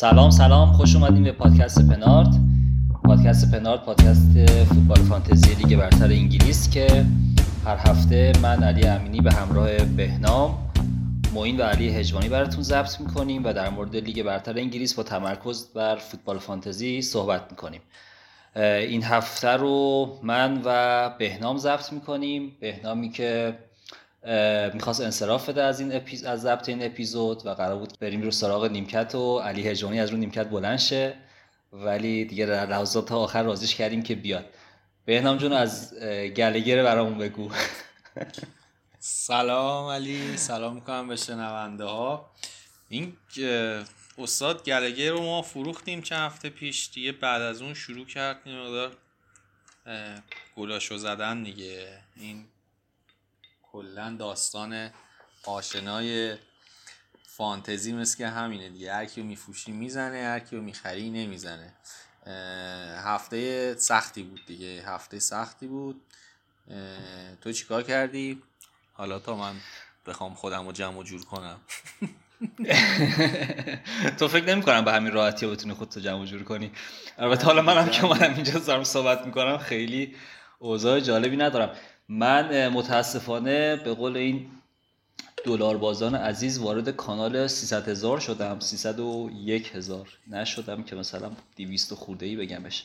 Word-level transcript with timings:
سلام 0.00 0.30
سلام. 0.30 0.72
خوش 0.72 0.96
اومدیم 0.96 1.24
به 1.24 1.32
پادکست 1.32 1.90
پنارت. 1.90 2.28
پادکست 3.04 3.50
پنارت 3.54 3.84
پادکست 3.84 4.46
فوتبال 4.64 4.98
فانتزی 4.98 5.54
لیگ 5.54 5.76
برتر 5.78 6.04
انگلیس 6.04 6.70
که 6.70 7.06
هر 7.64 7.76
هفته 7.76 8.32
من 8.42 8.62
علی 8.62 8.86
امینی 8.86 9.20
به 9.20 9.32
همراه 9.32 9.84
بهنام 9.84 10.58
معین 11.34 11.60
و 11.60 11.62
علی 11.62 11.88
هجوانی 11.88 12.28
براتون 12.28 12.62
ضبط 12.62 13.00
می‌کنیم 13.00 13.44
و 13.44 13.52
در 13.52 13.70
مورد 13.70 13.96
لیگ 13.96 14.22
برتر 14.22 14.58
انگلیس 14.58 14.94
با 14.94 15.02
تمرکز 15.02 15.68
بر 15.74 15.96
فوتبال 15.96 16.38
فانتزی 16.38 17.02
صحبت 17.02 17.42
می‌کنیم. 17.50 17.80
این 18.56 19.02
هفته 19.02 19.48
رو 19.48 20.06
من 20.22 20.60
و 20.64 21.10
بهنام 21.18 21.56
ضبط 21.56 21.92
می‌کنیم. 21.92 22.52
بهنامی 22.60 23.08
که 23.08 23.58
می‌خواست 24.74 25.00
انصراف 25.00 25.48
بده 25.48 25.62
از 25.62 25.80
این 25.80 25.96
اپیز... 25.96 26.24
از 26.24 26.40
ضبط 26.40 26.68
این 26.68 26.86
اپیزود 26.86 27.46
و 27.46 27.54
قرار 27.54 27.78
بود 27.78 27.98
بریم 28.00 28.22
رو 28.22 28.30
سراغ 28.30 28.64
نیمکت 28.64 29.14
و 29.14 29.38
علی 29.38 29.68
هجوانی 29.68 30.00
از 30.00 30.10
رو 30.10 30.16
نیمکت 30.16 30.50
بلند 30.50 30.78
شه. 30.78 31.14
ولی 31.72 32.24
دیگه 32.24 32.46
در 32.46 32.66
لحظات 32.66 33.12
آخر 33.12 33.42
رازیش 33.42 33.74
کردیم 33.74 34.02
که 34.02 34.14
بیاد. 34.14 34.44
بهنام 35.04 35.36
جون 35.36 35.52
از 35.52 35.94
گلگره 36.36 36.82
برامون 36.82 37.18
بگو. 37.18 37.50
سلام 38.98 39.90
علی 39.90 40.36
سلام 40.36 40.74
می‌کنم 40.74 41.08
به 41.08 41.16
شنونده 41.16 41.84
ها 41.84 42.30
این 42.88 43.16
استاد 44.18 44.64
گلگه 44.64 45.10
رو 45.10 45.22
ما 45.22 45.42
فروختیم 45.42 46.02
چند 46.02 46.18
هفته 46.32 46.50
پیش. 46.50 46.90
دیگه 46.94 47.12
بعد 47.12 47.42
از 47.42 47.62
اون 47.62 47.74
شروع 47.74 48.06
کردیم 48.06 48.58
مقدار 48.58 48.92
گلاشو 50.56 50.96
زدن 50.96 51.42
دیگه. 51.42 51.98
این 52.16 52.44
کلا 53.78 54.16
داستان 54.18 54.90
آشنای 55.44 56.36
فانتزی 57.26 57.92
مثل 57.92 58.18
که 58.18 58.28
همینه 58.28 58.68
دیگه. 58.68 58.94
هر 58.94 59.04
کیو 59.04 59.24
میفروشی 59.24 59.72
می‌زنه 59.72 60.24
هر 60.24 60.38
کیو 60.38 60.60
می‌خری 60.60 61.10
نمی‌زنه. 61.10 61.72
هفته 63.04 63.74
سختی 63.74 64.22
بود 64.22 64.40
دیگه. 64.46 64.82
هفته 64.86 65.18
سختی 65.18 65.66
بود. 65.66 66.00
تو 67.40 67.52
چیکار 67.52 67.82
کردی؟ 67.82 68.42
حالا 68.92 69.18
تا 69.18 69.36
من 69.36 69.54
بخوام 70.06 70.34
خودم 70.34 70.66
رو 70.66 70.72
جمع 70.72 70.98
و 70.98 71.02
جور 71.02 71.24
کنم. 71.24 71.60
تو 74.18 74.28
فکر 74.28 74.44
نمی 74.44 74.62
کنم 74.62 74.84
به 74.84 74.92
همین 74.92 75.12
راحتی 75.12 75.46
بتونی 75.46 75.74
خودتو 75.74 76.00
جمع 76.00 76.22
و 76.22 76.24
جور 76.24 76.42
کنی. 76.42 76.72
البته 77.18 77.44
حالا 77.44 77.62
منم 77.62 77.88
که 77.88 78.06
منم 78.06 78.34
اینجا 78.34 78.58
دارم 78.58 78.84
صحبت 78.84 79.26
می‌کنم 79.26 79.58
خیلی 79.58 80.16
اوضاع 80.58 81.00
جالبی 81.00 81.36
ندارم. 81.36 81.76
من 82.08 82.68
متاسفانه 82.68 83.76
به 83.76 83.94
قول 83.94 84.16
این 84.16 84.46
دلار 85.44 85.76
بازان 85.76 86.14
عزیز 86.14 86.58
وارد 86.58 86.88
کانال 86.88 87.46
300 87.46 87.88
هزار 87.88 88.20
شدم. 88.20 88.60
301 88.60 89.76
هزار. 89.76 90.08
نشدم 90.30 90.82
که 90.82 90.96
مثلا 90.96 91.30
200 91.56 91.94
خورده 91.94 92.26
ای 92.26 92.36
بگمش 92.36 92.84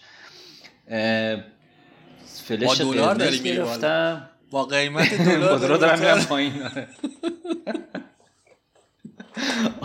فلش 2.26 2.82
دلار 2.94 3.16
داری 3.16 3.40
گرفتم 3.40 4.30
با 4.52 4.66
قیمت 4.66 5.14
دلار 5.14 5.60
دلار 5.60 5.78
دارم 5.78 6.00
میرم 6.00 6.24
پایین. 6.26 6.54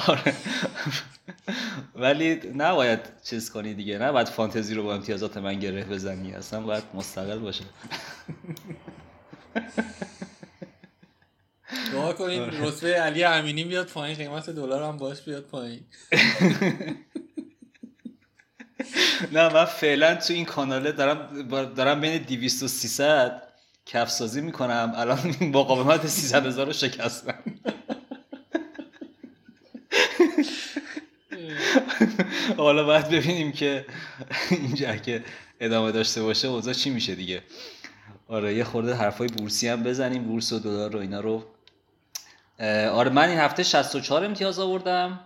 آره. 0.08 0.34
ولی 1.94 2.40
نباید 2.56 3.00
چیز 3.24 3.50
کنی 3.50 3.74
دیگه. 3.74 3.98
نه 3.98 4.12
باید 4.12 4.28
فانتزی 4.28 4.74
رو 4.74 4.82
با 4.82 4.94
امتیازات 4.94 5.36
من 5.36 5.58
گره 5.58 5.84
بزنی. 5.84 6.32
اصلا 6.32 6.60
باید 6.60 6.84
مستقل 6.94 7.38
باشه. 7.38 7.64
دعا 11.92 12.12
کنین 12.12 12.42
رتبه 12.42 12.94
علی 12.94 13.24
امینی 13.24 13.64
بیاد 13.64 13.86
پایین 13.86 14.16
قیمت 14.16 14.50
دلار 14.50 14.82
هم 14.82 14.96
باش 14.96 15.20
بیاد 15.20 15.44
پایین. 15.44 15.80
نه 19.32 19.54
من 19.54 19.64
فعلا 19.64 20.14
تو 20.14 20.32
این 20.34 20.44
کاناله 20.44 20.92
دارم 20.92 21.48
دارم 21.74 22.00
بین 22.00 22.22
200 22.22 22.62
و 22.62 22.68
300 22.68 23.42
کف 23.86 24.10
سازی 24.10 24.40
می‌کنم. 24.40 24.92
الان 24.96 25.36
مقاومت 25.54 26.06
300 26.06 26.46
هزار 26.46 26.66
رو 26.66 26.72
شکستم. 26.72 27.38
حالا 32.56 32.84
باید 32.84 33.08
ببینیم 33.08 33.52
که 33.52 33.86
اینجا 34.50 34.96
که 34.96 35.24
ادامه 35.60 35.92
داشته 35.92 36.22
باشه 36.22 36.48
اوضاع 36.48 36.74
چی 36.74 36.90
میشه 36.90 37.14
دیگه. 37.14 37.42
آره 38.28 38.54
یه 38.54 38.64
خورده 38.64 38.94
حرفای 38.94 39.28
بورسی 39.28 39.68
هم 39.68 39.82
بزنیم. 39.82 40.24
بورس 40.24 40.52
و 40.52 40.58
دلار 40.58 40.92
رو 40.92 40.98
اینا 40.98 41.20
رو. 41.20 41.44
آره 42.90 43.10
من 43.10 43.28
این 43.28 43.38
هفته 43.38 43.62
64 43.62 44.24
امتیاز 44.24 44.58
آوردم. 44.58 45.20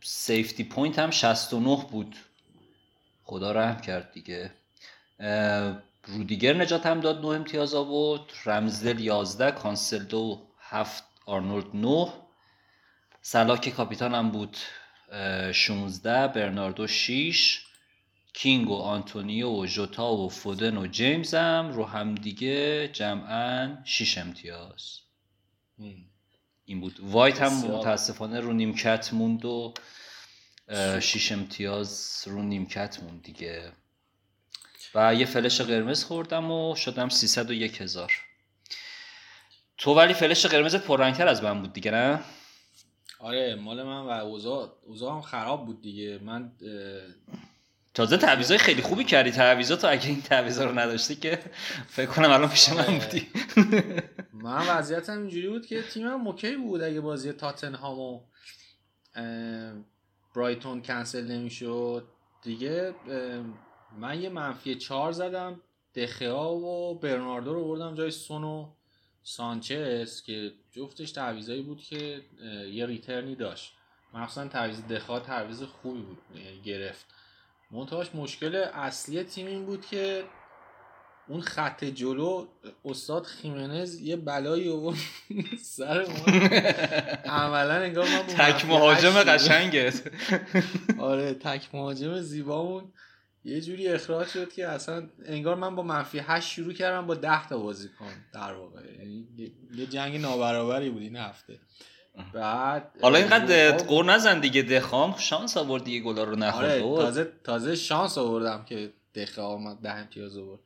safety 0.00 0.64
point 0.64 0.98
هم 0.98 1.10
69 1.10 1.86
بود. 1.90 2.16
خدا 3.24 3.52
رحم 3.52 3.80
کرد 3.80 4.12
دیگه. 4.12 4.50
رودیگر 6.06 6.52
نجات 6.52 6.86
هم 6.86 7.00
داد 7.00 7.20
9 7.20 7.26
امتیاز 7.26 7.74
آورد. 7.74 8.22
رمزدیل 8.44 9.00
11 9.00 9.50
کانسلو 9.50 10.42
7 10.60 11.04
آرنولد 11.26 11.66
9 11.74 12.08
صلاح 13.22 13.45
که 13.45 13.68
کاپیتان 13.68 14.14
هم 14.14 14.30
بود 14.30 14.56
16 15.52 16.28
برناردو 16.28 16.86
6 16.86 17.65
کینگ 18.36 18.70
و 18.70 18.74
آنتونیو 18.74 19.48
و 19.48 19.66
جوتا 19.66 20.12
و 20.12 20.28
فودن 20.28 20.76
و 20.76 20.86
جیمز 20.86 21.34
هم 21.34 21.72
رو 21.72 21.84
هم 21.84 22.14
دیگه 22.14 22.88
جمعا 22.88 23.76
6 23.84 24.18
امتیاز. 24.18 24.98
این 26.64 26.80
بود. 26.80 27.00
وایت 27.02 27.42
هم 27.42 27.52
متاسفانه 27.52 28.40
رو 28.40 28.52
نیمکت 28.52 29.12
موند 29.12 29.44
و 29.44 29.74
6 31.00 31.32
امتیاز 31.32 32.22
رو 32.26 32.42
نیمکت 32.42 33.02
موند 33.02 33.22
دیگه. 33.22 33.72
و 34.94 35.14
یه 35.14 35.26
فلش 35.26 35.60
قرمز 35.60 36.04
خوردم 36.04 36.50
و 36.50 36.74
شدم 36.74 37.08
301 37.08 37.80
هزار. 37.80 38.12
تو 39.78 39.94
ولی 39.94 40.14
فلش 40.14 40.46
قرمز 40.46 40.76
پررنگتر 40.76 41.28
از 41.28 41.42
من 41.42 41.62
بود 41.62 41.72
دیگه 41.72 41.90
نه؟ 41.90 42.20
آره 43.18 43.54
مال 43.54 43.82
من 43.82 44.00
و 44.00 44.08
اوضاع 44.08 44.72
اوضاع 44.86 45.14
هم 45.14 45.22
خراب 45.22 45.66
بود 45.66 45.82
دیگه. 45.82 46.18
من 46.18 46.52
تازه 47.96 48.16
تعویضای 48.16 48.58
خیلی 48.58 48.82
خوبی 48.82 49.04
کردی. 49.04 49.30
تعویضات 49.30 49.80
تو 49.80 49.90
اگه 49.90 50.06
این 50.06 50.22
تعویضا 50.22 50.64
رو 50.64 50.78
نداشتی 50.78 51.16
که 51.16 51.38
فکر 51.88 52.10
کنم 52.10 52.30
الان 52.30 52.48
پیش 52.48 52.68
من 52.68 52.78
آره. 52.78 52.98
بودی. 52.98 53.28
من 54.32 54.68
وضعیتم 54.68 55.18
اینجوری 55.18 55.48
بود 55.48 55.66
که 55.66 55.82
تیمم 55.82 56.20
موکی 56.20 56.56
بود 56.56 56.82
اگه 56.82 57.00
بازی 57.00 57.32
تاتنهام 57.32 57.98
و 57.98 58.20
برایتون 60.36 60.82
کنسل 60.82 61.26
نمی‌شد. 61.26 62.08
دیگه 62.42 62.94
من 63.98 64.22
یه 64.22 64.28
منفی 64.28 64.74
چهار 64.74 65.12
زدم. 65.12 65.60
دخیا 65.94 66.48
و 66.48 66.98
برناردو 66.98 67.54
رو 67.54 67.64
بردم 67.64 67.94
جای 67.94 68.10
سون 68.10 68.44
و 68.44 68.68
سانچز 69.22 70.22
که 70.22 70.52
جفتش 70.72 71.12
تعویضایی 71.12 71.62
بود 71.62 71.80
که 71.82 72.20
یه 72.72 72.86
ریترنی 72.86 73.34
داشت. 73.34 73.72
مخصوصا 74.14 74.48
تعویض 74.48 74.82
دخا 74.82 75.20
تعویض 75.20 75.62
خوبی 75.62 76.00
بود 76.00 76.18
یعنی 76.34 76.60
گرفت. 76.60 77.06
منتهاش 77.70 78.14
مشکل 78.14 78.54
اصلی 78.54 79.22
تیم 79.22 79.46
این 79.46 79.66
بود 79.66 79.86
که 79.86 80.24
اون 81.28 81.40
خط 81.40 81.84
جلو 81.84 82.46
استاد 82.84 83.24
خیمنز 83.24 84.00
یه 84.00 84.16
بلایی 84.16 84.68
و 84.68 84.92
سر 85.62 86.06
ما. 86.06 86.32
عملا 87.32 87.74
انگار 87.74 88.08
من 88.08 88.22
تک 88.22 88.64
مهاجم 88.64 89.22
قشنگه. 89.22 89.92
آره 90.98 91.34
تک 91.34 91.74
مهاجم 91.74 92.20
زیبامون. 92.20 92.92
یه 93.44 93.60
جوری 93.60 93.88
اخراج 93.88 94.28
شد 94.28 94.52
که 94.52 94.68
اصلا 94.68 95.08
انگار 95.24 95.54
من 95.54 95.76
با 95.76 95.82
منفی 95.82 96.18
هشت 96.18 96.48
شروع 96.48 96.72
کردم 96.72 97.06
با 97.06 97.14
ده 97.14 97.48
تا 97.48 97.58
بازی 97.58 97.88
کن 97.88 98.24
در 98.32 98.52
واقع. 98.52 98.80
یعنی 98.98 99.28
یه 99.74 99.86
جنگ 99.86 100.20
نابرابری 100.20 100.90
بود 100.90 101.02
این 101.02 101.16
هفته. 101.16 101.60
بعد 102.32 102.90
حالا 103.02 103.18
اینقدر 103.18 103.78
خب، 103.78 103.86
قور 103.86 104.04
نزن 104.04 104.40
دیگه 104.40 104.62
دخام 104.62 105.14
شانس 105.18 105.56
آورد 105.56 105.84
دیگه 105.84 106.00
گلا 106.00 106.24
رو 106.24 106.36
نخورد 106.36 106.70
آره 106.70 106.82
بود. 106.82 107.00
تازه 107.00 107.32
تازه 107.44 107.76
شانس 107.76 108.18
آوردم 108.18 108.64
که 108.64 108.92
دخه 109.14 109.42
آمد 109.42 109.76
ده 109.82 109.92
امتیاز 109.94 110.36
آورد. 110.36 110.60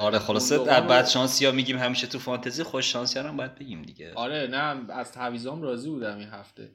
آره 0.00 0.18
خلاصه 0.18 0.58
گندوقان 0.58 0.82
رو- 0.82 0.88
بعد 0.88 1.06
شانسی 1.06 1.46
ها 1.46 1.52
میگیم 1.52 1.78
همیشه 1.78 2.06
تو 2.06 2.18
فانتزی 2.18 2.62
خوش 2.62 2.92
شانسی 2.92 3.18
هم 3.18 3.36
باید 3.36 3.54
بگیم 3.54 3.82
دیگه. 3.82 4.12
آره 4.14 4.46
نه 4.50 4.92
از 4.92 5.12
تعویضام 5.12 5.62
راضی 5.62 5.90
بودم 5.90 6.18
این 6.18 6.28
هفته. 6.28 6.70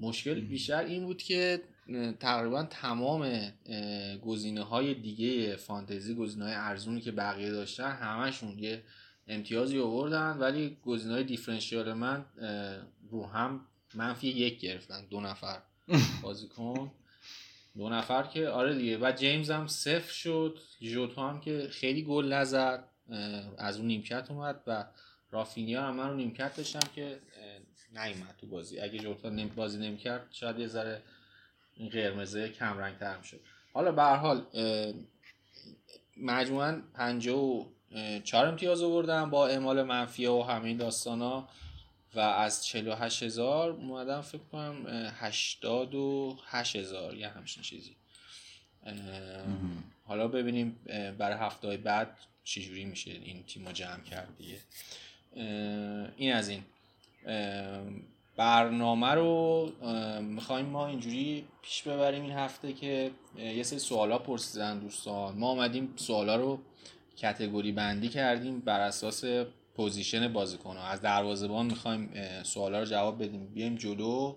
مشکل 0.00 0.40
بیشتر 0.40 0.78
این 0.84 1.04
بود 1.04 1.22
که 1.22 1.62
تقریبا 2.20 2.62
تمام 2.62 3.52
گزینه 4.26 4.62
های 4.62 4.94
دیگه 4.94 5.56
فانتزی 5.56 6.14
گزینه 6.14 6.44
های 6.44 6.54
ارزونی 6.54 7.00
که 7.00 7.12
بقیه 7.12 7.50
داشتن 7.50 7.90
همشون 7.90 8.58
یه 8.58 8.82
امتیازی 9.28 9.80
آوردن 9.80 10.36
ولی 10.38 10.76
گزینه 10.84 11.14
های 11.14 11.24
دیفرنشیال 11.24 11.92
من 11.92 12.24
رو 13.10 13.26
هم 13.26 13.66
منفی 13.94 14.28
یک 14.28 14.60
گرفتن 14.60 15.06
دو 15.10 15.20
نفر. 15.20 15.62
بازیکن. 16.22 16.92
دو 17.76 17.88
نفر 17.88 18.22
که 18.22 18.48
آره 18.48 18.74
دیگه. 18.74 18.98
و 18.98 19.12
جیمز 19.16 19.50
هم 19.50 19.66
صفر 19.66 20.12
شد. 20.12 20.58
ژوتا 20.82 21.30
هم 21.30 21.40
که 21.40 21.68
خیلی 21.70 22.02
گل 22.02 22.32
نزد 22.32 22.84
از 23.58 23.76
اون 23.76 23.86
نیمکت 23.86 24.30
اومد 24.30 24.60
و 24.66 24.84
رافینیا 25.30 25.82
هم 25.82 25.96
من 25.96 26.08
رو 26.10 26.16
نیمکت 26.16 26.56
داشتم 26.56 26.88
که 26.94 27.20
نیومد 27.92 28.34
تو 28.40 28.46
بازی. 28.46 28.80
اگه 28.80 29.02
ژوتا 29.02 29.30
نیم 29.30 29.48
بازی 29.48 29.78
نمی‌کرد 29.78 30.26
شاید 30.30 30.58
یه 30.58 30.66
ذره 30.66 31.02
این 31.74 31.88
قرمزه 31.88 32.48
کم 32.48 32.78
رنگ 32.78 32.98
تر 32.98 33.18
می‌شد. 33.18 33.40
حالا 33.72 33.92
به 33.92 34.02
هر 34.02 34.16
حال 34.16 34.46
مجموعا 36.16 36.82
54 37.94 38.46
امتیاز 38.46 38.82
آوردم 38.82 39.30
با 39.30 39.46
اعمال 39.46 39.82
منفی 39.82 40.26
و 40.26 40.42
همه 40.42 40.64
این 40.64 40.76
داستان 40.76 41.20
ها 41.20 41.48
و 42.14 42.20
از 42.20 42.66
48 42.66 43.22
هزار 43.22 43.70
اومدم 43.70 44.20
فکر 44.20 44.40
کنم 44.52 44.86
اه، 44.86 45.12
88 45.18 46.76
هزار 46.76 47.14
یه 47.14 47.28
همچین 47.28 47.62
چیزی. 47.62 47.96
حالا 50.06 50.28
ببینیم 50.28 50.76
برای 51.18 51.36
هفته 51.38 51.76
بعد 51.76 52.16
چجوری 52.44 52.84
میشه 52.84 53.10
این 53.10 53.42
تیم 53.42 53.72
جمع 53.72 54.02
کرد 54.02 54.28
دیگه. 54.38 54.58
این 56.16 56.32
از 56.34 56.48
این. 56.48 56.62
برنامه 58.36 59.10
رو 59.10 59.72
می‌خوایم 60.20 60.66
ما 60.66 60.86
اینجوری 60.86 61.44
پیش 61.62 61.82
ببریم 61.82 62.22
این 62.22 62.32
هفته 62.32 62.72
که 62.72 63.10
یه 63.38 63.62
سری 63.62 63.78
سوالا 63.78 64.18
پرسیدن 64.18 64.78
دوستان. 64.78 65.34
ما 65.34 65.48
آمدیم 65.48 65.94
سوالا 65.96 66.36
رو 66.36 66.58
category 67.16 67.72
بندی 67.72 68.08
کردیم 68.08 68.60
بر 68.60 68.80
اساس 68.80 69.24
پوزیشن 69.76 70.32
بازیکن 70.32 70.76
از 70.76 71.00
دروازه‌بان 71.00 71.66
می‌خوایم 71.66 72.10
سوالا 72.42 72.78
رو 72.78 72.84
جواب 72.84 73.22
بدیم. 73.22 73.46
بیایم 73.46 73.74
جلو 73.74 74.34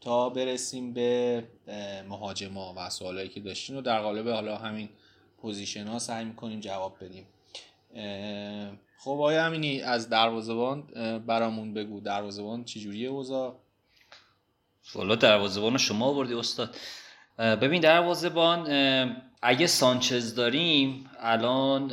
تا 0.00 0.28
برسیم 0.28 0.92
به 0.92 1.44
مهاجما 2.08 2.74
و 2.76 2.90
سوالایی 2.90 3.28
که 3.28 3.40
داشتین 3.40 3.76
و 3.76 3.80
در 3.80 4.00
قالب 4.02 4.28
حالا 4.28 4.56
همین 4.56 4.88
پوزیشن 5.38 5.86
ها 5.86 5.98
سعی 5.98 6.24
می‌کنیم 6.24 6.60
جواب 6.60 6.96
بدیم. 7.00 7.26
خب 8.98 9.20
آقای 9.20 9.44
امینی 9.44 9.80
از 9.80 10.08
دروازه‌بان 10.08 10.88
اه، 10.96 11.18
برامون 11.18 11.74
بگو. 11.74 12.00
دروازه‌بان 12.00 12.64
چجوریه 12.64 13.08
اوضاع؟ 13.08 13.56
والا 14.94 15.14
دروازه‌بان 15.14 15.78
شما 15.78 16.06
واردی 16.06 16.34
استاد. 16.34 16.76
ببین 17.38 17.80
دروازه‌بان 17.80 18.66
اه، 18.70 19.16
اگه 19.42 19.66
سانچز 19.66 20.34
داریم 20.34 21.10
الان 21.20 21.92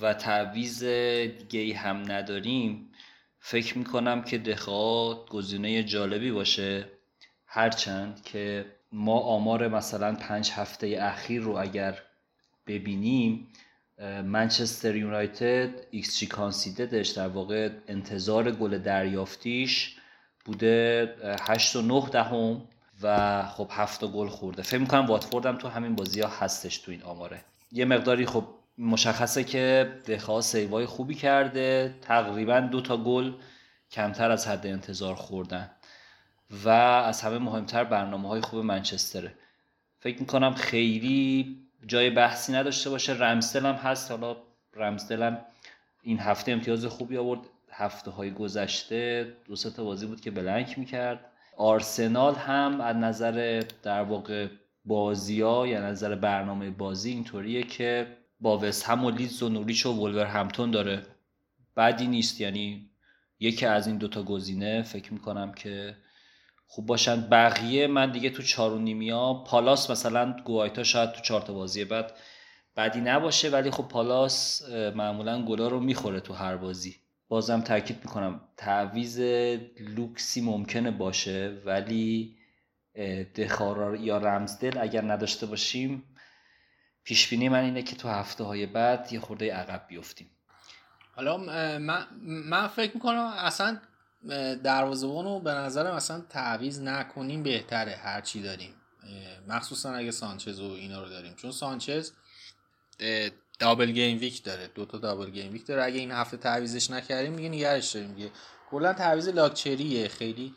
و 0.00 0.14
تعویض 0.14 0.84
دیگه 0.84 1.76
هم 1.76 2.12
نداریم 2.12 2.88
فکر 3.38 3.78
می‌کنم 3.78 4.22
که 4.22 4.38
دخئا 4.38 5.26
گزینه 5.26 5.82
جالبی 5.84 6.30
باشه. 6.30 6.84
هرچند 7.46 8.22
که 8.24 8.64
ما 8.92 9.20
آمار 9.20 9.68
مثلا 9.68 10.14
پنج 10.14 10.50
هفته 10.50 10.98
اخیر 11.00 11.42
رو 11.42 11.56
اگر 11.58 11.98
ببینیم 12.66 13.48
منچستر 14.24 14.96
یونایتد 14.96 15.70
xG 15.90 16.18
conceded 16.18 16.26
ش 16.26 17.08
در 17.08 17.28
واقع 17.28 17.70
انتظار 17.88 18.50
گل 18.50 18.78
دریافتیش 18.78 19.96
بوده 20.44 21.14
اه، 21.22 21.36
هشت 21.40 21.76
و 21.76 21.82
نه 21.82 22.08
دهم. 22.12 22.62
و 23.02 23.42
خب 23.42 23.68
هفت 23.70 24.04
گل 24.04 24.28
خورده. 24.28 24.62
فکر 24.62 24.78
می‌کنم 24.78 25.06
واتفورد 25.06 25.58
تو 25.58 25.68
همین 25.68 25.94
بازی 25.94 26.20
ها 26.20 26.28
هستش 26.28 26.78
تو 26.78 26.90
این 26.90 27.02
آماره. 27.02 27.40
یه 27.72 27.84
مقداری 27.84 28.26
خب 28.26 28.44
مشخصه 28.78 29.44
که 29.44 29.92
دخواه 30.06 30.40
سیوای 30.40 30.86
خوبی 30.86 31.14
کرده. 31.14 31.94
تقریبا 32.02 32.60
دو 32.60 32.80
تا 32.80 32.96
گل 32.96 33.32
کمتر 33.90 34.30
از 34.30 34.48
حد 34.48 34.66
انتظار 34.66 35.14
خوردن. 35.14 35.70
و 36.64 36.68
از 36.68 37.22
همه 37.22 37.38
مهمتر 37.38 37.84
برنامه 37.84 38.28
های 38.28 38.40
خوب 38.40 38.64
منچستره. 38.64 39.34
فکر 40.00 40.20
می‌کنم 40.20 40.54
خیلی 40.54 41.58
جای 41.86 42.10
بحثی 42.10 42.52
نداشته 42.52 42.90
باشه. 42.90 43.12
رمزدل 43.12 43.66
هم 43.66 43.74
هست. 43.74 44.10
حالا 44.10 44.36
رمزدل 44.74 45.22
هم 45.22 45.38
این 46.02 46.18
هفته 46.18 46.52
امتیاز 46.52 46.86
خوبی 46.86 47.16
آورد. 47.16 47.40
هفته 47.70 48.10
های 48.10 48.30
گذشته 48.30 49.32
دو 49.44 49.56
تا 49.56 49.84
بازی 49.84 50.06
بود 50.06 50.20
که 50.20 50.30
بلنک 50.30 50.78
می‌کرد. 50.78 51.31
آرسنال 51.56 52.34
هم 52.34 52.80
از 52.80 52.96
نظر 52.96 53.64
در 53.82 54.02
واقع 54.02 54.48
بازی 54.84 55.40
ها 55.40 55.66
یا 55.66 55.80
نظر 55.80 56.14
برنامه 56.14 56.70
بازی 56.70 57.10
اینطوریه 57.10 57.62
که 57.62 58.16
با 58.40 58.58
وست 58.58 58.84
هم 58.84 59.04
و 59.04 59.10
لیدز 59.10 59.42
و 59.42 59.48
نوریچ 59.48 59.86
و 59.86 59.92
ولور 59.92 60.26
همتون 60.26 60.70
داره. 60.70 61.06
بدی 61.76 62.06
نیست 62.06 62.40
یعنی 62.40 62.90
یکی 63.40 63.66
از 63.66 63.86
این 63.86 63.98
دوتا 63.98 64.22
گزینه 64.22 64.82
فکر 64.82 65.12
می‌کنم 65.12 65.52
که 65.52 65.96
خوب 66.66 66.86
باشن. 66.86 67.20
بقیه 67.20 67.86
من 67.86 68.10
دیگه 68.12 68.30
تو 68.30 68.42
چهار 68.42 68.72
و 68.72 68.78
نیمیا 68.78 69.34
پالاس 69.34 69.90
مثلا 69.90 70.36
گوایتا 70.44 70.82
شاید 70.82 71.12
تو 71.12 71.20
چهار 71.20 71.40
تا 71.40 71.52
بازی 71.52 71.84
بعد 71.84 72.12
بدی 72.76 73.00
نباشه. 73.00 73.50
ولی 73.50 73.70
خب 73.70 73.88
پالاس 73.88 74.62
معمولا 74.70 75.44
گلا 75.44 75.68
رو 75.68 75.80
می‌خوره 75.80 76.20
تو 76.20 76.34
هر 76.34 76.56
بازی. 76.56 77.01
بازم 77.32 77.60
تاکید 77.60 77.96
می‌کنم. 78.04 78.40
تعویز 78.56 79.20
لوکسی 79.80 80.40
ممکنه 80.40 80.90
باشه 80.90 81.62
ولی 81.64 82.36
دخارا 83.36 83.96
یا 83.96 84.18
رمزدل 84.18 84.78
اگر 84.78 85.12
نداشته 85.12 85.46
باشیم 85.46 86.04
پیش 87.04 87.28
بینی 87.28 87.48
من 87.48 87.64
اینه 87.64 87.82
که 87.82 87.96
تو 87.96 88.08
هفته 88.08 88.44
های 88.44 88.66
بعد 88.66 89.12
یه 89.12 89.20
خورده 89.20 89.54
عقب 89.54 89.86
بیفتیم. 89.88 90.30
حالا 91.16 91.36
من, 91.78 92.06
من 92.24 92.68
فکر 92.68 92.94
می‌کنم 92.94 93.18
اصلا 93.18 93.78
دروازه‌بان 94.64 95.24
رو 95.24 95.40
به 95.40 95.50
نظرم 95.50 95.94
اصلا 95.94 96.20
تعویز 96.20 96.80
نکنیم 96.80 97.42
بهتره 97.42 97.92
هر 97.92 98.20
چی 98.20 98.42
داریم. 98.42 98.74
مخصوصا 99.48 99.94
اگه 99.94 100.10
سانچز 100.10 100.60
و 100.60 100.72
اینا 100.72 101.02
رو 101.02 101.08
داریم. 101.08 101.34
چون 101.34 101.50
سانچز 101.50 102.12
double 103.62 103.90
game 103.90 104.18
week 104.18 104.42
داره. 104.42 104.70
دو 104.74 104.84
تا 104.84 104.98
double 104.98 105.30
game 105.30 105.52
week 105.52 105.66
داره. 105.66 105.84
اگه 105.84 105.98
این 105.98 106.10
هفته 106.10 106.36
تعویضش 106.36 106.90
نکردیم 106.90 107.36
دیگه 107.36 107.48
نگهش 107.48 107.90
داریم 107.90 108.14
دیگه. 108.14 108.30
کلا 108.70 108.92
تعویز 108.92 109.28
لاکچریه. 109.28 110.08
خیلی 110.08 110.54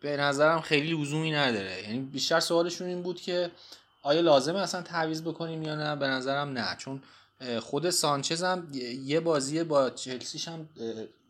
به 0.00 0.16
نظرم 0.16 0.60
خیلی 0.60 1.02
لزومی 1.02 1.32
نداره. 1.32 1.82
یعنی 1.82 1.98
بیشتر 1.98 2.40
سوالشون 2.40 2.86
این 2.88 3.02
بود 3.02 3.20
که 3.20 3.50
آیا 4.02 4.20
لازمه 4.20 4.58
اصلا 4.58 4.82
تعویض 4.82 5.22
بکنیم 5.22 5.62
یا 5.62 5.74
نه؟ 5.74 5.96
به 5.96 6.06
نظرم 6.06 6.48
نه. 6.48 6.76
چون 6.78 7.02
خود 7.60 7.90
سانچز 7.90 8.42
هم 8.42 8.68
یه 9.04 9.20
بازی 9.20 9.64
با 9.64 9.90
چلسیش 9.90 10.48
هم 10.48 10.68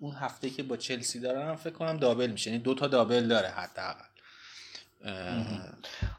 اون 0.01 0.15
هفته 0.15 0.51
که 0.51 0.63
با 0.63 0.77
چلسی 0.77 1.21
دارن 1.21 1.55
فکر 1.57 1.75
کنم 1.75 1.97
double 1.97 2.31
میشه. 2.31 2.51
یعنی 2.51 2.63
دو 2.63 2.75
تا 2.75 2.87
double 2.87 3.29
داره 3.29 3.49
اه، 3.49 3.69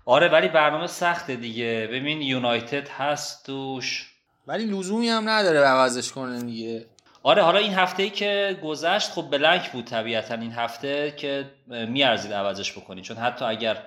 آره 0.06 0.28
ولی 0.28 0.48
برنامه 0.48 0.88
سخته 0.88 1.36
دیگه. 1.36 1.90
ببین 1.92 2.22
یونایتد 2.22 2.90
هست 2.90 3.46
توش. 3.46 4.14
ولی 4.48 4.66
لزومی 4.66 5.10
هم 5.10 5.30
نداره 5.30 5.60
عوضش 5.60 6.12
کنن 6.12 6.46
دیگه. 6.46 6.86
آره 7.24 7.44
حالا 7.44 7.60
این 7.60 7.74
هفته 7.74 8.04
ای 8.04 8.10
که 8.10 8.60
گذشت 8.64 9.12
خب 9.12 9.30
بلنک 9.32 9.72
بود 9.72 9.86
طبیعتا 9.86 10.34
این 10.34 10.52
هفته 10.52 11.12
که 11.18 11.52
میارزید 11.68 12.34
عوضش 12.34 12.78
بکنی 12.78 13.02
چون 13.02 13.18
حتی 13.18 13.46
اگر 13.46 13.84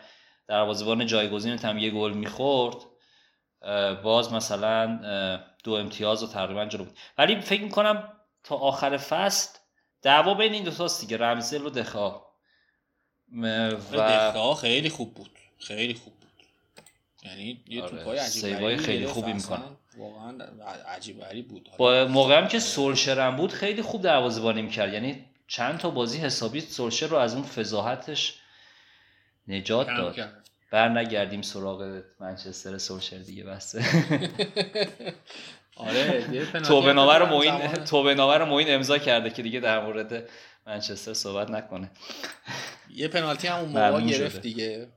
دروازه‌بان 0.48 1.06
جایگزینت 1.06 1.64
هم 1.64 1.78
یه 1.78 1.90
گل 1.90 2.12
می‌خورد 2.12 2.76
باز 4.02 4.32
مثلا 4.32 4.98
دو 5.64 5.72
امتیاز 5.72 6.22
و 6.22 6.26
تقریبا 6.26 6.64
جلو 6.64 6.84
بود. 6.84 6.98
ولی 7.18 7.40
فکر 7.40 7.62
می‌کنم 7.62 8.12
تا 8.44 8.56
آخر 8.56 8.96
فصل 8.96 9.58
دعوا 10.02 10.34
بین 10.34 10.52
این 10.52 10.64
دوتاست 10.64 11.00
دیگه. 11.00 11.16
رمزل 11.16 11.66
و 11.66 11.70
دخا. 11.70 12.31
و 13.40 13.76
دفاع 13.96 14.54
خیلی 14.54 14.88
خوب 14.88 15.14
بود. 15.14 15.30
خیلی 15.58 15.94
خوب 15.94 16.12
بود. 16.12 16.46
یعنی 17.22 17.60
یه 17.66 17.82
آره، 17.82 17.98
توپای 17.98 18.18
عجیب 18.18 18.76
خیلی 18.76 19.06
خوبی. 19.06 19.32
می‌کنه. 19.32 19.62
واقعا 19.96 20.44
عجیب 20.88 21.20
غریب 21.20 21.48
بود. 21.48 21.68
با 21.78 22.04
موقع 22.04 22.38
هم 22.38 22.48
که 22.48 22.58
سولشرم 22.58 23.36
بود 23.36 23.52
خیلی 23.52 23.82
خوب 23.82 24.02
دروازه‌بانی 24.02 24.62
می‌کرد. 24.62 24.92
یعنی 24.92 25.24
چند 25.46 25.78
تا 25.78 25.90
بازی 25.90 26.18
حسابی 26.18 26.60
سولشر 26.60 27.06
رو 27.06 27.16
از 27.16 27.34
اون 27.34 27.42
فضاحتش 27.42 28.34
نجات 29.48 29.86
داد. 29.86 30.14
کرد. 30.14 30.42
بر 30.70 30.88
نگردیم 30.88 31.42
سراغ 31.42 32.02
منچستر 32.20 32.78
سولشر 32.78 33.18
دیگه 33.18 33.44
بسته 33.44 33.84
آره 35.76 36.24
توبناور 36.68 37.18
رو 37.18 37.26
موین 37.26 38.44
موین 38.44 38.74
امضا 38.74 38.98
کرده 38.98 39.30
که 39.30 39.42
دیگه 39.42 39.60
در 39.60 39.84
مورد 39.84 40.28
منچستر 40.66 41.14
صحبت 41.14 41.50
نکنه. 41.50 41.90
یه 42.92 43.08
پنالتی 43.08 43.48
هم 43.48 43.58
اون 43.58 43.68
موقع 43.68 44.00
گرفت 44.00 44.40
دیگه. 44.40 44.88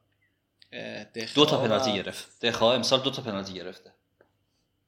دو 1.36 1.46
تا 1.46 1.62
پنالتی 1.62 1.94
گرفت. 1.94 2.46
دخا 2.46 2.74
امسال 2.74 3.00
دو 3.00 3.12
تا 3.12 3.22
پنالتی 3.22 3.54
گرفته. 3.54 3.92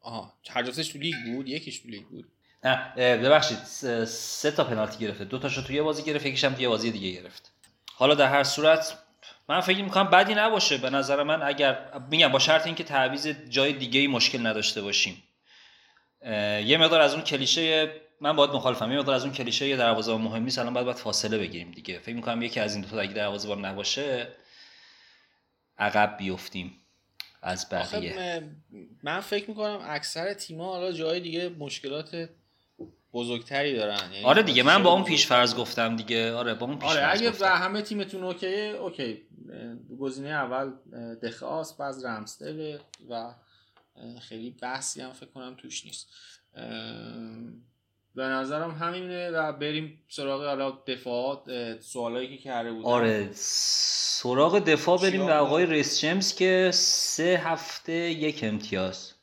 آها 0.01 0.33
هر 0.49 0.63
جفتش 0.63 0.87
تو 0.87 0.99
لیگ 0.99 1.15
بود؟ 1.25 1.49
یکیش 1.49 1.79
تو 1.79 1.89
لیگ 1.89 2.07
بود. 2.07 2.25
نه 2.63 2.93
ببخشید 2.95 3.57
سه 4.05 4.51
تا 4.51 4.63
پنالتی 4.63 4.97
گرفته. 4.97 5.25
دو 5.25 5.39
تاشو 5.39 5.61
توی 5.61 5.81
بازی 5.81 6.03
گرفت 6.03 6.25
یکیش 6.25 6.43
هم 6.43 6.53
توی 6.53 6.67
بازی 6.67 6.91
دیگه 6.91 7.21
گرفت. 7.21 7.51
حالا 7.93 8.15
در 8.15 8.27
هر 8.27 8.43
صورت 8.43 8.97
من 9.49 9.61
فکر 9.61 9.83
می‌کنم 9.83 10.09
بدی 10.09 10.35
نباشه. 10.35 10.77
به 10.77 10.89
نظر 10.89 11.23
من 11.23 11.41
اگر 11.41 12.01
میگم 12.11 12.27
با 12.27 12.39
شرط 12.39 12.65
اینکه 12.65 12.83
تعویض 12.83 13.27
جای 13.27 13.73
دیگه 13.73 13.99
ای 13.99 14.07
مشکل 14.07 14.47
نداشته 14.47 14.81
باشیم. 14.81 15.23
یه 16.65 16.77
مقدار 16.77 17.01
از 17.01 17.13
اون 17.13 17.23
کلیشه 17.23 17.91
من 18.21 18.35
باید 18.35 18.51
مخالفم. 18.51 18.91
یه 18.91 18.97
مقدار 18.97 19.15
از 19.15 19.23
اون 19.23 19.33
کلیشه 19.33 19.67
که 19.67 19.77
دروازه 19.77 20.17
مهم 20.17 20.43
نیست 20.43 20.59
الان 20.59 20.73
باید 20.73 20.85
باید 20.85 20.97
فاصله 20.97 21.37
بگیریم 21.37 21.71
دیگه. 21.71 21.99
فکر 21.99 22.15
می‌کنم 22.15 22.41
یکی 22.41 22.59
از 22.59 22.73
این 22.75 22.83
دو 22.83 22.89
تا 22.89 22.99
اگه 22.99 23.13
دروازه 23.13 23.55
نباشه 23.55 24.27
عقب 25.77 26.17
بیفتیم 26.17 26.81
از 27.41 27.69
بقیه. 27.69 28.43
من 29.03 29.19
فکر 29.19 29.49
می‌کنم 29.49 29.79
اکثر 29.83 30.33
تیم‌ها 30.33 30.71
حالا 30.71 30.91
جای 30.91 31.19
دیگه 31.19 31.49
مشکلات 31.49 32.29
بزرگتری 33.13 33.75
دارن. 33.75 34.11
یعنی 34.13 34.25
آره 34.25 34.43
دیگه 34.43 34.63
من 34.63 34.83
با 34.83 34.93
اون 34.93 35.03
پیش 35.03 35.27
فرض 35.27 35.55
گفتم 35.55 35.95
دیگه. 35.95 36.33
آره 36.33 36.53
با 36.53 36.65
اون 36.65 36.79
پیش 36.79 36.89
آره 36.89 37.11
اگه 37.11 37.29
گفتم. 37.29 37.55
همه 37.55 37.81
تیمتون 37.81 38.23
okay 38.23 38.67
okay. 38.67 39.21
گزینه 39.99 40.29
اول 40.29 40.71
دخئاس 41.23 41.77
بعد 41.77 41.95
رمزدیل 42.05 42.77
و 43.09 43.33
خیلی 44.21 44.51
بحثی 44.51 45.01
هم 45.01 45.13
فکر 45.13 45.29
کنم 45.29 45.55
توش 45.55 45.85
نیست. 45.85 46.09
به 48.17 48.23
نظرم 48.23 48.71
همینه 48.71 49.29
و 49.29 49.53
بریم 49.53 49.99
سراغ 50.09 50.45
حالا 50.45 50.71
دفاعات 50.87 51.41
سوالایی 51.81 52.37
که 52.37 52.43
کرده 52.43 52.71
بودن 52.71 52.89
آره 52.89 53.29
سراغ 53.33 54.59
دفاع 54.59 55.01
بریم 55.01 55.25
به 55.25 55.33
آقای 55.33 55.65
ریس 55.65 56.01
جیمز 56.01 56.35
که 56.35 56.69
سه 56.73 57.41
هفته 57.43 57.93
یک 57.93 58.39
امتیاز. 58.43 59.13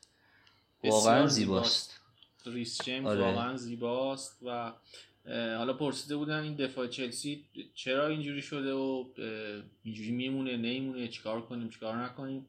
واقعا 0.83 1.27
زیباست. 1.27 1.99
ریس 2.45 2.83
جیمز 2.83 3.07
آره. 3.07 3.21
واقعا 3.21 3.57
زیباست 3.57 4.37
و 4.45 4.71
حالا 5.57 5.73
پرسیده 5.73 6.15
بودن 6.15 6.43
این 6.43 6.55
دفاع 6.55 6.87
چلسی 6.87 7.45
چرا 7.73 8.07
اینجوری 8.07 8.41
شده 8.41 8.73
و 8.73 9.05
اینجوری 9.83 10.11
میمونه 10.11 10.57
نمیمونه 10.57 11.07
چیکار 11.07 11.41
کنیم 11.41 11.69
چیکار 11.69 12.03
نکنیم. 12.03 12.47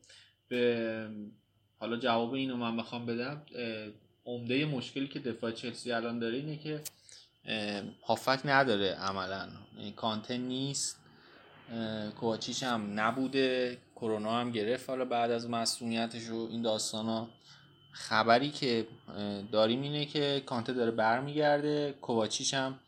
به 0.49 1.09
حالا 1.79 1.97
جواب 1.97 2.33
اینو 2.33 2.57
من 2.57 2.76
بخوام 2.76 3.07
بدم. 3.07 3.43
عمده 4.26 4.64
مشکلی 4.64 5.09
که 5.09 5.18
دفاع 5.18 5.50
چلسی 5.50 5.92
الان 5.92 6.18
داره 6.18 6.37
اینه 6.37 6.56
که 6.56 6.80
هافک 8.06 8.40
نداره 8.45 8.95
عملا. 8.95 9.49
کانته 9.97 10.38
نیست. 10.38 10.97
کوچیش 12.21 12.62
هم 12.62 13.00
نبوده. 13.00 13.78
کرونا 13.97 14.40
هم 14.40 14.50
گرفت. 14.50 14.90
حالا 14.90 15.04
بعد 15.04 15.30
از 15.30 15.50
مسئولیتش 15.50 16.28
و 16.28 16.49
این 16.50 16.62
داستان 16.62 17.06
ها 17.06 17.28
خبری 17.92 18.50
که 18.50 18.87
داریم 19.52 19.83
اینه 19.83 20.04
که 20.04 20.42
کانته 20.47 20.73
داره 20.73 20.90
برمیگرده. 20.90 21.95
کوواچیش 22.02 22.54
هم 22.54 22.78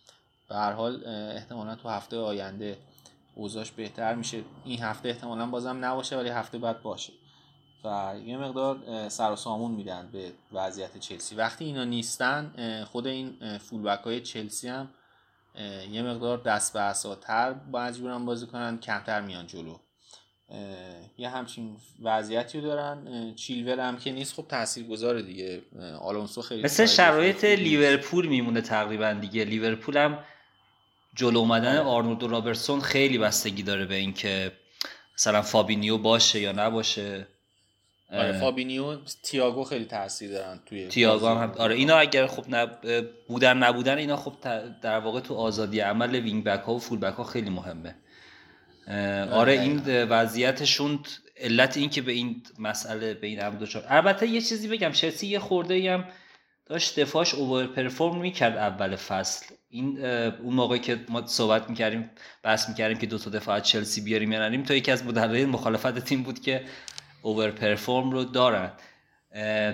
به 0.49 0.55
هر 0.55 0.73
حال 0.73 1.07
احتمالا 1.07 1.75
تو 1.75 1.89
هفته 1.89 2.17
آینده 2.17 2.79
اوضاعش 3.35 3.71
بهتر 3.71 4.15
میشه. 4.15 4.43
این 4.65 4.83
هفته 4.83 5.09
احتمالا 5.09 5.47
بازم 5.47 5.85
نباشه 5.85 6.17
ولی 6.17 6.29
هفته 6.29 6.59
بعد 6.59 6.83
باشه. 6.83 7.13
و 7.85 8.15
یه 8.27 8.37
مقدار 8.37 9.09
سر 9.09 9.33
و 9.33 9.37
سامون 9.37 9.71
میدن 9.71 10.09
به 10.13 10.33
وضعیت 10.53 10.99
چلسی. 10.99 11.35
وقتی 11.35 11.65
اینا 11.65 11.85
نیستن 11.85 12.85
خود 12.85 13.07
این 13.07 13.59
فولبک 13.59 14.05
های 14.05 14.21
چلسی 14.21 14.69
هم 14.69 14.89
یه 15.91 16.03
مقدار 16.03 16.39
دست 16.39 16.73
به 16.73 16.81
اساتر 16.81 17.55
مجبورن 17.73 18.25
بازی 18.25 18.47
کنن 18.47 18.79
کمتر 18.79 19.21
میان 19.21 19.47
جلو. 19.47 19.79
یه 21.19 21.29
همچین 21.29 21.77
وضعیتی 22.03 22.61
رو 22.61 22.67
دارن. 22.67 23.35
چیلول 23.35 23.81
هم 23.81 23.99
که 23.99 24.13
نیست 24.13 24.35
خب 24.35 24.47
تأثیر 24.49 24.87
گذاره 24.87 25.23
دیگه 25.23 25.63
آلونسو 26.01 26.43
خیلی 26.43 26.63
مثل 26.63 26.87
شرایط 26.87 27.45
لیورپول 27.45 28.27
میمونه 28.27 28.61
تقریبا 28.61 29.13
دیگه. 29.13 29.45
لیورپول 29.45 29.97
هم 29.97 30.19
جلو 31.15 31.39
اومدن 31.39 31.77
آره. 31.77 31.89
آرنولد 31.89 32.23
و 32.23 32.29
رابرتسون 32.29 32.81
خیلی 32.81 33.19
بستگی 33.19 33.63
داره 33.63 33.87
به 33.87 33.95
اینکه 33.95 34.53
مثلا 35.15 35.43
فابینیو 35.43 35.99
باشه 35.99 36.41
یا 36.41 36.53
نباشه. 36.53 37.27
آره 38.13 38.33
فابینیو 38.33 38.97
تییاگو 39.23 39.65
خیلی 39.65 39.85
تاثیر 39.85 40.31
دارن 40.31 40.61
توی 40.67 40.89
تییاگو 40.89 41.27
هم, 41.27 41.53
آره 41.59 41.75
اینا 41.75 41.97
اگر 41.97 42.27
خب 42.27 42.45
نب... 42.49 42.79
بودن 43.29 43.57
نبودن 43.57 43.99
اینا 43.99 44.17
خب 44.17 44.33
در 44.83 44.99
واقع 44.99 45.21
تو 45.21 45.35
آزادی 45.35 45.81
عمل 45.81 46.15
wing 46.15 46.45
back 46.45 46.61
ها 46.61 46.75
و 46.75 46.79
full 46.79 46.99
back 46.99 47.15
ها 47.15 47.25
خیلی 47.25 47.51
مهمه. 47.51 47.95
آره 49.33 49.53
این 49.53 49.83
وضعیتشون 49.87 50.99
علت 51.37 51.77
این 51.77 51.91
که 51.91 52.03
به 52.03 52.13
این 52.13 52.43
مسئله 52.59 53.15
به 53.15 53.27
این 53.27 53.45
امر 53.45 53.57
دچار 53.57 53.85
البته 53.89 54.27
یه 54.27 54.41
چیزی 54.41 54.69
بگم 54.69 54.93
چلسی 54.93 55.27
یه 55.27 55.39
خورده 55.39 55.75
ای 55.75 55.89
هم 55.89 56.05
داشت 56.67 57.01
دفاعش 57.01 57.35
اوور 57.35 57.67
پرفورم 57.67 58.19
می‌کرد 58.19 58.57
اول 58.57 58.97
فصل. 58.97 59.47
این 59.71 60.05
اون 60.05 60.55
موقعی 60.55 60.79
که 60.79 61.01
ما 61.09 61.27
صحبت 61.27 61.71
می‌کردیم 61.71 62.11
بحث 62.43 62.69
می‌کردیم 62.69 62.99
که 62.99 63.07
دو 63.07 63.19
تا 63.19 63.31
دفاع 63.31 63.61
چلسی 63.61 64.01
بیاریم 64.01 64.33
یا 64.33 64.39
نریم 64.39 64.63
تا 64.63 64.75
یکی 64.75 64.91
از 64.91 65.05
مدلای 65.05 65.45
مخالفت 65.45 65.99
تیم 65.99 66.23
بود 66.23 66.41
که 66.41 66.65
اوور 67.29 67.51
پرفورم 67.51 68.11
رو 68.11 68.25
دارن. 68.25 68.73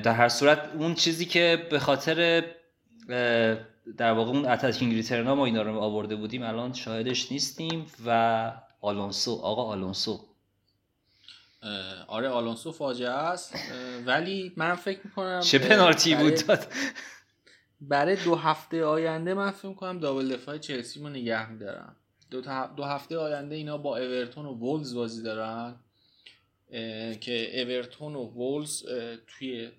در 0.03 0.13
هر 0.13 0.29
صورت 0.29 0.71
اون 0.79 0.95
چیزی 0.95 1.27
که 1.27 1.67
به 1.71 1.79
خاطر 1.79 2.45
در 3.97 4.13
واقع 4.13 4.31
اون 4.31 4.47
اتکینگ 4.47 4.95
ریترنا 4.95 5.35
ما 5.35 5.47
اینا 5.47 5.63
رو 5.63 5.79
آورده 5.79 6.17
بودیم 6.17 6.43
الان 6.43 6.73
شاهدش 6.73 7.33
نیستیم 7.33 7.87
و 8.07 8.53
آلونسو 8.81 9.35
آقا 9.35 9.63
آلونسو. 9.63 10.21
آره 12.07 12.29
آلونسو 12.29 12.73
فاجعه 12.73 13.11
است. 13.11 13.55
ولی 14.07 14.53
من 14.57 14.75
فکر 14.75 15.01
می‌کنم 15.05 15.41
چه 15.41 15.59
پنالتی 15.59 16.15
بود 16.15 16.47
داد. 16.47 16.67
برای 17.81 18.17
دو 18.17 18.35
هفته 18.35 18.85
آینده 18.85 19.35
من 19.35 19.51
فکر 19.51 19.69
می‌کنم 19.69 19.99
دابل 19.99 20.29
دفاع 20.29 20.59
چلسی 20.59 21.01
رو 21.01 21.09
نگه 21.09 21.51
میدارم 21.51 21.97
دو, 22.31 22.41
دو 22.77 22.85
هفته 22.85 23.19
آینده 23.19 23.55
اینا 23.55 23.79
با 23.79 23.99
اورتون 23.99 24.47
و 24.47 24.55
وولز 24.55 24.95
بازی 24.95 25.23
دارن. 25.23 25.75
که 27.21 27.63
اورتون 27.63 28.15
و 28.15 28.25
وولز 28.25 28.87
توی 29.27 29.71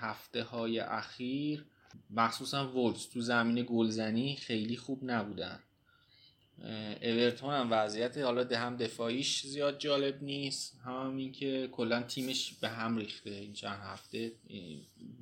هفته 0.00 0.42
های 0.42 0.78
اخیر 0.78 1.64
مخصوصا 2.10 2.68
وولز 2.68 3.08
تو 3.08 3.20
زمین 3.20 3.66
گلزنی 3.68 4.36
خیلی 4.36 4.76
خوب 4.76 5.00
نبودن. 5.04 5.58
اورتون 7.02 7.54
هم 7.54 7.68
وضعیت 7.70 8.18
حالا 8.18 8.58
هم 8.58 8.76
دفاعیش 8.76 9.46
زیاد 9.46 9.78
جالب 9.78 10.22
نیست. 10.22 10.78
هم 10.84 11.16
اینکه 11.16 11.68
کلا 11.72 12.02
تیمش 12.02 12.52
به 12.52 12.68
هم 12.68 12.96
ریخته 12.96 13.30
این 13.30 13.52
چند 13.52 13.80
هفته 13.82 14.32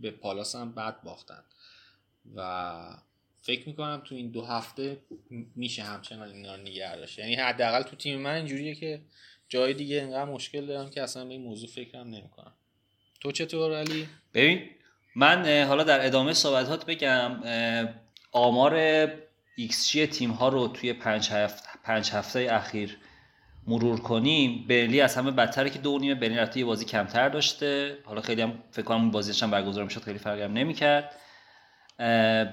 به 0.00 0.10
پالاس 0.10 0.54
هم 0.54 0.72
بد 0.72 1.02
باختن. 1.02 1.42
و 2.34 2.98
فکر 3.40 3.68
می‌کنم 3.68 4.02
تو 4.04 4.14
این 4.14 4.30
دو 4.30 4.42
هفته 4.42 4.98
میشه 5.56 5.82
همچنان 5.82 6.28
اینا 6.28 6.54
رو 6.54 6.62
نگه 6.62 6.96
داشت. 6.96 7.18
یعنی 7.18 7.34
حداقل 7.34 7.82
تو 7.82 7.96
تیم 7.96 8.20
من 8.20 8.34
اینجوریه 8.34 8.74
که 8.74 9.00
جای 9.48 9.74
دیگه 9.74 9.96
اینقدر 9.96 10.24
مشکل 10.24 10.66
دارم 10.66 10.90
که 10.90 11.02
اصلا 11.02 11.24
به 11.24 11.30
این 11.32 11.42
موضوع 11.42 11.68
فکرم 11.68 12.06
نمی‌کنم. 12.06 12.52
تو 13.20 13.32
چطور 13.32 13.78
علی؟ 13.78 14.08
ببین 14.34 14.62
من 15.16 15.64
حالا 15.68 15.82
در 15.82 16.06
ادامه 16.06 16.32
صحبتات 16.32 16.86
بگم 16.86 17.42
آمار 18.32 18.74
ایکس 19.56 19.88
جی 19.88 20.06
تیم 20.06 20.30
ها 20.30 20.48
رو 20.48 20.68
توی 20.68 20.92
پنج, 20.92 21.30
هفت، 21.30 21.64
پنج 21.84 22.10
هفته 22.10 22.48
اخیر 22.50 22.96
مرور 23.66 24.00
کنیم 24.00 24.64
برنلی 24.68 25.00
از 25.00 25.16
همه 25.16 25.30
بدتره 25.30 25.70
که 25.70 25.78
دو 25.78 25.91
و 25.91 25.98
نیمه 25.98 26.14
برنلی 26.14 26.36
رفته 26.36 26.58
یه 26.60 26.64
بازی 26.64 26.84
کمتر 26.84 27.28
داشته. 27.28 27.98
حالا 28.04 28.20
خیلی 28.20 28.42
هم 28.42 28.62
فکر 28.70 28.84
کنم 28.84 29.10
بازیش 29.10 29.42
هم 29.42 29.50
برگزار 29.50 29.84
می‌شد 29.84 30.02
خیلی 30.02 30.18
فرقی 30.18 30.42
هم 30.42 30.52
نمی‌کرد. 30.52 31.14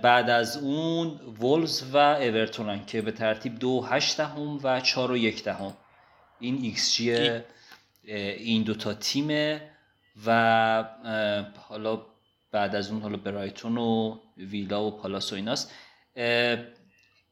بعد 0.02 0.30
از 0.30 0.58
اون 0.58 1.08
وولز 1.40 1.84
و 1.94 1.98
اورتونن 1.98 2.86
که 2.86 3.02
به 3.02 3.12
ترتیب 3.12 3.60
دو 3.60 3.82
هشت 3.82 4.18
دهم 4.18 4.60
و 4.64 4.82
چهار 4.82 5.12
و 5.12 5.18
یک 5.18 5.44
دهم. 5.44 5.74
این 6.44 6.60
ایکس 6.64 7.00
این 8.04 8.64
دوتا 8.64 8.94
تیمه 8.94 9.62
و 10.26 10.86
حالا 11.58 12.02
بعد 12.52 12.76
از 12.76 12.92
اون 12.92 13.02
حالا 13.02 13.18
برایتون 13.18 13.78
و 13.78 14.18
ویلا 14.38 14.84
و 14.84 14.92
پالاس 14.92 15.34
و 15.34 15.36
ایناست. 15.36 15.72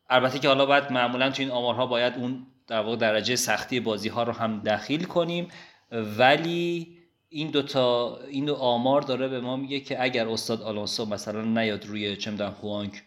البته 0.09 0.39
که 0.39 0.47
حالا 0.47 0.65
باید 0.65 0.91
معمولا 0.91 1.29
تو 1.29 1.41
این 1.41 1.51
آمارها 1.51 1.85
باید 1.85 2.13
اون 2.15 2.47
در 2.67 2.81
واقع 2.81 2.95
درجه 2.95 3.35
سختی 3.35 3.79
بازی 3.79 4.09
ها 4.09 4.23
رو 4.23 4.33
هم 4.33 4.59
دخیل 4.59 5.03
کنیم. 5.03 5.47
ولی 5.91 6.97
این 7.29 7.51
دوتا 7.51 8.17
این 8.27 8.45
دو 8.45 8.55
آمار 8.55 9.01
داره 9.01 9.27
به 9.27 9.41
ما 9.41 9.55
میگه 9.55 9.79
که 9.79 10.03
اگر 10.03 10.27
استاد 10.27 10.61
آلونسو 10.61 11.05
مثلا 11.05 11.41
نیاد 11.41 11.85
روی 11.85 12.17
چه 12.17 12.31
می‌دونم 12.31 12.55
هوانگ 12.61 13.01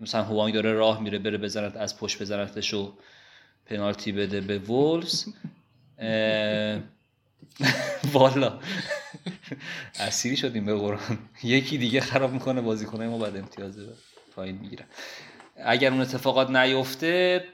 مثلا 0.00 0.22
هوانگ 0.22 0.54
داره 0.54 0.72
راه 0.72 1.02
میره 1.02 1.18
بره 1.18 1.38
بزنت 1.38 1.76
از 1.76 1.98
پشت 1.98 2.22
بزنتش 2.22 2.74
و 2.74 2.92
پنالتی 3.66 4.12
بده 4.12 4.40
به 4.40 4.58
وولز 4.58 5.24
والا. 8.12 8.58
اسیری 10.00 10.36
شدیم 10.36 10.64
به 10.64 10.74
قرآن. 10.74 11.18
یکی 11.42 11.78
دیگه 11.78 12.00
خراب 12.00 12.32
می‌کنه 12.32 12.60
بازیکنای 12.60 13.08
ما 13.08 13.18
بعد 13.18 13.36
امتیاز 13.36 13.78
پایین 14.36 14.58
می‌گیرن. 14.58 14.86
اگر 15.56 15.90
اون 15.90 16.00
اتفاقات 16.00 16.50
نیفته 16.50 17.44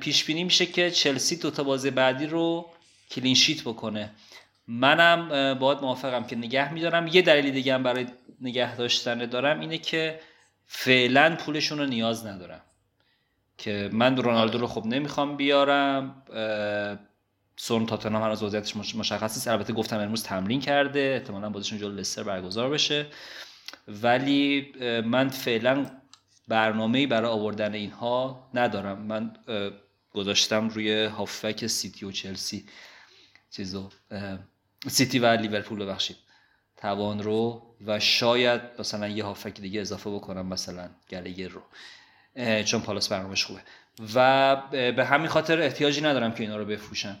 پیش 0.00 0.24
بینی 0.24 0.44
میشه 0.44 0.66
که 0.66 0.90
چلسی 0.90 1.36
دو 1.36 1.50
تا 1.50 1.64
بازی 1.64 1.90
بعدی 1.90 2.26
رو 2.26 2.66
کلین 3.10 3.34
شیت 3.34 3.60
بکنه. 3.60 4.10
منم 4.68 5.58
باید 5.58 5.80
موافقم 5.80 6.24
که 6.24 6.36
نگه 6.36 6.72
میدارم. 6.72 7.06
یه 7.06 7.22
دلیل 7.22 7.50
دیگه 7.50 7.74
هم 7.74 7.82
برای 7.82 8.06
نگه 8.40 8.76
داشتن 8.76 9.26
دارم 9.26 9.60
اینه 9.60 9.78
که 9.78 10.20
فعلا 10.66 11.36
پولشون 11.36 11.78
رو 11.78 11.86
نیاز 11.86 12.26
ندارم. 12.26 12.60
که 13.60 13.90
من 13.92 14.16
رونالدو 14.16 14.58
رو 14.58 14.66
خب 14.66 14.86
نمی‌خوام 14.86 15.36
بیارم 15.36 16.22
سون 17.56 17.86
تاتنهام 17.86 18.22
هنوز 18.22 18.42
وضعیتش 18.42 18.76
مشخص 18.76 19.36
است 19.36 19.48
البته 19.48 19.72
گفتم 19.72 19.98
امروز 19.98 20.22
تمرین 20.22 20.60
کرده 20.60 21.18
احتمالا 21.20 21.50
بازیشون 21.50 21.78
جلو 21.78 21.94
لستر 21.94 22.22
برگزار 22.22 22.70
بشه. 22.70 23.06
ولی 23.88 24.72
من 25.04 25.28
فعلا 25.28 25.86
برنامه‌ای 26.48 27.06
برای 27.06 27.30
آوردن 27.30 27.74
اینها 27.74 28.50
ندارم. 28.54 28.98
من 28.98 29.32
گذاشتم 30.12 30.68
روی 30.68 31.04
هافک 31.04 31.66
سیتی 31.66 32.06
و 32.06 32.10
چلسی. 32.10 32.66
چیزو 33.50 33.88
سیتی 34.88 35.18
و 35.18 35.26
لیورپول 35.26 35.78
ببخشید. 35.78 36.16
توان 36.76 37.22
رو 37.22 37.62
و 37.86 38.00
شاید 38.00 38.60
مثلا 38.78 39.08
یه 39.08 39.24
هافک 39.24 39.60
دیگه 39.60 39.80
اضافه 39.80 40.10
بکنم 40.10 40.46
مثلا 40.46 40.88
گلگر 41.10 41.48
رو. 41.48 41.62
چون 42.64 42.80
پالاس 42.80 43.08
برنامهش 43.08 43.44
خوبه. 43.44 43.60
و 44.14 44.56
به 44.70 45.04
همین 45.04 45.28
خاطر 45.28 45.62
احتیاجی 45.62 46.00
ندارم 46.00 46.32
که 46.32 46.42
اینا 46.42 46.56
رو 46.56 46.64
بفروشم. 46.64 47.16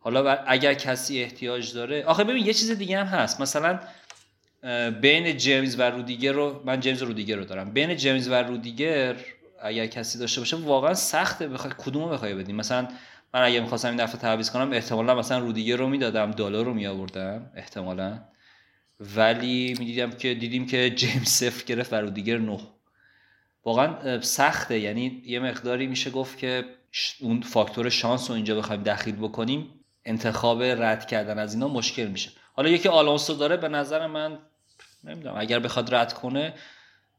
حالا 0.00 0.30
اگر 0.30 0.74
کسی 0.74 1.22
احتیاج 1.22 1.74
داره 1.74 2.04
آخه 2.04 2.24
ببین 2.24 2.46
یه 2.46 2.52
چیز 2.52 2.70
دیگه 2.70 2.98
هم 2.98 3.06
هست. 3.06 3.40
مثلا 3.40 3.80
بین 5.00 5.36
جیمز 5.36 5.78
و 5.78 5.82
رودیگر 5.82 6.32
رو 6.32 6.62
من 6.64 6.80
جیمز 6.80 7.02
و 7.02 7.06
رودیگر 7.06 7.36
رو 7.36 7.44
دارم. 7.44 7.70
بین 7.70 7.96
جیمز 7.96 8.28
و 8.28 8.34
رودیگر 8.34 9.16
اگر 9.62 9.86
کسی 9.86 10.18
داشته 10.18 10.40
باشه 10.40 10.56
واقعا 10.56 10.94
سخته. 10.94 11.48
بخوای 11.48 11.72
کدومو 11.78 12.08
بخوای 12.08 12.34
بدیم 12.34 12.56
مثلا 12.56 12.88
من 13.34 13.42
اگه 13.42 13.60
می‌خواستم 13.60 13.88
این 13.88 13.96
دفعه 13.96 14.20
تعویض 14.20 14.50
کنم 14.50 14.72
احتمالا 14.72 15.14
مثلا 15.14 15.38
رودیگر 15.38 15.76
رو 15.76 15.88
می‌دادم 15.88 16.30
دلار 16.30 16.64
رو 16.64 16.74
میآوردم 16.74 17.50
احتمالا. 17.56 18.18
ولی 19.00 19.76
می‌دیدم 19.78 20.10
که 20.10 20.34
دیدیم 20.34 20.66
که 20.66 20.90
جیمز 20.90 21.28
صفر 21.28 21.64
گرفت 21.64 21.92
و 21.92 21.96
رودیگر 21.96 22.38
نه. 22.38 22.58
واقعا 23.64 24.20
سخته. 24.20 24.78
یعنی 24.78 25.22
یه 25.26 25.40
مقداری 25.40 25.86
میشه 25.86 26.10
گفت 26.10 26.38
که 26.38 26.64
اون 27.20 27.40
فاکتور 27.40 27.88
شانس 27.88 28.30
رو 28.30 28.36
اینجا 28.36 28.56
بخوایم 28.56 28.82
دخیل 28.82 29.16
بکنیم 29.16 29.80
انتخاب 30.04 30.62
رد 30.62 31.06
کردن 31.06 31.38
از 31.38 31.54
اینا 31.54 31.68
مشکل 31.68 32.06
میشه. 32.06 32.30
حالا 32.54 32.68
یکی 32.68 32.88
آلونسو 32.88 33.34
داره 33.34 33.56
به 33.56 33.68
نظر 33.68 34.06
من 34.06 34.38
نمی‌دونم 35.04 35.34
اگر 35.38 35.58
بخواد 35.58 35.94
رد 35.94 36.12
کنه 36.12 36.54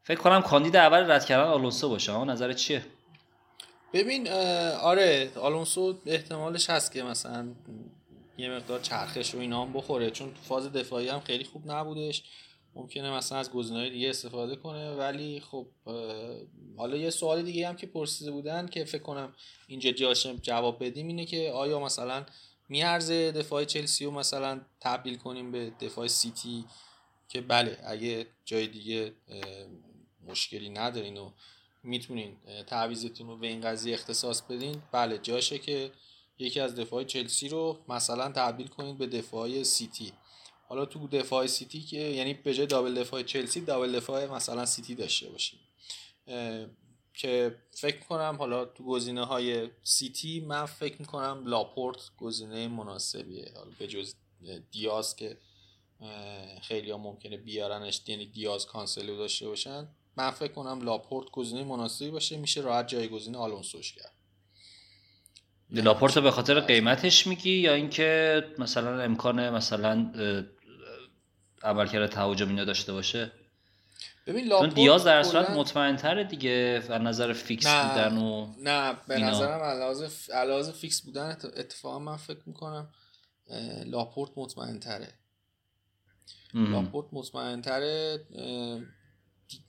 فکر 0.04 0.20
کنم 0.20 0.42
کاندید 0.42 0.76
اول 0.76 1.12
رد 1.12 1.26
کردن 1.26 1.50
آلونسو 1.50 1.90
باشه. 1.90 2.12
ها 2.12 2.24
نظر 2.24 2.54
چیه؟ 2.54 2.86
ببین 3.94 4.30
آره 4.82 5.32
آلونسو 5.36 5.98
احتمالش 6.06 6.70
هست 6.70 6.92
که 6.92 7.04
مثلا 7.04 7.48
یه 8.38 8.50
مقدار 8.50 8.80
چرخش 8.80 9.36
و 9.36 9.40
اینا 9.40 9.62
هم 9.62 9.74
بخوره 9.74 10.12
چون 10.12 10.30
تو 10.30 10.42
فاز 10.42 10.74
دفاعی 10.74 11.10
هم 11.10 11.20
خیلی 11.20 11.44
خوب 11.44 11.72
نبودش. 11.72 12.24
ممکنه 12.76 13.12
مثلا 13.12 13.38
از 13.38 13.52
گزینه‌های 13.52 13.90
دیگه 13.90 14.10
استفاده 14.10 14.56
کنه 14.56 14.92
ولی 14.92 15.40
خب 15.40 15.68
حالا 16.78 16.98
یه 16.98 17.10
سوال 17.10 17.42
دیگه 17.42 17.68
هم 17.68 17.76
که 17.76 17.88
پرسیده 17.88 18.32
بودن 18.32 18.68
که 18.68 18.86
فکر 18.86 19.02
کنم 19.02 19.34
اینجا 19.68 19.92
جاشم 19.92 20.36
جواب 20.36 20.86
بدیم 20.86 21.08
اینه 21.08 21.26
که 21.26 21.52
آیا 21.52 21.80
مثلا 21.80 22.26
میارزه 22.70 23.32
دفاع 23.32 23.66
چلسی 23.66 24.06
رو 24.06 24.12
مثلا 24.12 24.62
تبدیل 24.80 25.18
کنیم 25.18 25.52
به 25.52 25.70
دفاع 25.70 26.08
سیتی؟ 26.08 26.66
که 27.30 27.42
بله 27.42 27.78
اگه 27.86 28.28
جای 28.46 28.68
دیگه 28.68 29.14
مشکلی 30.28 30.70
ندارین 30.70 31.18
و 31.18 31.32
می‌تونین 31.84 32.38
تعویزتون 32.68 33.28
رو 33.28 33.38
به 33.38 33.48
این 33.48 33.62
قضیه 33.62 33.94
اختصاص 33.94 34.42
بدین 34.42 34.82
بله 34.92 35.18
جاشه 35.18 35.60
که 35.60 35.92
یکی 36.40 36.60
از 36.60 36.76
دفاع 36.76 37.04
چلسی 37.04 37.50
رو 37.50 37.78
مثلا 37.90 38.32
تبدیل 38.32 38.68
کنید 38.68 38.98
به 38.98 39.08
دفاع 39.08 39.64
سیتی. 39.64 40.14
حالا 40.68 40.86
تو 40.86 41.08
دفاع 41.08 41.48
سیتی 41.48 41.82
که 41.82 41.98
یعنی 41.98 42.34
به 42.34 42.54
جای 42.54 42.66
double 42.66 42.94
دفاع 42.94 43.24
چلسی 43.24 43.62
double 43.62 43.96
دفاع 43.96 44.26
مثلا 44.26 44.66
سیتی 44.66 44.96
داشته 44.96 45.30
باشیم. 45.30 45.60
که 47.14 47.56
فکر 47.72 48.00
کنم 48.00 48.36
حالا 48.40 48.66
تو 48.66 48.84
گزینه 48.84 49.26
های 49.26 49.70
سیتی 49.84 50.40
من 50.40 50.66
فکر 50.66 50.96
می‌کنم 51.00 51.44
لاپورت 51.46 51.98
گزینه 52.18 52.68
مناسبیه. 52.68 53.52
حالا 53.56 53.72
به 53.80 53.88
جز 53.88 54.14
دیاز 54.72 55.16
که 55.16 55.38
خیلی 56.62 56.92
ها 56.92 56.98
ممکنه 56.98 57.38
بیارنش 57.38 58.02
یعنی 58.08 58.26
دیاز 58.26 58.66
کانسلو 58.66 59.18
داشته 59.18 59.48
باشن. 59.48 59.88
من 60.18 60.32
فکر 60.32 60.54
کنم 60.54 60.82
لاپورت 60.82 61.32
گزینه 61.32 61.64
مناسبی 61.64 62.12
باشه. 62.12 62.38
میشه 62.38 62.62
راحت 62.62 62.88
جایگزین 62.88 63.36
آلونسوش 63.36 63.94
کرد. 63.94 64.12
لاپورت 65.70 66.20
به 66.20 66.32
خاطر 66.32 66.60
قیمتش 66.60 67.28
میگی 67.28 67.52
یا 67.52 67.74
اینکه 67.74 68.44
مثلا 68.58 69.02
امکان 69.02 69.50
مثلا 69.50 70.12
عملکرد 71.66 72.10
تهاجمی 72.10 72.50
اینا 72.50 72.66
داشته 72.66 72.94
باشه. 72.94 73.32
ببین 74.28 74.50
چون 74.50 74.70
دیاز 74.70 75.04
در 75.04 75.24
صورت 75.24 75.50
مطمئن 75.50 75.96
تره 75.96 76.24
دیگه 76.24 76.84
از 76.90 77.02
نظر 77.02 77.34
فیکس 77.34 77.68
نه 77.68 77.90
بودن 77.90 78.18
و 78.18 78.48
نه 78.60 78.98
به 79.08 79.20
نظرم 79.20 79.60
علاوه 80.34 80.72
فیکس 80.72 81.02
بودن 81.02 81.38
اتفاقا 81.58 82.00
من 82.00 82.16
فکر 82.16 82.42
می‌کنم 82.46 82.90
لاپورت 83.86 84.32
مطمئن 84.36 84.80
تره 84.80 85.14
لاپورت 86.54 87.08
مطمئن 87.12 87.62
تره 87.62 88.26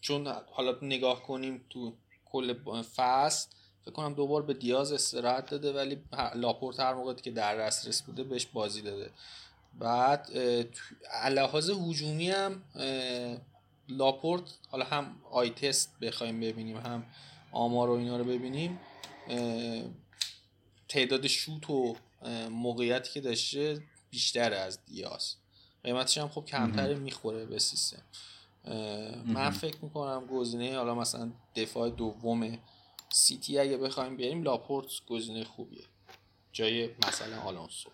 چون 0.00 0.26
حالا 0.52 0.76
نگاه 0.82 1.22
کنیم 1.22 1.64
تو 1.70 1.96
کل 2.24 2.54
فصل 2.82 3.48
فکر 3.82 3.94
کنم 3.94 4.14
دوبار 4.14 4.42
به 4.42 4.54
دیاز 4.54 4.92
استراحت 4.92 5.50
داده 5.50 5.72
ولی 5.72 5.98
لاپورت 6.34 6.80
هر 6.80 6.94
موقع 6.94 7.14
که 7.14 7.30
در 7.30 7.56
دسترس 7.56 8.02
بوده 8.02 8.24
بهش 8.24 8.46
بازی 8.46 8.82
داده. 8.82 9.10
بعد 9.78 10.30
لحاظ 11.30 11.70
هجومی 11.70 12.30
هم 12.30 12.62
لاپورت 13.88 14.58
حالا 14.68 14.84
هم 14.84 15.16
eye 15.30 15.50
test 15.50 16.00
بخوایم 16.00 16.40
ببینیم 16.40 16.76
هم 16.76 17.06
آمار 17.52 17.90
و 17.90 17.92
اینا 17.92 18.16
رو 18.16 18.24
ببینیم 18.24 18.80
تعداد 20.88 21.26
شوت 21.26 21.70
و 21.70 21.96
موقعیتی 22.50 23.12
که 23.12 23.20
داشته 23.20 23.82
بیشتر 24.10 24.52
از 24.52 24.84
دیاز. 24.84 25.34
قیمتش 25.84 26.18
هم 26.18 26.28
خب 26.28 26.44
کمتر 26.44 26.94
می‌خوره 26.94 27.44
به 27.44 27.58
سیستم. 27.58 28.02
من 29.26 29.50
فکر 29.50 29.76
می‌کنم 29.82 30.26
گزینه 30.26 30.76
حالا 30.76 30.94
مثلا 30.94 31.32
دفاع 31.56 31.90
دوم 31.90 32.58
سیتی 33.12 33.58
اگه 33.58 33.76
بخوایم 33.76 34.16
بیاریم 34.16 34.42
لاپورت 34.42 34.86
گزینه 35.06 35.44
خوبیه. 35.44 35.84
جای 36.52 36.90
مثلا 37.08 37.40
آلونسو. 37.40 37.90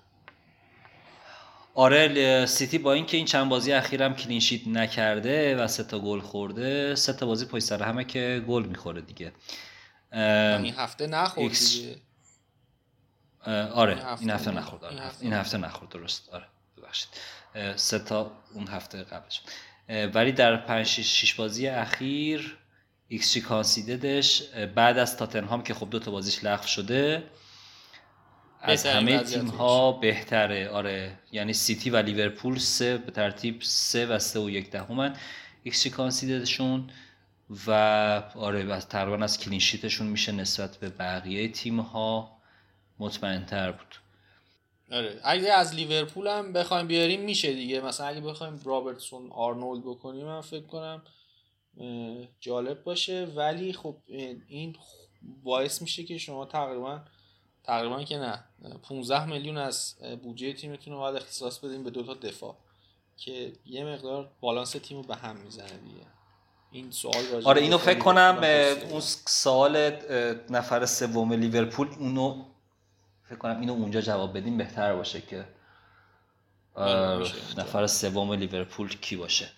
آره 1.75 2.47
سیتی 2.47 2.79
با 2.79 2.93
اینکه 2.93 3.17
این 3.17 3.27
چند 3.27 3.49
بازی 3.49 3.73
اخیرم 3.73 4.15
clean 4.15 4.42
sheet 4.42 4.69
نکرده 4.69 5.57
و 5.57 5.67
سه 5.67 5.85
تا 5.85 5.99
گل 5.99 6.21
خورده 6.21 6.95
سه 6.95 7.13
تا 7.13 7.27
بازی 7.27 7.47
پشت 7.47 7.65
سر 7.65 7.83
همه 7.83 8.05
که 8.05 8.45
گل 8.49 8.67
می‌خوره 8.67 9.01
دیگه. 9.01 9.33
این 10.13 10.75
هفته 10.75 11.07
نخورد 11.07 11.53
دیگه؟ 11.53 11.97
آره 13.75 13.93
این 13.93 14.03
هفته, 14.03 14.21
این 14.21 14.31
هفته 14.31 14.51
نخورد 14.51 14.85
آره. 14.85 15.11
این 15.21 15.33
هفته 15.33 15.59
نخورد 15.59 15.91
درست 15.91 16.29
آره 16.33 16.45
ببخشید. 16.77 17.09
سه 17.77 17.99
تا 17.99 18.33
اون 18.55 18.69
هفته 18.69 19.03
قبلش. 19.03 19.41
ولی 20.15 20.33
در 20.33 20.57
5 20.57 20.87
6 20.87 21.35
بازی 21.35 21.69
اخیر 21.69 22.59
xG 23.09 23.33
conceded 23.33 23.41
ش 23.41 24.43
بعد 24.75 24.99
از 24.99 25.17
تاتنهام 25.17 25.63
که 25.63 25.75
خب 25.75 25.91
دو 25.91 25.99
تا 25.99 26.11
بازیش 26.11 26.45
لغو 26.45 26.67
شده 26.67 27.23
از 28.63 28.87
همه 28.87 29.19
تیم 29.19 29.47
ها 29.47 29.93
بهتره. 29.93 30.69
آره. 30.69 31.19
یعنی 31.33 31.53
سیتی 31.53 31.91
و 31.91 31.97
لیورپول 31.97 32.59
سه 32.59 32.99
به 32.99 33.13
ترتیب 33.13 33.63
سه 33.63 34.07
و 34.07 34.19
سه 34.19 34.41
و 34.41 34.51
یک 34.51 34.71
دهمن 34.71 35.17
xG 35.63 35.83
conceded 35.83 35.91
شون 35.91 36.91
و 37.67 37.71
آره 38.35 38.81
تقریبا 38.81 39.25
از 39.25 39.39
clean 39.39 39.63
sheet 39.63 39.88
شون 39.88 40.07
میشه 40.07 40.33
نسبت 40.33 40.77
به 40.77 40.89
بقیه 40.89 41.49
تیم 41.49 41.81
ها 41.81 42.37
مطمئن 42.99 43.47
تر 43.47 43.73
بود. 43.73 43.97
آره. 44.93 45.21
اگه 45.25 45.53
از 45.53 45.75
لیورپول 45.75 46.27
هم 46.27 46.53
بخوایم 46.53 46.87
بیاریم 46.87 47.21
میشه 47.21 47.53
دیگه. 47.53 47.81
مثلا 47.81 48.07
اگه 48.07 48.21
بخوایم 48.21 48.61
رابرتسون 48.65 49.31
آرنولد 49.31 49.83
بکنیم 49.85 50.27
من 50.27 50.41
فکر 50.41 50.67
کنم 50.67 51.03
جالب 52.41 52.83
باشه. 52.85 53.25
ولی 53.25 53.73
خب 53.73 53.97
این 54.49 54.77
باعث 55.43 55.83
میشه 55.83 56.05
که 56.05 56.19
شما 56.19 56.45
تقریبا 56.45 57.01
تقریبا 57.65 58.03
که 58.03 58.19
نه. 58.19 58.45
15 58.83 59.25
میلیون 59.25 59.59
از 59.59 59.95
بودجه 60.23 60.53
تیمتون 60.53 60.93
رو 60.93 60.99
باید 60.99 61.17
اختصاص 61.17 61.59
بدیم 61.59 61.85
به 61.85 61.91
دو 61.91 62.03
تا 62.03 62.15
دفاع 62.15 62.57
که 63.17 63.53
یه 63.67 63.85
مقدار 63.85 64.31
بالانس 64.41 64.71
تیم 64.71 64.97
رو 64.97 65.03
به 65.03 65.17
هم 65.17 65.37
می‌زنه 65.37 65.67
دیگه. 65.67 66.07
این 66.71 66.91
سوال 66.91 67.45
آره 67.45 67.63
اینو 67.63 67.79
فکر 67.79 67.99
کنم 67.99 68.39
اون 68.91 69.01
سوال 69.27 69.77
نفر 70.51 70.87
سوم 70.87 71.33
لیورپول 71.33 71.89
اونو 71.99 72.45
فکر 73.25 73.39
کنم 73.39 73.61
اینو 73.61 73.73
اونجا 73.73 74.01
جواب 74.01 74.37
بدیم 74.37 74.57
بهتر 74.57 74.95
باشه 74.95 75.21
که 75.21 75.45
نفر 77.59 77.87
سوم 77.87 78.33
لیورپول 78.33 78.89
کی 78.89 79.17
باشه. 79.17 79.49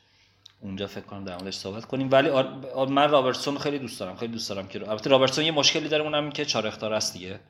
اونجا 0.60 0.86
فکر 0.86 1.04
کنم 1.04 1.24
در 1.24 1.36
موردش 1.36 1.54
صحبت 1.54 1.84
کنیم. 1.84 2.08
ولی 2.10 2.30
من 2.88 3.10
رابرتسون 3.10 3.58
خیلی 3.58 3.78
دوست 3.78 4.00
دارم 4.00 4.16
خیلی 4.16 4.32
دوست 4.32 4.48
دارم 4.48 4.68
که 4.68 4.88
البته 4.88 5.10
رابرتسون 5.10 5.44
یه 5.44 5.50
مشکلی 5.50 5.88
داره 5.88 6.02
اونم 6.02 6.30
که 6.30 6.44
چهار 6.44 6.66
اختار 6.66 6.92
است 6.92 7.12
دیگه. 7.12 7.40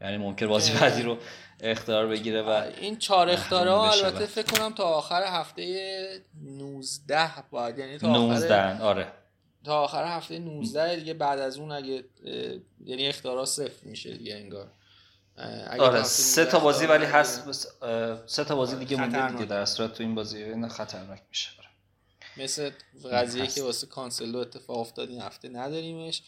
یعنی 0.00 0.16
ممکن 0.16 0.46
بازی 0.46 0.72
بعدی 0.72 1.02
رو 1.02 1.18
اختیار 1.60 2.06
بگیره 2.06 2.42
و 2.42 2.48
این 2.80 2.98
چهار 2.98 3.30
اختارا 3.30 3.90
البته 3.90 4.26
فکر 4.26 4.58
کنم 4.58 4.74
تا 4.74 4.84
آخر 4.84 5.22
هفته 5.22 6.20
19 6.42 7.30
باید. 7.50 7.78
یعنی 7.78 7.98
تا 7.98 8.12
19 8.12 8.82
آره. 8.82 9.12
تا 9.64 9.80
آخر 9.80 10.04
هفته 10.04 10.38
19 10.38 10.96
دیگه 10.96 11.14
بعد 11.14 11.38
از 11.38 11.58
اون 11.58 11.72
اگه 11.72 12.04
یعنی 12.84 13.06
اختارا 13.06 13.44
صفر 13.44 13.86
میشه 13.86 14.16
دیگه 14.16 14.34
انگار. 14.34 14.72
آره 15.78 16.02
سه 16.02 16.44
تا 16.44 16.58
بازی 16.58 16.86
ولی 16.86 17.04
هست 17.04 17.66
سه 18.26 18.44
تا 18.44 18.56
بازی 18.56 18.76
دیگه 18.76 18.96
مونده 18.96 19.32
دیگه 19.32 19.44
در 19.44 19.64
صورت 19.64 19.92
تو 19.92 20.02
این 20.02 20.14
بازی. 20.14 20.68
خطرناک 20.68 21.22
میشه. 21.28 21.50
مثل 22.36 22.70
قضیه 23.12 23.46
که 23.46 23.62
واسه 23.62 23.86
کانسلو 23.86 24.38
اتفاق 24.38 24.78
افتاد 24.78 25.08
این 25.08 25.20
هفته 25.20 25.48
نداریمش. 25.48 26.22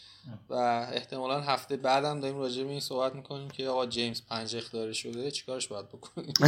و 0.49 0.55
احتمالا 0.93 1.41
هفته 1.41 1.77
بعدم 1.77 2.21
داریم 2.21 2.39
راجع 2.39 2.65
به 2.65 2.71
این 2.71 2.81
صحبت 2.81 3.15
می‌کنیم 3.15 3.51
که 3.51 3.69
آقا 3.69 3.87
جیمز 3.87 4.23
پنج 4.31 4.57
اختاره 4.57 4.93
شده 4.93 5.31
چیکارش 5.31 5.69
باید 5.69 5.89
بکنیم؟ 5.89 6.35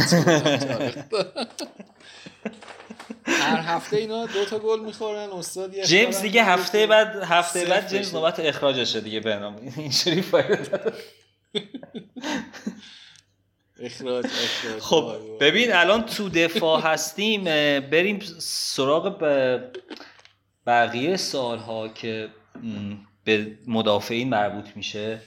هر 3.25 3.59
هفته 3.59 3.97
اینا 3.97 4.25
دو 4.25 4.45
تا 4.45 4.59
گل 4.59 4.79
می‌خورن 4.79 5.29
استاد 5.29 5.81
جیمز 5.83 6.21
دیگه 6.21 6.43
هفته 6.43 6.87
بعد 6.87 7.15
هفته 7.15 7.65
بعد 7.65 7.89
جیمز 7.89 8.13
نوبت 8.13 8.39
اخراجشه 8.39 9.01
دیگه 9.01 9.19
بنام 9.19 9.55
اینجوری 9.77 10.21
فایده 10.21 10.93
اخراج 13.81 14.25
خب 14.79 15.15
ببین 15.39 15.73
الان 15.73 16.05
تو 16.05 16.29
دفاع 16.29 16.81
هستیم 16.81 17.43
بریم 17.79 18.19
سراغ 18.39 19.23
بقیه 20.67 21.17
سالها 21.17 21.87
که 21.87 22.29
به 23.23 23.57
مدافعین 23.67 24.29
مربوط 24.29 24.65
میشه. 24.75 25.21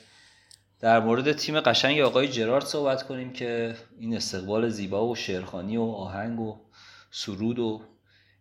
در 0.80 1.00
مورد 1.00 1.32
تیم 1.32 1.60
قشنگ 1.60 2.00
آقای 2.00 2.28
جرارد 2.28 2.64
صحبت 2.64 3.02
کنیم 3.02 3.32
که 3.32 3.74
این 3.98 4.16
استقبال 4.16 4.68
زیبا 4.68 5.06
و 5.06 5.16
شعرخانی 5.16 5.76
و 5.76 5.82
آهنگ 5.82 6.40
و 6.40 6.56
سرود 7.10 7.58
و 7.58 7.82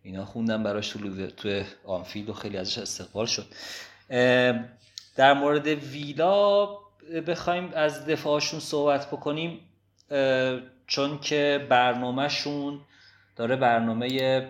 اینا 0.02 0.24
خوندم 0.24 0.62
براش 0.62 0.88
تو 0.88 1.26
تو 1.26 1.62
آنفیلد 1.84 2.28
و 2.28 2.32
خیلی 2.32 2.56
ازش 2.56 2.78
استقبال 2.78 3.26
شد. 3.26 3.46
در 5.16 5.34
مورد 5.34 5.66
ویلا 5.66 6.66
بخوایم 7.26 7.72
از 7.74 8.06
دفاعشون 8.06 8.60
صحبت 8.60 9.06
بکنیم. 9.06 9.60
چون 10.86 11.18
که 11.20 11.66
برنامهشون 11.70 12.80
داره 13.36 13.56
برنامه 13.56 14.48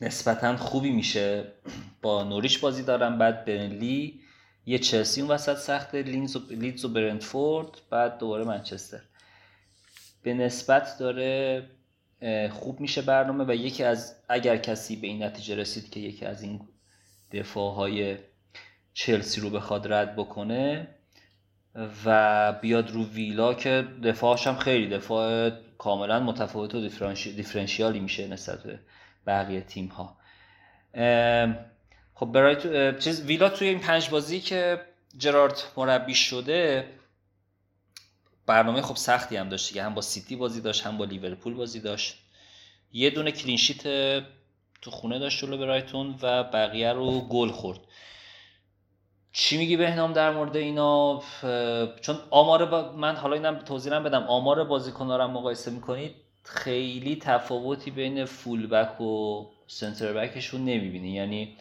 نسبتا 0.00 0.56
خوبی 0.56 0.90
میشه. 0.90 1.52
با 2.02 2.24
نوریچ 2.24 2.60
بازی 2.60 2.82
دارن 2.82 3.18
بعد 3.18 3.44
برنلی 3.44 4.20
یه 4.66 4.78
چلسی 4.78 5.20
اون 5.20 5.30
وسط 5.30 5.56
سخته 5.56 6.02
لینز 6.02 6.36
و, 6.36 6.40
لیدز 6.50 6.84
و 6.84 6.88
برنتفورد 6.88 7.68
بعد 7.90 8.18
دوباره 8.18 8.44
منچستر. 8.44 9.00
به 10.22 10.34
نسبت 10.34 10.98
داره 10.98 11.62
خوب 12.50 12.80
میشه 12.80 13.02
برنامه 13.02 13.44
و 13.44 13.54
یکی 13.54 13.84
از 13.84 14.16
اگر 14.28 14.56
کسی 14.56 14.96
به 14.96 15.06
این 15.06 15.22
نتیجه 15.22 15.54
رسید 15.54 15.90
که 15.90 16.00
یکی 16.00 16.26
از 16.26 16.42
این 16.42 16.60
دفاع 17.32 17.74
های 17.74 18.16
چلسی 18.94 19.40
رو 19.40 19.50
بخواد 19.50 19.92
رد 19.92 20.16
بکنه 20.16 20.88
و 22.04 22.52
بیاد 22.52 22.90
رو 22.90 23.04
ویلا 23.04 23.54
که 23.54 23.88
دفاعش 24.04 24.46
هم 24.46 24.56
خیلی 24.56 24.88
دفاع 24.88 25.50
کاملا 25.78 26.20
متفاوت 26.20 26.74
و 26.74 26.80
دیفرنشیالی 27.36 28.00
میشه 28.00 28.28
نسبت 28.28 28.62
به 28.62 28.78
بقیه 29.26 29.60
تیم 29.60 29.86
ها 29.86 30.16
خب 32.14 32.26
برای 32.26 32.56
تو... 32.56 32.98
چیز 32.98 33.24
ویلا 33.26 33.48
توی 33.48 33.68
این 33.68 33.80
پنج 33.80 34.10
بازی 34.10 34.40
که 34.40 34.80
جرارد 35.18 35.62
مربی 35.76 36.14
شده 36.14 36.88
برنامه 38.46 38.82
خب 38.82 38.96
سختی 38.96 39.36
هم 39.36 39.48
داشت 39.48 39.76
هم 39.76 39.94
با 39.94 40.00
سیتی 40.00 40.36
بازی 40.36 40.60
داشت 40.60 40.86
هم 40.86 40.98
با 40.98 41.04
لیورپول 41.04 41.54
بازی 41.54 41.80
داشت. 41.80 42.18
یه 42.92 43.10
دونه 43.10 43.32
clean 43.32 43.57
sheet 43.57 43.82
تو 44.82 44.90
خونه 44.90 45.18
داشت 45.18 45.44
جلو 45.44 45.58
برایتون 45.58 46.18
و 46.22 46.44
بقیه 46.44 46.92
رو 46.92 47.20
گل 47.20 47.50
خورد. 47.50 47.80
چی 49.32 49.58
میگی 49.58 49.76
بهنام 49.76 50.12
در 50.12 50.30
مورد 50.30 50.56
اینا؟ 50.56 51.22
چون 52.00 52.16
آمار 52.30 52.66
با... 52.66 52.92
من 52.92 53.16
حالا 53.16 53.34
اینم 53.34 53.58
توضیح 53.58 53.98
بدم. 53.98 54.22
آمار 54.22 54.64
بازیکن‌ها 54.64 55.16
رو 55.16 55.28
مقایسه 55.28 55.70
می‌کنید 55.70 56.14
خیلی 56.42 57.16
تفاوتی 57.16 57.90
بین 57.90 58.24
full 58.24 58.66
back 58.66 59.00
و 59.00 59.44
center 59.66 60.12
back 60.12 60.38
شون 60.38 60.64
نمی‌بینی. 60.64 61.10
یعنی 61.10 61.56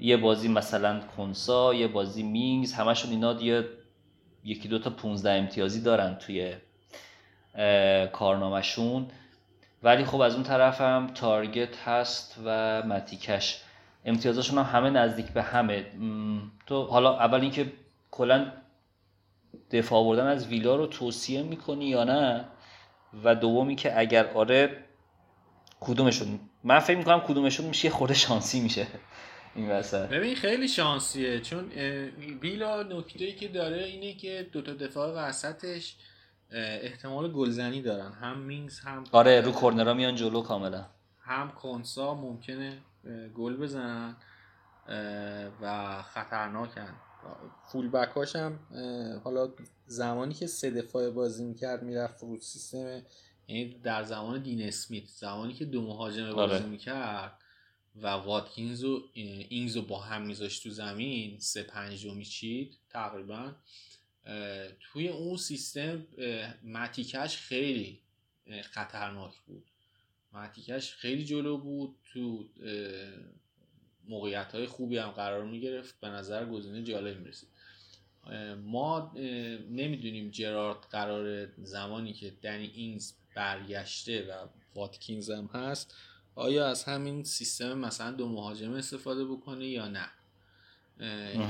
یه 0.00 0.16
بازی 0.16 0.48
مثلا 0.48 1.00
کنسا 1.16 1.74
یه 1.74 1.88
بازی 1.88 2.22
مینگز 2.22 2.72
همشون 2.72 3.10
اینا 3.10 3.32
یه 3.32 3.64
یکی 4.44 4.68
دو 4.68 4.78
تا 4.78 4.90
15 4.90 5.30
امتیازی 5.30 5.80
دارن 5.80 6.14
توی 6.14 6.54
کارنامهشون. 8.12 9.06
ولی 9.82 10.04
خب 10.04 10.20
از 10.20 10.34
اون 10.34 10.42
طرف 10.42 10.80
هم 10.80 11.06
تارگت 11.14 11.76
هست 11.76 12.36
و 12.44 12.82
متیکش. 12.82 13.62
امتیازشون 14.04 14.58
هم 14.58 14.80
همه 14.80 14.90
نزدیک 14.90 15.26
به 15.26 15.42
همه. 15.42 15.86
تو 16.66 16.84
حالا 16.84 17.18
اول 17.18 17.40
اینکه 17.40 17.72
کلا 18.10 18.52
دفاع 19.70 19.98
آوردن 19.98 20.26
از 20.26 20.46
ویلا 20.46 20.76
رو 20.76 20.86
توصیه 20.86 21.42
می‌کنی 21.42 21.84
یا 21.84 22.04
نه؟ 22.04 22.44
و 23.24 23.34
دومی 23.34 23.76
که 23.76 23.98
اگر 23.98 24.26
آره 24.32 24.84
کدومشون؟ 25.80 26.40
من 26.64 26.78
فکر 26.78 26.98
می‌کنم 26.98 27.20
کدومشون 27.20 27.66
میشه 27.66 27.90
خورده 27.90 28.14
شانسی 28.14 28.60
میشه. 28.60 28.86
این 29.54 29.70
وسط. 29.70 30.08
ببین 30.08 30.34
خیلی 30.34 30.68
شانسیه 30.68 31.40
چون 31.40 31.68
ویلا 32.40 32.82
نکته 32.82 33.24
ای 33.24 33.32
که 33.32 33.48
داره 33.48 33.84
اینه 33.84 34.14
که 34.14 34.46
دوتا 34.52 34.72
دفاع 34.72 35.28
وسطش 35.28 35.96
احتمال 36.82 37.32
گلزنی 37.32 37.82
دارن. 37.82 38.12
هم 38.12 38.38
مینگز 38.38 38.80
هم 38.80 39.04
آره 39.12 39.40
رو 39.40 39.52
کورنرا 39.52 39.94
میان 39.94 40.14
جلو 40.14 40.42
کاملا. 40.42 40.84
هم 41.24 41.50
کنسا 41.50 42.14
ممکنه 42.14 42.78
گل 43.34 43.56
بزنن 43.56 44.16
و 45.62 46.02
خطرناکن. 46.02 46.94
فول 47.72 47.88
بک 47.88 48.34
هم 48.34 48.58
حالا 49.24 49.54
زمانی 49.86 50.34
که 50.34 50.46
سه 50.46 50.70
دفاع 50.70 51.10
بازی 51.10 51.44
می‌کرد 51.44 51.82
می‌رفت 51.82 52.22
رو 52.22 52.40
سیستم 52.40 53.02
یعنی 53.48 53.74
در 53.74 54.02
زمان 54.02 54.42
دین 54.42 54.62
اسمیت 54.62 55.04
زمانی 55.06 55.52
که 55.52 55.64
دو 55.64 55.82
مهاجم 55.82 56.32
بازی 56.32 56.54
آره. 56.54 56.66
می‌کرد 56.66 57.38
و 57.96 58.06
واتکینز 58.06 58.84
و 58.84 59.02
اینگز 59.14 59.76
رو 59.76 59.82
با 59.82 60.00
هم 60.00 60.22
میذاشت 60.22 60.62
تو 60.62 60.70
زمین 60.70 61.38
سه 61.38 61.62
پنج 61.62 62.06
رو 62.06 62.14
میچید 62.14 62.78
تقریبا. 62.90 63.52
توی 64.80 65.08
اون 65.08 65.36
سیستم 65.36 66.06
متیکش 66.64 67.36
خیلی 67.36 68.00
خطرناک 68.62 69.40
بود. 69.46 69.64
ماتیکش 70.32 70.94
خیلی 70.94 71.24
جلو 71.24 71.58
بود 71.58 71.94
تو 72.12 72.44
موقعیت 74.08 74.54
های 74.54 74.66
خوبی 74.66 74.98
هم 74.98 75.10
قرار 75.10 75.44
می 75.44 75.60
گرفت 75.60 76.00
به 76.00 76.08
نظر 76.08 76.46
گزینه 76.46 76.82
جالب 76.82 77.18
می 77.18 77.28
رسید 77.28 77.48
ما 78.64 79.12
نمی‌دونیم 79.70 80.30
جرارد 80.30 80.86
قرار 80.90 81.46
زمانی 81.64 82.12
که 82.12 82.32
دنی 82.42 82.70
اینز 82.74 83.12
برگشته 83.34 84.22
و 84.22 84.46
واتکینز 84.74 85.30
هم 85.30 85.46
هست 85.46 85.94
آیا 86.34 86.68
از 86.68 86.84
همین 86.84 87.24
سیستم 87.24 87.78
مثلا 87.78 88.10
دو 88.10 88.28
مهاجمه 88.28 88.78
استفاده 88.78 89.24
بکنه 89.24 89.66
یا 89.66 89.88
نه؟ 89.88 90.08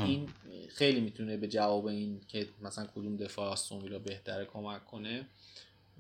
این 0.06 0.28
خیلی 0.68 1.00
می‌تونه 1.00 1.36
به 1.36 1.48
جواب 1.48 1.86
این 1.86 2.20
که 2.28 2.48
مثلا 2.62 2.86
کدوم 2.86 3.16
دفاع 3.16 3.50
آستون 3.50 3.98
بهتره 3.98 4.44
کمک 4.44 4.84
کنه. 4.84 5.26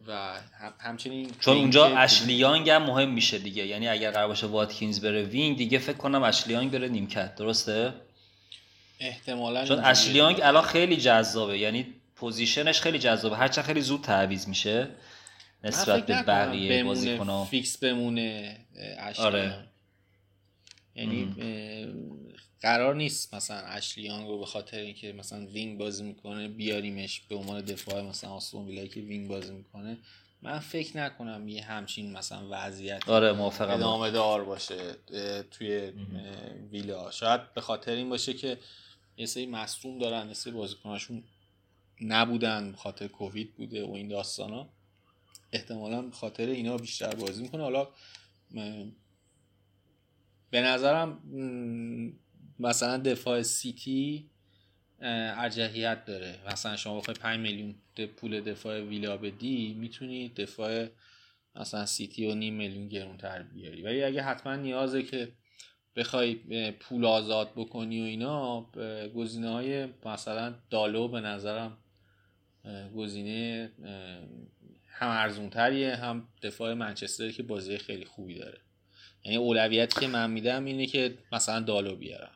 و 0.06 0.38
همچنین 0.80 1.30
چون 1.40 1.56
اونجا 1.56 1.96
اشلیانگ 1.96 2.70
هم 2.70 2.82
مهم 2.82 3.10
میشه 3.12 3.38
دیگه. 3.38 3.66
یعنی 3.66 3.88
اگر 3.88 4.10
قرار 4.10 4.28
باشه 4.28 4.46
واتکینز 4.46 5.00
بره 5.00 5.22
wing 5.22 5.56
دیگه 5.58 5.78
فکر 5.78 5.96
کنم 5.96 6.22
اشلی 6.22 6.49
یانگ 6.49 6.70
بره 6.70 6.88
نیمکت. 6.88 7.34
درسته؟ 7.34 7.94
احتمالا 9.00 9.64
چون 9.64 9.78
اشلیانگ 9.84 10.40
الان 10.42 10.62
خیلی 10.62 10.96
جذابه. 10.96 11.58
یعنی 11.58 11.86
position 12.16 12.67
ش 12.67 12.80
خیلی 12.80 12.98
جذابه. 12.98 13.36
هرچند 13.36 13.64
خیلی 13.64 13.80
زود 13.80 14.00
تعویض 14.00 14.48
میشه 14.48 14.88
نسبت 15.64 16.06
به 16.06 16.22
بقیه 16.22 16.84
بازیکن‌ها. 16.84 17.44
fix 17.44 17.78
بمونه 17.78 18.56
آره. 19.18 19.54
یعنی 20.94 21.34
قرار 22.60 22.94
نیست 22.94 23.34
مثلا 23.34 23.56
اشلی 23.56 23.97
یانگ 23.97 24.28
رو 24.28 24.38
به 24.38 24.46
خاطر 24.46 24.78
اینکه 24.78 25.12
مثلا 25.12 25.46
wing 25.46 25.78
بازی 25.78 26.02
می‌کنه 26.04 26.48
بیاریمش 26.48 27.20
به 27.20 27.34
عنوان 27.34 27.60
دفاع 27.60 28.02
مثلا 28.02 28.30
آستون 28.30 28.66
ویلا 28.66 28.86
که 28.86 29.00
wing 29.00 29.28
بازی 29.28 29.52
می‌کنه. 29.52 29.98
من 30.42 30.58
فکر 30.58 30.96
نکنم 30.96 31.48
یه 31.48 31.62
همچین 31.62 32.12
مثلا 32.12 32.48
وضعیت 32.50 33.08
آره 33.08 33.32
موافقم. 33.32 33.74
ادامه 33.74 34.10
دار 34.10 34.44
باشه 34.44 34.94
توی 35.50 35.92
ویلا. 36.70 37.10
شاید 37.10 37.54
به 37.54 37.60
خاطر 37.60 37.92
این 37.92 38.08
باشه 38.08 38.34
که 38.34 38.58
یه 39.16 39.26
سری 39.26 39.46
مصدوم 39.46 39.98
دارن 39.98 40.28
یه 40.28 40.34
سری 40.34 40.52
بازیکناشون 40.52 41.24
نبودن 42.00 42.70
به 42.70 42.76
خاطر 42.76 43.08
کووید 43.08 43.54
بوده 43.54 43.84
و 43.84 43.92
این 43.92 44.08
داستانا. 44.08 44.68
احتمالا 45.52 46.10
خاطر 46.10 46.46
اینا 46.46 46.76
بیشتر 46.76 47.14
بازی 47.14 47.42
می‌کنه. 47.42 47.62
حالا 47.62 47.88
به 50.52 50.60
نظرم 50.60 51.18
مثلا 52.58 52.96
دفاع 52.96 53.42
سیتی 53.42 54.30
ارجحیت 55.00 56.04
داره. 56.04 56.38
مثلا 56.52 56.76
شما 56.76 57.00
بخوای 57.00 57.16
5 57.16 57.40
میلیون 57.40 57.74
پول 58.16 58.40
دفاع 58.40 58.80
ویلا 58.80 59.16
بدی 59.16 59.76
می‌تونی 59.78 60.28
دفاع 60.28 60.86
مثلا 61.56 61.86
سیتی 61.86 62.26
و 62.26 62.34
نیم 62.34 62.54
میلیون 62.54 62.88
گرونتر 62.88 63.42
بیاری. 63.42 63.82
ولی 63.82 64.02
اگه 64.02 64.22
حتما 64.22 64.56
نیازه 64.56 65.02
که 65.02 65.32
بخوای 65.96 66.34
پول 66.70 67.04
آزاد 67.04 67.52
بکنی 67.56 68.00
و 68.00 68.04
اینا 68.04 68.70
گزینه 69.14 69.48
های 69.48 69.88
مثلا 70.06 70.54
دالو 70.70 71.08
به 71.08 71.20
نظرم 71.20 71.78
گزینه 72.96 73.70
هم 74.88 75.08
ارزونتریه 75.08 75.96
هم 75.96 76.28
دفاع 76.42 76.74
منچستر 76.74 77.30
که 77.30 77.42
بازی 77.42 77.78
خیلی 77.78 78.04
خوبی 78.04 78.38
داره. 78.38 78.58
یعنی 79.24 79.36
اولویتی 79.36 80.00
که 80.00 80.06
من 80.06 80.30
میدم 80.30 80.64
اینه 80.64 80.86
که 80.86 81.14
مثلا 81.32 81.60
دالو 81.60 81.96
بیارم. 81.96 82.30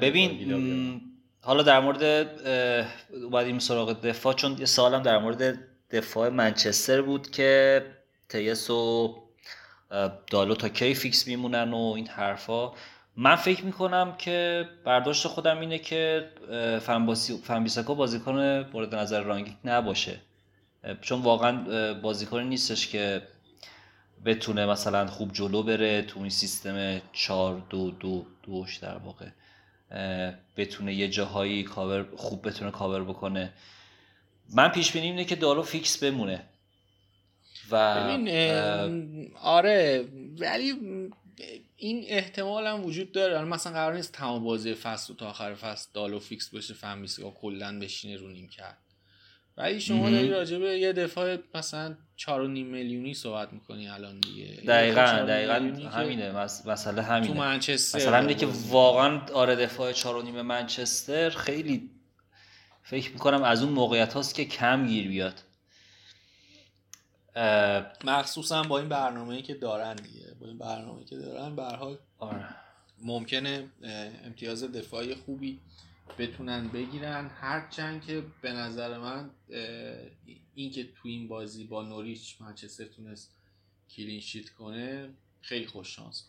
ببین 0.00 1.00
حالا 1.42 1.62
در 1.62 1.80
مورد 1.80 2.02
اومدیم 3.10 3.58
سراغ 3.58 4.00
دفاع 4.00 4.34
چون 4.34 4.58
یه 4.58 4.64
سالم 4.64 5.02
در 5.02 5.18
مورد 5.18 5.58
دفاع 5.90 6.28
منچستر 6.28 7.02
بود 7.02 7.30
که 7.30 7.82
تیس 8.28 8.70
و 8.70 9.16
دالو 10.30 10.54
تا 10.54 10.68
کی 10.68 10.94
fix 10.94 11.26
میمونن 11.26 11.72
و 11.72 11.92
این 11.96 12.06
حرفا. 12.06 12.72
من 13.16 13.36
فکر 13.36 13.64
می‌کنم 13.64 14.16
که 14.18 14.68
برداشت 14.84 15.26
خودم 15.26 15.60
اینه 15.60 15.78
که 15.78 16.30
ون‌بیساکا 17.44 17.94
بازیکن 17.94 18.66
مورد 18.72 18.94
نظر 18.94 19.20
رانگیک 19.20 19.56
نباشه. 19.64 20.20
چون 21.00 21.22
واقعا 21.22 21.94
بازیکن 21.94 22.42
نیستش 22.42 22.88
که 22.88 23.22
بتونه 24.24 24.66
مثلا 24.66 25.06
خوب 25.06 25.32
جلو 25.32 25.62
بره 25.62 26.02
تو 26.02 26.20
این 26.20 26.30
سیستم 26.30 27.00
4 27.12 27.66
دو 27.70 27.90
دو 27.90 28.26
دوش 28.42 28.76
در 28.76 28.96
واقع 28.96 29.26
بتونه 30.56 30.94
یه 30.94 31.08
جاهایی 31.08 31.62
کاور 31.62 32.06
خوب 32.16 32.48
بتونه 32.48 32.70
کاور 32.70 33.04
بکنه. 33.04 33.52
من 34.54 34.68
پیش 34.68 34.92
بینی 34.92 35.06
اینه 35.06 35.24
که 35.24 35.36
دالو 35.36 35.62
fix 35.62 36.04
بمونه. 36.04 36.42
و 37.70 37.76
آره 39.42 40.08
ولی 40.38 40.74
این 41.76 42.04
احتمال 42.08 42.66
هم 42.66 42.84
وجود 42.84 43.12
داره. 43.12 43.44
مثلا 43.44 43.72
قرار 43.72 43.94
نیست 43.94 44.12
تمام 44.12 44.44
بازی 44.44 44.74
فصل 44.74 45.12
و 45.12 45.16
تا 45.16 45.28
آخر 45.28 45.54
فصل 45.54 45.88
دالو 45.94 46.18
فیکس 46.18 46.54
بشه 46.54 46.74
فهمیسی 46.74 47.22
کلا 47.40 47.78
بشینه 47.78 48.16
رو 48.16 48.28
نیم 48.28 48.48
کرد 48.48 48.78
ولی 49.60 49.80
شما 49.80 50.10
داری 50.10 50.28
راجع 50.28 50.58
به 50.58 50.78
یه 50.78 50.92
دفاع 50.92 51.38
مثلا 51.54 51.96
4.5 52.16 52.28
میلیونی 52.28 53.14
صحبت 53.14 53.52
می‌کنی 53.52 53.88
الان 53.88 54.20
دیگه. 54.20 54.44
دقیقا 54.44 55.02
دقیقا 55.02 55.54
همینه. 55.90 56.32
مسئله 56.66 57.02
همینه. 57.02 57.34
تو 57.34 57.38
منچستر 57.40 57.98
مثلا 57.98 58.16
همینه 58.16 58.34
که 58.34 58.48
واقعا 58.68 59.20
آره 59.34 59.56
دفاع 59.56 59.92
4.5 59.92 60.06
منچستر 60.26 61.30
خیلی 61.30 61.90
فکر 62.82 63.12
می‌کنم 63.12 63.42
از 63.42 63.62
اون 63.62 63.72
موقعیت 63.72 64.12
هاست 64.12 64.34
که 64.34 64.44
کم 64.44 64.86
گیر 64.86 65.08
بیاد. 65.08 65.42
مخصوصا 68.04 68.62
با 68.62 68.78
این 68.78 68.88
برنامه 68.88 69.42
که 69.42 69.54
دارن 69.54 69.94
دیگه. 69.94 70.26
با 70.40 70.46
این 70.46 70.58
برنامه 70.58 71.04
که 71.04 71.16
دارن 71.16 71.56
به 71.56 71.62
حال 71.62 71.98
آره. 72.18 72.44
ممکنه 73.02 73.64
امتیاز 74.24 74.64
دفاعی 74.64 75.14
خوبی 75.14 75.58
بتونن 76.18 76.68
بگیرن. 76.68 77.30
هرچند 77.40 78.06
که 78.06 78.22
به 78.42 78.52
نظر 78.52 78.98
من 78.98 79.30
این 80.54 80.70
که 80.70 80.84
تو 80.84 81.08
این 81.08 81.28
بازی 81.28 81.64
با 81.64 81.82
نوریچ 81.82 82.36
منچستر 82.40 82.84
تونست 82.84 83.30
کلین 83.96 84.20
شیت 84.20 84.50
کنه 84.50 85.08
خیلی 85.42 85.66
خوش 85.66 85.96
شانس 85.96 86.24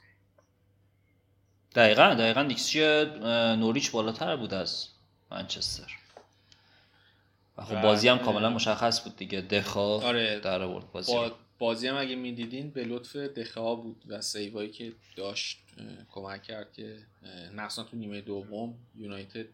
دقیقا 1.75 2.13
دقیقا. 2.13 2.43
نیکسی 2.43 2.79
نوریچ 3.55 3.91
بالاتر 3.91 4.35
بود 4.35 4.53
از 4.53 4.87
منچستر. 5.31 5.91
و 7.57 7.63
خب 7.63 7.81
بازی 7.81 8.07
هم 8.07 8.19
کاملا 8.19 8.49
مشخص 8.49 9.03
بود 9.03 9.15
دیگه. 9.15 9.41
دخا 9.41 9.99
آره. 9.99 10.39
در 10.39 10.61
آورد 10.61 10.91
بازی. 10.91 11.13
با 11.13 11.35
بازی 11.59 11.87
هم 11.87 11.97
اگه 11.97 12.15
می‌دیدین 12.15 12.69
به 12.69 12.83
لطف 12.83 13.15
دخا 13.15 13.75
بود 13.75 14.03
و 14.07 14.21
سیوایی 14.21 14.69
که 14.69 14.93
داشت 15.15 15.59
کمک 16.11 16.43
کرد 16.43 16.73
که 16.73 16.97
مخصوصا 17.55 17.83
تو 17.83 17.97
نیمه 17.97 18.21
دوم 18.21 18.73
یونایتد 18.95 19.45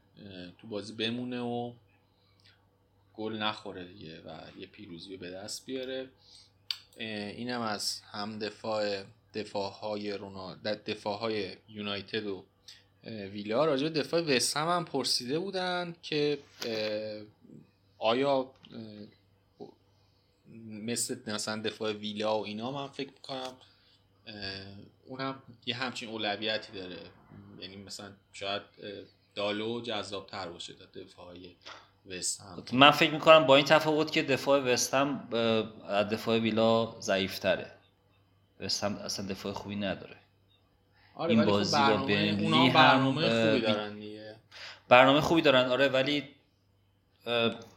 تو 0.62 0.68
بازی 0.68 0.94
بمونه 0.94 1.40
و 1.40 1.74
گل 3.14 3.34
نخوره 3.34 3.86
دیگه 3.86 4.22
و 4.22 4.60
یه 4.60 4.68
پیروزی 4.68 5.14
رو 5.14 5.18
به 5.18 5.30
دست 5.32 5.66
بیاره. 5.66 6.10
اینم 6.98 7.62
از 7.62 8.02
هم 8.02 8.40
دفاع 8.40 9.04
دفاع 9.34 9.72
های 9.72 10.12
رونا 10.12 10.56
دفاع 10.56 11.20
های 11.20 11.56
یونایتد 11.70 12.26
و 12.26 12.46
ویلا 13.04 13.66
راجع 13.66 13.90
دفاع 13.90 14.22
وستهم 14.22 14.68
هم 14.68 14.86
پرسیده 14.86 15.40
بودن 15.40 15.96
که 16.04 16.40
آیا 17.98 18.52
مثل 20.68 21.34
مثلا 21.34 21.62
دفاع 21.62 21.94
ویلا 21.94 22.40
و 22.40 22.46
اینا 22.46 22.72
من 22.72 22.88
فکر 22.88 23.10
می‌کنم 23.10 23.54
اونم 25.06 25.44
یه 25.66 25.76
همچین 25.76 26.10
اولویتی 26.10 26.72
داره. 26.72 27.00
یعنی 27.60 27.76
مثلا 27.76 28.12
شاید 28.34 28.62
دالو 29.38 29.82
جذاب 29.82 30.28
تر 30.28 30.50
باشه 30.50 30.74
تا 30.74 30.86
دفاع 30.86 31.36
وستهم 32.06 32.64
من 32.74 32.92
فکر 32.92 33.12
می‌کنم 33.12 33.46
با 33.46 33.56
این 33.56 33.66
تفاوت 33.66 34.12
که 34.12 34.24
دفاع 34.24 34.60
وستهم 34.60 35.28
از 35.88 36.10
دفاع 36.10 36.38
ویلا 36.38 36.96
ضعیف 37.02 37.40
تره 37.40 37.72
وستهم 38.60 38.96
اصلا 38.96 39.28
دفاع 39.28 39.54
خوبی 39.54 39.76
نداره. 39.76 40.18
آره 41.16 41.32
این 41.32 41.44
خب 41.44 41.50
بازی 41.50 41.78
با 41.78 41.98
برنامه, 41.98 42.74
برنامه 42.74 43.22
خوبی 43.22 43.62
دارن 43.62 44.00
دیگه. 44.00 44.36
برنامه 44.90 45.22
خوبی 45.22 45.42
دارن 45.42 45.70
آره 45.70 45.88
ولی 45.88 46.24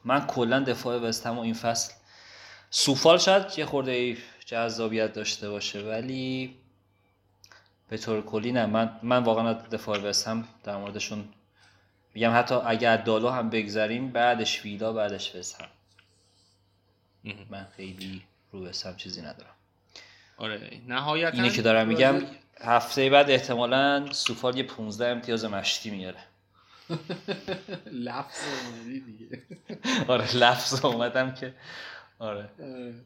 من 0.05 0.27
کلا 0.27 0.61
دفاع 0.61 0.99
وستهم 0.99 1.38
و 1.38 1.40
این 1.40 1.55
فصل 1.55 1.94
سوفال 2.70 3.18
شاید 3.18 3.59
یه 3.59 3.66
خورده 3.66 4.16
جذابیت 4.46 5.12
داشته 5.12 5.51
باشه 5.51 5.81
ولی 5.81 6.57
به 7.88 7.96
طور 7.96 8.23
کلی 8.23 8.53
نه. 8.53 8.66
من 8.66 9.01
من 9.03 9.25
واقعا 9.25 9.53
دفاع 9.53 9.99
وستهم 9.99 10.49
در 10.64 10.77
موردشون 10.77 11.29
میگم 12.14 12.33
حتی 12.35 12.55
اگر 12.55 12.96
دالو 12.96 13.29
هم 13.29 13.51
بگذاریم 13.51 14.11
بعدش 14.11 14.64
ویلا 14.64 14.92
بعدش 14.92 15.37
وستهم 15.37 15.68
من 17.51 17.66
خیلی 17.77 18.23
رو 18.53 18.66
وستهم 18.66 18.96
چیزی 18.96 19.20
ندارم. 19.20 19.55
آره 20.37 20.81
نهایتا 20.88 21.37
اینه 21.37 21.51
که 21.51 21.62
دارم 21.62 21.88
میگم 21.88 22.23
هفته 22.61 23.11
بعد 23.11 23.31
احتمالا 23.31 24.12
سوفال 24.12 24.57
یه 24.57 24.62
15 24.62 25.09
امتیاز 25.09 25.44
مشتی 25.44 25.90
میاره. 25.90 26.18
لفظ 27.92 28.40
اومدی 28.66 29.01
دیگه. 29.01 29.42
آره 30.12 30.37
لفظ 30.37 30.85
اومدم 30.85 31.35
که 31.35 31.55
آره. 32.18 32.49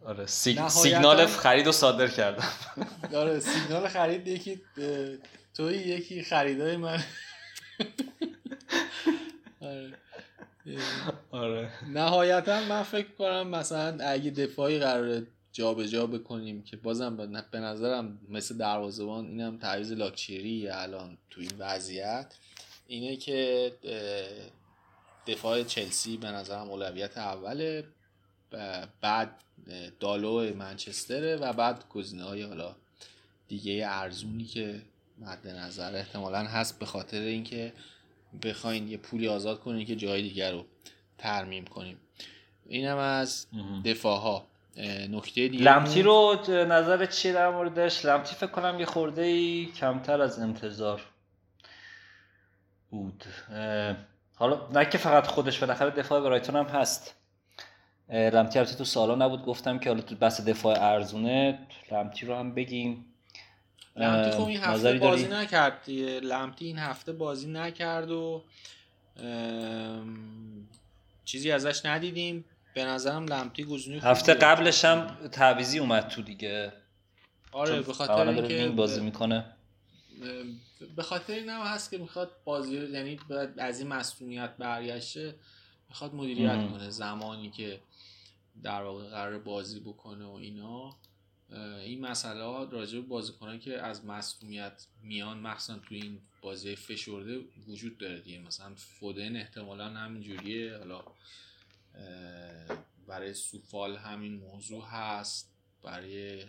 آره 0.06 0.26
سیگنال 0.26 1.26
خرید 1.26 1.66
رو 1.66 1.72
صادر 1.72 2.08
کردم. 2.08 2.48
آره 3.20 3.40
سیگنال 3.40 3.88
خرید 3.88 4.28
یکی 4.28 4.60
توی 5.54 5.74
یکی 5.74 6.22
خریدای 6.22 6.76
من 6.76 7.02
آره. 9.60 9.92
آره 11.30 11.70
نهایتا 11.88 12.64
من 12.64 12.82
فکر 12.82 13.08
کنم 13.18 13.48
مثلا 13.48 14.04
اگه 14.04 14.30
دفاعی 14.30 14.78
قرار 14.78 15.22
جابجا 15.52 15.86
جا 15.86 16.06
بکنیم 16.06 16.62
که 16.62 16.76
بازم 16.76 17.16
به 17.50 17.58
نظرم 17.60 18.18
مثل 18.28 18.56
دروازه‌بان 18.56 19.26
اینم 19.26 19.58
تعویض 19.58 19.92
لاکچری 19.92 20.68
الان 20.68 21.18
تو 21.30 21.40
این 21.40 21.50
وضعیت 21.58 22.34
اینه 22.86 23.16
که 23.16 23.72
دفاع 25.26 25.62
چلسی 25.62 26.16
به 26.16 26.26
نظرم 26.26 26.70
اولویت 26.70 27.18
اوله 27.18 27.84
بعد 29.00 29.40
دالو 30.00 30.54
منچستره 30.54 31.36
و 31.36 31.52
بعد 31.52 31.88
گزینه 31.88 32.24
های 32.24 32.42
حالا 32.42 32.76
دیگه 33.48 33.82
ارزونی 33.86 34.44
که 34.44 34.82
مد 35.18 35.48
نظر 35.48 35.94
احتمالا 35.94 36.38
هست 36.38 36.78
به 36.78 36.86
خاطر 36.86 37.20
اینکه 37.20 37.72
بخواین 38.42 38.88
یه 38.88 38.96
پولی 38.96 39.28
آزاد 39.28 39.60
کنین 39.60 39.86
که 39.86 39.96
جای 39.96 40.22
دیگر 40.22 40.52
رو 40.52 40.64
ترمیم 41.18 41.64
کنیم 41.64 41.96
اینم 42.66 42.96
از 42.96 43.46
دفاع 43.84 44.20
ها 44.20 44.46
نکته 45.10 45.48
دیگه 45.48 45.64
لمتی 45.64 46.02
رو 46.02 46.38
نظر 46.48 47.06
چی 47.06 47.32
در 47.32 47.50
موردش؟ 47.50 48.04
لمتی 48.04 48.34
فکر 48.34 48.50
کنم 48.50 48.80
یه 48.80 48.86
خورده 48.86 49.22
ای 49.22 49.66
کمتر 49.66 50.20
از 50.20 50.38
انتظار 50.38 51.02
بود. 52.90 53.24
حالا 54.34 54.68
نه 54.72 54.84
که 54.84 54.98
فقط 54.98 55.26
خودش 55.26 55.58
بالاخره 55.58 55.90
دفاع 55.90 56.20
برایتون 56.20 56.56
هم 56.56 56.66
هست. 56.66 57.14
لمتی 58.08 58.58
البته 58.58 58.74
تو 58.74 58.84
سالا 58.84 59.14
نبود 59.14 59.44
گفتم 59.44 59.78
که 59.78 59.90
حالا 59.90 60.02
تو 60.02 60.14
بس 60.14 60.40
دفاع 60.40 60.82
ارزونه 60.82 61.58
لمتی 61.92 62.26
رو 62.26 62.34
هم 62.34 62.54
بگیم. 62.54 63.04
لمتی 63.96 64.30
خب 64.30 64.44
این 64.44 64.60
هفته 64.60 64.98
بازی 64.98 65.28
نکرد 65.28 65.90
لمتی 66.22 66.64
این 66.64 66.78
هفته 66.78 67.12
بازی 67.12 67.48
نکرد 67.48 68.10
و 68.10 68.44
چیزی 71.24 71.50
ازش 71.50 71.86
ندیدیم. 71.86 72.44
به 72.74 72.84
نظرم 72.84 73.24
لمتی 73.24 73.64
گزینه 73.64 74.00
هفته. 74.00 74.34
قبلش 74.34 74.84
هم 74.84 75.06
تعویزی 75.32 75.78
اومد 75.78 76.08
تو 76.08 76.22
دیگه. 76.22 76.72
آره 77.52 77.82
به 77.82 77.92
خاطر 77.92 78.28
اینکه 78.28 78.68
بازی 78.68 79.00
می‌کنه. 79.00 79.44
به 80.96 81.02
خاطر 81.02 81.32
این 81.32 81.48
هم 81.48 81.60
هست 81.60 81.90
که 81.90 81.98
می‌خواد 81.98 82.30
بازی 82.44 82.78
رو- 82.78 82.90
یعنی 82.90 83.20
از 83.58 83.80
این 83.80 83.88
مسئولیت 83.88 84.56
برگشته 84.56 85.34
می‌خواد 85.88 86.14
مدیریت. 86.14 86.70
کنه 86.70 86.90
زمانی 86.90 87.50
که 87.50 87.80
در 88.62 88.82
واقع 88.82 89.08
قرار 89.08 89.38
بازی 89.38 89.80
بکنه 89.80 90.24
و 90.24 90.32
اینا. 90.32 90.96
این 91.84 92.00
مسئله 92.00 92.42
ها 92.42 92.64
راجع 92.64 93.00
به 93.00 93.06
بازیکنان 93.06 93.58
که 93.58 93.80
از 93.80 94.04
مسئولیت 94.04 94.86
میان 95.02 95.38
مخصوصا 95.38 95.78
تو 95.78 95.94
این 95.94 96.20
بازی 96.42 96.76
فشرده 96.76 97.38
وجود 97.68 97.98
داره 97.98 98.20
دیگه. 98.20 98.38
مثلا 98.38 98.74
فودن 98.74 99.36
احتمالا 99.36 99.88
همین 99.88 100.22
جوریه. 100.22 100.78
حالا 100.78 101.04
برای 103.06 103.34
سوفال 103.34 103.96
همین 103.96 104.34
موضوع 104.34 104.84
هست. 104.84 105.50
برای 105.82 106.44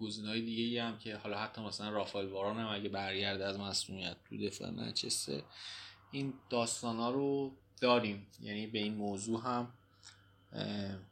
گزینه‌های 0.00 0.40
دیگه 0.40 0.82
هم 0.82 0.98
که 0.98 1.16
حالا 1.16 1.38
حتی 1.38 1.62
مثلا 1.62 1.90
رافائل 1.90 2.26
واران 2.26 2.58
هم 2.58 2.66
اگه 2.66 2.88
برگرده 2.88 3.44
از 3.44 3.58
مسئولیت 3.58 4.16
تو 4.28 4.36
دفاع 4.36 4.70
منچستر 4.70 5.42
این 6.10 6.34
داستان 6.50 6.96
ها 6.96 7.10
رو 7.10 7.56
داریم. 7.80 8.26
یعنی 8.40 8.66
به 8.66 8.78
این 8.78 8.94
موضوع 8.94 9.42
هم 9.44 9.72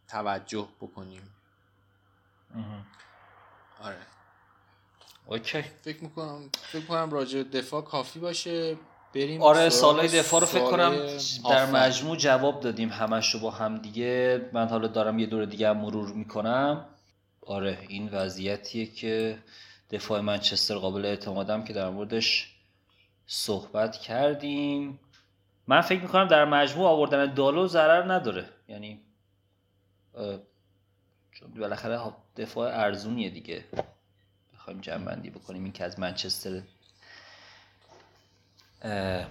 توجه 0.09 0.69
بکنیم. 0.81 1.23
آره. 3.83 3.97
اوکی. 5.27 5.63
فکر 5.63 6.03
می‌کنم 6.03 6.51
فکر 6.53 6.81
می‌کنم 6.81 7.11
راجع 7.11 7.43
دفاع 7.43 7.83
کافی 7.83 8.19
باشه. 8.19 8.77
بریم 9.15 9.43
آره 9.43 9.69
سالای 9.69 10.09
دفاع 10.09 10.41
رو 10.41 10.47
فکر 10.47 10.71
کنم 10.71 10.97
در. 11.51 11.67
مجموع 11.67 12.17
جواب 12.17 12.61
دادیم 12.61 12.89
همش 12.89 13.35
رو 13.35 13.41
با 13.41 13.51
هم 13.51 13.79
دیگه. 13.79 14.51
من 14.53 14.69
حالا 14.69 14.89
دارم 14.89 15.19
یه 15.19 15.27
دور 15.27 15.45
دیگه 15.45 15.69
هم 15.69 15.77
مرور 15.77 16.13
می‌کنم. 16.13 16.87
آره 17.47 17.79
این 17.89 18.09
وضعیتیه 18.09 18.87
که 18.87 19.39
دفاع 19.91 20.21
منچستر 20.21 20.75
قابل 20.75 21.05
اعتمادم 21.05 21.65
که 21.65 21.73
در 21.73 21.91
موردش 21.91 22.55
صحبت 23.27 23.97
کردیم. 23.97 25.01
من 25.67 25.81
فکر 25.81 26.01
می‌کنم 26.01 26.29
در 26.29 26.45
مجموع 26.45 26.89
آوردن 26.89 27.35
دالو 27.35 27.67
ضرر 27.67 28.13
نداره. 28.13 28.49
یعنی 28.69 29.01
چون 31.41 31.51
بالاخره 31.51 32.01
دفاع 32.37 32.81
ارزونیه 32.81 33.31
دیگه. 33.31 33.65
بخوایم 34.55 34.81
جمع 34.81 35.05
بندی 35.05 35.31
بکنیم. 35.31 35.65
این 35.65 35.73
که 35.73 35.85
از 35.85 35.99
منچستر 35.99 36.63
اه، 38.83 39.27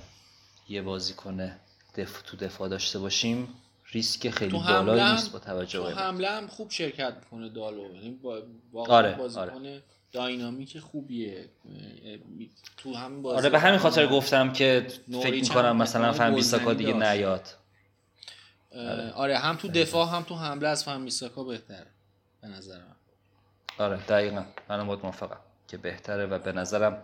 یه 0.70 0.82
بازیکن 0.82 1.52
دف... 1.96 2.22
تو 2.22 2.38
دفاع 2.38 2.70
داشته 2.70 3.00
باشیم 3.00 3.48
ریسک 3.91 4.30
خیلی 4.30 4.52
بالایی 4.58 5.02
هم- 5.02 5.12
نیست 5.12 5.32
با 5.32 5.39
توجه 5.39 5.80
تو 5.80 5.86
به. 5.86 5.96
حمله 5.96 6.30
هم 6.30 6.48
خوب 6.48 6.72
شرکت 6.72 7.13
می‌کنه 7.20 7.50
دالو. 7.50 7.96
یعنی 7.96 8.10
با 8.12 8.41
واقعا 8.72 8.96
آره، 8.96 9.15
بازیکن 9.15 9.82
داینامیک 10.12 10.80
خوبیه. 10.80 11.50
تو 12.78 12.93
همین 12.96 13.22
بازی 13.22 13.38
آره 13.38 13.50
به 13.50 13.60
همین 13.60 13.80
خاطر 13.80 14.08
گفتم 14.08 14.54
که 14.54 14.88
فکر 15.12 15.41
می‌کنم 15.41 15.65
هم 15.70 15.78
مثلا 15.78 16.12
فن 16.13 16.36
بیساکا 16.36 16.74
دیگه. 16.74 16.93
نیاد. 16.93 17.48
اه، 18.72 19.10
آره. 19.12 19.38
هم 19.38 19.56
تو 19.56 19.67
دفاع 19.67 20.10
هم 20.10 20.24
تو 20.24 20.36
حمله 20.36 20.67
از 20.67 20.84
فهمیساکا 20.84 21.43
بهتره. 21.43 21.88
به 22.41 22.47
نظر 22.47 22.78
من. 22.78 22.95
آره 23.86 23.97
دقیقا. 23.97 24.43
منم 24.69 24.88
باید 24.88 25.00
موافقم 25.04 25.39
که 25.67 25.78
بهتره 25.78 26.26
و 26.26 26.39
به 26.39 26.52
نظرم 26.52 27.04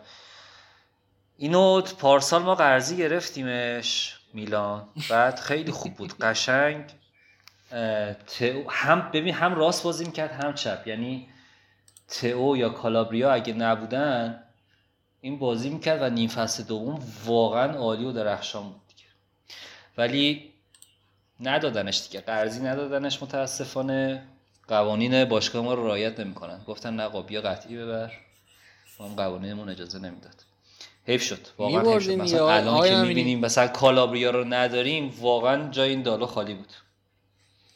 اینو 1.38 1.82
پارسال 1.82 2.42
ما 2.42 2.56
قرضی 2.56 2.98
گرفتیمش 2.98 4.20
میلان. 4.34 4.88
بعد 5.10 5.40
خیلی 5.40 5.72
خوب 5.72 5.94
بود. 5.94 6.14
قشنگ 6.22 6.86
تئو 8.28 8.70
هم 8.70 9.12
ببین 9.12 9.34
هم 9.34 9.56
راست 9.56 9.84
بازی 9.84 10.06
می‌کرد 10.06 10.32
هم 10.32 10.54
چپ. 10.54 10.88
یعنی 10.88 11.30
تئو 12.08 12.58
یا 12.58 12.70
کالابریا 12.70 13.32
اگه 13.32 13.54
نبودن 13.54 14.44
این 15.22 15.40
بازی 15.40 15.70
می‌کرد 15.70 16.02
و 16.02 16.10
نیم 16.10 16.30
فصل 16.30 16.64
دوم 16.64 17.00
واقعا 17.26 17.78
عالی 17.78 18.06
و 18.06 18.12
درخشان 18.12 18.64
بود 18.64 18.82
دیگه. 18.88 19.10
ولی 19.98 20.54
ندادنش 21.40 22.08
دیگه. 22.08 22.22
قرضی 22.22 22.62
ندادنش 22.64 23.24
متاسفانه. 23.24 24.28
قوانین 24.68 25.26
باشگاه 25.26 25.64
ما 25.64 25.74
رو 25.74 25.88
رعایت 25.88 26.20
نمی‌کنن. 26.20 26.64
گفتن 26.68 26.96
نه 26.96 27.22
بیا 27.22 27.42
قطعی 27.42 27.78
ببر. 27.78 28.12
ما 29.00 29.08
هم 29.08 29.16
قوانینمون 29.16 29.70
اجازه 29.70 30.00
نمی‌داد. 30.00 30.36
حیف 31.08 31.24
شد. 31.24 31.48
واقعا 31.58 31.94
حیف 31.94 32.04
شد. 32.04 32.12
مثلا 32.12 32.50
الان 32.52 32.90
که؟ 32.90 32.96
می‌بینیم 32.96 33.40
مثلا 33.40 33.68
کالابریا 33.68 34.32
رو 34.32 34.44
نداریم 34.44 35.14
واقعا 35.20 35.70
جای 35.72 35.90
این 35.90 36.04
دالو 36.04 36.26
خالی 36.26 36.54
بود. 36.54 36.74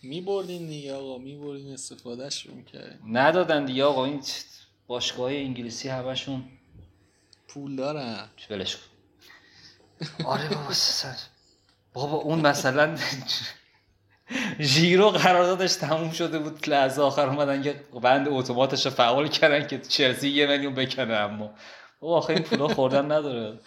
میبردین 0.03 0.67
دیگه 0.67 0.93
آقا. 0.93 1.17
میبردین 1.17 1.73
استفادهش 1.73 2.45
رو 2.45 2.55
می‌کردین. 2.55 3.17
ندادن 3.17 3.65
دیگه 3.65 3.83
آقا. 3.83 4.05
این 4.05 4.21
باشگاه 4.87 5.31
انگلیسی 5.31 5.89
همشون 5.89 6.43
پول 7.47 7.75
دارن. 7.75 8.29
ولش 8.49 8.75
کن. 8.75 8.81
آره 10.25 10.49
بابا 10.49 10.73
سر. 10.73 11.15
بابا 11.93 12.17
اون 12.17 12.39
مثلا 12.39 12.97
ژیرو 14.59 15.09
قراردادش 15.09 15.75
تموم 15.75 16.11
شده 16.11 16.39
بود 16.39 16.69
لحظه 16.69 17.01
آخر 17.01 17.29
اومدن 17.29 17.61
که 17.61 17.81
بند 18.01 18.27
اتوماتش 18.29 18.85
رو 18.85 18.91
فعال 18.91 19.27
کردن 19.27 19.67
که 19.67 19.79
چلسی 19.79 20.29
یه 20.29 20.47
میلیون 20.47 20.73
بکنه 20.75 21.13
اما. 21.13 21.53
بابا 21.99 22.17
آخه 22.17 22.33
این 22.33 22.43
پولا 22.43 22.67
خوردن 22.67 23.05
نداره. 23.05 23.59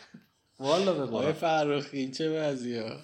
والا 0.58 0.92
به 0.92 1.06
قرآن. 1.06 1.32
فرخی 1.32 2.10
چه 2.10 2.40
وضعیه؟ 2.40 2.96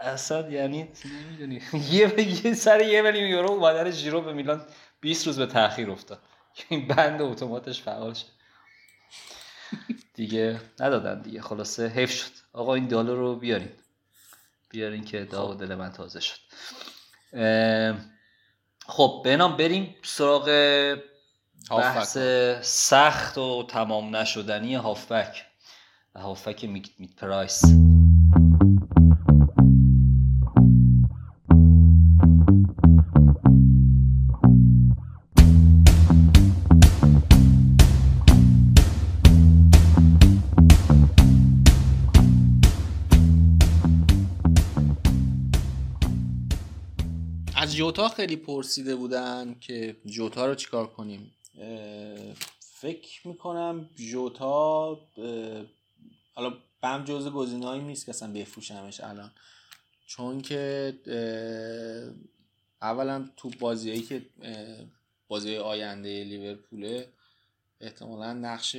اصلا 0.00 0.48
یعنی 0.50 0.88
نمی‌دونی. 1.04 1.60
یه 1.90 2.44
یه 2.44 2.54
سر 2.54 2.80
یه 2.80 3.02
میلیون 3.02 3.26
یورو 3.30 3.50
اومدن 3.50 3.90
ژیرو 3.90 4.20
به 4.20 4.32
میلان 4.32 4.66
20 5.00 5.26
روز 5.26 5.38
به 5.38 5.46
تاخیر 5.46 5.90
افتاد. 5.90 6.18
این 6.68 6.88
بند 6.88 7.22
اتوماتش 7.22 7.82
فعال 7.82 8.14
شد. 8.14 8.26
دیگه 10.14 10.60
ندادن 10.80 11.22
دیگه. 11.22 11.40
خلاصه 11.40 11.88
حیف 11.88 12.10
شد. 12.10 12.30
آقا 12.52 12.74
این 12.74 12.88
دالو 12.88 13.16
رو 13.16 13.36
بیارین. 13.36 13.68
بیارین 14.68 15.04
که 15.04 15.24
داغ 15.24 15.60
دل 15.60 15.74
من 15.74 15.92
تازه 15.92 16.20
شد. 16.20 16.38
خب 18.86 19.22
بنام 19.24 19.56
بریم 19.56 19.96
سراغ 20.02 20.46
بحث 21.70 22.18
سخت 22.62 23.38
و 23.38 23.66
تمام 23.68 24.16
نشدنی 24.16 24.74
هافبک. 24.74 25.44
و 26.14 26.20
هافبک 26.20 26.64
میت 26.64 27.14
پرایس. 27.16 27.85
جوتا 47.86 48.08
خیلی 48.08 48.36
پرسیده 48.36 48.96
بودن 48.96 49.56
که 49.60 49.96
جوتا 50.06 50.46
رو 50.46 50.54
چیکار 50.54 50.86
کنیم. 50.86 51.34
فکر 52.60 53.28
می‌کنم 53.28 53.90
جوتا 53.94 55.00
حالا 56.34 56.54
بازم 56.82 57.04
جز 57.04 57.28
گزینه‌هایی 57.28 57.82
نیست 57.82 58.06
که 58.06 58.10
اصلا 58.10 58.32
بفروشمش 58.32 59.00
الان. 59.00 59.30
چون 60.06 60.40
که 60.42 60.94
اولا 62.82 63.28
تو 63.36 63.50
بازیایی 63.50 64.02
که 64.02 64.26
بازی 65.28 65.56
آینده 65.56 66.24
لیورپوله 66.24 67.08
احتمالا 67.80 68.32
نقش 68.32 68.76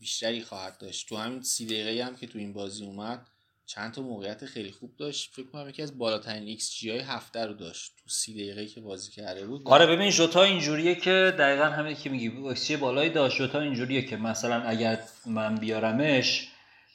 بیشتری 0.00 0.42
خواهد 0.42 0.78
داشت. 0.78 1.08
تو 1.08 1.16
همین 1.16 1.42
سی 1.42 1.66
دقیقه 1.66 2.04
هم 2.04 2.16
که 2.16 2.26
تو 2.26 2.38
این 2.38 2.52
بازی 2.52 2.84
اومد 2.84 3.26
چند 3.74 3.92
تا 3.92 4.02
موقعیت 4.02 4.44
خیلی 4.44 4.70
خوب 4.70 4.96
داشت. 4.96 5.30
فکر 5.34 5.46
کنم 5.46 5.68
یکی 5.68 5.82
از 5.82 5.98
بالاترین 5.98 6.42
ایکس 6.42 6.74
جی 6.74 6.90
های 6.90 7.00
هفته 7.00 7.46
رو 7.46 7.54
داشت. 7.54 7.92
تو 8.02 8.08
سی 8.08 8.34
دقیقه 8.34 8.66
که 8.66 8.80
بازی 8.80 9.10
کرده 9.10 9.46
بود. 9.46 9.62
آره 9.64 9.86
ببین 9.86 10.10
جوتا 10.10 10.42
اینجوریه 10.42 10.94
که 10.94 11.34
دقیقا 11.38 11.64
همین 11.64 11.94
که 11.94 12.10
میگی 12.10 12.28
x 12.28 12.72
بالایی 12.72 13.10
داشت. 13.10 13.38
جوتا 13.38 13.60
اینجوریه 13.60 14.02
که 14.02 14.16
مثلا 14.16 14.62
اگر 14.62 14.98
من 15.26 15.54
بیارمش 15.54 16.48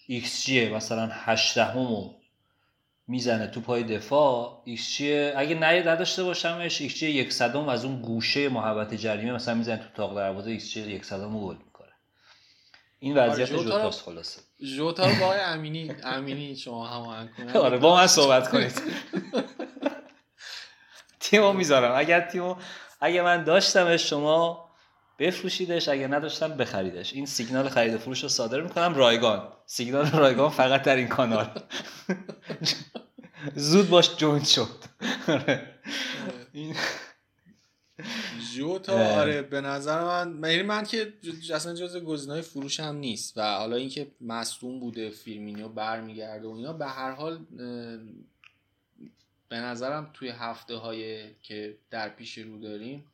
xG 0.08 0.70
مثلا 0.70 1.10
8 1.12 1.58
دهمو 1.58 2.14
می‌زنه 3.08 3.48
تو 3.48 3.62
پای 3.62 3.84
دفاع 3.84 4.62
ایکس 4.66 4.96
جی 4.98 5.14
اگه 5.14 5.56
نه 5.56 5.88
نداشته 5.88 6.24
باشمش 6.24 6.82
xG 6.82 7.10
یک 7.10 7.34
صدم 7.34 7.70
از 7.70 7.86
اون 7.86 8.02
گوشه 8.02 8.50
محوطه 8.50 8.94
جریمه 8.94 9.32
مثلا 9.32 9.56
می‌زنه 9.56 9.78
تو 9.78 9.90
طاق 9.96 10.16
دروازه 10.16 10.52
xG 10.52 10.82
یک 10.82 11.06
صدم 11.06 11.40
گل. 11.40 11.56
می‌کنه 11.56 11.75
این 13.00 13.18
وضعیت 13.18 13.52
آره، 13.52 13.64
جوتا 13.64 13.92
خلاصه. 13.92 14.42
جوتا 14.78 15.04
با 15.20 15.26
آقای 15.26 15.40
امینی 15.40 15.96
امینی 16.04 16.56
شما 16.56 16.88
هماهنگ 16.88 17.30
کنید. 17.38 17.58
آره 17.66 17.78
با 17.78 17.96
من 17.96 18.08
صحبت 18.08 18.52
کنید. 18.52 18.82
تیمو 21.20 21.54
می‌ذارم. 21.54 21.96
اگر 21.96 22.22
تیمو 22.22 22.56
اگه 23.02 23.22
من 23.22 23.44
داشتمش 23.44 24.10
شما 24.10 24.70
بفروشیدش. 25.20 25.90
اگه 25.90 26.08
نداشتم 26.08 26.58
بخریدش. 26.58 27.14
این 27.14 27.26
سیگنال 27.26 27.70
خرید 27.70 27.94
و 27.94 27.98
فروش 27.98 28.24
رو 28.24 28.30
صادر 28.30 28.62
می‌کنم. 28.62 28.96
رایگان. 28.96 29.48
سیگنال 29.66 30.12
رایگان 30.12 30.50
فقط 30.50 30.84
در 30.84 30.96
این 30.96 31.08
کانال. 31.08 31.50
زود 33.56 33.90
باش 33.90 34.16
join 34.16 34.44
شد. 34.44 34.68
آره. 35.28 35.80
این 36.54 36.76
جوتا 38.56 39.20
آره 39.20 39.42
به 39.42 39.62
نظر 39.62 40.24
من 40.26 40.52
یعنی 40.52 40.64
من 40.64 40.84
که 40.84 41.14
اصلا 41.54 41.74
جز 41.74 41.98
گزینه‌های 41.98 42.42
فروش 42.42 42.80
هم 42.80 42.96
نیست 42.96 43.38
و 43.38 43.58
حالا 43.58 43.76
اینکه 43.76 44.08
مصدوم 44.22 44.80
بوده 44.80 45.10
فیرمینو 45.10 45.68
برمیگرده 45.68 46.48
و 46.48 46.52
اینا 46.52 46.74
به 46.74 46.86
هر 46.86 47.12
حال 47.12 47.46
به 49.50 49.56
نظرم 49.56 50.12
توی 50.14 50.30
هفته 50.30 50.76
های 50.76 51.34
که 51.42 51.78
در 51.92 52.10
پیش 52.10 52.38
رو 52.38 52.60
داریم 52.60 53.06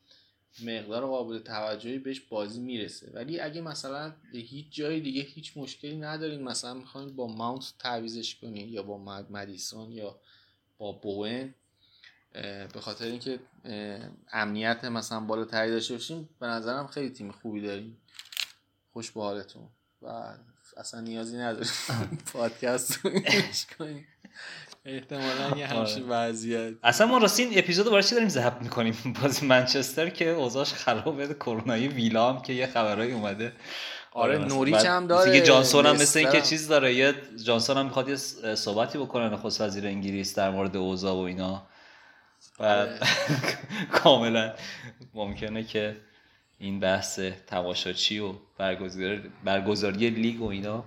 مقدار 0.66 1.06
قابل 1.06 1.40
توجهی 1.40 2.00
بهش 2.00 2.20
بازی 2.20 2.60
می‌رسه. 2.60 3.12
ولی 3.14 3.40
اگه 3.40 3.62
مثلا 3.62 4.14
هیچ 4.34 4.66
جای 4.72 5.00
دیگه 5.00 5.22
هیچ 5.22 5.58
مشکلی 5.58 5.98
ندارین 5.98 6.44
مثلا 6.44 6.74
می‌خواین 6.74 7.16
با 7.16 7.28
ماونت 7.28 7.74
تعویزش 7.80 8.36
کنین 8.36 8.70
یا 8.70 8.84
با 8.84 9.24
مدیسون 9.30 9.92
یا 9.92 10.20
با 10.78 10.92
بوئن 10.92 11.54
به 12.74 12.80
خاطر 12.82 13.06
اینکه 13.06 13.40
امنیت 14.34 14.86
مثلا 14.86 15.20
بالا 15.20 15.46
تری 15.46 15.72
داشته 15.72 15.94
باشیم 15.94 16.30
به 16.40 16.48
نظرم 16.48 16.88
خیلی 16.88 17.10
تیم 17.10 17.32
خوبی 17.32 17.62
داریم. 17.62 17.98
خوش 18.94 19.12
به 19.12 19.22
حالتون. 19.22 19.70
و 20.02 20.08
اصلا 20.78 21.00
نیازی 21.00 21.38
نداریم 21.38 21.72
پادکست 22.34 23.00
کنیم. 23.78 24.08
احتمالا 24.86 25.58
یه 25.58 25.68
همچین 25.68 26.04
آره. 26.04 26.30
وضعیت. 26.30 26.74
اصلا 26.84 27.08
ما 27.08 27.18
راستی 27.18 27.44
این 27.44 27.60
اپیزود 27.60 27.86
برای 27.86 28.04
چی 28.04 28.16
داریم 28.16 28.30
ضبط 28.30 28.62
می‌کنیم؟ 28.62 28.96
بازی 29.22 29.46
منچستر 29.46 30.10
که 30.10 30.30
اوضاعش 30.30 30.74
خرابه 30.74 31.34
کرونایی 31.34 31.88
ویلا 31.88 32.34
هم 32.34 32.42
که 32.42 32.54
یه 32.54 32.68
خبرایی 32.68 33.12
اومده. 33.12 33.54
آره, 34.14 34.38
آره، 34.38 34.48
نوریچ 34.48 34.76
هم 34.76 35.08
داره 35.08 35.32
دیگه 35.32 35.46
جانسون 35.46 35.86
هم 35.86 35.96
مثل 35.96 36.20
اینکه 36.20 36.42
چیز 36.42 36.68
داره 36.68 36.94
یه 36.94 37.14
جانسون 37.44 37.78
هم 37.78 37.86
می‌خواد 37.86 38.10
یه 38.10 38.16
صحبتی 38.56 38.98
بکنه 38.98 39.30
نخست 39.30 39.62
وزیر 39.62 39.88
انگلیس 39.88 40.36
در 40.36 40.50
مورد 40.50 40.78
اوضاع 40.78 41.16
و 41.16 41.20
اینا. 41.20 41.68
و. 42.62 42.88
کاملا 43.92 44.54
ممکنه 45.14 45.64
که 45.64 45.98
این 46.60 46.80
بحث 46.80 47.20
تماشاچی 47.48 48.20
و 48.20 48.34
برگزاری 49.44 50.10
لیگ 50.10 50.42
و 50.42 50.48
اینا 50.48 50.84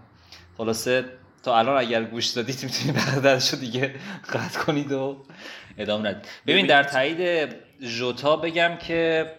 خلاصه 0.59 1.05
تا 1.43 1.59
الان 1.59 1.77
اگر 1.81 2.05
گوش 2.05 2.27
دادید 2.27 2.65
می‌تونید 2.65 3.23
بعدش 3.23 3.55
دیگه 3.55 3.95
قطع 4.33 4.61
کنید 4.61 4.93
و 4.93 5.25
ادامه 5.79 6.09
ندید 6.09 6.29
ببین 6.47 6.67
در 6.67 6.83
تایید 6.83 7.55
جوتا 7.83 8.37
بگم 8.37 8.77
که 8.77 9.33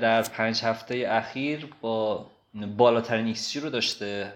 در 0.00 0.22
پنج 0.22 0.62
هفته 0.62 1.06
اخیر 1.08 1.68
با 1.80 2.26
بالاترین 2.76 3.26
x 3.26 3.56
رو 3.56 3.70
داشته 3.70 4.32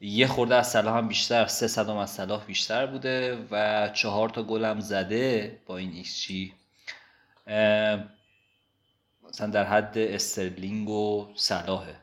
یه 0.00 0.26
خورده 0.26 0.54
از 0.54 0.70
صلاح 0.70 0.96
هم 0.96 1.08
بیشتر 1.08 1.46
سه 1.46 1.68
صدم 1.68 1.96
از 1.96 2.10
صلاح 2.10 2.44
بیشتر 2.44 2.86
بوده 2.86 3.46
و 3.50 3.88
چهار 3.94 4.28
تا 4.28 4.42
گل 4.42 4.64
هم 4.64 4.80
زده 4.80 5.58
با 5.66 5.76
این 5.76 5.92
ایکس 5.92 6.20
جی. 6.22 6.52
مثلا 9.28 9.46
در 9.52 9.64
حد 9.64 9.98
استرلینگ 9.98 10.88
و 10.88 11.28
صلاحه. 11.36 11.96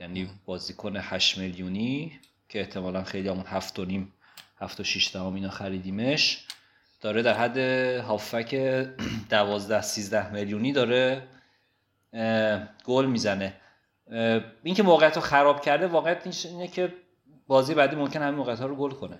یعنی 0.00 0.30
بازیکن 0.46 0.96
8 0.96 1.38
میلیونی 1.38 2.20
که 2.48 2.60
احتمالا 2.60 3.04
خیلی 3.04 3.28
همون 3.28 3.46
هفت 3.46 3.78
و 3.78 3.84
نیم 3.84 4.12
هفت 4.58 4.80
و 4.80 4.84
شیش 4.84 5.14
دهم 5.14 5.34
اینا 5.34 5.50
خریدیمش. 5.50 6.44
داره 7.00 7.22
در 7.22 7.34
حد 7.34 7.58
هافبک 8.00 8.54
دوازده 9.30 9.82
سیزده 9.82 10.32
میلیونی 10.32 10.72
داره 10.72 11.22
گل 12.84 13.06
می‌زنه. 13.06 13.59
این 14.62 14.74
که 14.74 14.82
موقعیت 14.82 15.16
رو 15.16 15.22
خراب 15.22 15.60
کرده 15.60 15.86
واقعیت 15.86 16.44
اینه 16.44 16.68
که 16.68 16.94
بازی 17.46 17.74
بعدی 17.74 17.96
ممکن 17.96 18.22
همین 18.22 18.34
موقعیت 18.34 18.60
ها 18.60 18.66
رو 18.66 18.76
گل 18.76 18.90
کنه. 18.90 19.18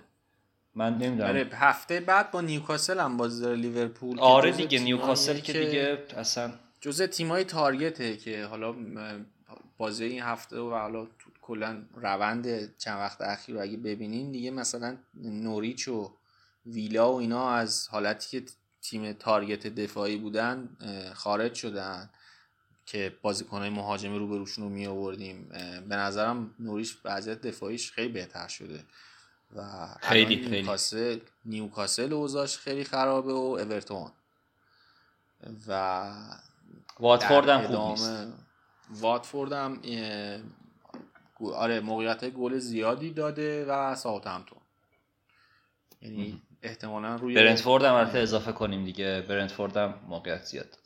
من 0.75 0.97
نمی‌دونم. 0.97 1.29
آره 1.29 1.49
هفته 1.53 1.99
بعد 1.99 2.31
با 2.31 2.41
نیوکاسل 2.41 2.99
هم 2.99 3.17
بازی 3.17 3.41
داره 3.41 3.55
لیورپول 3.55 4.19
آره 4.19 4.51
دیگه 4.51 4.79
نیوکاسل 4.79 5.39
که 5.39 5.53
دیگه 5.53 6.03
اصلا 6.17 6.53
جزء 6.81 7.07
تیمای 7.07 7.43
تارگته 7.43 8.17
که 8.17 8.45
حالا 8.45 8.75
بازی 9.77 10.05
این 10.05 10.21
هفته 10.21 10.57
و 10.59 10.69
حالا 10.69 11.07
کلا 11.41 11.83
روند 11.95 12.77
چند 12.77 12.97
وقت 12.97 13.21
اخیر 13.21 13.55
رو 13.55 13.61
اگه 13.61 13.77
ببینین 13.77 14.31
دیگه 14.31 14.51
مثلا 14.51 14.97
نوریچ 15.23 15.87
و 15.87 16.11
ویلا 16.65 17.13
و 17.13 17.19
اینا 17.19 17.49
از 17.49 17.87
حالتی 17.87 18.39
که 18.39 18.45
تیم 18.81 19.13
تارگت 19.13 19.67
دفاعی 19.67 20.17
بودن 20.17 20.69
خارج 21.13 21.53
شدن. 21.53 22.09
که 22.91 23.15
بازیکنهای 23.21 23.69
مهاجمی 23.69 24.19
رو 24.19 24.27
بروشون 24.27 24.63
رو 24.63 24.69
می 24.69 24.87
آوردیم 24.87 25.49
به 25.89 25.95
نظرم 25.95 26.55
نوریش 26.59 26.97
وضعیت 27.05 27.41
دفاعیش 27.41 27.91
خیلی 27.91 28.13
بهتر 28.13 28.47
شده. 28.47 28.83
و 29.55 29.87
خیلی 30.01 30.35
خیلی. 30.35 30.49
نیوکاسل 30.49 31.19
نیوکاسل 31.45 32.13
اوضاعش 32.13 32.57
خیلی 32.57 32.83
خرابه 32.83 33.33
و 33.33 33.35
اورتون. 33.35 34.11
و 35.67 36.03
واتفورد 36.99 37.49
هم 37.49 37.67
خوب 37.67 37.89
نیست. 37.89 38.27
واتفورد 38.89 39.53
هم 39.53 39.81
آره 41.53 41.79
موقعیت 41.79 42.29
گل 42.29 42.57
زیادی 42.57 43.11
داده 43.11 43.65
و 43.65 43.95
ساوثهمپتون. 43.95 44.59
یعنی 46.01 46.41
احتمالا 46.61 47.15
روی 47.15 47.35
برنتفورد 47.35 47.83
هم 47.83 47.95
اضافه 47.95 48.51
کنیم 48.51 48.85
دیگه. 48.85 49.25
برنتفورد 49.29 49.77
هم 49.77 49.93
موقعیت 50.07 50.43
زیاد. 50.43 50.77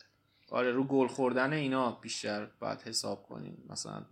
آره 0.52 0.72
رو 0.72 0.84
گل 0.84 1.08
خوردن 1.08 1.54
اینا 1.54 1.91
بیشتر 1.91 2.46
باید 2.46 2.82
حساب 2.82 3.24
کنیم. 3.24 3.64
مثلا 3.70 4.06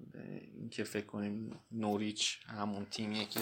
اینکه 0.58 0.84
فکر 0.84 1.06
کنیم 1.06 1.60
نوریچ 1.72 2.40
همون 2.48 2.86
تیمیه 2.86 3.26
که 3.26 3.40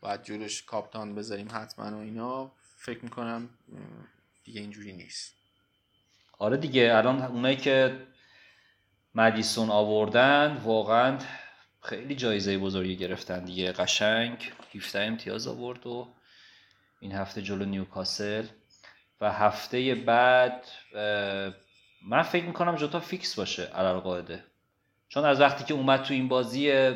باید 0.00 0.22
جلوش 0.22 0.62
کاپتان 0.62 1.14
بذاریم 1.14 1.48
حتما 1.52 1.98
و 1.98 2.00
اینا 2.00 2.52
فکر 2.76 3.04
می‌کنم 3.04 3.48
دیگه 4.44 4.60
اینجوری 4.60 4.92
نیست. 4.92 5.34
آره 6.38 6.56
دیگه 6.56 6.92
الان 6.94 7.22
اونایی 7.22 7.56
که 7.56 8.06
مدیسون 9.14 9.70
آوردن 9.70 10.56
واقعا 10.64 11.18
خیلی 11.80 12.14
جایزه 12.14 12.58
بزرگی 12.58 12.96
گرفتن 12.96 13.44
دیگه. 13.44 13.72
قشنگ 13.72 14.52
17 14.74 15.00
امتیاز 15.00 15.46
آورد 15.46 15.86
و 15.86 16.14
این 17.00 17.12
هفته 17.12 17.42
جلو 17.42 17.64
نیوکاسل. 17.64 18.46
و 19.20 19.32
هفته 19.32 19.94
بعد 19.94 20.64
من 22.04 22.22
فکر 22.22 22.44
می‌کنم 22.44 22.76
جوتا 22.76 23.00
فیکس 23.00 23.34
باشه 23.34 23.62
علال 23.62 23.98
قاعده. 23.98 24.44
چون 25.08 25.24
از 25.24 25.40
وقتی 25.40 25.64
که 25.64 25.74
اومد 25.74 26.02
تو 26.02 26.14
این 26.14 26.28
بازی 26.28 26.90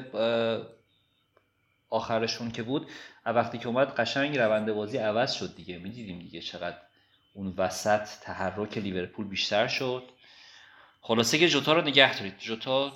آخرشون 1.90 2.50
که 2.50 2.62
بود 2.62 2.90
از 3.24 3.36
وقتی 3.36 3.58
که 3.58 3.66
اومد 3.68 3.94
قشنگ 3.94 4.38
روند 4.38 4.72
بازی 4.72 4.98
عوض 4.98 5.32
شد 5.32 5.56
دیگه. 5.56 5.78
می‌دیدیم 5.78 6.18
دیگه 6.18 6.40
چقدر 6.40 6.76
اون 7.34 7.54
وسط 7.56 8.08
تحرک 8.20 8.78
لیورپول 8.78 9.28
بیشتر 9.28 9.66
شد. 9.66 10.02
خلاصه 11.00 11.38
که 11.38 11.48
جوتا 11.48 11.72
رو 11.72 11.80
نگه 11.80 12.18
دارید. 12.18 12.38
جوتا 12.38 12.92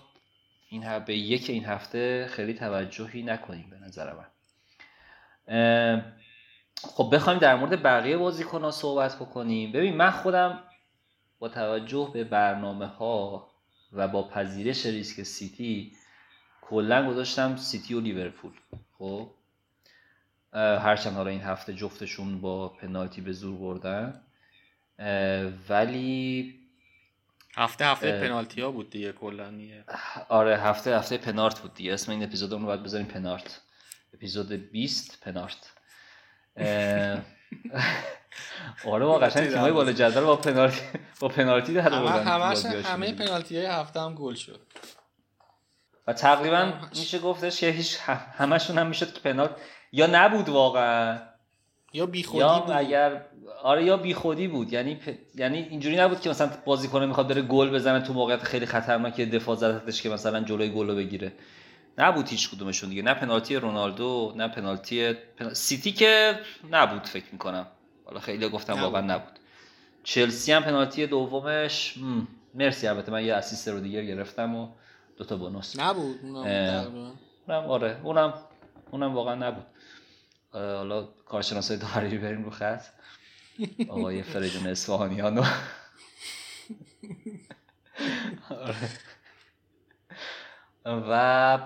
این 0.68 0.98
به 0.98 1.16
یک 1.16 1.50
این 1.50 1.64
هفته 1.64 2.26
خیلی 2.30 2.54
توجهی 2.54 3.22
نکنیم 3.22 3.70
به 3.70 3.76
نظر 3.86 4.12
من. 4.12 4.26
خب 6.82 7.10
بخوایم 7.14 7.38
در 7.38 7.56
مورد 7.56 7.82
بقیه 7.82 8.16
بازیکن 8.16 8.70
صحبت 8.70 9.16
بکنیم. 9.16 9.72
ببین 9.72 9.96
من 9.96 10.10
خودم 10.10 10.62
با 11.40 11.48
توجه 11.48 12.10
به 12.14 12.24
برنامه 12.24 12.86
ها 12.86 13.50
و 13.92 14.08
با 14.08 14.28
پذیرش 14.28 14.86
ریسک 14.86 15.22
سیتی 15.22 15.92
کلا 16.60 17.10
گذاشتم 17.10 17.56
سیتی 17.56 17.94
و 17.94 18.00
لیورپول. 18.00 18.52
خب؟ 18.98 19.30
هرچند 20.54 21.14
حالا 21.14 21.30
این 21.30 21.40
هفته 21.40 21.74
جفتشون 21.74 22.40
با 22.40 22.68
پنالتی 22.68 23.20
به 23.20 23.32
زور 23.32 23.58
بردن. 23.58 24.20
ولی 25.68 26.54
هفته 27.56 27.86
هفته 27.86 28.20
پنالتی 28.20 28.60
ها 28.60 28.70
بود 28.70 28.90
دیگه 28.90 29.12
کلا 29.12 29.54
آره 30.28 30.56
هفته 30.56 30.98
هفته 30.98 31.16
پنارت 31.16 31.60
بود 31.60 31.74
دیگه. 31.74 31.94
اسم 31.94 32.12
این 32.12 32.22
اپیزود 32.22 32.52
رو 32.52 32.58
باید 32.58 32.82
بذاریم 32.82 33.06
پنارت 33.06 33.60
اپیزود 34.14 34.52
20 34.52 35.20
پنارت 35.20 35.72
آره 38.84 39.04
واقعا 39.04 39.30
تیمای 39.30 39.72
بالا 39.72 39.92
جدول 39.92 40.24
با 40.24 40.36
پنالتی 40.36 40.82
با 41.20 41.28
پنالتی 41.28 41.74
در 41.74 41.94
آوردن 41.94 42.26
همش 42.26 42.64
همه 42.64 43.12
پنالتی 43.12 43.56
های 43.56 43.66
هفته 43.66 44.00
هم 44.00 44.14
گل 44.14 44.34
شد. 44.34 44.60
و 46.06 46.12
تقریبا 46.12 46.72
میشه 46.98 47.18
گفتش 47.18 47.60
که 47.60 47.70
هیچ 47.70 47.98
همشون 48.36 48.78
هم 48.78 48.86
می‌شد 48.86 49.12
که 49.12 49.20
پنالت 49.20 49.50
یا 49.92 50.08
نبود 50.12 50.48
واقعا. 50.48 51.18
یا 51.92 52.06
بیخودی 52.06 52.38
یا 52.38 52.58
بود. 52.58 52.70
اگر 52.70 53.24
آره 53.62 53.84
یا 53.84 53.96
بیخودی 53.96 54.48
بود. 54.48 54.72
یعنی 54.72 54.94
پ... 54.94 55.14
یعنی 55.34 55.58
اینجوری 55.58 55.96
نبود 55.96 56.20
که 56.20 56.30
مثلا 56.30 56.50
بازیکن 56.64 57.04
می‌خواد 57.04 57.28
بره 57.28 57.42
گل 57.42 57.70
بزنه 57.70 58.00
تو 58.00 58.12
موقعیت 58.12 58.42
خیلی 58.42 58.66
خطرناک 58.66 59.20
دفاع 59.20 59.56
زدتش 59.56 60.02
که 60.02 60.08
مثلا 60.08 60.40
جلوی 60.40 60.68
گل 60.68 60.88
رو 60.88 60.96
بگیره. 60.96 61.32
نبود 61.98 62.28
هیچ 62.28 62.50
کدومشون 62.50 62.90
دیگه. 62.90 63.02
نه 63.02 63.14
پنالتی 63.14 63.56
رونالدو 63.56 64.32
نه 64.36 64.48
پنالتی 64.48 65.14
سیتی 65.52 65.92
که 65.92 66.40
نبود 66.70 67.06
فکر 67.06 67.26
می‌کنم. 67.32 67.66
حالا 68.04 68.20
خیلی 68.20 68.48
گفتم. 68.48 68.82
واقعا 68.82 69.00
نبود. 69.00 69.38
چلسی 70.04 70.52
هم 70.52 70.62
پنالتی 70.62 71.06
دومش 71.06 71.94
مرسی 72.54 72.86
البته 72.86 73.12
من 73.12 73.24
یه 73.24 73.34
اسیست 73.34 73.68
رو 73.68 73.80
دیگه 73.80 74.04
گرفتم 74.04 74.54
و 74.54 74.68
دو 75.16 75.24
تا 75.24 75.36
بونوس. 75.36 75.78
نبود 75.78 76.20
اونم 76.22 77.10
آره 77.48 78.00
اونم 78.02 78.34
اونم 78.90 79.14
واقعا 79.14 79.34
نبود. 79.34 79.66
حالا 80.52 81.02
کارشناسای 81.02 81.76
داوری 81.76 82.18
بریم 82.18 82.44
رو 82.44 82.50
خط. 82.50 82.82
آقای 83.88 84.22
فریدون 84.22 84.66
اصفهانیان 84.66 85.38
و 85.38 85.44
آره. 88.50 88.74
و 90.86 91.58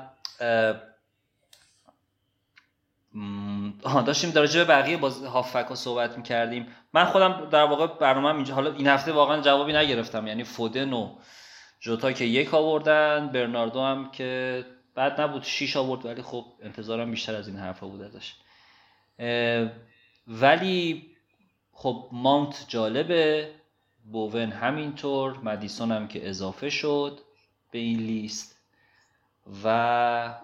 آها 3.84 4.02
داشتیم 4.02 4.30
در 4.30 4.46
به 4.46 4.64
بقیه 4.64 4.96
باز 4.96 5.24
هافک 5.24 5.66
ها 5.68 5.74
صحبت 5.74 6.16
می‌کردیم. 6.16 6.66
من 6.92 7.04
خودم 7.04 7.48
در 7.50 7.64
واقع 7.64 7.86
برنامه 7.86 8.34
اینجا 8.34 8.54
حالا 8.54 8.72
این 8.72 8.86
هفته 8.86 9.12
واقعا 9.12 9.40
جوابی 9.40 9.72
نگرفتم. 9.72 10.26
یعنی 10.26 10.44
فودن 10.44 10.92
و 10.92 11.16
جوتا 11.80 12.12
که 12.12 12.24
یک 12.24 12.54
آوردن 12.54 13.28
برناردو 13.28 13.80
هم 13.80 14.10
که 14.10 14.64
بعد 14.94 15.20
نبود 15.20 15.42
شیش 15.42 15.76
آورد 15.76 16.06
ولی 16.06 16.22
خب 16.22 16.44
انتظارم 16.62 17.10
بیشتر 17.10 17.34
از 17.34 17.48
این 17.48 17.56
حرفا 17.56 17.86
بود 17.88 18.02
ازش. 18.02 18.34
ولی 20.28 21.10
خب 21.72 22.08
ماونت 22.12 22.64
جالبه 22.68 23.50
بوون 24.12 24.52
همینطور 24.52 25.38
مدیسون 25.38 25.92
هم 25.92 26.08
که 26.08 26.28
اضافه 26.28 26.70
شد 26.70 27.20
به 27.70 27.78
این 27.78 27.98
لیست. 27.98 28.53
و 29.64 29.68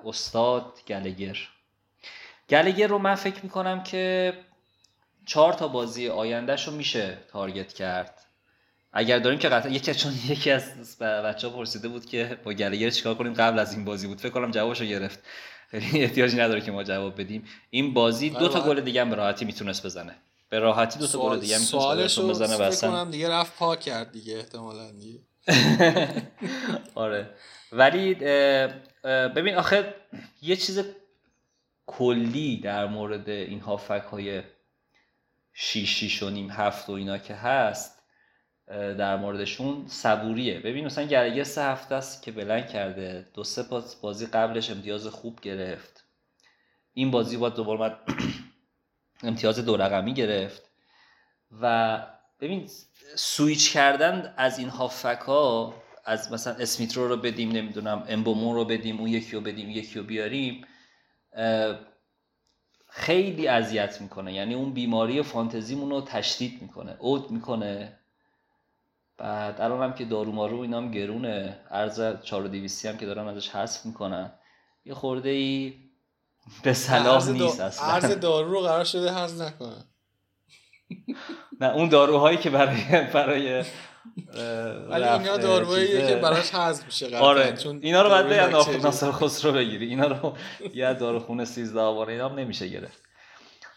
استاد 0.05 0.73
گلگر. 0.89 1.39
گلگر 2.51 2.87
رو 2.87 2.99
من 2.99 3.15
فکر 3.15 3.41
می‌کنم 3.43 3.83
که 3.83 4.33
چهار 5.27 5.53
تا 5.53 5.69
بازی 5.69 6.09
آیندهش 6.09 6.69
رو 6.69 6.73
میشه 6.75 7.19
تارگت 7.29 7.73
کرد. 7.73 8.27
اگر 8.93 9.19
داریم 9.19 9.39
که 9.39 9.49
قطعا 9.49 9.73
یکی 9.73 9.95
چون 9.95 10.13
یکی 10.29 10.51
از 10.51 10.99
بچه 10.99 11.49
ها 11.49 11.57
پرسیده 11.57 11.89
بود 11.89 12.07
که 12.07 12.39
با 12.45 12.53
گلگر 12.53 12.91
چیکار 12.91 13.15
کنیم 13.15 13.35
قبل 13.35 13.59
از 13.59 13.75
این 13.75 13.85
بازی 13.85 14.07
بود. 14.07 14.21
فکر 14.21 14.31
کنم 14.31 14.51
جوابش 14.51 14.81
رو 14.81 14.87
گرفت. 14.87 15.19
خیلی 15.71 16.03
احتیاجی 16.03 16.37
نداره 16.37 16.61
که 16.61 16.73
ما 16.73 16.85
جواب 16.85 17.21
بدیم. 17.21 17.45
این 17.71 17.95
بازی 17.95 18.31
دو 18.31 18.49
تا 18.49 18.61
گل 18.61 18.81
دیگه 18.81 19.01
هم 19.01 19.11
به 19.11 19.17
راحتی 19.17 19.45
می‌تونست 19.45 19.87
بزنه. 19.87 20.17
به 20.49 20.59
راحتی 20.59 20.99
دو 20.99 21.07
تا 21.07 21.19
گل 21.19 21.41
دیگه 21.41 21.55
هم 21.55 21.61
می‌تونست 21.61 22.21
بزنه 22.21 22.57
واسه 22.57 23.05
دیگه 23.05 23.29
رفت 23.29 23.57
پاک 23.57 23.81
کرد 23.81 24.13
دیگه 24.13 24.37
احتمالاً 24.37 24.91
دیگه. 24.91 25.21
آره. 26.95 27.31
ولی 27.73 28.15
ببین 29.05 29.55
آخه 29.55 29.95
یه 30.43 30.57
چیز 30.57 30.85
کلی 31.87 32.57
در 32.57 32.87
مورد 32.87 33.29
این 33.29 33.61
هافک 33.61 34.05
های 34.11 34.43
شیش 35.53 36.23
و 36.23 36.31
نیم 36.31 36.51
هفت 36.51 36.89
و 36.89 36.93
اینا 36.93 37.19
که 37.19 37.35
هست 37.35 38.03
در 38.71 39.17
موردشون 39.17 39.85
صبوریه. 39.89 40.61
ببین 40.61 40.87
مثلا 40.87 41.05
گرگه 41.05 41.45
سه 41.45 41.63
هفته 41.63 41.95
است 41.95 42.23
که 42.23 42.33
بلند 42.33 42.69
کرده 42.69 43.29
دو 43.35 43.45
سه 43.45 43.63
بازی 44.03 44.27
قبلش 44.27 44.71
امتیاز 44.71 45.07
خوب 45.07 45.41
گرفت. 45.41 46.05
این 46.95 47.11
بازی 47.11 47.37
باید 47.37 47.55
دوباره 47.55 47.97
امتیاز 49.23 49.59
دو 49.59 49.77
رقمی 49.77 50.15
گرفت. 50.15 50.71
و 51.61 51.99
ببین 52.41 52.71
سویچ 53.17 53.73
کردن 53.73 54.35
از 54.37 54.59
این 54.59 54.69
هافک 54.69 55.21
ها 55.27 55.75
از 56.05 56.33
مثلا 56.33 56.55
اسمیترو 56.55 57.09
رو 57.09 57.17
بدیم 57.17 57.53
نمی‌دونم 57.53 58.05
امبومون 58.09 58.55
رو 58.55 58.65
بدیم 58.65 58.99
اون 58.99 59.09
یکی 59.09 59.33
رو 59.33 59.41
بدیم 59.41 59.71
یکی 59.71 59.99
رو 59.99 60.05
بیاریم 60.05 60.65
خیلی 62.89 63.49
اذیت 63.49 64.01
می‌کنه. 64.01 64.33
یعنی 64.33 64.55
اون 64.55 64.73
بیماری 64.73 65.23
فانتزیمون 65.23 65.91
رو 65.91 66.01
تشدید 66.01 66.63
می‌کنه 66.63 66.97
اود 66.99 67.31
می‌کنه. 67.31 67.99
بعد 69.19 69.61
الان 69.61 69.83
هم 69.83 69.93
که 69.95 70.05
دارو 70.05 70.33
مارو 70.33 70.59
اینا 70.61 70.77
هم 70.77 70.91
گرونه. 70.91 71.61
ارز 71.71 72.01
4200 72.01 72.87
هم 72.87 72.97
که 72.97 73.07
دارن 73.07 73.29
ازش 73.29 73.49
حذف 73.49 73.87
می‌کنن. 73.87 74.33
یه 74.85 74.95
خورده 74.95 75.29
ای 75.29 75.75
به 76.63 76.73
صلاح 76.73 77.31
نیست 77.31 77.61
اصلا. 77.61 77.87
ارز 77.87 78.21
دارو 78.21 78.51
رو 78.51 78.61
قرار 78.61 78.85
شده 78.85 79.13
حذف 79.13 79.41
نکنن 79.41 79.85
نه 81.61 81.67
اون 81.75 81.89
داروهایی 81.89 82.39
که 82.39 82.51
برای 82.51 83.07
برای 83.13 83.65
ولی 84.89 85.05
اینا 85.05 85.37
داروهاییه 85.37 86.07
که 86.07 86.17
براش 86.17 86.55
حذف 86.55 86.85
میشه 86.87 87.19
آره. 87.19 87.53
چون 87.53 87.79
اینا 87.83 88.03
رو 88.03 88.11
بعد 88.11 88.29
به 88.29 88.47
ناصر 88.83 89.13
خسرو 89.13 89.53
بگیری. 89.53 89.87
اینا 89.87 90.07
رو 90.07 90.37
یه 90.75 90.95
داروخونه 90.95 91.45
13 91.45 91.81
آواره 91.81 92.13
اینا 92.13 92.29
نمیشه 92.29 92.69
گرفت. 92.69 93.03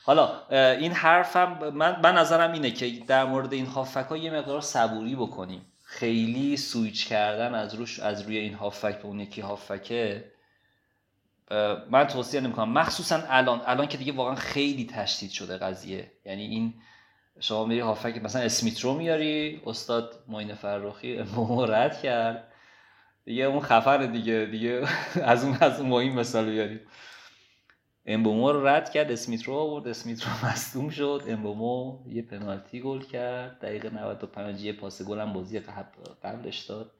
حالا 0.03 0.47
این 0.49 0.91
حرفم 0.91 1.71
من, 1.73 1.99
من 2.03 2.17
نظرم 2.17 2.51
اینه 2.51 2.71
که 2.71 2.89
در 3.07 3.25
مورد 3.25 3.53
این 3.53 3.65
هافک 3.65 4.05
ها 4.09 4.17
یه 4.17 4.31
مقدار 4.31 4.61
صبوری 4.61 5.15
بکنیم. 5.15 5.65
خیلی 5.83 6.57
سویچ 6.57 7.07
کردن 7.07 7.55
از 7.55 7.75
روش 7.75 7.99
از 7.99 8.21
روی 8.21 8.37
این 8.37 8.53
هافک 8.53 8.97
به 8.97 9.05
اون 9.05 9.19
یکی 9.19 9.41
هافکه 9.41 10.31
من 11.89 12.07
توصیه 12.07 12.41
نمی‌کنم. 12.41 12.73
مخصوصا 12.73 13.23
الان. 13.29 13.61
الان 13.65 13.87
که 13.87 13.97
دیگه 13.97 14.13
واقعا 14.13 14.35
خیلی 14.35 14.85
تشدید 14.85 15.31
شده 15.31 15.57
قضیه. 15.57 16.11
یعنی 16.25 16.43
این 16.45 16.73
شما 17.39 17.65
میری 17.65 17.79
هافک 17.79 18.17
مثلا 18.23 18.41
اسمیت 18.41 18.79
رو 18.79 18.93
میاری؟ 18.93 19.61
استاد 19.65 20.23
معین 20.27 20.55
فرخی 20.55 21.21
مو 21.35 21.65
رد 21.65 22.01
کرد. 22.01 22.53
دیگه 23.25 23.43
اون 23.43 23.59
خفر 23.59 23.97
دیگه 24.05 24.47
دیگه 24.51 24.87
از 25.23 25.43
اون 25.43 25.57
از 25.61 25.79
اون 25.79 25.89
معین 25.89 26.13
مثال 26.13 26.51
بیاریم. 26.51 26.79
امبومو 28.05 28.51
رو 28.51 28.67
رد 28.67 28.91
کرد 28.91 29.11
اسمیت 29.11 29.43
رو 29.43 29.53
آورد 29.53 29.87
اسمیت 29.87 30.23
رو 30.23 30.29
مصدوم 30.47 30.89
شد. 30.89 31.23
امبومو 31.27 31.99
یه 32.09 32.21
پنالتی 32.21 32.81
گل 32.81 33.01
کرد. 33.01 33.59
دقیقه 33.59 33.89
95 33.89 34.61
یه 34.61 34.73
پاس 34.73 35.01
گل 35.01 35.19
هم 35.19 35.33
بازی 35.33 35.59
قبلش 36.23 36.59
داد. 36.59 36.91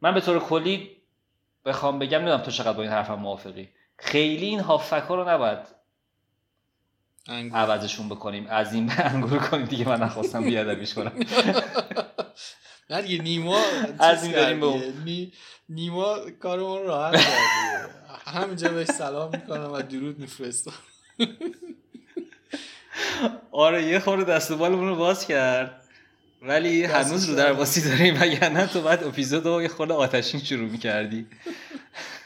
من 0.00 0.14
به 0.14 0.20
طور 0.20 0.38
کلی 0.38 0.96
بخوام 1.64 1.98
بگم 1.98 2.18
نمی‌دونم 2.18 2.42
تو 2.42 2.50
چقدر 2.50 2.72
با 2.72 2.82
این 2.82 2.90
حرفم 2.92 3.14
موافقی. 3.14 3.68
خیلی 3.98 4.46
این 4.46 4.60
هافک 4.60 5.02
ها 5.08 5.14
رو 5.14 5.28
نباید 5.28 5.77
عوضشون 7.28 8.08
بکنیم. 8.08 8.46
از 8.50 8.74
این 8.74 8.86
به 8.86 9.06
انگور 9.14 9.38
کنیم. 9.38 9.66
دیگه 9.66 9.88
من 9.88 10.02
نخواستم 10.02 10.44
بیادبیش 10.44 10.94
کنم. 10.94 11.12
نه 12.90 13.02
دیگه 13.02 13.22
نیما 13.22 13.60
از 13.98 14.24
این 14.24 14.32
بریم 14.32 14.60
به 14.60 15.28
نیما 15.68 16.18
کارمون 16.40 16.82
راحت 16.82 17.20
کرد 17.20 17.90
همینجا 18.26 18.68
بهش 18.68 18.86
سلام 18.86 19.30
می‌کنم 19.32 19.72
و 19.72 19.82
درود 19.82 20.18
میفرستم. 20.18 20.72
آره 23.52 23.84
یه 23.84 23.98
خورده 23.98 24.24
دست 24.24 24.52
بالمون 24.52 24.88
رو 24.88 24.96
باز 24.96 25.26
کرد. 25.26 25.82
ولی 26.42 26.84
هنوز 26.84 27.28
رو 27.28 27.36
در 27.36 27.52
باسی 27.52 27.80
داریم. 27.82 28.16
نه 28.56 28.66
تو 28.66 28.82
بعد 28.82 29.04
اپیزود 29.04 29.46
رو 29.46 29.62
یه 29.62 29.68
خورده 29.68 29.94
آتشین 29.94 30.40
شروع 30.40 30.68
می‌کردی. 30.70 31.26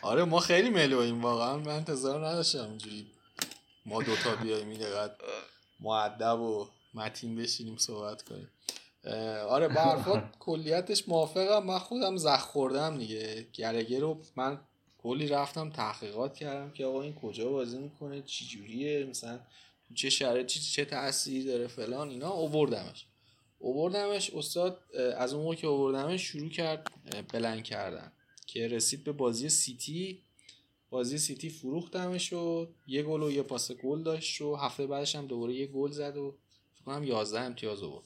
آره 0.03 0.25
ما 0.25 0.41
خیلی 0.41 0.71
ملویم 0.71 1.23
واقعا. 1.23 1.57
من 1.57 1.73
انتظار 1.73 2.27
نداشتم 2.29 2.59
اونجوری 2.59 3.07
ما 3.87 4.03
دوتا 4.03 4.37
بیاییم 4.37 4.69
این 4.69 4.79
دقیقت 4.79 5.17
معدب 5.81 6.41
و 6.41 6.69
متین 6.95 7.37
بشینیم 7.37 7.77
صحبت 7.77 8.23
کنیم. 8.23 8.49
آره 9.49 9.69
به 9.69 10.23
کلیتش 10.39 11.09
موافقم. 11.09 11.67
من 11.67 11.79
خودم 11.79 12.17
زخ 12.17 12.41
خوردم 12.41 12.99
دیگه. 12.99 13.47
گرگه 13.53 14.01
رو 14.01 14.23
من 14.37 14.61
کلی 14.99 15.29
رفتم 15.29 15.71
تحقیقات 15.71 16.35
کردم 16.35 16.71
که 16.71 16.85
آقا 16.85 17.03
این 17.03 17.15
کجا 17.15 17.51
بازی 17.51 17.79
می‌کنه؟ 17.79 18.23
چی 18.23 18.47
جوریه؟ 18.47 19.05
مثلا 19.05 19.41
چه 19.95 20.11
شرایطی 20.11 20.61
چه 20.61 20.85
تأثیری 20.85 21.45
داره؟ 21.45 21.67
فلان 21.67 22.11
اینا 22.11 22.31
اووردمش 22.31 23.07
اووردمش 23.59 24.31
استاد 24.31 24.81
از 25.17 25.33
اون 25.33 25.43
موقع 25.43 25.55
که 25.55 25.67
اووردمش 25.67 26.23
شروع 26.23 26.51
کرد 26.51 26.93
بلند 27.33 27.63
کردن. 27.63 28.13
که 28.47 28.69
رسید 28.69 29.05
به 29.05 29.13
بازی 29.13 29.49
سیتی. 29.49 30.23
بازی 30.93 31.19
سیتی 31.19 31.51
فروختمش 31.51 32.33
و 32.33 32.69
یه 32.87 33.03
گل 33.03 33.23
و 33.23 33.31
یه 33.31 33.43
پاس 33.43 33.73
گل 33.73 34.03
داشت 34.03 34.41
و 34.41 34.57
هفته 34.57 34.87
بعدش 34.87 35.17
هم 35.17 35.27
دوباره 35.27 35.55
یه 35.55 35.67
گل 35.67 35.91
زد 35.91 36.17
و 36.17 36.35
فکر 36.75 36.85
کنم 36.85 37.05
11 37.05 37.41
امتیاز 37.41 37.83
آورد. 37.83 38.05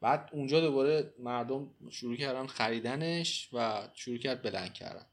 بعد 0.00 0.30
اونجا 0.32 0.60
دوباره 0.60 1.14
مردم 1.18 1.70
شروع 1.90 2.16
کردن 2.16 2.46
خریدنش 2.46 3.48
و 3.52 3.88
شروع 3.94 4.18
کرد 4.18 4.42
بلند 4.42 4.72
کردن. 4.72 5.06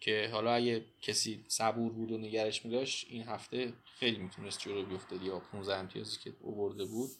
که 0.00 0.28
حالا 0.32 0.52
اگه 0.52 0.84
کسی 1.02 1.44
صبور 1.48 1.92
بود 1.92 2.12
و 2.12 2.18
نگرش 2.18 2.64
میداشت 2.64 3.06
این 3.10 3.22
هفته 3.22 3.72
خیلی 3.98 4.18
می‌تونست 4.18 4.60
جلو 4.60 4.86
بیفته. 4.86 5.24
یا 5.24 5.38
15 5.38 5.76
امتیازی 5.76 6.18
که 6.24 6.36
اوورده 6.40 6.84
بود. 6.84 7.10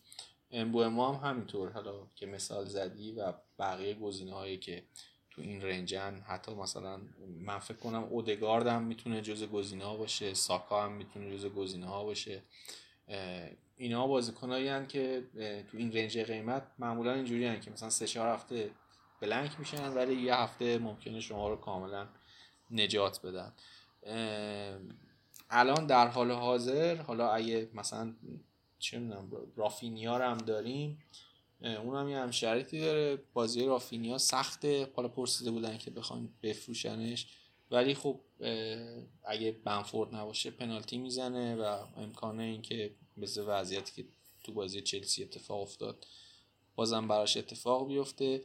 امبو 0.51 0.85
ما 0.85 1.13
هم 1.13 1.31
همینطور. 1.31 1.71
حالا 1.71 2.07
که 2.15 2.27
مثال 2.27 2.65
زدی 2.65 3.13
و 3.13 3.33
بقیه 3.59 3.95
گزینه 3.95 4.33
هایی 4.33 4.59
که 4.59 4.83
تو 5.37 5.43
این 5.43 5.63
رنجن 5.63 6.25
حتی 6.27 6.55
مثلا 6.55 7.01
من 7.41 7.59
فکر 7.59 7.77
کنم 7.77 8.05
اودگارد 8.05 8.67
هم 8.67 8.83
می‌تونه 8.83 9.23
جز 9.23 9.45
گزینه 9.45 9.85
ها 9.85 9.97
باشه 9.97 10.35
ساکا 10.35 10.85
هم 10.85 10.93
می‌تونه 10.93 11.39
جز 11.39 11.47
گزینه 11.47 11.87
ها 11.87 12.05
باشه 12.05 12.43
اینا 13.77 14.07
بازیکنایی 14.07 14.87
که 14.87 15.25
تو 15.71 15.77
این 15.77 15.93
رنج 15.93 16.19
قیمت 16.19 16.63
معمولا 16.79 17.13
اینجوری 17.15 17.61
که 17.61 17.71
مثلا 17.71 17.91
سه 17.91 18.07
چهار 18.07 18.35
هفته 18.35 18.71
بلنک 19.21 19.51
میشن 19.59 19.93
ولی 19.93 20.15
یه 20.15 20.35
هفته 20.35 20.79
ممکنه 20.79 21.21
شما 21.21 21.49
رو 21.49 21.57
کاملا 21.57 22.07
نجات 22.71 23.21
بدن. 23.27 23.53
الان 25.51 25.87
در 25.87 26.09
حال 26.09 26.31
حاضر 26.31 26.97
حالا 26.97 27.31
اگه 27.31 27.69
مثلا 27.75 28.15
چه 28.79 28.99
می‌دونم 28.99 29.31
رافینیا 29.57 30.19
هم 30.19 30.37
داریم 30.37 31.03
اون 31.61 31.97
هم 31.97 32.09
یه 32.09 32.19
هم 32.19 32.31
داره. 32.73 33.17
بازی 33.33 33.67
رافینیا 33.67 34.19
سخته. 34.19 34.93
حالا 34.97 35.09
پرسیده 35.09 35.51
بودن 35.51 35.79
که 35.79 35.91
بخوان 35.91 36.29
بفروشنش. 36.43 37.27
ولی 37.71 37.95
خب 37.95 38.21
اگه 39.25 39.53
بنفورد 39.65 40.15
نباشه 40.15 40.51
پنالتی 40.51 40.99
می‌زنه 40.99 41.57
و 41.57 41.85
امکانه 41.97 42.43
اینکه 42.43 42.95
مثل 43.17 43.45
وضعیتی 43.47 44.03
که 44.03 44.09
تو 44.45 44.53
بازی 44.53 44.81
چلسی 44.81 45.23
اتفاق 45.23 45.61
افتاد 45.61 46.07
بازم 46.75 47.09
براش 47.09 47.37
اتفاق 47.37 47.89
بیفته. 47.89 48.45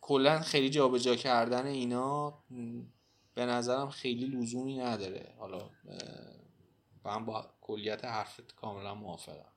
کلا 0.00 0.40
خیلی 0.40 0.70
جابجا 0.70 1.16
کردن 1.16 1.66
اینا 1.66 2.38
به 3.34 3.46
نظرم 3.46 3.90
خیلی 3.90 4.26
لزومی 4.26 4.76
نداره. 4.76 5.34
حالا 5.38 5.70
من 7.04 7.26
با 7.26 7.50
کلیت 7.60 8.04
حرفت 8.04 8.54
کاملا 8.54 8.94
موافقم. 8.94 9.52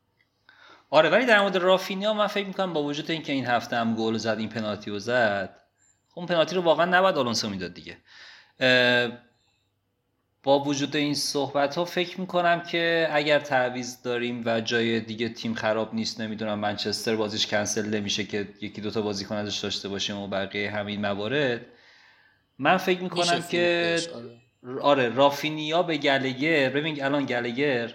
آره 0.90 1.10
ولی 1.10 1.26
در 1.26 1.42
مورد 1.42 1.58
رافینیا 1.58 2.14
من 2.14 2.28
فکر 2.28 2.48
می‌کنم 2.48 2.74
با 2.74 2.84
وجود 2.84 3.12
اینکه 3.12 3.34
این 3.34 3.46
هفته 3.46 3.76
هم 3.76 3.96
گل 3.96 4.18
زد 4.18 4.36
این 4.40 4.50
پنالتی 4.50 4.92
رو 4.92 5.00
زد 5.00 5.60
خب 6.10 6.20
اون 6.20 6.28
پنالتی 6.28 6.56
رو 6.56 6.62
واقعا 6.62 6.86
نباید 6.86 7.18
آلونسو 7.18 7.50
می‌داد 7.50 7.74
دیگه 7.74 7.98
با 10.44 10.60
وجود 10.60 10.96
این 10.96 11.16
صحبت 11.16 11.76
ها 11.76 11.86
فکر 11.86 12.20
می‌کنم 12.20 12.62
که 12.62 13.10
اگر 13.12 13.40
تعویض 13.40 14.02
داریم 14.02 14.44
و 14.46 14.62
جای 14.62 15.00
دیگه 15.00 15.30
تیم 15.30 15.54
خراب 15.54 15.94
نیست 15.94 16.22
نمی‌دونم 16.22 16.60
منچستر 16.60 17.16
بازیش 17.16 17.48
کنسل 17.48 17.90
نمیشه 17.90 18.24
که 18.24 18.48
یکی 18.62 18.82
دوتا 18.82 19.02
بازیکن 19.02 19.36
ازش 19.36 19.58
داشته 19.58 19.90
باشیم 19.90 20.18
و 20.18 20.28
بقیه 20.28 20.72
همین 20.72 21.02
موارد 21.02 21.62
من 22.60 22.78
فکر 22.78 23.02
می‌کنم 23.02 23.42
که 23.42 23.98
آره. 24.64 24.82
آره 24.82 25.10
رافینیا 25.10 25.84
به 25.84 25.98
گلگر 25.98 26.70
ببین 26.70 27.04
الان 27.04 27.26
گلگر 27.26 27.94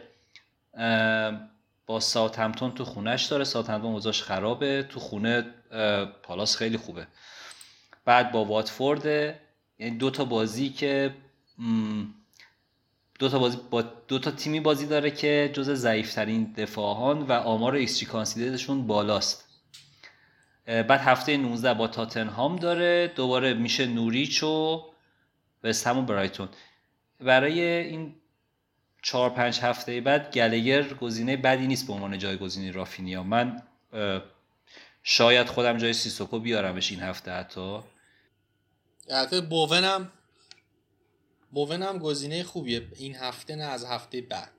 با 1.87 2.01
ساوثهمپتون 2.01 2.73
تو 2.73 2.85
خونش 2.85 3.25
داره. 3.25 3.45
ساوثهمپتون 3.45 3.93
اوضاعش 3.93 4.23
خرابه. 4.23 4.83
تو 4.83 5.01
خونه 5.01 5.43
پالاس 6.23 6.57
خیلی 6.57 6.77
خوبه. 6.77 7.07
بعد 8.05 8.33
با 8.33 8.45
واتفورد 8.45 9.07
یعنی 9.79 9.97
دو 9.99 10.11
تا 10.11 10.25
بازی 10.25 10.69
که 10.69 11.15
دو 13.19 13.29
تا 13.29 13.39
بازی 13.39 13.59
با 13.71 13.83
دو 13.83 14.19
تا 14.19 14.31
تیمی 14.31 14.61
بازی 14.61 14.87
داره 14.87 15.11
که 15.11 15.51
جز 15.55 15.71
ضعیفترین 15.71 16.53
دفاعان 16.57 17.23
و 17.23 17.33
آمار 17.33 17.75
x 17.75 18.05
conceded 18.05 18.59
شون 18.59 18.87
بالاست. 18.87 19.49
بعد 20.67 20.91
هفته 20.91 21.37
19 21.37 21.75
با 21.75 21.89
تاتنهام 21.89 22.57
داره. 22.57 23.13
دوباره 23.17 23.55
میشه 23.55 23.87
نوریچ 23.87 24.43
و 24.43 24.85
وستهم 25.65 25.99
و 25.99 26.03
برایتون. 26.03 26.49
برای 27.21 27.61
این 27.63 28.15
چهار 29.05 29.31
پنج 29.31 29.61
هفته 29.61 30.01
بعد 30.01 30.33
گلگر 30.33 30.95
گزینه 30.95 31.37
بدی 31.37 31.67
نیست 31.67 31.87
به 31.87 31.93
عنوان 31.93 32.19
جایگزینی 32.19 32.73
رافینیا. 32.73 33.23
من 33.23 33.63
شاید 35.03 35.47
خودم 35.47 35.79
جای 35.79 35.93
سیسوکو 35.93 36.39
بیارمش 36.39 36.91
این 36.91 37.01
هفته 37.01 37.31
حتی. 37.31 37.79
البته 39.09 39.41
بوونم. 39.41 40.13
بوونم 41.53 41.99
گزینه 41.99 42.43
خوبیه. 42.43 42.83
این 42.97 43.17
هفته 43.17 43.57
نه 43.57 43.65
از 43.65 43.85
هفته 43.85 44.21
بعد. 44.21 44.51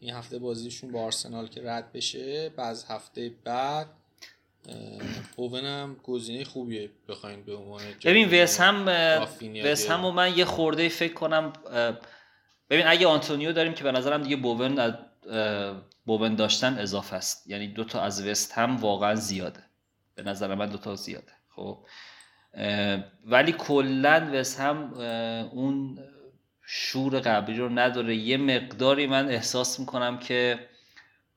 این 0.00 0.14
هفته 0.14 0.38
بازیشون 0.38 0.92
با 0.92 1.04
آرسنال 1.04 1.48
که 1.48 1.62
رد 1.64 1.92
بشه 1.92 2.48
بعد 2.48 2.76
هفته 2.88 3.32
بعد 3.44 3.86
بوونم 5.36 5.96
گزینه 6.02 6.44
خوبیه 6.44 6.90
بخواین 7.08 7.42
به 7.42 7.54
عنوان 7.56 7.82
ببین 8.04 8.28
ویس 8.28 8.60
هم 8.60 8.88
ویس 9.42 9.90
هم 9.90 10.04
و 10.04 10.10
من 10.10 10.38
یه 10.38 10.44
خورده 10.44 10.88
فکر 10.88 11.14
کنم 11.14 11.52
ببین 12.70 12.86
اگه 12.86 13.06
آنتونیو 13.06 13.52
داریم 13.52 13.74
که 13.74 13.84
به 13.84 13.92
نظرم 13.92 14.22
دیگه 14.22 14.36
بوون 14.36 14.94
بوون 16.06 16.34
داشتن 16.34 16.78
اضافه 16.78 17.16
است. 17.16 17.50
یعنی 17.50 17.68
دو 17.68 17.84
تا 17.84 18.00
از 18.00 18.26
وست 18.26 18.52
هم 18.52 18.76
واقعا 18.76 19.14
زیاده. 19.14 19.60
به 20.14 20.22
نظر 20.22 20.54
من 20.54 20.66
دو 20.66 20.78
تا 20.78 20.94
زیاده. 20.94 21.32
خب؟ 21.48 21.78
ولی 23.26 23.52
کلا 23.52 24.30
وست 24.32 24.60
هم 24.60 24.94
اون 25.52 25.98
شور 26.66 27.20
قبلی 27.20 27.56
رو 27.56 27.68
نداره. 27.68 28.16
یه 28.16 28.36
مقداری 28.36 29.06
من 29.06 29.28
احساس 29.28 29.80
می‌کنم 29.80 30.18
که 30.18 30.68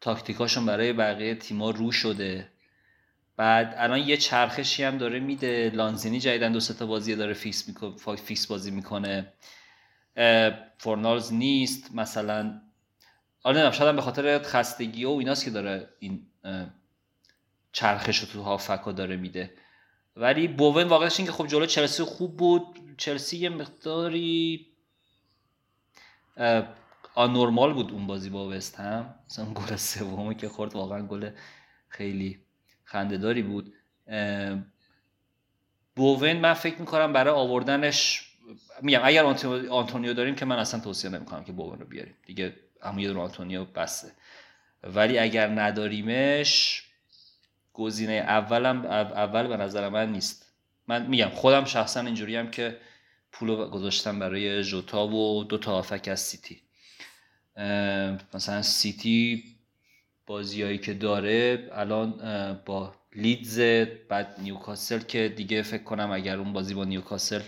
تاکتیکاشون 0.02 0.66
برای 0.66 0.94
بقیه 0.94 1.36
تیما 1.36 1.70
رو 1.70 1.92
شده. 1.92 2.48
بعد 3.38 3.76
الان 3.78 4.00
یه 4.00 4.18
چرخشی 4.18 4.84
هم 4.84 4.98
داره 4.98 5.20
میده. 5.20 5.72
لانزینی 5.74 6.20
جدیدن 6.20 6.52
دو 6.52 6.60
تا 6.60 6.86
بازی 6.86 7.16
داره 7.16 7.34
فیکس, 7.34 7.70
فیکس 8.26 8.48
بازی 8.48 8.72
می‌کنه. 8.72 9.34
فورنالز 10.78 11.34
نیست 11.34 11.96
مثلا 11.96 12.62
آره 13.44 13.56
نمی‌دونم 13.56 13.72
شاید 13.72 13.96
به 13.96 14.02
خاطر 14.02 14.44
خستگی 14.44 15.06
و 15.06 15.10
ایناست 15.10 15.46
که 15.46 15.52
داره 15.52 15.90
این 16.00 16.28
چرخش 17.72 18.20
رو 18.20 18.28
تو 18.28 18.42
هافبکا 18.42 18.92
داره 18.92 19.16
میده. 19.16 19.54
ولی 20.16 20.48
بوون 20.48 20.84
واقعش 20.88 21.20
این 21.20 21.26
که 21.26 21.34
خب 21.34 21.48
جلو 21.48 21.66
چلسی 21.66 22.04
خوب 22.04 22.38
بود. 22.38 22.96
چلسی 22.98 23.38
یه 23.38 23.50
مقداری 23.50 24.68
آنورمال 27.16 27.74
بود 27.74 27.92
اون 27.92 28.08
بازی 28.08 28.30
با 28.30 28.50
وست 28.50 28.80
هم. 28.80 29.16
مثلا 29.30 29.46
گل 29.46 29.76
سومی 29.76 30.36
که 30.36 30.50
خورد 30.50 30.76
واقعا 30.76 31.08
گل 31.08 31.30
خیلی 31.90 32.40
خندهداری 32.84 33.42
بود. 33.42 33.74
بوون 35.96 36.34
من 36.34 36.54
فکر 36.54 36.80
می‌کنم 36.80 37.14
برای 37.14 37.34
آوردنش 37.34 38.27
میگم 38.82 39.02
اگر 39.04 39.26
آنتونیو 39.70 40.14
داریم 40.14 40.36
که 40.36 40.46
من 40.46 40.60
اصلا 40.60 40.80
توصیه 40.80 41.10
نمی‌کنم 41.10 41.44
که 41.44 41.52
بوون 41.52 41.80
رو 41.80 41.86
بیاریم. 41.86 42.16
دیگه 42.26 42.54
همون 42.82 43.00
یه 43.00 43.14
آنتونیو 43.14 43.66
بسته 43.66 44.12
ولی 44.84 45.20
اگر 45.20 45.48
نداریمش 45.48 46.84
گزینه 47.74 48.14
اولم 48.14 48.86
اول 48.86 49.48
به 49.48 49.58
نظر 49.58 49.90
من 49.90 50.12
نیست. 50.12 50.46
من 50.88 51.06
میگم 51.06 51.30
خودم 51.30 51.66
شخصا 51.66 52.00
اینجوری 52.00 52.50
که 52.52 52.78
پولو 53.32 53.70
گذاشتم 53.70 54.20
برای 54.20 54.64
جوتا 54.64 55.08
و 55.08 55.44
دو 55.44 55.58
تا 55.58 55.74
هافبک 55.74 56.08
از 56.12 56.20
سیتی. 56.20 56.62
مثلا 58.34 58.62
سیتی 58.62 59.44
بازیایی 60.26 60.78
که 60.78 60.94
داره 60.94 61.70
الان 61.72 62.14
با 62.66 62.96
لیدز 63.16 63.60
بعد 64.10 64.36
نیوکاسل 64.40 65.00
که 65.00 65.34
دیگه 65.36 65.62
فکر 65.62 65.84
کنم 65.84 66.12
اگر 66.12 66.38
اون 66.38 66.54
بازی 66.54 66.74
با 66.74 66.86
نیوکاسل 66.86 67.42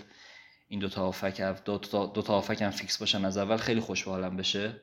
این 0.70 0.80
دو 0.80 0.88
تا 0.88 1.06
هافبک 1.06 1.40
دو 1.64 1.78
تا, 1.78 2.06
دو 2.06 2.22
تا 2.22 2.34
هافبک 2.34 2.62
هم 2.62 2.70
فیکس 2.70 2.98
باشن 2.98 3.24
از 3.24 3.38
اول 3.38 3.56
خیلی 3.56 3.80
خوش 3.80 4.08
بشه. 4.08 4.82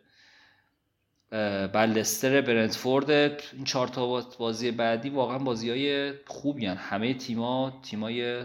بعد 1.74 1.98
لستر 1.98 2.42
برنتفورد 2.42 3.12
این 3.12 3.64
چهار 3.66 3.88
تا 3.88 4.22
بازی 4.22 4.72
بعدی 4.72 5.10
واقعا 5.10 5.38
بازی 5.38 5.70
های 5.70 6.14
خوبی 6.26 6.66
هن. 6.66 6.78
همه 6.78 7.14
تیما 7.14 7.80
تیمای 7.84 8.40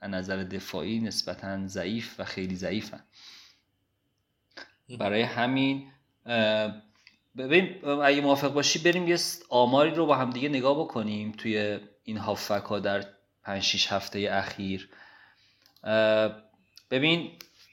از 0.00 0.10
نظر 0.10 0.36
دفاعی 0.36 1.00
نسبتا 1.00 1.66
ضعیف 1.66 2.20
و 2.20 2.24
خیلی 2.24 2.56
ضعیفن 2.56 3.00
برای 4.98 5.22
همین 5.22 5.90
ببین 7.36 7.84
اگه 7.84 8.20
موافق 8.20 8.52
باشی 8.52 8.78
بریم 8.78 9.08
یه 9.08 9.16
آماری 9.48 9.90
رو 9.90 10.06
با 10.06 10.16
هم 10.16 10.30
دیگه 10.30 10.48
نگاه 10.48 10.80
بکنیم 10.80 11.32
توی 11.32 11.78
این 12.04 12.16
هافک 12.16 12.64
ها 12.64 12.78
در 12.78 13.04
5 13.42 13.62
6 13.62 13.92
هفته 13.92 14.28
اخیر. 14.32 14.88
ببین 16.90 17.30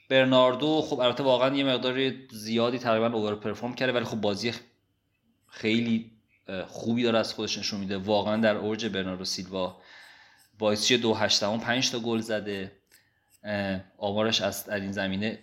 برناردو 0.08 0.82
خب 0.82 1.00
البته 1.00 1.22
واقعا 1.22 1.56
یه 1.56 1.64
مقدار 1.64 2.12
زیادی 2.30 2.78
تقریبا 2.78 3.06
اوور 3.06 3.34
پرفورم 3.34 3.74
کرده 3.74 3.92
ولی 3.92 4.04
خب 4.04 4.20
بازی 4.20 4.52
خیلی 5.48 6.10
خوبی 6.66 7.02
داره 7.02 7.18
از 7.18 7.34
خودش 7.34 7.58
نشون 7.58 7.80
میده. 7.80 7.96
واقعا 7.96 8.36
در 8.36 8.56
اوج 8.56 8.86
برناردو 8.86 9.24
سیلوا. 9.24 9.80
باعثی 10.58 10.98
دو 10.98 11.14
هشتم 11.14 11.58
پنج 11.58 11.90
تا 11.90 11.98
گل 11.98 12.20
زده. 12.20 12.72
آمارش 13.98 14.40
از 14.40 14.66
در 14.66 14.80
این 14.80 14.92
زمینه 14.92 15.38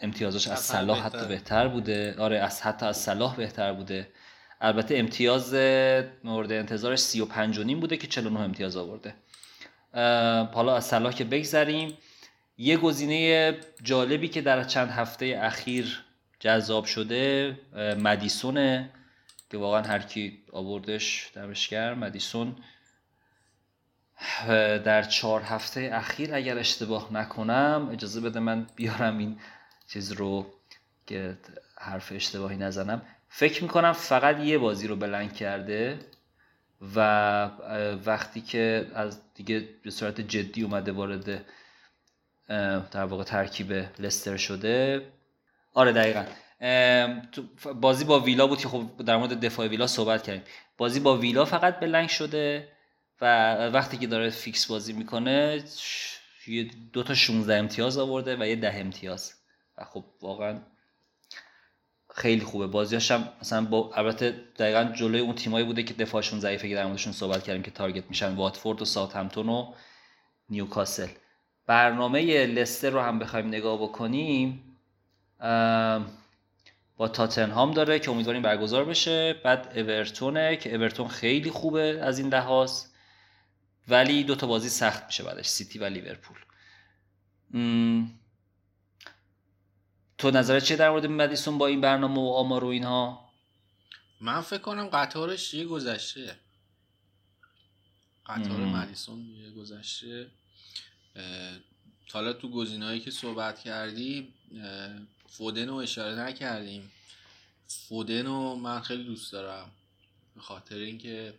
امتیازش 0.00 0.48
از 0.48 0.60
صلاح 0.60 1.00
حتی 1.00 1.26
بهتر. 1.28 1.68
بوده. 1.68 2.14
آره 2.18 2.38
از 2.38 2.62
حتی 2.62 2.86
از 2.86 2.96
صلاح 2.96 3.36
بهتر 3.36 3.72
بوده. 3.72 4.08
البته 4.60 4.98
امتیاز 4.98 5.54
مورد 6.24 6.52
انتظارش 6.52 6.98
35 6.98 7.58
و 7.58 7.64
نیم 7.64 7.80
بوده 7.80 7.96
که 7.96 8.06
49 8.06 8.40
امتیاز 8.40 8.76
آورده. 8.76 9.14
حالا 10.54 10.76
از 10.76 10.84
صلاح 10.84 11.12
که 11.12 11.24
بگذریم. 11.24 11.98
یه 12.56 12.76
گزینه 12.76 13.56
جالبی 13.82 14.28
که 14.28 14.40
در 14.40 14.64
چند 14.64 14.90
هفته 14.90 15.38
اخیر 15.42 16.04
جذاب 16.40 16.84
شده 16.84 17.58
مدیسونه 17.98 18.90
که 19.50 19.58
واقعا 19.58 19.82
هر 19.82 19.98
کی 19.98 20.42
آوردش 20.52 21.30
دمشگر 21.34 21.94
مدیسون. 21.94 22.56
در 24.84 25.02
چهار 25.02 25.42
هفته 25.42 25.90
اخیر 25.92 26.34
اگر 26.34 26.58
اشتباه 26.58 27.12
نکنم 27.12 27.88
اجازه 27.92 28.20
بده 28.20 28.40
من 28.40 28.66
بیارم 28.76 29.18
این 29.18 29.38
چیز 29.88 30.12
رو 30.12 30.46
که 31.06 31.38
حرف 31.78 32.12
اشتباهی 32.12 32.56
نزنم. 32.56 33.02
فکر 33.28 33.62
می‌کنم 33.62 33.92
فقط 33.92 34.40
یه 34.40 34.58
بازی 34.58 34.86
رو 34.86 34.96
بلنگ 34.96 35.32
کرده 35.32 35.98
و 36.96 37.00
وقتی 38.06 38.40
که 38.40 38.90
از 38.94 39.20
دیگه 39.34 39.68
به 39.82 39.90
صورت 39.90 40.20
جدی 40.20 40.62
اومده 40.62 40.92
وارد 40.92 41.44
در 42.90 43.04
واقع 43.04 43.24
ترکیب 43.24 43.72
لستر 43.98 44.36
شده. 44.36 45.06
آره 45.74 45.92
دقیقا. 45.92 46.24
بازی 47.80 48.04
با 48.04 48.20
ویلا 48.20 48.46
بود 48.46 48.58
که 48.58 48.68
خب 48.68 49.02
در 49.06 49.16
مورد 49.16 49.40
دفاع 49.40 49.66
ویلا 49.66 49.86
صحبت 49.86 50.22
کردیم. 50.22 50.42
بازی 50.78 51.00
با 51.00 51.16
ویلا 51.16 51.44
فقط 51.44 51.80
blank 51.80 52.08
شده 52.08 52.68
و 53.20 53.56
وقتی 53.68 53.96
که 53.96 54.06
داره 54.06 54.30
فیکس 54.30 54.66
بازی 54.66 54.92
می‌کنه 54.92 55.64
دو 56.92 57.02
تا 57.02 57.14
16 57.14 57.54
امتیاز 57.54 57.98
آورده 57.98 58.36
و 58.40 58.46
یه 58.46 58.56
ده 58.56 58.74
امتیاز. 58.74 59.34
و 59.78 59.84
خب 59.84 60.04
واقعا 60.22 60.60
خیلی 62.14 62.44
خوبه. 62.44 62.66
بازیاش 62.66 63.10
هم 63.10 63.28
مثلا 63.40 63.64
با 63.64 63.92
البته 63.94 64.30
دقیقا 64.58 64.84
جلوی 64.84 65.20
اون 65.20 65.34
تیمایی 65.34 65.64
بوده 65.64 65.82
که 65.82 65.94
دفاعشون 65.94 66.40
ضعیفه 66.40 66.68
که 66.68 66.74
در 66.74 66.86
موردشون 66.86 67.12
صحبت 67.12 67.42
کردیم 67.42 67.62
که 67.62 67.70
target 67.70 68.04
میشن. 68.08 68.34
واتفورد 68.34 68.82
و 68.82 68.84
ساوثهمپتون 68.84 69.48
و 69.48 69.72
نیوکاسل. 70.48 71.08
برنامه 71.66 72.46
لستر 72.46 72.90
رو 72.90 73.00
هم 73.00 73.18
بخوایم 73.18 73.46
نگاه 73.48 73.82
بکنیم 73.82 74.76
با 76.96 77.08
تاتنهام 77.08 77.70
داره 77.70 77.98
که 77.98 78.10
امیدواریم 78.10 78.42
برگزار 78.42 78.84
بشه. 78.84 79.32
بعد 79.44 79.78
اورتونه 79.78 80.56
که 80.56 80.74
اورتون 80.74 81.08
خیلی 81.08 81.50
خوبه 81.50 82.00
از 82.02 82.18
این 82.18 82.34
لحاظ 82.34 82.84
ولی 83.88 84.24
دو 84.24 84.34
تا 84.34 84.46
بازی 84.46 84.68
سخت 84.68 85.06
میشه 85.06 85.24
بعدش 85.24 85.46
سیتی 85.46 85.78
و 85.78 85.84
لیورپول. 85.84 86.36
تو 90.18 90.30
نظرت 90.30 90.64
چیه 90.64 90.76
در 90.76 90.90
مورد 90.90 91.06
مدیسون 91.06 91.58
با 91.58 91.66
این 91.66 91.80
برنامه 91.80 92.20
و 92.20 92.32
آمار 92.32 92.64
و 92.64 92.66
اینها؟ 92.66 93.30
من 94.20 94.40
فکر 94.40 94.58
کنم 94.58 94.88
قطارش 94.88 95.54
یه 95.54 95.64
گذشته. 95.64 96.36
قطار 98.26 98.60
مدیسون 98.60 99.18
یه 99.20 99.50
گذشته. 99.50 100.26
حالا 102.12 102.32
تو 102.32 102.50
گزینه‌هایی 102.50 103.00
که 103.00 103.10
صحبت 103.10 103.58
کردی 103.58 104.32
فودن 105.28 105.68
رو 105.68 105.74
اشاره 105.74 106.20
نکردیم. 106.20 106.90
فودن 107.66 108.26
رو 108.26 108.54
من 108.54 108.80
خیلی 108.80 109.04
دوست 109.04 109.32
دارم 109.32 109.70
به 110.34 110.40
خاطر 110.40 110.76
اینکه 110.76 111.34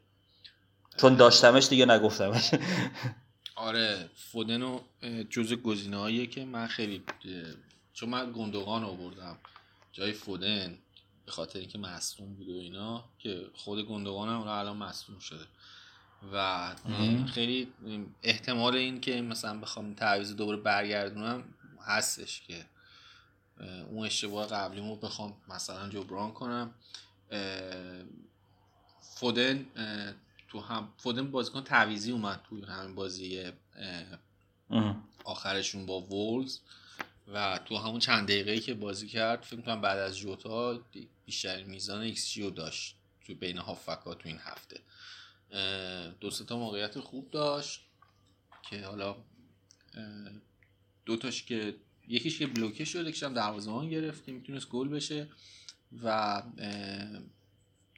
چون 0.98 1.16
داشتمش 1.16 1.68
دیگه 1.68 1.86
نگفتمش. 1.86 2.52
آره 3.56 4.10
فودن 4.16 4.62
رو 4.62 4.84
جز 5.30 5.54
گزینه 5.54 6.28
که 6.28 6.46
من 6.46 6.68
خیلی 6.68 7.04
چون 7.94 8.10
من 8.10 8.32
گندوغان 8.32 8.82
رو 8.82 8.96
بردم 8.96 9.38
جای 9.92 10.14
فودن 10.14 10.78
به 11.26 11.32
خاطر 11.32 11.60
اینکه 11.60 11.78
مصدوم 11.78 12.34
بود 12.34 12.50
و 12.50 12.58
اینا 12.58 13.04
که 13.20 13.46
خود 13.54 13.88
گندوغان 13.88 14.30
هم 14.30 14.48
الان 14.48 14.78
مصدوم 14.78 15.20
شده. 15.20 15.46
و 16.34 16.76
خیلی 17.34 17.74
احتمال 18.24 18.76
این 18.76 19.02
که 19.02 19.22
مثلا 19.22 19.60
بخوام 19.60 19.94
تعویض 19.94 20.36
دوباره 20.36 20.58
برگردونم 20.58 21.44
هستش 21.86 22.42
که 22.42 22.66
اون 23.90 24.06
اشتباه 24.06 24.48
قبلیمو 24.48 24.96
بخوام 24.96 25.34
مثلا 25.50 25.90
جبران 25.90 26.32
کنم. 26.32 26.74
فودن 29.02 29.66
تو 30.48 30.60
هم 30.60 30.90
فودن 30.98 31.32
بازیکن 31.32 31.64
تعویضی 31.64 32.12
اومد 32.12 32.42
توی 32.50 32.62
همین 32.62 32.96
بازی 32.96 33.52
آخرشون 35.24 35.86
با 35.86 36.02
وولز 36.02 36.60
و 37.34 37.60
تو 37.66 37.78
همون 37.78 38.00
چند 38.00 38.28
دقیقه 38.28 38.60
که 38.60 38.74
بازی 38.74 39.08
کرد 39.08 39.42
فکر 39.42 39.62
کنم 39.62 39.82
بعد 39.82 39.98
از 39.98 40.18
جوتا 40.18 40.80
بیشتر 41.26 41.64
میزان 41.64 42.02
ایکس 42.02 42.30
جیو 42.32 42.50
داشت 42.50 42.96
تو 43.28 43.36
بین 43.36 43.58
هافکا 43.58 44.14
تو 44.14 44.30
این 44.30 44.38
هفته. 44.38 44.80
دو 46.20 46.30
تا 46.30 46.58
موقعیت 46.58 47.00
خوب 47.00 47.32
داشت 47.32 47.86
که 48.70 48.86
حالا 48.86 49.16
دوتاش 51.06 51.44
که 51.44 51.76
یکیش 52.08 52.40
که 52.40 52.48
بلوکه 52.48 52.86
شد 52.86 53.08
یکیش 53.08 53.24
هم 53.24 53.34
دروازه‌بان 53.34 53.90
گرفت 53.90 54.26
که 54.26 54.32
می‌تونست 54.32 54.70
گل 54.70 54.88
بشه 54.88 55.28
و 56.04 56.44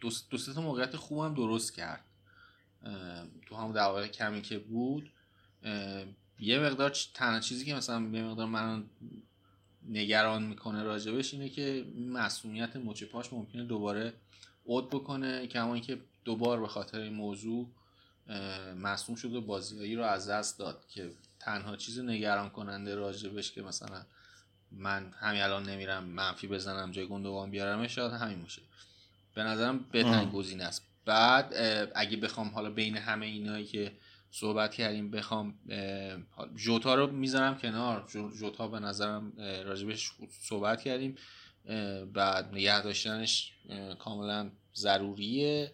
دو, 0.02 0.10
تا 0.56 0.62
موقعیت 0.62 0.96
خوب 0.96 1.20
هم 1.20 1.34
درست 1.34 1.76
کرد. 1.76 2.04
تو 3.46 3.56
هم 3.56 3.72
دقایق 3.72 4.12
کمی 4.12 4.42
که 4.42 4.60
بود 4.60 5.12
یه 6.40 6.60
مقدار 6.60 6.90
تنها 7.14 7.40
چیزی 7.40 7.66
که 7.66 7.76
مثلا 7.76 8.00
یه 8.02 8.24
مقدار 8.24 8.48
من 8.48 8.86
نگران 9.90 10.44
می‌کنه 10.44 10.84
راجبش 10.84 11.34
اینه 11.34 11.50
که 11.50 11.86
مسئولیت 11.98 12.76
مچ 12.76 13.04
پاش 13.04 13.34
ممکنه 13.34 13.64
دوباره 13.64 14.14
عود 14.66 14.90
بکنه 14.90 15.50
همون 15.56 15.82
که 15.82 16.02
دوبار 16.28 16.60
به 16.60 16.68
خاطر 16.68 17.00
این 17.00 17.14
موضوع 17.14 17.70
مصوم 18.82 19.16
شد 19.16 19.34
و 19.34 19.42
بازیایی 19.42 19.96
رو 19.96 20.04
از 20.04 20.30
دست 20.30 20.60
داد 20.60 20.86
که 20.90 21.12
تنها 21.40 21.76
چیز 21.76 22.00
نگران 22.00 22.50
کننده 22.50 22.96
راجبش 22.96 23.52
که 23.52 23.62
مثلا 23.62 24.06
من 24.72 25.14
همین 25.20 25.42
الان 25.42 25.70
نمیرم 25.70 26.04
منفی 26.04 26.48
بزنم 26.48 26.92
جای 26.92 27.08
گندوان 27.08 27.52
بیارم 27.52 27.88
شاید 27.88 28.12
همین 28.12 28.42
باشه. 28.42 28.62
به 29.36 29.44
نظرم 29.44 29.86
بهترین 29.92 30.30
گزینه 30.30 30.64
است. 30.64 30.82
بعد 31.06 31.54
اگه 31.96 32.18
بخوام 32.18 32.48
حالا 32.48 32.70
بین 32.70 32.98
همه 32.98 33.26
اینایی 33.26 33.66
که 33.66 33.92
صحبت 34.32 34.74
کردیم 34.74 35.12
بخوام 35.12 35.54
جوتا 36.56 36.96
رو 36.96 37.12
می‌ذارم 37.12 37.58
کنار. 37.58 38.08
جوتا 38.40 38.68
به 38.68 38.80
نظرم 38.80 39.34
راجبش 39.66 40.12
صحبت 40.42 40.82
کردیم. 40.82 41.16
بعد 42.14 42.54
نگه 42.54 42.82
داشتنش 42.82 43.54
کاملا 44.00 44.52
ضروریه. 44.76 45.72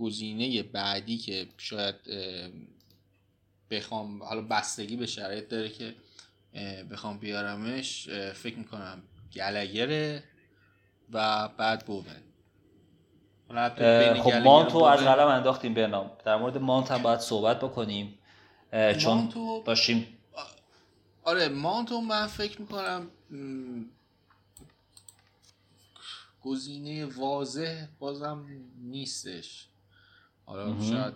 گزینه 0.00 0.62
بعدی 0.62 1.18
که 1.18 1.48
شاید 1.56 1.94
بخوام 3.70 4.22
حالا 4.22 4.42
بستگی 4.42 4.96
به 4.96 5.06
شرایط 5.06 5.48
داره 5.48 5.68
که 5.68 5.94
بخوام 6.90 7.18
بیارمش 7.18 8.08
فکر 8.34 8.58
می‌کنم 8.58 9.02
گلگره 9.34 10.22
و 11.12 11.48
بعد 11.48 11.86
بوون 11.86 12.04
خب 14.22 14.34
مانتو 14.34 14.78
از 14.78 15.00
قلم 15.00 15.26
انداختیم 15.26 15.74
به 15.74 15.86
نام. 15.86 16.10
در 16.24 16.36
مورد 16.36 16.58
مانت 16.58 16.90
هم 16.90 17.02
باید 17.02 17.20
صحبت 17.20 17.60
بکنیم. 17.60 18.18
چون 18.72 19.14
مانتو... 19.14 19.62
داشتیم 19.66 20.06
آره 21.22 21.48
مانتو 21.48 22.00
من 22.00 22.26
فکر 22.26 22.60
می‌کنم 22.60 23.10
گزینه 26.42 27.06
واضح 27.06 27.86
بازم 27.98 28.46
نیستش. 28.78 29.69
حالا 30.50 30.80
شاید 30.82 31.14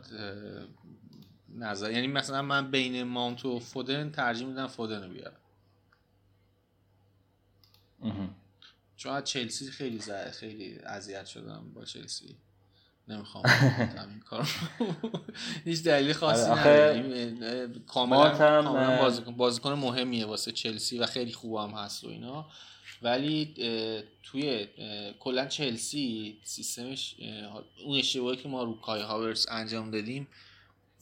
نظر 1.48 1.90
یعنی 1.90 2.06
مثلا 2.06 2.42
من 2.42 2.70
بین 2.70 3.02
مانت 3.02 3.44
و 3.44 3.58
فودن 3.58 4.10
ترجیح 4.10 4.46
میدم 4.46 4.66
فودن 4.66 5.02
رو 5.02 5.08
بیارم. 5.08 5.40
چون 8.96 9.12
از 9.12 9.24
چلسی 9.24 9.70
خیلی 9.70 9.98
زده 9.98 10.30
خیلی 10.30 10.78
اذیت 10.78 11.26
شدم 11.26 11.72
با 11.74 11.84
چلسی. 11.84 12.36
نمی‌خوام 13.08 13.44
این 14.10 14.20
کار 14.30 14.48
هیچ 15.64 15.82
دلیل 15.82 16.12
خاصی 16.12 16.50
نداره 16.50 17.68
کاملا 17.86 18.98
بازیکن 19.02 19.36
بازیکن 19.36 19.72
مهمیه 19.72 20.26
واسه 20.26 20.52
چلسی 20.52 20.98
و 20.98 21.06
خیلی 21.06 21.32
خوب 21.32 21.56
هم 21.56 21.70
هست 21.70 22.04
و 22.04 22.08
اینا. 22.08 22.46
ولی 23.02 23.54
توی 24.22 24.66
کلا 25.20 25.46
چلسی 25.46 26.36
سیستمش 26.42 27.14
اون 27.84 27.98
اشتباهی 27.98 28.36
که 28.36 28.48
ما 28.48 28.64
رو 28.64 28.80
کای 28.80 29.02
هاورس 29.02 29.46
انجام 29.50 29.90
دادیم 29.90 30.28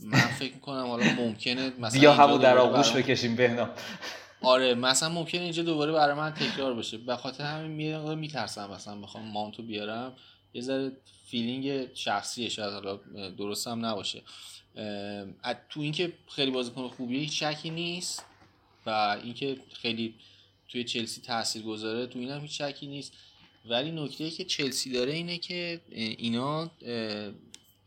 من 0.01 0.19
فکر 0.19 0.55
می‌کنم 0.55 0.87
حالا 0.87 1.05
ممکنه 1.13 1.73
مثلا 1.79 2.01
بیا 2.01 2.13
همون 2.13 2.41
در 2.41 2.59
آغوش 2.59 2.93
بکشیم 2.93 3.37
بهنام. 3.37 3.71
آره 4.43 4.75
مثلا 4.75 5.09
ممکنه 5.09 5.41
اینجا 5.41 5.63
دوباره 5.63 5.93
برای 5.93 6.15
من 6.15 6.35
تکرار 6.35 6.75
بشه. 6.75 6.99
به 6.99 7.17
خاطر 7.17 7.45
همین 7.45 8.15
میترسم 8.15 8.71
مثلا 8.71 9.01
بخوام 9.01 9.25
مانتو 9.25 9.63
بیارم. 9.63 10.17
یه 10.55 10.63
ذره 10.63 10.93
فیلینگ 11.27 11.95
شخصیه 11.95 12.49
شاید 12.49 12.73
حالا 12.73 12.97
درست 13.31 13.67
هم 13.67 13.87
نباشه. 13.87 14.23
تو 15.69 15.81
اینکه 15.81 16.13
خیلی 16.29 16.51
بازیکن 16.51 16.89
خوبیه 16.89 17.21
هیچ 17.21 17.43
شکی 17.43 17.71
نیست 17.71 18.25
و 18.87 19.19
اینکه 19.25 19.57
خیلی 19.73 20.15
توی 20.73 20.85
چلسی 20.85 21.21
تاثیر 21.21 21.63
گذاره 21.63 22.07
تو 22.07 22.19
اینم 22.19 22.41
هیچ 22.41 22.63
شکی 22.63 22.87
نیست. 22.87 23.13
ولی 23.65 23.91
نکته 23.91 24.31
که 24.31 24.45
چلسی 24.45 24.93
داره 24.93 25.13
اینه 25.13 25.39
که 25.39 25.81
اینا 25.91 26.71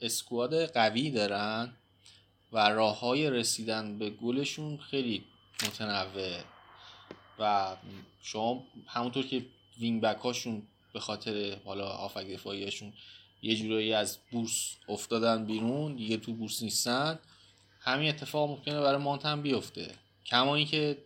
اسکواد 0.01 0.65
قوی 0.65 1.11
دارن 1.11 1.73
و 2.53 2.69
راه 2.69 2.99
های 2.99 3.29
رسیدن 3.29 3.97
به 3.97 4.09
گلشون 4.09 4.77
خیلی 4.77 5.23
متنوع. 5.63 6.41
و 7.39 7.75
شما 8.21 8.63
همونطور 8.87 9.25
که 9.25 9.45
wing 9.79 10.01
back 10.01 10.17
هاشون 10.17 10.63
به 10.93 10.99
خاطر 10.99 11.57
حالا 11.65 11.87
افت 11.87 12.27
دفاعیشون 12.27 12.93
یه 13.41 13.55
جورایی 13.55 13.93
از 13.93 14.17
بورس 14.31 14.75
افتادن 14.89 15.45
بیرون 15.45 15.95
دیگه 15.95 16.17
تو 16.17 16.33
بورس 16.33 16.63
نیستن 16.63 17.19
همین 17.79 18.09
اتفاق 18.09 18.49
ممکنه 18.49 18.81
برای 18.81 19.01
مانت 19.01 19.25
هم 19.25 19.41
بیفته. 19.41 19.91
کما 20.25 20.55
اینکه 20.55 20.97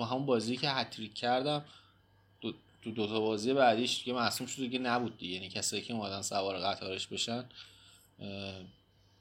تو 0.00 0.06
همون 0.06 0.26
بازی 0.26 0.56
که 0.56 0.70
هتریک 0.70 1.14
کرد 1.14 1.64
دو 2.40 2.52
تو 2.82 2.90
دوتا 2.90 3.20
بازی 3.20 3.54
بعدیش 3.54 4.04
که 4.04 4.12
مصدوم 4.12 4.46
شد 4.46 4.56
دیگه 4.56 4.78
نبود 4.78 5.18
دیگه. 5.18 5.34
یعنی 5.34 5.48
کسایی 5.48 5.82
که 5.82 5.94
اومدن 5.94 6.22
سوار 6.22 6.58
قطارش 6.58 7.06
بشن 7.06 7.44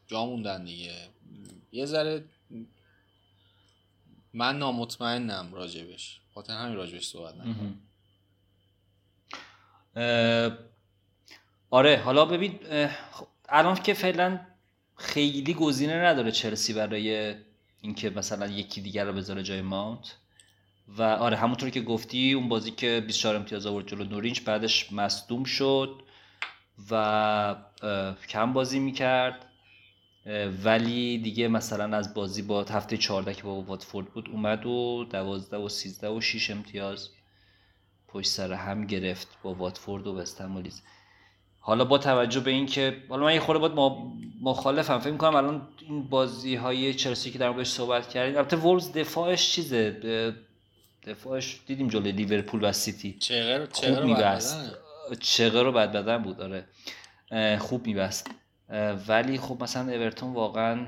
جا 0.08 0.26
موندن 0.26 0.64
دیگه. 0.64 0.94
یه 1.72 1.86
ذره 1.86 2.24
من 4.34 4.60
نامطمئنم 4.60 5.54
راجبش. 5.54 6.20
خاطر 6.34 6.54
همین 6.54 6.76
راجبش 6.76 7.08
صحبت 7.08 7.36
نکنم. 7.36 7.80
آره 11.70 11.98
حالا 11.98 12.26
ببین 12.26 12.60
خب، 13.12 13.28
الان 13.50 13.76
که 13.76 13.94
فعلا 13.94 14.40
خیلی 14.96 15.54
گزینه 15.54 15.94
نداره 15.94 16.32
چلسی 16.32 16.74
برای 16.74 17.36
اینکه 17.82 18.10
مثلا 18.10 18.48
یکی 18.48 18.82
دیگر 18.82 19.06
رو 19.06 19.14
بذاره 19.14 19.44
جای 19.44 19.62
ماونت 19.62 20.16
و 20.98 21.04
آره 21.04 21.38
همونطور 21.38 21.70
که 21.70 21.82
گفتی 21.82 22.34
اون 22.34 22.50
بازی 22.50 22.72
که 22.72 23.04
24 23.08 23.36
امتیاز 23.36 23.66
آورد 23.66 23.88
جلو 23.88 24.04
نورینچ 24.04 24.42
بعدش 24.42 24.94
مصدوم 24.94 25.44
شد 25.44 26.02
و 26.92 27.56
کم 28.30 28.54
بازی 28.54 28.80
می‌کرد. 28.80 29.46
ولی 30.64 31.18
دیگه 31.18 31.48
مثلا 31.48 31.98
از 31.98 32.14
بازی 32.14 32.42
با 32.42 32.64
هفته 32.64 32.98
14 32.98 33.34
که 33.34 33.44
با 33.44 33.62
واتفورد 33.62 34.08
بود 34.08 34.30
اومد 34.30 34.66
و 34.66 35.06
12 35.12 35.58
و 35.58 35.70
13 35.70 36.10
و 36.10 36.22
6 36.22 36.52
امتیاز 36.52 37.10
پشت 38.08 38.28
سر 38.28 38.54
هم 38.54 38.86
گرفت 38.86 39.28
با 39.44 39.54
واتفورد 39.54 40.08
و 40.08 40.18
وستمولیز 40.18 40.82
حالا 41.60 41.86
با 41.86 41.98
توجه 41.98 42.40
به 42.40 42.52
اینکه 42.52 43.04
حالا 43.10 43.24
من 43.26 43.34
یه 43.34 43.40
خورده 43.40 43.68
باید 43.68 44.00
مخالفم. 44.42 45.00
فکر 45.00 45.12
می‌کنم 45.12 45.36
الان 45.36 45.68
این 45.88 46.04
بازی 46.04 46.56
های 46.56 46.94
چلسی 46.94 47.32
که 47.32 47.40
در 47.40 47.50
موردش 47.50 47.70
صحبت 47.70 48.10
کردیم 48.10 48.38
البته 48.38 48.58
وولز 48.58 48.92
دفاعش 48.92 49.52
چیزه 49.52 49.92
دفاعش 51.04 51.60
دیدیم 51.66 51.88
جلوی 51.88 52.12
لیورپول 52.12 52.64
و 52.64 52.72
سیتی. 52.72 53.18
چغر 53.20 53.66
خوب 53.72 54.04
میبست. 54.04 54.76
چغر 55.20 55.64
رو 55.64 55.72
بد 55.72 55.92
بدن 55.92 56.18
بود 56.18 56.42
آره. 56.42 56.68
خوب 57.58 57.88
میبست. 57.88 58.32
ولی 59.08 59.38
خب 59.38 59.64
مثلا 59.64 59.94
اورتون 59.94 60.34
واقعا 60.34 60.88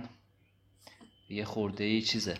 یه 1.30 1.46
خورده 1.46 1.84
ای 1.84 2.02
چیزه 2.02 2.38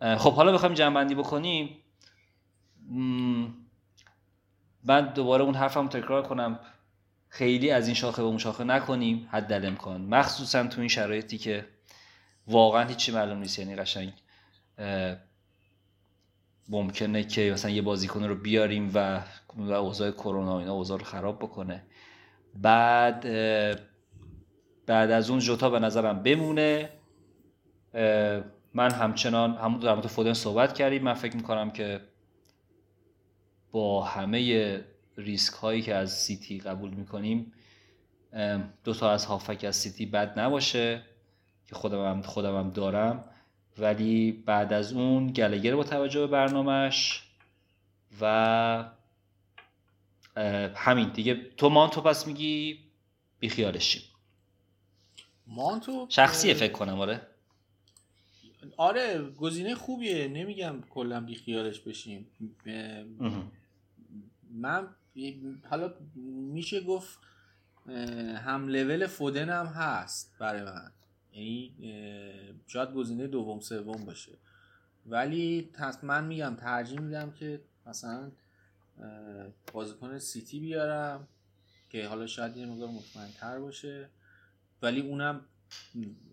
خب 0.00 0.32
حالا 0.32 0.52
بخوایم 0.52 0.74
جنبندی 0.74 1.14
بکنیم. 1.14 1.76
من 4.84 5.12
دوباره 5.14 5.44
اون 5.44 5.54
حرفم 5.54 5.88
تکرار 5.88 6.22
کنم. 6.22 6.60
خیلی 7.28 7.70
از 7.70 7.86
این 7.86 7.94
شاخه 7.94 8.22
به 8.22 8.28
اون 8.28 8.38
شاخه 8.38 8.64
نکنیم 8.64 9.28
حد 9.32 9.52
امکان. 9.52 10.00
مخصوصا 10.00 10.66
تو 10.66 10.80
این 10.80 10.88
شرایطی 10.88 11.38
که 11.38 11.68
واقعا 12.46 12.84
هیچی 12.88 13.12
معلوم 13.12 13.38
نیست 13.38 13.58
یعنی 13.58 13.76
قشنگ 13.76 14.12
ممکنه 16.68 17.24
که 17.24 17.50
مثلا 17.52 17.70
یه 17.70 17.82
بازیکن 17.82 18.24
رو 18.24 18.34
بیاریم 18.34 18.90
و 18.94 19.22
و 19.56 19.72
اوضاع 19.72 20.10
کرونا 20.10 20.58
اینا 20.58 20.72
اوضاع 20.72 20.98
رو 20.98 21.04
خراب 21.04 21.38
بکنه. 21.38 21.82
بعد 22.54 23.20
بعد 24.86 25.10
از 25.10 25.30
اون 25.30 25.38
جوتا 25.38 25.70
به 25.70 25.78
نظرم 25.78 26.22
بمونه. 26.22 26.90
من 28.74 28.90
همچنان 28.90 29.56
همون 29.56 29.80
در 29.80 29.94
مورد 29.94 30.06
فودن 30.06 30.32
صحبت 30.32 30.74
کردیم. 30.74 31.02
من 31.02 31.14
فکر 31.14 31.36
می‌کنم 31.36 31.70
که 31.70 32.00
با 33.70 34.04
همه 34.04 34.80
ریسک 35.16 35.54
هایی 35.54 35.82
که 35.82 35.94
از 35.94 36.12
سیتی 36.12 36.58
قبول 36.58 36.90
می‌کنیم 36.90 37.52
دو 38.84 38.94
تا 38.94 39.10
از 39.10 39.24
هافک 39.24 39.64
از 39.68 39.76
سیتی 39.76 40.06
بد 40.06 40.38
نباشه 40.38 41.02
که 41.66 41.74
خودم 41.74 42.04
هم, 42.04 42.22
خودم 42.22 42.58
هم 42.58 42.70
دارم. 42.70 43.24
ولی 43.78 44.32
بعد 44.32 44.72
از 44.72 44.92
اون 44.92 45.26
گلگر 45.26 45.76
با 45.76 45.84
توجه 45.84 46.20
به 46.20 46.26
برنامهش 46.26 47.22
و 48.20 48.90
همین 50.74 51.08
دیگه. 51.08 51.50
تو 51.56 51.68
مانتو 51.68 52.00
پس 52.00 52.26
میگی 52.26 52.78
بیخیالشیم. 53.38 54.02
مانتو 55.46 56.06
شخصیه 56.08 56.54
فکر 56.54 56.72
کنم 56.72 57.00
آره. 57.00 57.26
آره 58.76 59.30
گزینه 59.30 59.74
خوبیه. 59.74 60.28
نمیگم 60.28 60.82
کلا 60.90 61.20
بیخیالش 61.20 61.80
بشیم. 61.80 62.26
من 64.50 64.88
حالا 65.70 65.94
میشه 66.52 66.80
گفت 66.80 67.18
هم 68.36 68.68
لول 68.68 69.06
فودن 69.06 69.48
هم 69.50 69.66
هست 69.66 70.36
برای 70.38 70.62
من. 70.62 70.92
یعنی 71.36 71.74
شاید 72.66 72.92
گزینه 72.92 73.26
دوم 73.26 73.60
سوم 73.60 74.04
باشه. 74.04 74.32
ولی 75.06 75.70
من 76.02 76.24
میگم 76.24 76.56
ترجیح 76.60 77.00
میدم 77.00 77.30
که 77.30 77.60
مثلا 77.86 78.30
بازیکن 79.72 80.18
سیتی 80.18 80.60
بیارم 80.60 81.28
که 81.90 82.08
حالا 82.08 82.26
شاید 82.26 82.56
یه 82.56 82.66
مقدار 82.66 82.88
مطمئن 82.88 83.30
تر 83.40 83.58
باشه. 83.58 84.08
ولی 84.82 85.00
اونم 85.00 85.40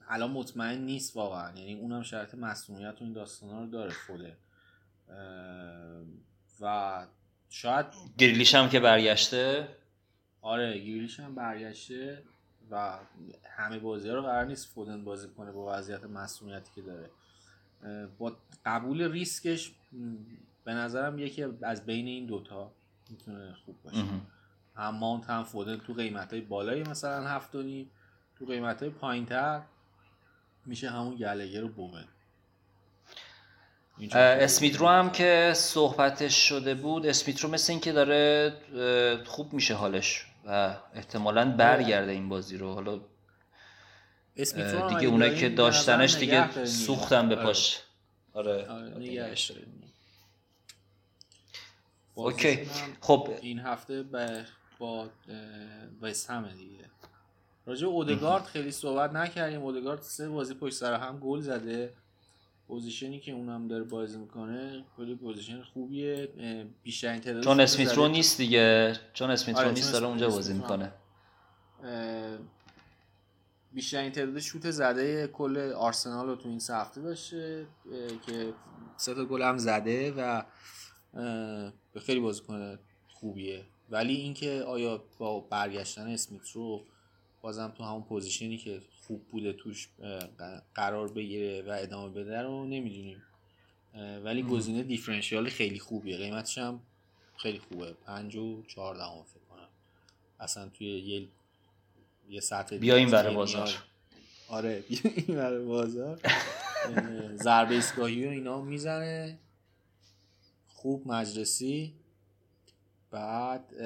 الان 0.09 0.31
مطمئن 0.31 0.81
نیست 0.81 1.15
واقعا. 1.15 1.59
یعنی 1.59 1.73
اونم 1.73 2.03
شرط 2.03 2.35
مسئولیت 2.35 3.01
و 3.01 3.03
این 3.03 3.13
داستانا 3.13 3.63
رو 3.63 3.69
داره 3.69 3.91
خوده 3.91 4.37
و 6.61 7.07
شاید 7.49 7.85
گریلیش 8.17 8.55
هم 8.55 8.69
که 8.69 8.79
برگشته. 8.79 9.67
آره 10.41 10.79
گریلیش 10.79 11.19
هم 11.19 11.35
برگشته. 11.35 12.23
و 12.73 12.99
همه 13.57 13.79
بازی 13.79 14.09
ها 14.09 14.15
رو 14.15 14.21
قرار 14.21 14.45
نیست 14.45 14.67
فودن 14.67 15.03
بازی 15.03 15.27
کنه 15.27 15.51
با 15.51 15.77
وضعیت 15.77 16.03
مسئولیتی 16.03 16.71
که 16.75 16.81
داره. 16.81 17.09
با 18.17 18.37
قبول 18.65 19.11
ریسکش 19.11 19.71
به 20.63 20.73
نظرم 20.73 21.19
یکی 21.19 21.45
از 21.61 21.85
بین 21.85 22.07
این 22.07 22.25
دوتا 22.25 22.71
می‌تونه 23.09 23.55
خوب 23.65 23.75
باشه. 23.83 24.03
هم 24.75 24.95
ماونت 24.95 25.29
هم 25.29 25.43
فودن 25.43 25.77
تو 25.77 25.93
قیمت 25.93 26.33
های 26.33 26.41
بالایی 26.41 26.83
مثلا 26.83 27.27
هفت 27.27 27.51
تو 27.51 28.45
قیمت 28.47 28.81
های 28.81 28.91
پایین 28.91 29.25
تر 29.25 29.61
میشه 30.65 30.89
همون 30.89 31.15
گلگر 31.15 31.61
رو 31.61 31.67
بومن. 31.67 32.05
اسمیت 34.11 34.75
رو 34.75 34.87
هم 34.87 35.11
که 35.11 35.53
صحبتش 35.55 36.49
شده 36.49 36.75
بود 36.75 37.05
اسمیت 37.05 37.39
رو 37.39 37.49
مثل 37.49 37.73
اینکه 37.73 37.91
داره 37.91 38.53
خوب 39.25 39.53
میشه 39.53 39.73
حالش. 39.73 40.32
و 40.45 40.75
احتمالا 40.93 41.51
برگرده 41.51 42.11
این 42.11 42.29
بازی 42.29 42.57
رو. 42.57 42.73
حالا 42.73 43.01
دیگه 44.89 45.07
اونایی 45.07 45.35
که 45.35 45.49
داشتنش 45.49 46.15
دیگه 46.15 46.65
سوختن 46.65 47.29
به 47.29 47.35
پاش. 47.35 47.81
آره, 48.33 48.67
آره 48.67 49.35
اوکی. 52.15 52.69
خب. 53.01 53.29
این 53.41 53.59
هفته 53.59 54.03
با 54.79 55.09
وست 56.01 56.29
همه 56.29 56.53
دیگه. 56.53 56.83
راجع 57.65 57.87
اودگارد 57.87 58.43
خیلی 58.43 58.71
صحبت 58.71 59.11
نکردیم. 59.11 59.61
اودگارد 59.61 60.01
سه 60.01 60.29
بازی 60.29 60.53
پشت 60.53 60.73
سر 60.73 60.93
هم 60.93 61.19
گل 61.19 61.39
زده. 61.39 61.93
پوزیشنی 62.67 63.19
که 63.19 63.31
اونم 63.31 63.67
داره 63.67 63.83
بازی 63.83 64.17
می‌کنه 64.17 64.85
خیلی 64.95 65.15
پوزیشن 65.15 65.61
خوبیه. 65.61 66.29
بیشتر 66.83 67.17
تعداد 67.17 67.43
چون 67.43 67.59
اسمیت 67.59 67.93
رو 67.93 68.07
نیست 68.07 68.37
دیگه. 68.37 68.95
چون 69.13 69.29
اسمیت 69.29 69.57
رو 69.57 69.63
آره، 69.63 69.73
نیست 69.73 69.93
داره 69.93 70.05
اونجا 70.05 70.29
بازی 70.29 70.53
می‌کنه. 70.53 70.93
بیشترین 73.73 74.11
تعداد 74.11 74.39
شوت 74.39 74.71
زده 74.71 75.27
کل 75.27 75.57
آرسنال 75.71 76.27
رو 76.27 76.35
تو 76.35 76.49
این 76.49 76.61
هفته 76.69 77.01
داشته 77.01 77.67
که 78.25 78.53
سه 78.97 79.13
تا 79.13 79.25
گل 79.25 79.41
هم 79.41 79.57
زده 79.57 80.11
و 80.11 80.43
خیلی 81.99 82.19
بازیکن 82.19 82.79
خوبیه. 83.13 83.65
ولی 83.89 84.13
اینکه 84.13 84.63
آیا 84.67 85.03
با 85.17 85.39
برگشتن 85.39 86.07
اسمیت 86.07 86.49
رو 86.49 86.85
بازم 87.41 87.73
تو 87.77 87.83
همون 87.83 88.03
پوزیشنی 88.03 88.57
که 88.57 88.81
خوب 89.07 89.27
بوده 89.31 89.53
توش 89.53 89.87
قرار 90.75 91.11
بگیره 91.11 91.61
و 91.61 91.77
ادامه 91.79 92.09
بده 92.09 92.41
رو 92.41 92.65
نمی‌دونیم. 92.65 93.23
ولی 94.23 94.43
گزینه 94.43 94.83
differential 94.83 95.49
خیلی 95.49 95.79
خوبیه. 95.79 96.17
قیمتش 96.17 96.57
هم 96.57 96.79
خیلی 97.37 97.59
خوبه. 97.59 97.93
پنج 98.05 98.35
و 98.35 98.63
چهار 98.67 98.95
دهم 98.95 99.23
فکر 99.23 99.43
کنم. 99.49 99.67
اصلا 100.39 100.69
توی 100.69 100.87
یه 100.87 101.27
یه 102.29 102.39
سطح 102.39 102.77
بیا 102.77 102.95
این 102.95 103.11
بره 103.11 103.31
بازار. 103.31 103.69
آره 104.47 104.83
بیا 104.89 104.99
این 105.03 105.37
بره 105.37 105.59
بازار. 105.59 106.19
ضربه 107.35 107.75
ایستگاهی 107.75 108.27
و 108.27 108.29
اینا 108.29 108.61
می‌زنه. 108.61 109.37
خوب 110.67 111.07
مجلسی. 111.07 111.93
بعد 113.11 113.77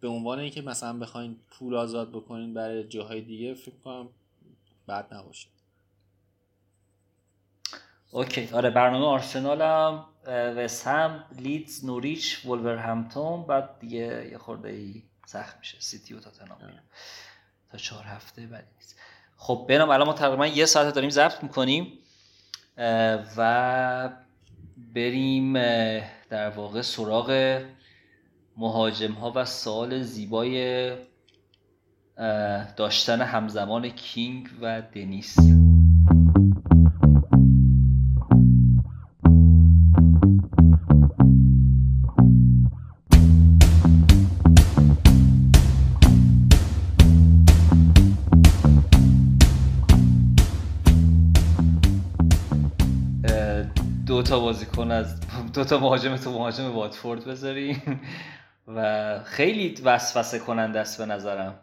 به 0.00 0.08
عنوان 0.08 0.38
اینکه 0.38 0.62
مثلا 0.62 0.98
بخواین 0.98 1.36
پول 1.50 1.74
آزاد 1.74 2.10
بکنین 2.10 2.54
برای 2.54 2.84
جاهای 2.84 3.20
دیگه 3.20 3.54
فکر 3.54 3.74
کنم 3.84 4.08
بد 4.90 5.14
نباشه. 5.14 5.48
اوکی. 8.10 8.48
آره 8.52 8.70
برنامه 8.70 9.06
آرسنال 9.06 9.62
هم 9.62 10.06
وست 10.56 10.86
هم 10.86 11.24
لیدز 11.38 11.84
نوریچ 11.84 12.46
همتون 12.46 13.42
بعد 13.42 13.78
دیگه 13.78 14.28
یه 14.32 14.38
خورده 14.38 14.68
ای 14.68 15.02
سخت 15.26 15.58
میشه. 15.58 15.80
سیتی 15.80 16.14
و 16.14 16.20
تاتنهام 16.20 16.58
تا 17.72 17.78
چهار 17.78 18.04
هفته 18.04 18.46
بعد 18.46 18.68
نیست 18.76 18.96
خب 19.36 19.66
بنام 19.68 19.90
الان 19.90 20.06
ما 20.06 20.12
تقریبا 20.12 20.46
یه 20.46 20.66
ساعت 20.66 20.94
داریم 20.94 21.10
ضبط 21.10 21.42
می‌کنیم. 21.42 21.98
و 23.36 24.10
بریم 24.94 25.52
در 26.30 26.50
واقع 26.50 26.82
سراغ 26.82 27.60
مهاجم 28.56 29.12
ها 29.12 29.32
و 29.34 29.44
سال 29.44 30.02
زیبای 30.02 30.92
داشتن 32.76 33.20
همزمان 33.20 33.88
کینگ 33.88 34.48
و 34.62 34.82
دنیس. 34.94 35.36
دو 54.06 54.22
تا 54.22 54.40
بازیکن 54.40 54.90
از 54.90 55.20
دو 55.54 55.64
تا 55.64 55.78
مهاجم 55.78 56.16
تو 56.16 56.32
مهاجم 56.32 56.72
واتفورد 56.72 57.24
بذاریم. 57.24 58.00
و 58.68 59.20
خیلی 59.24 59.74
وسوسه 59.84 60.38
کننده 60.38 60.80
است 60.80 60.98
به 60.98 61.06
نظرم. 61.06 61.54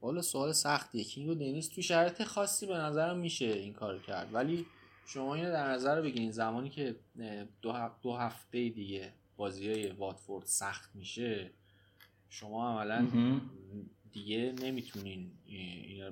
والا 0.00 0.22
سوال 0.22 0.52
سختیه 0.52 1.04
کینگ 1.04 1.28
و 1.28 1.34
دنیس 1.34 1.68
تو 1.68 1.82
شرایط 1.82 2.22
خاصی 2.22 2.66
به 2.66 2.74
نظرم 2.74 3.18
میشه 3.18 3.46
این 3.46 3.72
کار 3.72 3.98
کرد. 3.98 4.34
ولی 4.34 4.66
شما 5.06 5.34
اینو 5.34 5.50
در 5.50 5.68
نظر 5.70 6.00
بگیرین 6.00 6.30
زمانی 6.30 6.70
که 6.70 6.96
دو, 7.62 7.90
دو 8.02 8.12
هفته 8.12 8.68
دیگه 8.68 9.12
بازی 9.36 9.70
های 9.70 9.90
واتفورد 9.90 10.46
سخت 10.46 10.90
میشه 10.94 11.50
شما 12.30 12.70
عملا 12.70 13.06
دیگه 14.12 14.54
نمی‌تونین 14.62 15.30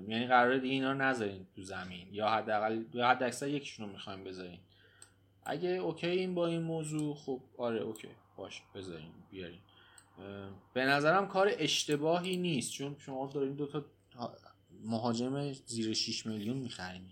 یعنی 0.08 0.26
قراره 0.26 0.58
دیگه 0.58 0.74
اینا 0.74 0.92
رو 0.92 0.98
نذارین 0.98 1.46
تو 1.56 1.62
زمین. 1.62 2.08
یا 2.12 2.28
حداقل 2.28 2.84
حد 3.02 3.22
اکثر 3.22 3.48
یکیشون 3.48 3.86
رو 3.86 3.92
می‌خوایم 3.92 4.24
بذارین. 4.24 4.58
اگه 5.44 5.68
اوکی 5.68 6.06
این 6.06 6.34
با 6.34 6.46
این 6.46 6.62
موضوع 6.62 7.14
خب 7.14 7.40
آره 7.58 7.80
اوکی 7.80 8.08
باش 8.36 8.62
بذارین 8.74 9.10
بیارین. 9.30 9.58
به 10.74 10.84
نظرم 10.84 11.28
کار 11.28 11.50
اشتباهی 11.58 12.36
نیست 12.36 12.72
چون 12.72 12.96
شما 12.98 13.26
دارین 13.26 13.54
دو 13.54 13.66
تا 13.66 13.84
مهاجم 14.84 15.52
زیر 15.52 15.94
6 15.94 16.26
میلیون 16.26 16.56
می‌خرین 16.56 17.02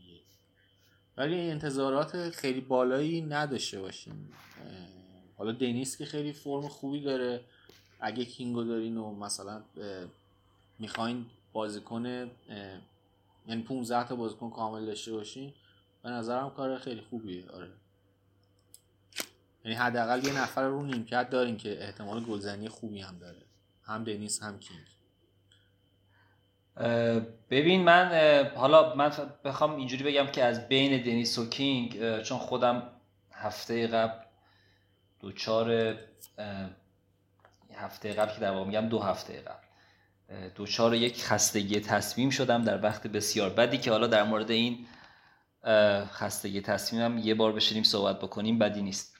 ولی 1.16 1.40
انتظارات 1.40 2.30
خیلی 2.30 2.60
بالایی 2.60 3.20
نداشته 3.20 3.80
باشین. 3.80 4.12
حالا 5.36 5.52
دنیس 5.52 5.98
که 5.98 6.04
خیلی 6.04 6.32
فرم 6.32 6.68
خوبی 6.68 7.00
داره. 7.00 7.40
اگه 8.00 8.24
کینگو 8.24 8.64
دارین 8.64 8.96
و 8.96 9.14
مثلا 9.14 9.62
می‌خواین 10.78 11.26
بازیکن 11.52 12.30
یعنی 13.46 13.62
15 13.62 14.08
تا 14.08 14.16
بازیکن 14.16 14.50
کامل 14.50 14.86
داشته 14.86 15.12
باشین 15.12 15.52
به 16.02 16.10
نظرم 16.10 16.50
کار 16.50 16.78
خیلی 16.78 17.00
خوبیه. 17.00 17.50
آره. 17.50 17.68
یعنی 19.64 19.76
حداقل 19.76 20.26
یه 20.26 20.42
نفر 20.42 20.62
رو 20.62 20.82
نیمکت 20.82 21.30
دارین 21.30 21.56
که 21.56 21.84
احتمال 21.84 22.24
گلزنی 22.24 22.68
خوبی 22.68 23.00
هم 23.00 23.18
داره. 23.18 23.42
هم 23.84 24.04
دنیس 24.04 24.42
هم 24.42 24.58
کینگ. 24.58 24.86
ببین 27.50 27.84
من 27.84 28.10
حالا 28.56 28.94
من 28.94 29.12
بخوام 29.44 29.76
اینجوری 29.76 30.04
بگم 30.04 30.26
که 30.26 30.44
از 30.44 30.68
بین 30.68 31.02
دنیس 31.02 31.38
و 31.38 31.48
کینگ 31.48 32.22
چون 32.22 32.38
خودم 32.38 32.82
هفته 33.32 33.86
قبل 33.86 34.24
دوچار 35.20 35.96
هفته 37.74 38.12
قبل 38.12 38.34
که 38.34 38.40
در 38.40 38.50
واقع 38.50 38.66
میگم 38.66 38.88
دو 38.88 38.98
هفته 38.98 39.40
قبل. 39.40 40.48
دوچار 40.54 40.94
یک 40.94 41.24
خستگی 41.24 41.80
تصمیم 41.80 42.30
شدم 42.30 42.64
در 42.64 42.82
وقت 42.82 43.06
بسیار 43.06 43.50
بدی 43.50 43.78
که 43.78 43.90
حالا 43.90 44.06
در 44.06 44.22
مورد 44.22 44.50
این 44.50 44.86
خستگی 46.06 46.60
تصمیمم 46.60 47.18
یه 47.18 47.34
بار 47.34 47.52
بشینیم 47.52 47.82
صحبت 47.82 48.18
بکنیم 48.18 48.58
بدی 48.58 48.82
نیست. 48.82 49.11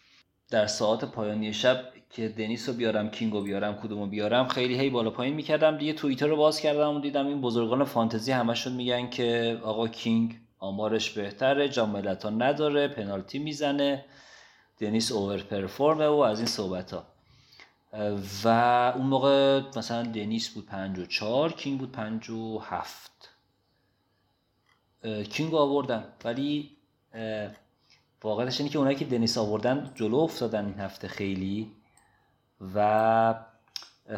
در 0.52 0.66
ساعت 0.66 1.04
پایانی 1.04 1.52
شب 1.52 1.84
که 2.10 2.28
دنیس 2.28 2.68
رو 2.68 2.74
بیارم 2.74 3.10
کینگ 3.10 3.32
رو 3.32 3.42
بیارم 3.42 3.74
کدومو 3.74 4.06
بیارم 4.06 4.48
خیلی 4.48 4.78
هی 4.78 4.90
بالا 4.90 5.10
پایین 5.10 5.34
می‌کردم. 5.34 5.78
دیگه 5.78 5.92
توییتر 5.92 6.26
رو 6.26 6.36
باز 6.36 6.60
کردم 6.60 6.96
و 6.96 7.00
دیدم 7.00 7.26
این 7.26 7.40
بزرگان 7.40 7.84
فانتزی 7.84 8.32
همشون 8.32 8.72
میگن 8.72 9.10
که 9.10 9.60
آقا 9.62 9.88
کینگ 9.88 10.40
آمارش 10.58 11.10
بهتره 11.10 11.68
جاملتا 11.68 12.30
نداره 12.30 12.88
پنالتی 12.88 13.38
می‌زنه 13.38 14.04
دنیس 14.78 15.12
اوور 15.12 15.42
پرفورمه 15.42 16.06
و 16.06 16.14
از 16.14 16.38
این 16.38 16.48
صحبت 16.48 16.94
ها 16.94 17.04
و 18.44 18.48
اون 18.96 19.06
موقع 19.06 19.62
مثلا 19.76 20.02
دنیس 20.02 20.48
بود 20.48 20.66
54 20.66 21.52
کینگ 21.52 21.78
بود 21.78 21.92
57 21.92 23.30
کینگ 25.30 25.54
آوردن 25.54 26.04
ولی 26.24 26.76
واقعیتش 28.22 28.60
اینه 28.60 28.72
که 28.72 28.78
اونایی 28.78 28.96
که 28.96 29.04
دنیس 29.04 29.38
آوردن 29.38 29.90
جلو 29.94 30.16
افتادن 30.16 30.66
این 30.66 30.80
هفته 30.80 31.08
خیلی 31.08 31.72
و 32.74 33.34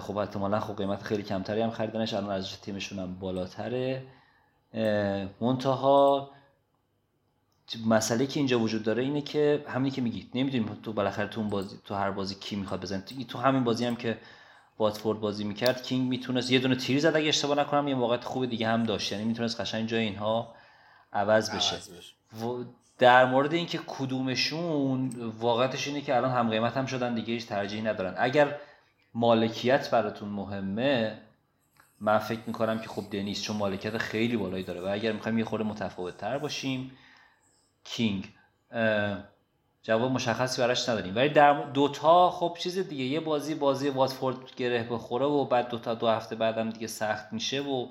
خب 0.00 0.16
احتمالا 0.16 0.60
خب 0.60 0.76
قیمت 0.76 1.02
خیلی 1.02 1.22
کمتری 1.22 1.60
هم 1.60 1.70
خریدنش. 1.70 2.14
الان 2.14 2.30
از 2.30 2.60
تیمشون 2.60 2.98
هم 2.98 3.14
بالاتره. 3.14 4.06
منتها 5.40 6.30
مسئله 7.86 8.26
که 8.26 8.40
اینجا 8.40 8.60
وجود 8.60 8.82
داره 8.82 9.02
اینه 9.02 9.20
که 9.20 9.64
همینی 9.68 9.90
که 9.90 10.02
میگید 10.02 10.30
نمی‌دونیم 10.34 10.80
تو 10.82 10.92
بالاخره 10.92 11.26
تو 11.26 11.42
بازی 11.42 11.78
تو 11.84 11.94
هر 11.94 12.10
بازی 12.10 12.34
کی 12.34 12.56
می‌خواد 12.56 12.80
بزنه. 12.80 13.00
تو 13.28 13.38
همین 13.38 13.64
بازی 13.64 13.84
هم 13.84 13.96
که 13.96 14.18
واتفورد 14.78 15.20
بازی 15.20 15.44
می‌کرد 15.44 15.82
کینگ 15.82 16.08
می‌تونست 16.08 16.50
یه 16.50 16.58
دونه 16.58 16.76
تیری 16.76 17.00
زد 17.00 17.16
اگه 17.16 17.28
اشتباه 17.28 17.58
نکنم 17.58 17.88
یه 17.88 17.94
موقعیت 17.94 18.24
خوب 18.24 18.46
دیگه 18.46 18.68
هم 18.68 18.82
داشت. 18.82 19.12
یعنی 19.12 19.24
می‌تونست 19.24 19.60
قشنگ 19.60 19.88
جای 19.88 20.02
اینها 20.02 20.54
عوض 21.12 21.50
بشه, 21.50 21.76
در 22.98 23.24
مورد 23.24 23.54
اینکه 23.54 23.80
کدومشون 23.86 25.10
واقعتش 25.38 25.88
اینه 25.88 26.00
که 26.00 26.16
الان 26.16 26.30
هم 26.30 26.50
قیمت 26.50 26.76
هم 26.76 26.86
شدن 26.86 27.14
دیگه 27.14 27.34
هیچ 27.34 27.46
ترجیحی 27.46 27.82
ندارن. 27.82 28.14
اگر 28.18 28.56
مالکیت 29.14 29.90
براتون 29.90 30.28
مهمه 30.28 31.18
من 32.00 32.18
فکر 32.18 32.40
می‌کنم 32.46 32.78
که 32.78 32.88
خب 32.88 33.02
دنیس 33.10 33.42
چون 33.42 33.56
مالکیت 33.56 33.98
خیلی 33.98 34.36
بالایی 34.36 34.64
داره. 34.64 34.80
و 34.80 34.86
اگر 34.86 35.12
می‌خوایم 35.12 35.38
یه 35.38 35.44
خورده 35.44 35.64
متفاوت 35.64 36.16
تر 36.16 36.38
باشیم 36.38 36.92
کینگ. 37.84 38.32
جواب 39.82 40.10
مشخصی 40.12 40.62
براش 40.62 40.88
نداریم. 40.88 41.16
ولی 41.16 41.28
در 41.28 41.62
دوتا 41.62 42.30
خب 42.30 42.56
چیز 42.60 42.78
دیگه 42.78 43.04
یه 43.04 43.20
بازی 43.20 43.54
بازی 43.54 43.88
واتفورد 43.88 44.36
گره 44.56 44.82
بخوره 44.90 45.26
و 45.26 45.44
بعد 45.44 45.68
دوتا 45.68 45.94
دو 45.94 46.08
هفته 46.08 46.36
بعدم 46.36 46.70
دیگه 46.70 46.86
سخت 46.86 47.32
میشه 47.32 47.60
و 47.60 47.86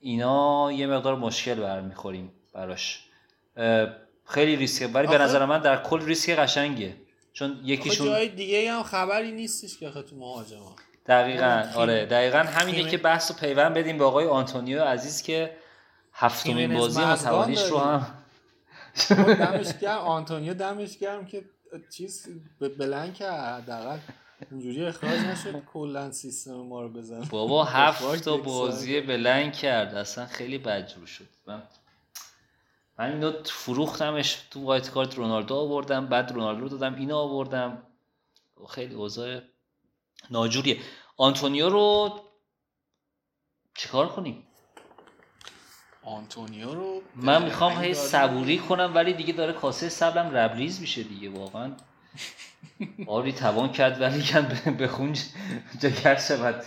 اینا 0.00 0.72
یه 0.72 0.86
مقدار 0.86 1.16
مشکل 1.16 1.54
برمیخوریم 1.54 2.32
براش. 2.54 3.08
خیلی 4.30 4.56
ریسکه 4.56 4.86
ولی 4.86 5.06
به 5.06 5.18
نظر 5.18 5.44
من 5.44 5.58
در 5.58 5.82
کل 5.82 6.04
ریسک 6.04 6.30
قشنگه. 6.30 6.96
چون 7.32 7.60
یکیشون 7.64 8.06
جای 8.06 8.28
دیگه 8.28 8.72
هم 8.72 8.82
خبری 8.82 9.32
نیستش 9.32 9.78
که 9.78 9.90
تو 9.90 10.16
مهاجما 10.16 10.76
دقیقا 11.06 11.64
آره. 11.74 12.06
دقیقا 12.06 12.38
همینه 12.38 12.90
که 12.90 12.98
بحث 12.98 13.30
و 13.30 13.34
پیوند 13.34 13.74
بدیم 13.74 13.98
به 13.98 14.04
آقای 14.04 14.26
آنتونیو 14.26 14.84
عزیز 14.84 15.22
که 15.22 15.56
هفتمین 16.12 16.74
بازی 16.74 17.00
متوالیش 17.00 17.62
رو 17.62 17.78
هم 17.78 18.06
دمش 19.34 19.78
گرم. 19.78 19.98
آنتونیو 19.98 20.54
دمش 20.54 20.98
گرم 20.98 21.26
که 21.26 21.44
چیز 21.96 22.28
بلند 22.78 23.14
که 23.14 23.30
حداقل 23.30 23.98
اونجوری 24.50 24.84
اخراج 24.84 25.18
نشد 25.20 25.62
کلا 25.72 26.10
سیستم 26.10 26.52
ما 26.54 26.82
رو 26.82 26.88
بزن 26.88 27.20
بابا 27.20 27.64
هفت 27.74 28.24
تا 28.24 28.36
بازی 28.36 29.00
blank 29.00 29.52
کرد. 29.52 29.94
اصلا 29.94 30.26
خیلی 30.26 30.58
بدجور 30.58 31.06
شد. 31.06 31.24
من 31.46 31.62
من 33.00 33.12
اینو 33.12 33.32
فروختمش 33.44 34.34
تو 34.50 34.64
wild 34.64 34.90
card 34.90 35.14
رونالدو 35.14 35.54
آوردم 35.54 36.06
بعد 36.06 36.32
رونالدو 36.32 36.60
رو 36.60 36.68
دادم 36.68 36.94
اینو 36.94 37.16
آوردم. 37.16 37.82
خیلی 38.68 38.94
اوضاع 38.94 39.40
ناجوریه. 40.30 40.80
آنتونیو 41.16 41.68
رو 41.68 42.20
چیکار 43.74 44.08
کنیم؟ 44.08 44.46
آنتونیو 46.02 46.74
رو 46.74 47.02
من 47.16 47.44
می‌خوام 47.44 47.72
هی 47.72 47.94
صبوری 47.94 48.58
کنم 48.58 48.92
ولی 48.94 49.12
دیگه 49.12 49.32
داره 49.32 49.52
کاسه 49.52 49.88
صبرم 49.88 50.36
لبریز 50.36 50.80
میشه 50.80 51.02
دیگه 51.02 51.30
واقعا. 51.30 51.72
آری 53.06 53.32
توان 53.32 53.72
کرد 53.72 54.00
ولی 54.00 54.22
کن 54.22 54.76
بخون 54.76 55.16
جگر 55.78 56.16
شود. 56.16 56.64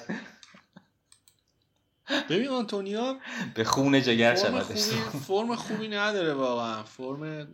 ببین 2.30 2.47
آنتونیا 2.47 3.20
به 3.56 3.64
خون 3.64 4.01
جگر 4.01 4.36
شود. 4.36 4.64
فرم 4.64 5.56
خوبی 5.56 5.88
نداره 5.88 6.34
واقعا. 6.34 6.84
فرم 6.84 7.54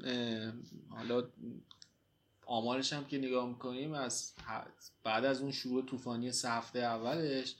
حالا 0.89 1.29
آمارش 2.45 2.93
هم 2.93 3.05
که 3.05 3.17
نگاه 3.17 3.49
می‌کنیم 3.49 3.93
از 3.93 4.33
بعد 5.03 5.25
از 5.25 5.41
اون 5.41 5.51
شروع 5.51 5.85
طوفانی 5.85 6.31
سه 6.31 6.49
هفته 6.49 6.79
اولش 6.79 7.55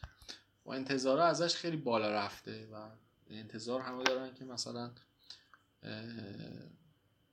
و 0.66 0.72
انتظار 0.72 1.20
ازش 1.20 1.56
خیلی 1.56 1.78
بالا 1.78 2.12
رفته 2.12 2.68
و 2.72 2.90
انتظار 3.30 3.82
همه 3.82 4.04
دارن 4.04 4.34
که 4.34 4.46
مثلا 4.46 4.92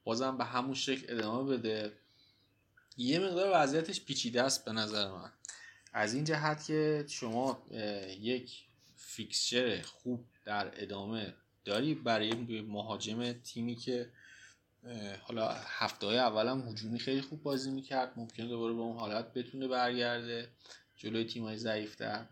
بازم 0.05 0.37
به 0.37 0.45
همون 0.45 0.75
شکل 0.75 1.19
ادامه 1.19 1.57
بده. 1.57 1.93
یه 2.97 3.19
مقدار 3.19 3.51
وضعیتش 3.55 4.05
پیچیده 4.05 4.43
است 4.43 4.65
به 4.65 4.73
نظر 4.73 5.11
من. 5.11 5.33
از 5.93 6.15
این 6.15 6.25
جهت 6.25 6.65
که 6.65 7.05
شما 7.09 7.67
یک 8.21 8.67
fixture 9.17 9.83
خوب 9.83 10.25
در 10.45 10.83
ادامه 10.83 11.35
داری 11.65 11.95
برای 11.95 12.61
مهاجم 12.61 13.33
تیمی 13.33 13.77
که 13.77 14.11
حالا 15.21 15.49
هفته 15.53 16.07
های 16.07 16.19
اول 16.19 16.47
هم 16.47 16.69
هجومی 16.69 16.99
خیلی 16.99 17.21
خوب 17.21 17.43
بازی 17.43 17.71
می‌کرد. 17.71 18.13
ممکنه 18.17 18.47
دوباره 18.47 18.75
به 18.75 18.81
اون 18.81 18.97
حالت 18.99 19.33
بتونه 19.33 19.69
برگرده 19.69 20.49
جلوی 20.97 21.25
تیم 21.25 21.45
های 21.45 21.57
ضعیفتر. 21.57 22.27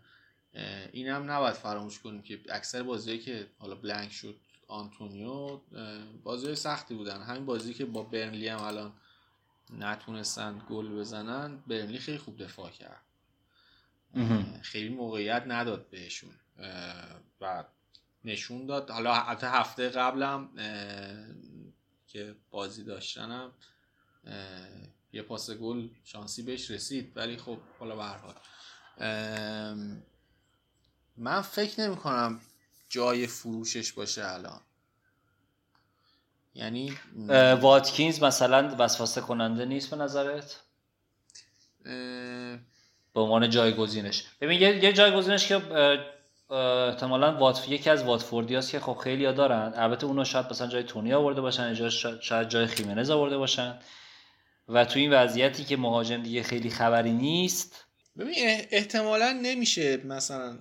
این 0.91 1.07
هم 1.07 1.31
نباید 1.31 1.53
فراموش 1.55 1.99
کنیم 1.99 2.21
که 2.21 2.39
اکثر 2.49 2.83
بازی 2.83 3.19
که 3.19 3.47
حالا 3.57 3.75
blank 3.75 4.11
شد 4.11 4.35
آنتونیو 4.67 5.59
بازی 6.23 6.55
سختی 6.55 6.95
بودن. 6.95 7.21
همین 7.21 7.45
بازی 7.45 7.73
که 7.73 7.85
با 7.85 8.03
برنلی 8.03 8.47
هم 8.47 8.61
الان 8.61 8.93
نتونستن 9.69 10.61
گل 10.69 10.87
بزنن 10.87 11.63
برنلی 11.67 11.97
خیلی 11.97 12.17
خوب 12.17 12.43
دفاع 12.43 12.71
کرد. 12.71 13.01
خیلی 14.61 14.89
موقعیت 14.89 15.43
نداد 15.47 15.89
بهشون. 15.89 16.33
و 17.41 17.63
نشون 18.23 18.65
داد. 18.65 18.91
حالا 18.91 19.13
حتی 19.13 19.47
هفته 19.47 19.89
قبلم 19.89 20.49
که 22.07 22.35
بازی 22.49 22.83
داشتنم 22.83 23.51
یه 25.13 25.21
پاس 25.21 25.51
گل 25.51 25.87
شانسی 26.03 26.43
بهش 26.43 26.71
رسید. 26.71 27.17
ولی 27.17 27.37
خب 27.37 27.57
حالا 27.79 27.95
به 27.95 28.03
هر 28.03 28.17
حال. 28.17 28.35
من 31.17 31.41
فکر 31.41 31.81
نمی 31.81 31.95
کنم 31.95 32.39
جای 32.89 33.27
فروشش 33.27 33.91
باشه 33.91 34.25
الان. 34.25 34.61
یعنی 36.53 36.97
واتکینز 37.61 38.23
مثلا 38.23 38.75
وسوسه 38.79 39.21
کننده 39.21 39.65
نیست 39.65 39.89
به 39.89 39.95
نظرت؟ 39.95 40.61
به 43.13 43.21
عنوان 43.21 43.49
جایگزینش. 43.49 44.25
ببین 44.41 44.61
یه, 44.61 44.83
یه 44.83 44.93
جایگزینش 44.93 45.47
که 45.47 45.61
احتمالا 46.49 47.37
وات 47.37 47.69
یکی 47.69 47.89
از 47.89 48.03
واتفوردی 48.03 48.55
هست 48.55 48.71
که 48.71 48.79
خب 48.79 48.93
خیلی 48.93 49.25
ها 49.25 49.31
دارن. 49.31 49.73
البته 49.75 50.05
اونو 50.05 50.25
شاید 50.25 50.45
مثلا 50.49 50.67
جای 50.67 50.83
تونی 50.83 51.13
آورده 51.13 51.41
باشن 51.41 51.89
شاید 52.21 52.49
جای 52.49 52.65
خیمنز 52.65 53.09
آورده 53.09 53.37
باشن. 53.37 53.79
و 54.67 54.85
تو 54.85 54.99
این 54.99 55.13
وضعیتی 55.13 55.63
که 55.63 55.77
مهاجم 55.77 56.23
دیگه 56.23 56.43
خیلی 56.43 56.69
خبری 56.69 57.11
نیست. 57.11 57.85
ببین 58.17 58.35
احتمالا 58.71 59.39
نمیشه 59.41 59.97
مثلا 59.97 60.59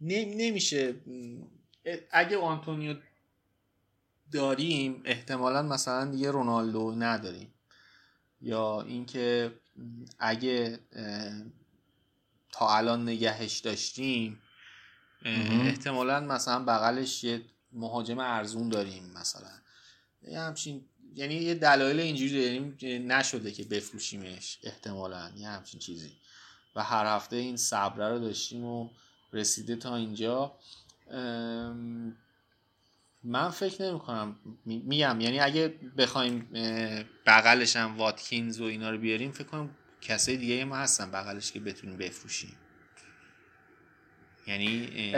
نمیشه. 0.00 0.94
اگه 2.10 2.38
آنتونیو 2.38 2.96
داریم 4.32 5.02
احتمالا 5.04 5.62
مثلا 5.62 6.10
دیگه 6.10 6.30
رونالدو 6.30 6.94
نداریم. 6.98 7.54
یا 8.40 8.82
اینکه 8.82 9.52
اگه 10.18 10.78
تا 12.52 12.76
الان 12.76 13.02
نگهش 13.02 13.58
داشتیم 13.58 14.41
احتمالا 15.24 16.20
مثلا 16.20 16.64
بغلش 16.64 17.24
یه 17.24 17.42
مهاجم 17.72 18.18
ارزون 18.18 18.68
داریم 18.68 19.12
مثلا. 19.14 19.50
یه 20.22 20.40
همچین 20.40 20.84
یعنی 21.14 21.34
یه 21.34 21.54
دلایل 21.54 22.00
اینجوری 22.00 22.42
داریم 22.44 23.12
نشده 23.12 23.52
که 23.52 23.64
بفروشیمش 23.64 24.58
احتمالا 24.62 25.30
یه 25.36 25.48
همچین 25.48 25.80
چیزی. 25.80 26.12
و 26.76 26.82
هر 26.82 27.16
هفته 27.16 27.36
این 27.36 27.56
صبره 27.56 28.08
رو 28.08 28.18
داشتیم 28.18 28.64
و 28.64 28.90
رسیده 29.32 29.76
تا 29.76 29.96
اینجا. 29.96 30.58
من 33.24 33.50
فکر 33.50 33.82
نمی 33.82 33.98
کنم 33.98 34.36
میگم 34.64 35.20
یعنی 35.20 35.40
اگه 35.40 35.68
بخوایم 35.98 36.48
بغلش 37.26 37.76
هم 37.76 37.98
واتکینز 37.98 38.60
و 38.60 38.64
اینا 38.64 38.90
رو 38.90 38.98
بیاریم 38.98 39.32
فکر 39.32 39.46
کنم 39.46 39.70
کسای 40.00 40.36
دیگه 40.36 40.64
ما 40.64 40.76
هستن 40.76 41.10
بغلش 41.10 41.52
که 41.52 41.60
بتونیم 41.60 41.96
بفروشیم. 41.96 42.56
یعنی 44.46 45.14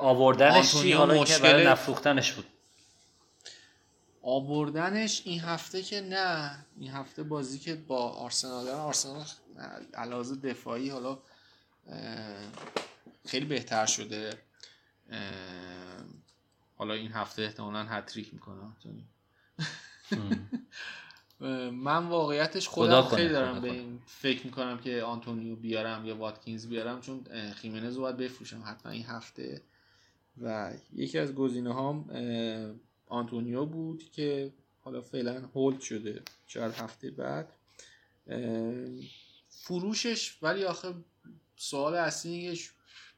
آوردنش 0.00 0.74
چی؟ 0.74 0.92
حالا 0.92 1.14
مشکل... 1.14 1.36
که 1.36 1.42
برای 1.42 1.66
نفروختنش 1.66 2.32
بود. 2.32 2.46
آوردنش 4.22 5.22
این 5.24 5.40
هفته 5.40 5.82
که 5.82 6.00
نه 6.00 6.64
این 6.78 6.90
هفته 6.90 7.22
بازی 7.22 7.58
که 7.58 7.74
با 7.74 8.10
آرسنال 8.10 8.64
دارن 8.64 8.78
آرسنال 8.78 9.24
علاوه 9.94 10.36
دفاعی 10.36 10.90
حالا 10.90 11.18
خیلی 13.26 13.46
بهتر 13.46 13.86
شده. 13.86 14.38
حالا 16.76 16.94
این 16.94 17.12
هفته 17.12 17.42
احتمالا 17.42 17.84
هتریک 17.84 18.34
می‌کنه 18.34 18.72
من 21.40 22.06
واقعیتش 22.06 22.68
خودم 22.68 23.02
خیلی 23.02 23.28
دارم 23.28 23.60
به 23.60 23.70
این 23.70 23.98
فکر 24.06 24.46
می‌کنم 24.46 24.78
که 24.78 25.02
آنتونیو 25.02 25.56
بیارم 25.56 26.06
یا 26.06 26.16
واتکینز 26.16 26.66
بیارم 26.66 27.00
چون 27.00 27.24
خیمنز 27.52 27.96
رو 27.96 28.02
باید 28.02 28.16
بفروشم 28.16 28.62
حتما 28.66 28.92
این 28.92 29.04
هفته. 29.04 29.62
و 30.42 30.72
یکی 30.92 31.18
از 31.18 31.34
گزینه 31.34 31.72
هام 31.72 32.10
آنتونیو 33.06 33.64
بود 33.64 34.10
که 34.10 34.52
حالا 34.80 35.00
فعلا 35.00 35.48
hold 35.54 35.80
شده 35.80 36.22
چهار 36.46 36.70
هفته 36.70 37.10
بعد. 37.10 37.52
فروشش 39.48 40.38
ولی 40.42 40.64
آخه 40.64 40.94
سوال 41.56 41.94
اصلی 41.94 42.60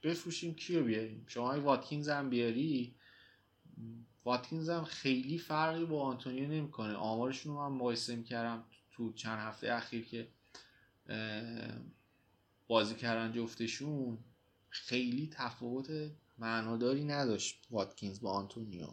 بفروشیم 0.03 0.55
کیو 0.55 0.85
بیاریم؟ 0.85 1.25
شما 1.27 1.61
واتکینز 1.61 2.09
هم 2.09 2.31
بیاری 2.31 2.95
واتکینز 4.29 4.71
هم 4.71 4.85
خیلی 4.85 5.39
فرقی 5.39 5.85
با 5.85 6.03
آنتونیو 6.03 6.49
نمی‌کنه. 6.49 6.95
آمارشون 6.95 7.55
رو 7.55 7.71
من 7.71 7.77
مقایسه 7.77 8.17
می‌کردم 8.17 8.65
تو 8.93 9.13
چند 9.13 9.39
هفته 9.39 9.73
اخیر 9.73 10.05
که 10.05 10.29
بازی 12.67 12.95
کردن 12.95 13.33
جفتشون 13.33 14.19
خیلی 14.69 15.31
تفاوت 15.33 16.11
معناداری 16.39 17.05
نداشت 17.05 17.61
واتکینز 17.71 18.21
با 18.21 18.33
آنتونیو. 18.33 18.87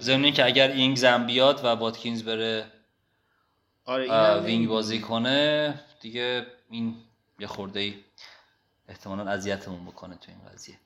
ضمن 0.00 0.32
که 0.32 0.44
اگر 0.44 0.70
اینگز 0.70 1.04
هم 1.04 1.26
بیاد 1.26 1.64
و 1.64 1.66
واتکینز 1.66 2.22
بره 2.22 2.72
آره 3.84 4.40
wing 4.40 4.68
بازی 4.68 5.00
کنه 5.00 5.80
دیگه 6.00 6.46
این 6.70 6.96
یه 7.38 7.46
خورده 7.46 7.80
ای 7.80 7.94
احتمالا 8.88 9.30
اذیتمون 9.30 9.84
بکنه 9.84 10.14
تو 10.14 10.30
این 10.30 10.40
قضیه. 10.52 10.78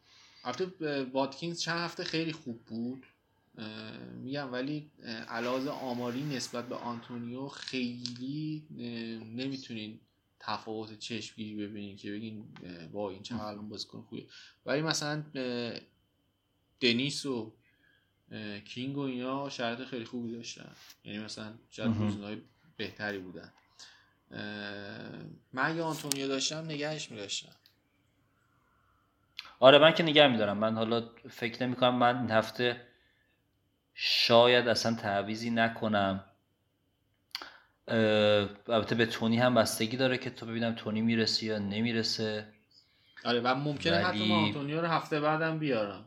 البته 0.45 1.05
واتکینز 1.05 1.61
چند 1.61 1.79
هفته 1.79 2.05
خیلی 2.05 2.33
خوب 2.33 2.65
بود. 2.65 3.07
میگم 4.15 4.53
ولی 4.53 4.91
علاوه 5.29 5.71
آماری 5.71 6.23
نسبت 6.23 6.69
به 6.69 6.75
آنتونیو 6.75 7.49
خیلی 7.49 8.67
نمی‌تونین 9.37 10.01
تفاوت 10.41 10.99
چشمگیری 10.99 11.67
ببینین 11.67 11.97
که 11.97 12.13
بگین 12.13 12.45
با 12.93 13.11
این 13.11 13.23
چه 13.23 13.43
الان 13.43 13.69
بازیکن 13.69 14.03
خوبه 14.03 14.27
ولی 14.67 14.83
مثلا 14.83 15.25
دنیس 16.81 17.27
و 17.27 17.53
کینگ 18.65 18.97
و 18.97 19.01
اینا 19.01 19.49
شرط 19.49 19.81
خیلی 19.85 20.05
خوبی 20.05 20.33
داشتن. 20.33 20.73
یعنی 21.05 21.19
مثلا 21.19 21.55
شاید 21.71 21.93
های 22.23 22.37
بهتری 22.77 23.19
بودن. 23.19 23.53
من 25.53 25.71
اگه 25.71 25.83
آنتونیو 25.83 26.29
داشتم 26.29 26.65
نگهش 26.65 27.11
میداشتم. 27.11 27.57
آره 29.63 29.79
من 29.79 29.93
که 29.93 30.03
نگه 30.03 30.29
میدارم. 30.29 30.59
من 30.59 30.75
حالا 30.75 31.03
فکر 31.31 31.67
نمی 31.67 31.77
کنم 31.77 31.95
من 31.95 32.19
این 32.19 32.31
هفته 32.31 32.81
شاید 33.95 34.69
اصلا 34.69 34.95
تعویزی 34.95 35.51
نکنم. 35.51 36.25
البته 38.69 38.95
به 38.95 39.07
تونی 39.07 39.37
هم 39.39 39.55
بستگی 39.55 39.97
داره 39.97 40.19
که 40.19 40.31
تو 40.31 40.47
ببینم 40.47 40.75
تونی 40.75 41.01
می‌رسه 41.01 41.47
یا 41.47 41.59
نمی‌رسه. 41.59 42.47
آره 43.25 43.41
و 43.41 43.55
ممکنه 43.55 44.05
ولی... 44.05 44.19
حتی 44.19 44.29
ما 44.29 44.47
آنتونیو 44.47 44.81
رو 44.81 44.87
هفته 44.87 45.21
بعدم 45.21 45.59
بیارم. 45.59 46.05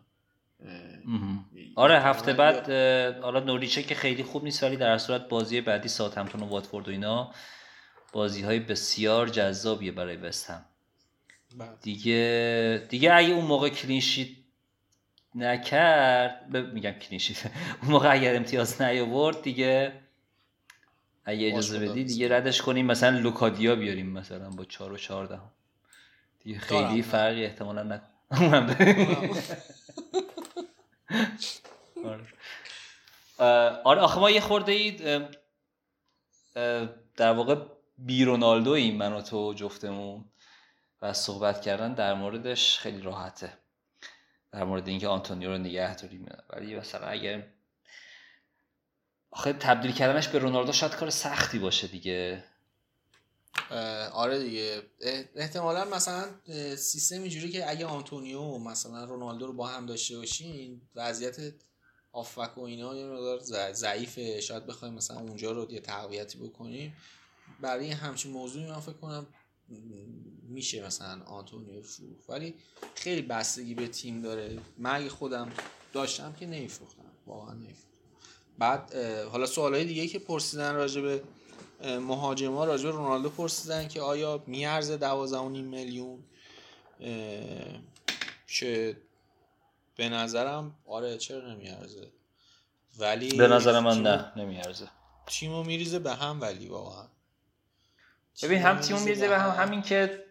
آره 1.76 2.00
هفته 2.00 2.34
بعد 2.34 2.70
حالا 3.22 3.40
نوریچه 3.40 3.84
که 3.84 3.96
خیلی 3.96 4.24
خوب 4.24 4.44
نیست 4.44 4.64
ولی 4.64 4.78
در 4.78 4.98
صورت 4.98 5.30
بازی 5.30 5.62
بعدی 5.62 5.88
ساوت‌همپتون 5.88 6.42
و 6.42 6.46
واتفورد 6.46 6.88
و 6.88 6.92
اینا 6.92 7.32
بازی 8.14 8.42
های 8.42 8.60
بسیار 8.60 9.28
جذابیه 9.28 9.92
برای 9.92 10.18
وستهم. 10.18 10.58
بله. 10.58 10.75
دیگه 11.82 12.86
دیگه 12.90 13.14
اگه 13.14 13.30
اون 13.34 13.46
موقع 13.46 13.70
clean 13.70 13.99
sheet 13.99 14.28
نکرد 15.36 16.50
ب... 16.52 16.58
میگم 16.58 16.92
clean 16.92 17.15
sheet 17.15 17.38
اون 17.82 17.92
موقع 17.92 18.12
اگر 18.12 18.36
امتیاز 18.36 18.82
نیاورد 18.82 19.42
دیگه 19.42 19.94
اگه 21.26 21.48
اجازه 21.48 21.80
بدی 21.80 22.04
دیگه 22.04 22.38
ردش 22.38 22.62
کنیم 22.62 22.86
مثلا 22.86 23.20
لوکادیا 23.20 23.76
بیاریم 23.76 24.10
مثلا 24.10 24.50
با 24.50 24.66
4 24.66 24.92
و 24.92 24.98
14 24.98 25.40
دیگه 26.44 26.60
خیلی 26.60 27.02
فرقی 27.02 27.46
احتمالا 27.46 27.84
نکنم 27.84 28.76
آره. 33.84 34.02
آخه 34.02 34.20
ما 34.20 34.32
یه 34.32 34.42
خورده 34.42 34.72
اید 34.72 35.04
در 37.16 37.32
واقع 37.32 37.56
بی 37.98 38.26
رونالدو 38.26 38.72
این 38.72 38.98
من 38.98 39.14
و 39.14 39.22
تو 39.22 39.54
جفتمون. 39.54 40.26
و 41.02 41.14
صحبت 41.14 41.62
کردن 41.62 41.94
در 41.94 42.14
موردش 42.14 42.80
خیلی 42.80 43.02
راحته. 43.02 43.58
در 44.52 44.64
مورد 44.64 44.88
اینکه 44.88 45.08
آنتونیو 45.08 45.50
رو 45.50 45.58
نگه 45.58 45.96
داریم 45.96 46.26
ولی 46.50 46.76
مثلا 46.76 47.08
اگر 47.08 47.48
آخه 49.32 49.54
تبدیل 49.54 49.92
کردنش 49.92 50.28
به 50.28 50.40
رونالدو 50.40 50.74
شاید 50.74 50.96
کار 50.96 51.10
سختی 51.10 51.60
باشه 51.60 51.88
دیگه. 51.88 52.44
آره 54.12 54.40
دیگه. 54.40 54.84
احتمالا 55.36 55.86
مثلا 55.86 56.26
سیستم 56.76 57.22
اینجوری 57.22 57.52
که 57.52 57.70
اگه 57.70 57.86
آنتونیو 57.86 58.58
مثلا 58.58 59.04
رونالدو 59.04 59.48
رو 59.48 59.54
با 59.54 59.68
هم 59.68 59.86
داشته 59.86 60.18
باشین 60.18 60.82
وضعیت 60.96 61.54
آفک 62.12 62.58
و 62.58 62.62
اینا 62.62 62.96
یه 62.96 63.06
مقدار 63.06 63.40
ضعیفه. 63.74 64.42
شاید 64.42 64.66
بخوایم 64.66 64.94
مثلا 64.94 65.20
اونجا 65.20 65.52
رو 65.52 65.72
یه 65.72 65.80
تقویتی 65.80 66.38
بکنیم. 66.38 66.96
برای 67.62 67.92
همچین 67.92 68.32
موضوعی 68.32 68.66
من 68.66 68.80
فکر 68.80 68.94
کنم 68.94 69.28
میشه 70.50 70.86
مثلا 70.86 71.22
آنتونیو 71.26 71.82
فروخ 71.82 72.30
ولی 72.30 72.56
خیلی 72.96 73.22
بستگی 73.22 73.74
به 73.76 73.88
تیم 73.88 74.22
داره. 74.22 74.60
من 74.78 75.08
خودم 75.08 75.52
داشتم 75.94 76.34
که 76.34 76.46
نمیفروختم. 76.46 77.02
واقعا 77.28 77.54
نمیفروختم. 77.54 77.86
بعد 78.58 78.96
حالا 79.32 79.46
سوالای 79.46 79.86
دیگه 79.86 80.08
که 80.08 80.20
پرسیدن 80.20 80.76
راجع 80.76 81.02
به 81.02 81.24
مهاجما 82.00 82.66
راجع 82.66 82.84
به 82.84 82.92
رونالدو 82.92 83.30
پرسیدن 83.30 83.88
که 83.88 84.02
آیا 84.02 84.44
میارزه 84.48 84.98
12.5 84.98 85.36
میلیون؟ 85.58 86.24
که 88.48 88.98
به 89.96 90.10
نظرم 90.10 90.76
آره 90.86 91.18
چرا 91.18 91.54
نمیارزه؟ 91.54 92.12
ولی 93.00 93.38
به 93.38 93.48
نظر 93.48 93.80
من 93.80 94.02
نه 94.02 94.32
نمیارزه. 94.36 94.88
تیمو 95.28 95.64
میریزه 95.64 96.00
به 96.00 96.14
هم 96.14 96.42
ولی 96.42 96.68
واقعا. 96.68 97.08
ببین 98.44 98.62
هم 98.62 98.80
تیمو 98.80 99.00
میریزه 99.00 99.28
به 99.28 99.40
هم. 99.40 99.64
همین 99.64 99.82
که 99.82 100.25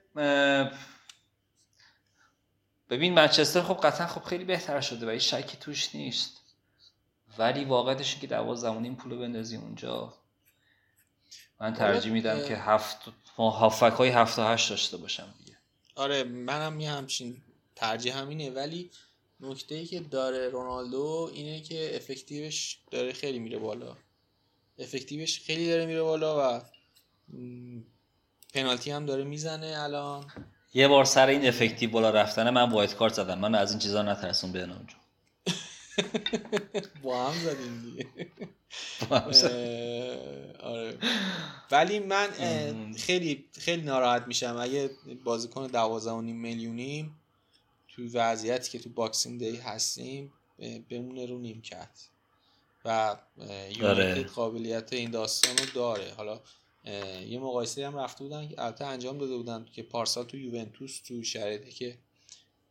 ببین 2.91 3.15
منچستر 3.15 3.63
خب 3.63 3.81
قطعا 3.83 4.07
خب 4.07 4.23
خیلی 4.23 4.45
بهتر 4.45 4.81
شده 4.81 5.07
و 5.07 5.11
هیچ 5.11 5.35
شکی 5.35 5.57
توش 5.57 5.95
نیست. 5.95 6.41
ولی 7.39 7.65
واقعیتش 7.65 8.17
که 8.17 8.27
دوازده 8.27 8.73
این 8.73 8.97
پولو 8.97 9.19
بندازی 9.19 9.57
اونجا. 9.57 10.15
من 11.61 11.75
ترجیح 11.75 12.13
میدم 12.13 12.49
که 12.49 12.57
هفت 12.57 12.99
هافک 13.37 13.93
های 13.93 14.09
هفت 14.09 14.39
و 14.39 14.43
هشت 14.43 14.71
داشته 14.71 14.97
باشم 14.97 15.35
دیگه. 15.39 15.59
آره 15.95 16.25
منم 16.25 16.81
یه 16.81 16.91
همچین 16.91 17.43
ترجیح 17.77 18.19
همینه. 18.19 18.51
ولی 18.51 18.91
نکته 19.41 19.75
ای 19.75 19.87
که 19.87 20.01
داره 20.01 20.49
رونالدو 20.49 21.31
اینه 21.35 21.61
که 21.61 21.97
افکتیوش 21.97 22.79
داره 22.91 23.13
خیلی 23.13 23.39
میره 23.39 23.59
بالا. 23.59 23.97
افکتیوش 24.79 25.41
خیلی 25.41 25.69
داره 25.69 25.87
میره 25.87 26.03
بالا 26.03 26.59
و 26.59 26.63
پنالتی 28.55 28.91
هم 28.91 29.07
داره 29.07 29.25
می‌زنه 29.25 29.75
الان. 29.79 30.25
یه 30.75 30.89
بار 30.89 31.05
سر 31.05 31.27
این 31.27 31.47
افکتیو 31.47 31.91
بالا 31.91 32.11
رفتنه 32.11 32.51
من 32.51 32.71
وایت 32.71 32.95
کارت 32.95 33.15
زدم. 33.15 33.39
من 33.39 33.55
از 33.55 33.71
این 33.71 33.79
چیزا 33.79 34.03
نترسون 34.03 34.53
به 34.53 34.63
اونجا 34.63 34.97
با 37.03 37.31
هم 37.31 37.39
زدیم 37.39 37.83
دیگه. 37.83 38.07
آره. 40.61 40.99
ولی 41.71 41.99
من 41.99 42.29
خیلی 42.99 43.45
خیلی 43.59 43.83
ناراحت 43.83 44.27
میشم. 44.27 44.57
اگه 44.61 44.91
بازیکن 45.25 45.67
12 45.67 46.13
میلیونی 46.21 47.11
تو 47.89 48.03
وضعیتی 48.15 48.71
که 48.71 48.79
تو 48.79 48.91
Boxing 48.91 49.39
Day 49.39 49.57
هستیم 49.57 50.33
بمونه 50.91 51.27
رو 51.27 51.39
نیمکت. 51.39 52.09
و 52.85 53.17
آره. 53.83 54.23
قابلیت 54.23 54.93
این 54.93 55.11
داستان 55.11 55.57
رو 55.57 55.65
داره. 55.75 56.13
حالا 56.17 56.41
یه 57.27 57.39
مقایسه 57.39 57.87
هم 57.87 57.97
رفته 57.97 58.25
بودن 58.25 58.49
که 58.49 58.63
البته 58.63 58.85
انجام 58.85 59.19
داده 59.19 59.37
بودن 59.37 59.67
که 59.73 59.83
پارسال 59.83 60.25
تو 60.25 60.37
یوونتوس 60.37 61.01
تو 61.01 61.23
شرایطی 61.23 61.73
که 61.73 61.99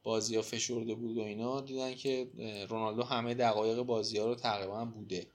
بازی 0.04 0.36
ها 0.36 0.42
فشرده 0.42 0.96
بود 0.96 1.18
و 1.18 1.22
اینا 1.22 1.62
دیدن 1.62 1.96
که 1.96 2.28
رونالدو 2.70 3.04
همه 3.04 3.34
دقایق 3.34 3.82
بازی 3.82 4.18
ها 4.18 4.26
رو 4.26 4.36
تقریبا 4.36 4.86
بوده. 4.86 5.28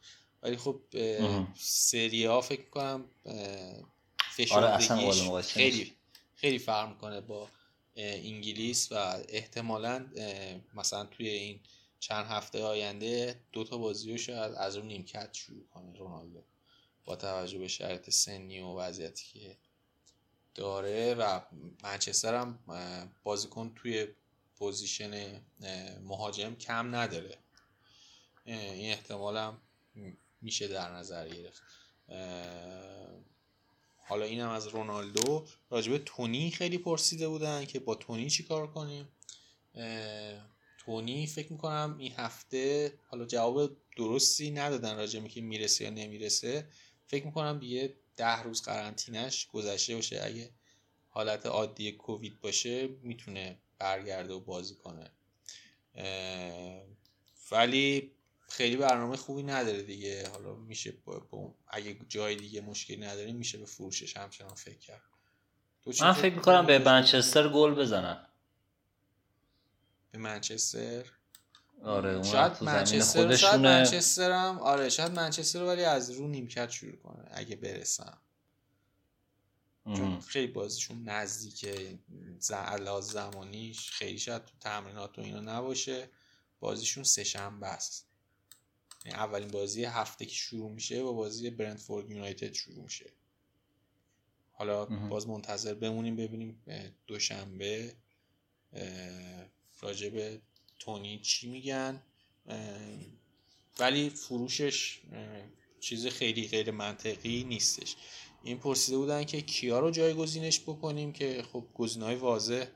ولی 0.42 0.56
خب 0.56 0.80
سری 1.55 2.24
ها 2.24 2.40
فکر 2.40 2.68
کنم 2.70 3.05
فشردگیش 4.36 4.90
آره 4.90 5.42
خیلی 5.42 5.92
خیلی 6.34 6.59
فرق 6.59 6.88
می‌کنه 6.88 7.20
با 7.20 7.48
انگلیس 7.96 8.92
و 8.92 8.94
احتمالا 9.28 10.06
مثلا 10.74 11.05
توی 11.05 11.28
این 11.28 11.60
چند 12.00 12.26
هفته 12.26 12.62
آینده 12.62 13.40
دو 13.52 13.64
تا 13.64 13.78
بازی 13.78 14.10
رو 14.10 14.18
شاید 14.18 14.55
از 14.55 14.76
اون 14.76 14.86
نیمکت 14.86 15.34
شروع 15.34 15.66
کنه 15.74 15.98
رونالدو. 15.98 16.42
با 17.09 17.16
توجه 17.16 17.59
به 17.59 17.68
شرط 17.68 18.10
سنی 18.10 18.60
و 18.60 18.66
وضعیتی 18.66 19.24
که 19.32 19.56
داره 20.55 21.14
و 21.14 21.40
منچستر 21.82 22.35
هم 22.35 22.59
بازیکن 23.22 23.72
توی 23.76 24.06
پوزیشن 24.59 25.40
مهاجم 26.02 26.55
کم 26.55 26.94
نداره. 26.94 27.39
این 28.44 28.93
احتمال 28.93 29.36
هم 29.36 29.60
میشه 30.40 30.68
در 30.68 30.93
نظر 30.93 31.28
گرفت. 31.28 31.62
حالا 33.97 34.24
اینم 34.24 34.48
از 34.48 34.66
رونالدو. 34.66 35.47
راجبه 35.70 35.98
تونی 35.98 36.51
خیلی 36.51 36.78
پرسیده 36.78 37.28
بودن 37.28 37.64
که 37.64 37.78
با 37.78 37.94
تونی 37.94 38.30
چی 38.30 38.43
کار 38.43 38.72
کنیم. 38.72 39.09
تونی 40.78 41.26
فکر 41.26 41.52
می‌کنم 41.52 41.97
این 41.98 42.12
هفته 42.12 42.93
حالا 43.06 43.24
جواب 43.24 43.76
درستی 43.97 44.51
ندادن 44.51 44.97
راجبه 44.97 45.28
که 45.28 45.40
می‌رسه 45.40 45.85
یا 45.85 45.90
نمی‌رسه. 45.90 46.68
فکر 47.09 47.26
می‌کنم 47.26 47.59
دیگه 47.59 47.94
ده 48.16 48.43
روز 48.43 48.62
قرنطینش 48.62 49.47
گذشته 49.47 49.94
باشه. 49.94 50.20
اگه 50.24 50.51
حالت 51.09 51.47
عادی 51.47 51.93
کووید 51.93 52.40
باشه 52.40 52.86
می‌تونه 52.86 53.59
برگرده 53.78 54.35
و 54.35 54.40
بازی 54.40 54.74
کنه. 54.74 55.10
ولی 57.52 58.12
خیلی 58.48 58.76
برنامه 58.76 59.16
خوبی 59.16 59.43
نداره 59.43 59.82
دیگه. 59.82 60.28
حالا 60.28 60.55
میشه 60.55 60.93
با, 61.05 61.55
اگه 61.68 61.97
جای 62.09 62.36
دیگه 62.36 62.60
مشکلی 62.60 62.97
نداره 62.97 63.32
میشه 63.32 63.59
به 63.59 63.66
فروشش 63.66 64.16
همچنان 64.16 64.55
فکر 64.55 64.78
کرد. 64.78 65.02
من 66.01 66.12
فکر 66.12 66.35
می‌کنم 66.35 66.66
به 66.66 66.78
منچستر 66.78 67.48
گل 67.48 67.74
بزنن. 67.74 68.26
به 70.10 70.18
منچستر؟ 70.18 71.05
آره 71.84 72.22
شاید 72.22 72.62
منچستر 72.62 73.36
شاید 73.36 73.60
منچستر 73.60 74.30
هم 74.30 74.59
آره 74.59 74.88
شاید 74.88 75.12
منچستر 75.12 75.62
ولی 75.62 75.84
از 75.84 76.10
رو 76.10 76.28
نیمکت 76.28 76.70
شروع 76.70 76.96
کنه 76.96 77.28
اگه 77.30 77.56
برسم. 77.56 78.18
چون 79.84 80.20
خیلی 80.20 80.52
بازیشون 80.52 81.02
نزدیکه 81.02 81.98
لحاظ 82.80 83.12
زمانیش 83.12 83.90
خیلی 83.90 84.18
شاید 84.18 84.44
تو 84.44 84.52
تمرینات 84.60 85.18
و 85.18 85.22
اینا 85.22 85.40
نباشه. 85.40 86.10
بازیشون 86.60 87.05
سه 87.05 87.24
شنبه 87.24 87.66
است. 87.66 88.09
یعنی 89.05 89.18
اولین 89.18 89.48
بازی 89.48 89.84
هفته 89.84 90.26
که 90.26 90.34
شروع 90.34 90.70
میشه 90.70 91.02
با 91.02 91.12
بازی 91.12 91.50
برندفورد 91.50 92.10
یونایتد 92.10 92.52
شروع 92.52 92.82
میشه. 92.82 93.12
حالا 94.52 94.84
باز 94.84 95.28
منتظر 95.28 95.74
بمونیم 95.74 96.16
ببینیم 96.16 96.62
دوشنبه 97.06 97.96
راجب 99.80 100.40
تونی 100.78 101.18
چی 101.18 101.48
میگن؟ 101.48 102.02
ولی 103.78 104.10
فروشش 104.10 105.00
چیز 105.80 106.06
خیلی 106.06 106.48
غیر 106.48 106.70
منطقی 106.70 107.44
نیستش. 107.44 107.96
این 108.42 108.59
پرسیده 108.59 108.96
بودن 108.98 109.24
که 109.24 109.40
کیا 109.40 109.78
رو 109.78 109.90
جایگزینش 109.90 110.60
بکنیم 110.60 111.12
که 111.12 111.44
خب 111.52 111.64
گزینه‌های 111.74 112.14
واضح 112.14 112.66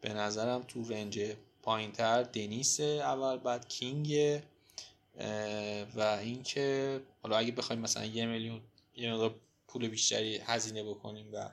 به 0.00 0.12
نظرم 0.12 0.62
تو 0.62 0.88
رنج 0.88 1.20
پایینتر 1.62 2.22
دنیس 2.22 2.80
اول 2.80 3.36
بعد 3.36 3.68
کینگ 3.68 4.40
و 5.96 6.18
اینکه 6.22 7.00
حالا 7.22 7.36
اگه 7.36 7.52
بخوایم 7.52 7.82
مثلا 7.82 8.04
یه 8.04 8.26
میلیون 8.26 8.60
یه 8.96 9.12
مقدار 9.12 9.40
پول 9.68 9.88
بیشتری 9.88 10.36
هزینه 10.36 10.84
بکنیم 10.84 11.28
و 11.32 11.50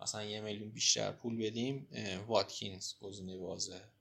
مثلا 0.00 0.24
یه 0.24 0.40
میلیون 0.40 0.70
بیشتر 0.70 1.12
پول 1.12 1.36
بدیم 1.36 1.88
واتکینز 2.28 2.92
گزینه 3.00 3.36
واضحه. 3.36 3.95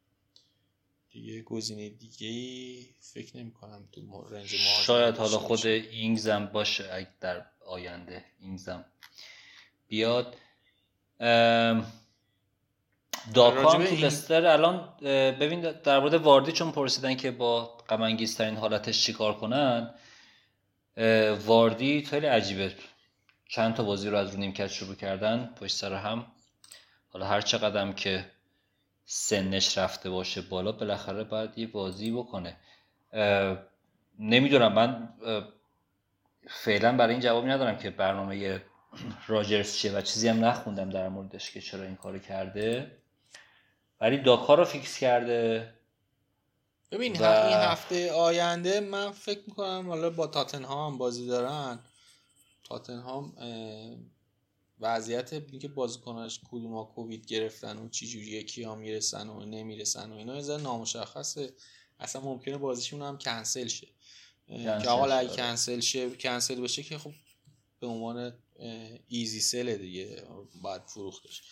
دیگه 1.16 1.42
گزینه 1.42 1.90
دیگه 1.90 2.28
ای 2.28 2.86
فکر 3.00 3.38
نمی 3.38 3.52
کنم 3.52 3.88
تو 3.92 4.28
رنج 4.32 4.48
شاید 4.56 5.18
حالا 5.18 5.38
خود 5.38 5.66
اینگزم 5.66 6.46
باشه 6.46 6.90
اگه 6.94 7.08
در 7.20 7.46
آینده 7.66 8.26
اینگزم 8.40 8.86
بیاد. 9.88 10.36
داکام 13.34 13.86
تو 13.86 13.96
لستر 13.96 14.46
الان 14.46 14.98
ببین 15.40 15.62
در 15.72 16.00
مورد 16.00 16.14
واردی 16.14 16.52
چون 16.52 16.72
پرسیدن 16.72 17.16
که 17.16 17.32
با 17.32 17.78
غم 17.78 18.18
ترین 18.26 18.56
حالتش 18.56 19.04
چیکار 19.04 19.38
کنن 19.38 19.94
واردی 21.46 22.06
خیلی 22.06 22.28
عجیبه. 22.28 22.76
چند 23.50 23.76
تا 23.76 23.84
بازی 23.84 24.10
رو 24.10 24.18
از 24.18 24.32
رو 24.32 24.40
نیمکت 24.40 24.68
شروع 24.68 24.96
کردن 24.96 25.54
پشت 25.60 25.76
سر 25.76 25.94
هم. 25.94 26.32
حالا 27.10 27.26
هر 27.26 27.42
چقدر 27.42 27.92
که 27.92 28.35
سنش 29.06 29.78
رفته 29.78 30.10
باشه 30.10 30.42
بالا 30.42 30.72
بالاخره 30.72 31.24
باید 31.24 31.58
یه 31.58 31.68
بازی 31.68 32.12
بکنه. 32.12 32.58
نمی‌دونم 34.20 34.74
من 34.74 35.14
فعلا 36.48 36.98
برای 36.98 37.14
این 37.14 37.22
جوابی 37.22 37.48
ندارم 37.48 37.78
که 37.78 37.90
برنامه 37.90 38.62
راجرز 39.28 39.76
چیه 39.76 39.92
و 39.92 40.02
چیزی 40.02 40.28
هم 40.28 40.46
نخوندم 40.46 40.90
در 40.90 41.10
موردش 41.10 41.52
که 41.52 41.62
چرا 41.62 41.84
این 41.84 41.96
کارو 41.96 42.20
کرده. 42.20 42.92
ولی 44.02 44.18
داکا 44.18 44.56
رو 44.56 44.66
فیکس 44.66 44.98
کرده 44.98 45.74
ببین 46.92 47.18
و... 47.18 47.24
این 47.24 47.58
هفته 47.58 48.12
آینده 48.12 48.80
من 48.80 49.12
فکر 49.12 49.42
می‌کنم 49.48 49.86
حالا 49.90 50.10
با 50.10 50.28
تاتنهام 50.28 50.98
بازی 50.98 51.28
دارن. 51.28 51.80
تاتنهام 52.64 53.34
وضعیت 54.80 55.34
اینکه 55.34 55.68
بازیکناش 55.68 56.40
کدوم 56.52 56.74
ها 56.74 56.84
کووید 56.84 57.26
گرفتن 57.26 57.78
و 57.78 57.90
چی 57.90 58.08
جوریه 58.08 58.44
کیا 58.44 58.76
می‌رسن 58.76 59.30
و 59.30 59.46
نمی‌رسن 59.46 60.12
و 60.12 60.16
اینا 60.16 60.38
یه 60.38 60.58
نامشخصه. 60.58 61.54
اصلا 62.00 62.22
ممکنه 62.22 62.58
بازیشون 62.58 63.02
هم 63.02 63.18
کنسل 63.18 63.68
شه. 63.68 63.88
که 64.48 64.90
حالا 64.90 65.16
اگه 65.16 65.36
کنسل 65.36 65.80
شه 65.80 66.10
کنسل 66.10 66.62
بشه 66.62 66.84
که 66.84 66.98
خب 66.98 67.14
به 67.80 67.88
عنوان 67.88 68.34
ایزی 69.08 69.40
سل 69.40 69.78
دیگه 69.78 70.24
باید 70.62 70.82
فروختش. 70.82 71.44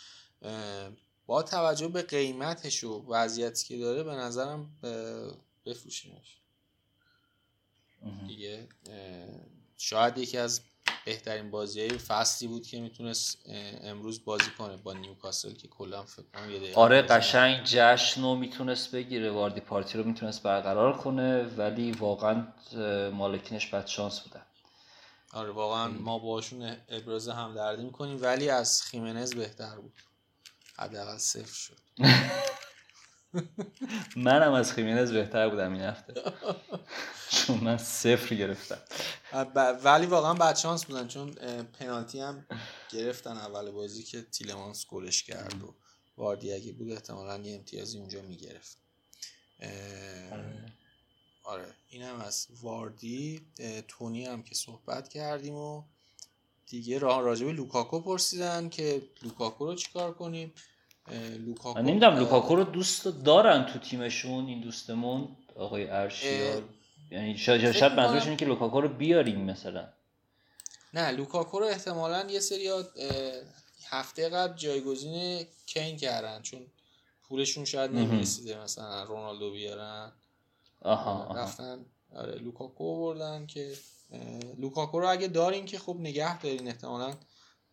با 1.25 1.43
توجه 1.43 1.87
به 1.87 2.01
قیمتش 2.01 2.83
و 2.83 3.05
وضعیتی 3.07 3.65
که 3.65 3.77
داره 3.77 4.03
به 4.03 4.11
نظرم 4.11 4.77
بفروشیمش. 5.65 6.37
دیگه 8.27 8.67
شاید 9.77 10.17
یکی 10.17 10.37
از 10.37 10.61
بهترین 11.05 11.51
بازی 11.51 11.89
فصلی 11.89 12.47
بود 12.47 12.67
که 12.67 12.79
می‌تونست 12.79 13.37
امروز 13.83 14.25
بازی 14.25 14.51
کنه 14.57 14.77
با 14.77 14.93
نیوکاسل 14.93 15.53
که 15.53 15.67
کلا 15.67 16.03
فکر 16.03 16.25
کنم 16.33 16.51
یه 16.51 16.75
آره 16.75 17.01
قشنگ 17.01 17.63
جشن 17.63 18.21
رو 18.21 18.35
می‌تونست 18.35 18.91
بگیره 18.91 19.31
واردی 19.31 19.61
پارتی 19.61 19.97
رو 19.97 20.03
می‌تونست 20.03 20.43
برقرار 20.43 20.97
کنه 20.97 21.43
ولی 21.43 21.91
واقعا 21.91 22.47
مالکینش 23.09 23.67
بد 23.67 23.87
شانس 23.87 24.19
بودن 24.19 24.45
آره 25.33 25.51
واقعا 25.51 25.87
ما 25.87 26.19
باشون 26.19 26.77
ابراز 26.89 27.29
همدردی 27.29 27.83
می‌کنیم 27.83 28.21
ولی 28.21 28.49
از 28.49 28.81
خیمنز 28.81 29.35
بهتر 29.35 29.75
بود. 29.75 29.93
حداقل 30.77 31.17
صفر 31.17 31.53
شد. 31.53 31.77
منم 34.15 34.53
از 34.53 34.73
خیمنز 34.73 35.11
بهتر 35.11 35.49
بودم 35.49 35.73
این 35.73 35.81
هفته. 35.81 36.13
چون 37.29 37.57
من 37.57 37.77
صفر 37.77 38.35
گرفتم. 38.35 38.79
ولی 39.83 40.05
واقعا 40.05 40.33
بدشانس 40.33 40.85
بودن 40.85 41.07
چون 41.07 41.31
پنالتی 41.63 42.19
هم 42.19 42.45
گرفتن 42.91 43.37
اول 43.37 43.71
بازی 43.71 44.03
که 44.03 44.21
تیلمانس 44.21 44.85
گلش 44.87 45.23
کرد 45.23 45.63
و 45.63 45.75
واردی 46.17 46.53
اگه 46.53 46.71
بود 46.71 46.91
احتمالا 46.91 47.37
یه 47.37 47.55
امتیازی 47.55 47.97
اونجا 47.97 48.21
می‌گرفت. 48.21 48.77
آره 51.43 51.73
این 51.89 52.01
هم 52.01 52.21
از 52.21 52.47
واردی. 52.61 53.41
تونی 53.87 54.25
هم 54.25 54.43
که 54.43 54.55
صحبت 54.55 55.09
کردیم 55.09 55.55
و 55.55 55.83
دیگه 56.67 56.99
راه 56.99 57.21
راجبه 57.21 57.51
لوکاکو 57.51 57.99
پرسیدن 57.99 58.69
که 58.69 59.01
لوکاکو 59.21 59.65
رو 59.65 59.75
چیکار 59.75 60.13
کنیم. 60.13 60.53
لوکاکو. 61.45 61.79
من 61.79 61.85
نمی‌دونم 61.85 62.15
لوکاکو 62.15 62.55
رو 62.55 62.63
دوست 62.63 63.07
دارن 63.07 63.65
تو 63.65 63.79
تیمشون 63.79 64.47
این 64.47 64.61
دوستمون 64.61 65.27
آقای 65.55 65.89
ارشیار 65.89 66.63
یعنی 67.11 67.37
شاید 67.37 67.71
شاید 67.71 67.93
منظورشون 67.93 68.37
که 68.37 68.45
لوکاکو 68.45 68.81
رو 68.81 68.87
بیاریم 68.89 69.41
مثلا. 69.41 69.87
نه 70.93 71.11
لوکاکو 71.11 71.59
رو 71.59 71.65
احتمالا 71.65 72.27
یه 72.29 72.39
سری 72.39 72.69
هفته 73.89 74.29
قبل 74.29 74.57
جایگزین 74.57 75.45
کین 75.65 75.97
کردن 75.97 76.41
چون 76.41 76.61
پولشون 77.23 77.65
شاید 77.65 77.91
نمی‌رسیده 77.91 78.61
مثلا 78.63 79.03
رونالدو 79.03 79.51
بیارن. 79.51 80.11
آها, 80.81 81.33
رفتن 81.35 81.85
آره 82.15 82.35
لوکاکو 82.35 82.99
بردن 82.99 83.45
که 83.45 83.73
لوکاکو 84.57 84.99
رو 84.99 85.09
اگه 85.09 85.27
دارین 85.27 85.65
که 85.65 85.79
خب 85.79 85.97
نگه 85.99 86.39
دارین 86.39 86.67
احتمالا 86.67 87.13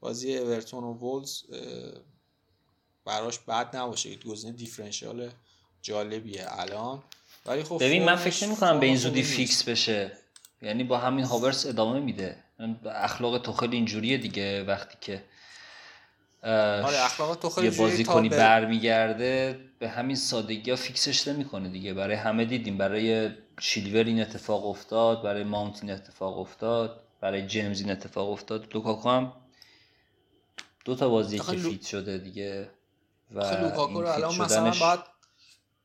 بازی 0.00 0.38
اورتون 0.38 0.84
و 0.84 0.92
وولز 0.92 1.42
براش 3.04 3.38
بد 3.38 3.76
نباشه. 3.76 4.16
گزینه 4.16 4.52
differential 4.52 5.30
جالبیه 5.82 6.46
الان. 6.48 7.02
ولی 7.46 7.62
خب 7.62 7.78
ببین 7.80 8.04
من 8.04 8.16
فکر 8.16 8.46
نمی 8.46 8.56
کنم 8.56 8.80
به 8.80 8.86
این 8.86 8.96
زودی 8.96 9.22
fix 9.22 9.68
بشه. 9.68 10.12
یعنی 10.62 10.84
با 10.84 10.98
همین 10.98 11.24
هاورس 11.24 11.66
ادامه 11.66 12.00
میده. 12.00 12.44
اخلاق 12.86 13.38
توخل 13.38 13.72
اینجوریه 13.72 14.18
دیگه 14.18 14.64
وقتی 14.64 14.98
که 15.00 15.24
آره 16.42 17.04
اخلاق 17.04 17.36
توخل 17.36 17.64
یه 17.64 17.70
بازیکنی 17.70 18.28
برمیگرده 18.28 19.60
به 19.78 19.88
همین 19.88 20.16
سادگی 20.16 20.70
ها 20.70 20.76
fix 20.76 21.08
ش 21.08 21.28
نمی‌کنه 21.28 21.68
دیگه. 21.68 21.94
برای 21.94 22.16
همه 22.16 22.44
دیدیم. 22.44 22.78
برای 22.78 23.30
چیلول 23.60 24.04
این 24.04 24.20
اتفاق 24.20 24.66
افتاد 24.66 25.22
برای 25.22 25.44
ماونت 25.44 25.82
این 25.82 25.92
اتفاق 25.92 26.38
افتاد 26.38 27.02
برای 27.20 27.46
جیمز 27.46 27.80
این 27.80 27.90
اتفاق 27.90 28.30
افتاد. 28.30 28.74
لوکاکو 28.74 29.08
هم 29.08 29.32
دو 30.84 30.94
تا 30.94 31.08
بازی 31.08 31.38
که 31.38 31.52
fit 31.52 31.86
شده 31.86 32.18
دیگه. 32.18 32.70
و 33.30 33.40
لوکاکو 33.40 34.02
رو 34.02 34.08
الان 34.08 34.36
مثلا 34.36 34.70
باید 34.70 35.00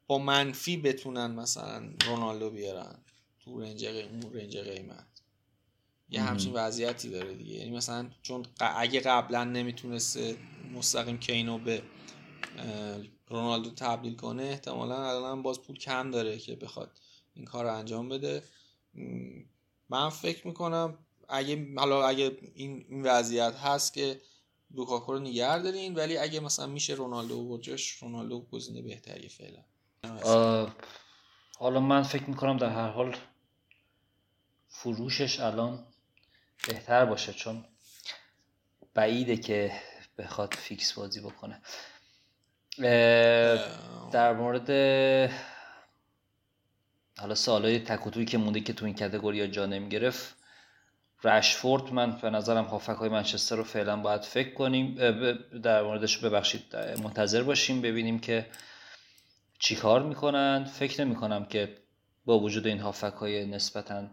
با 0.07 0.17
منفی 0.17 0.77
بتونن 0.77 1.31
مثلا 1.31 1.89
رونالدو 2.05 2.49
بیارن 2.49 2.95
تو 3.39 3.59
رنج 3.59 3.85
رنج 4.33 4.57
قیمت. 4.57 5.05
یه 6.09 6.21
همچین 6.21 6.53
وضعیتی 6.53 7.09
داره 7.09 7.33
دیگه. 7.33 7.55
یعنی 7.55 7.71
مثلا 7.71 8.09
چون 8.21 8.45
اگه 8.59 8.99
قبلا 8.99 9.43
نمی‌تونسته 9.43 10.37
مستقیم 10.73 11.17
کینو 11.17 11.57
به 11.57 11.81
رونالدو 13.27 13.69
تبدیل 13.69 14.15
کنه 14.15 14.43
احتمالا 14.43 15.09
الان 15.09 15.41
باز 15.41 15.61
پول 15.61 15.77
کم 15.77 16.11
داره 16.11 16.37
که 16.37 16.55
بخواد 16.55 16.91
این 17.33 17.45
کار 17.45 17.65
رو 17.65 17.73
انجام 17.73 18.09
بده. 18.09 18.43
من 19.89 20.09
فکر 20.09 20.47
می‌کنم 20.47 20.97
اگه 21.29 21.67
حالا 21.77 22.07
اگه 22.07 22.37
این, 22.55 22.85
این 22.89 23.03
وضعیت 23.03 23.55
هست 23.55 23.93
که 23.93 24.21
لوکاکو 24.75 25.13
رو 25.13 25.19
نگه 25.19 25.59
دارین 25.59 25.95
ولی 25.95 26.17
اگه 26.17 26.39
مثلا 26.39 26.67
میشه 26.67 26.93
رونالدو 26.93 27.39
و 27.39 27.57
جاش 27.57 28.03
رونالدو 28.03 28.41
گزینه 28.51 28.81
بهتری 28.81 29.29
فعلا. 29.29 29.63
حالا 31.57 31.79
من 31.79 32.03
فکر 32.03 32.29
می‌کنم 32.29 32.57
در 32.57 32.69
هر 32.69 32.89
حال 32.89 33.15
فروشش 34.67 35.39
الان 35.39 35.87
بهتر 36.67 37.05
باشه 37.05 37.33
چون 37.33 37.65
بعیده 38.93 39.37
که 39.37 39.71
بخواد 40.17 40.53
فیکس 40.53 40.93
بازی 40.93 41.21
بکنه. 41.21 41.61
در 44.11 44.33
مورد 44.33 44.69
حالا 47.17 47.35
سوالای 47.35 47.79
تکوتوی 47.79 48.25
که 48.25 48.37
مونده 48.37 48.59
که 48.59 48.73
تو 48.73 48.85
این 48.85 48.95
کتگوری 48.95 49.47
جا 49.47 49.65
نمی 49.65 49.89
گرفت 49.89 50.35
رشفورد 51.23 51.93
من 51.93 52.11
به 52.11 52.29
نظرم 52.29 52.63
هافک 52.63 52.89
های 52.89 53.09
منچستر 53.09 53.55
رو 53.55 53.63
فعلا 53.63 53.97
باید 53.97 54.21
فکر 54.21 54.53
کنیم. 54.53 54.95
در 55.63 55.81
موردش 55.81 56.17
ببخشید 56.17 56.75
منتظر 56.75 57.43
باشیم 57.43 57.81
ببینیم 57.81 58.19
که 58.19 58.45
چی 59.59 59.75
کار 59.75 60.03
می‌کنن. 60.03 60.63
فکر 60.63 61.03
نمی 61.03 61.15
کنم 61.15 61.45
که 61.45 61.77
با 62.25 62.39
وجود 62.39 62.67
این 62.67 62.79
هافک 62.79 63.13
های 63.13 63.45
نسبتا 63.45 64.03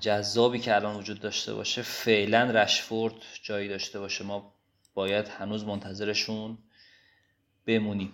جذابی 0.00 0.58
که 0.58 0.74
الان 0.74 0.96
وجود 0.96 1.20
داشته 1.20 1.54
باشه 1.54 1.82
فعلا 1.82 2.50
رشفورد 2.50 3.14
جایی 3.42 3.68
داشته 3.68 4.00
باشه. 4.00 4.24
ما 4.24 4.54
باید 4.94 5.28
هنوز 5.28 5.64
منتظرشون 5.64 6.58
بمونیم. 7.66 8.12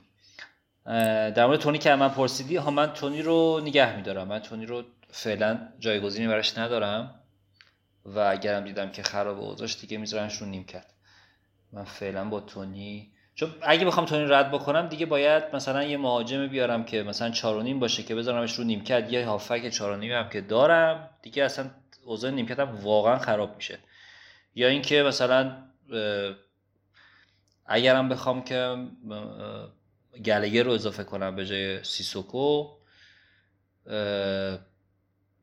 در 0.86 1.47
مورد 1.47 1.60
تونی 1.60 1.78
که 1.78 1.94
من 1.94 2.09
پرسیدی 2.09 2.56
ها 2.56 2.70
من 2.70 2.92
تونی 2.92 3.22
رو 3.22 3.60
نگه 3.64 3.97
میدارم. 3.97 4.28
من 4.28 4.38
تونی 4.38 4.66
رو 4.66 4.84
فعلا 5.12 5.68
جایگزینی 5.78 6.28
براش 6.28 6.58
ندارم 6.58 7.14
و 8.04 8.18
اگرم 8.18 8.64
دیدم 8.64 8.90
که 8.90 9.02
خراب 9.02 9.40
اوضاش 9.40 9.80
دیگه 9.80 9.98
میذارنش 9.98 10.36
رو 10.36 10.46
نیم 10.46 10.64
کرد 10.64 10.94
من 11.72 11.84
فعلا 11.84 12.24
با 12.24 12.40
تونی 12.40 13.12
چون 13.34 13.54
اگه 13.62 13.86
بخوام 13.86 14.06
تونی 14.06 14.24
رد 14.24 14.50
بکنم 14.50 14.88
دیگه 14.88 15.06
باید 15.06 15.44
مثلا 15.52 15.82
یه 15.82 15.96
مهاجم 15.96 16.46
بیارم 16.46 16.84
که 16.84 17.02
مثلا 17.02 17.30
چارونیم 17.30 17.80
باشه 17.80 18.02
که 18.02 18.14
بذارمش 18.14 18.54
رو 18.54 18.64
نیمکت 18.64 19.12
یه 19.12 19.26
هافک 19.26 19.68
چارونیم 19.68 20.12
هم 20.12 20.28
که 20.28 20.40
دارم 20.40 21.10
دیگه 21.22 21.44
اصلا 21.44 21.70
اوضاع 22.04 22.30
نیمکت 22.30 22.58
هم 22.58 22.76
واقعا 22.76 23.18
خراب 23.18 23.56
میشه. 23.56 23.78
یا 24.54 24.68
اینکه 24.68 25.02
مثلا 25.02 25.56
اگرم 27.66 28.08
بخوام 28.08 28.44
که 28.44 28.86
گلگر 30.24 30.62
رو 30.62 30.72
اضافه 30.72 31.04
کنم 31.04 31.36
به 31.36 31.46
جای 31.46 31.84
سیسوکو 31.84 32.68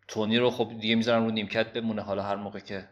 تونی 0.08 0.38
رو 0.38 0.52
خب 0.52 0.72
دیگه 0.80 0.96
می‌ذارم 0.96 1.26
رو 1.26 1.32
نیمکت 1.32 1.74
بمونه. 1.74 2.02
حالا 2.02 2.24
هر 2.24 2.36
موقع 2.36 2.60
که 2.60 2.90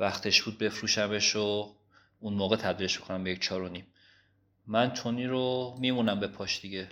وقتش 0.00 0.42
بود 0.42 0.58
بفروشمش 0.58 1.36
و 1.36 1.74
اون 2.20 2.34
موقع 2.34 2.56
تبدیلش 2.56 2.98
کنم 2.98 3.24
به 3.24 3.30
یک 3.30 3.40
چار 3.40 3.62
و 3.62 3.68
نیم. 3.68 3.86
من 4.66 4.92
تونی 4.92 5.26
رو 5.26 5.76
میمونم 5.80 6.20
به 6.20 6.26
پاش 6.26 6.60
دیگه. 6.60 6.88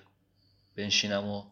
بنشینم 0.77 1.29
و 1.29 1.45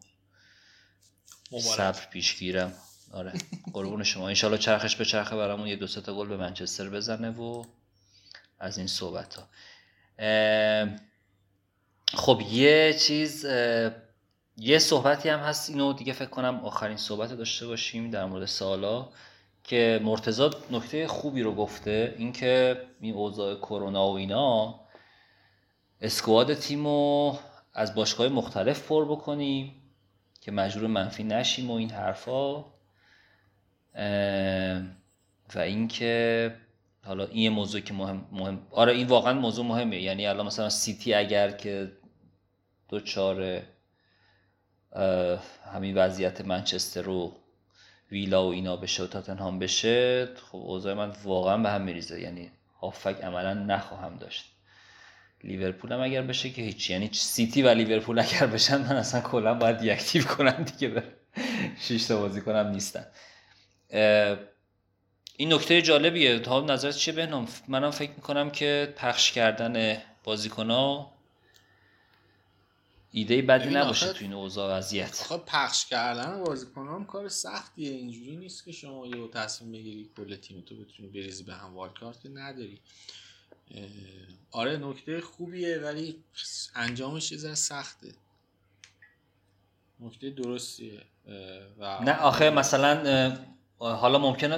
صبر 1.59 2.05
پیش 2.11 2.39
گیرم. 2.39 2.73
آره. 3.11 3.33
قربون 3.73 4.03
شما. 4.03 4.27
انشالله 4.27 4.57
چرخش 4.57 4.95
به 4.95 5.05
چرخه 5.05 5.35
برامون 5.35 5.67
یه 5.67 5.75
دو 5.75 5.87
تا 5.87 6.15
گل 6.15 6.27
به 6.27 6.37
منچستر 6.37 6.89
بزنه 6.89 7.29
و 7.29 7.63
از 8.59 8.77
این 8.77 8.87
صحبت 8.87 9.35
ها 9.35 9.47
خب 12.13 12.41
یه 12.51 12.93
چیز 12.93 13.45
یه 14.57 14.79
صحبتی 14.79 15.29
هم 15.29 15.39
هست 15.39 15.69
اینو 15.69 15.93
دیگه 15.93 16.13
فکر 16.13 16.29
کنم 16.29 16.59
آخرین 16.65 16.97
صحبت 16.97 17.33
داشته 17.33 17.67
باشیم 17.67 18.09
در 18.09 18.25
مورد 18.25 18.45
سالا 18.45 19.09
که 19.63 19.99
مرتضی 20.03 20.49
نکته 20.71 21.07
خوبی 21.07 21.41
رو 21.41 21.55
گفته 21.55 22.15
اینکه 22.17 22.81
این 22.99 23.13
اوضاع 23.13 23.55
کرونا 23.55 24.07
و 24.07 24.15
اینا 24.15 24.79
اسکواد 26.01 26.53
تیم 26.53 26.87
رو 26.87 27.37
از 27.73 27.95
باشگاه 27.95 28.27
مختلف 28.27 28.87
پر 28.87 29.05
بکنیم 29.05 29.71
که 30.41 30.51
مجبور 30.51 30.87
منفی 30.87 31.23
نشیم 31.23 31.71
و 31.71 31.73
این 31.73 31.89
حرفا. 31.89 32.65
و 35.55 35.59
اینکه 35.59 36.55
حالا 37.05 37.25
این 37.25 37.51
موضوع 37.51 37.81
که 37.81 37.93
مهم, 37.93 38.27
مهم 38.31 38.67
آره 38.71 38.93
این 38.93 39.07
واقعا 39.07 39.33
موضوع 39.33 39.65
مهمه. 39.65 40.01
یعنی 40.01 40.27
الان 40.27 40.45
مثلا 40.45 40.69
سیتی 40.69 41.13
اگر 41.13 41.51
که 41.51 41.91
دو 42.89 42.99
چاره 42.99 43.72
همین 45.73 45.97
وضعیت 45.97 46.41
منچستر 46.41 47.01
رو 47.01 47.35
ویلا 48.11 48.47
و 48.47 48.51
اینا 48.51 48.75
بشه 48.75 49.03
و 49.03 49.07
تاتنهام 49.07 49.59
بشه 49.59 50.25
خب 50.35 50.57
اوضاع 50.57 50.93
من 50.93 51.11
واقعا 51.23 51.57
به 51.57 51.69
هم 51.69 51.81
میریزه. 51.81 52.21
یعنی 52.21 52.51
هافک 52.81 53.21
عملا 53.23 53.53
نخواهم 53.53 54.17
داشت. 54.17 54.45
لیورپول 55.43 55.91
هم 55.91 56.01
اگر 56.01 56.21
بشه 56.21 56.49
که 56.49 56.61
هیچی. 56.61 56.93
یعنی 56.93 57.09
سیتی 57.13 57.61
و 57.61 57.67
لیورپول 57.69 58.19
اگر 58.19 58.47
بشن 58.47 58.77
من 58.77 58.95
اصلا 58.95 59.21
کلا 59.21 59.53
باید 59.53 59.77
دیاکتیو 59.77 60.23
کنم 60.23 60.63
دیگه. 60.63 60.87
به 60.87 61.03
شش 61.79 62.05
تا 62.05 62.19
بازی 62.19 62.41
کنم 62.41 62.67
نیستن. 62.67 63.05
این 65.37 65.53
نکته 65.53 65.81
جالبیه. 65.81 66.39
تا 66.39 66.61
نظرت 66.61 66.95
چیه 66.95 67.13
بهنام؟ 67.13 67.47
منم 67.67 67.91
فکر 67.91 68.11
می‌کنم 68.11 68.49
که 68.49 68.93
پخش 68.97 69.31
کردن 69.31 69.97
بازیکن 70.23 70.69
ها 70.69 71.12
ایده 73.15 73.41
بدی 73.41 73.69
نباشه 73.69 74.13
تو 74.13 74.23
این 74.23 74.33
اوضاع 74.33 74.77
وضعیت. 74.77 75.21
آخه 75.21 75.37
پخش 75.37 75.85
کردن 75.85 76.43
بازیکن 76.43 76.87
هم 76.87 77.05
کار 77.05 77.29
سختیه. 77.29 77.91
اینجوری 77.91 78.35
نیست 78.35 78.65
که 78.65 78.71
شما 78.71 79.07
یه 79.07 79.27
تصمیم 79.27 79.71
بگیری 79.71 80.09
کل 80.17 80.35
تیم 80.35 80.61
تو 80.61 80.75
بتونی 80.75 81.09
بریزی 81.09 81.43
به 81.43 81.53
هم 81.53 81.75
والکارت 81.75 82.21
که 82.21 82.29
نداری. 82.29 82.79
آره 84.51 84.77
نکته 84.77 85.21
خوبیه 85.21 85.77
ولی 85.77 86.23
انجامش 86.75 87.31
یه 87.31 87.37
ذره 87.37 87.55
سخته. 87.55 88.13
نکته 89.99 90.29
درستیه. 90.29 91.01
و 91.79 92.03
نه 92.03 92.19
آخه 92.19 92.49
مثلا 92.49 93.37
حالا 93.79 94.19
ممکنه 94.19 94.55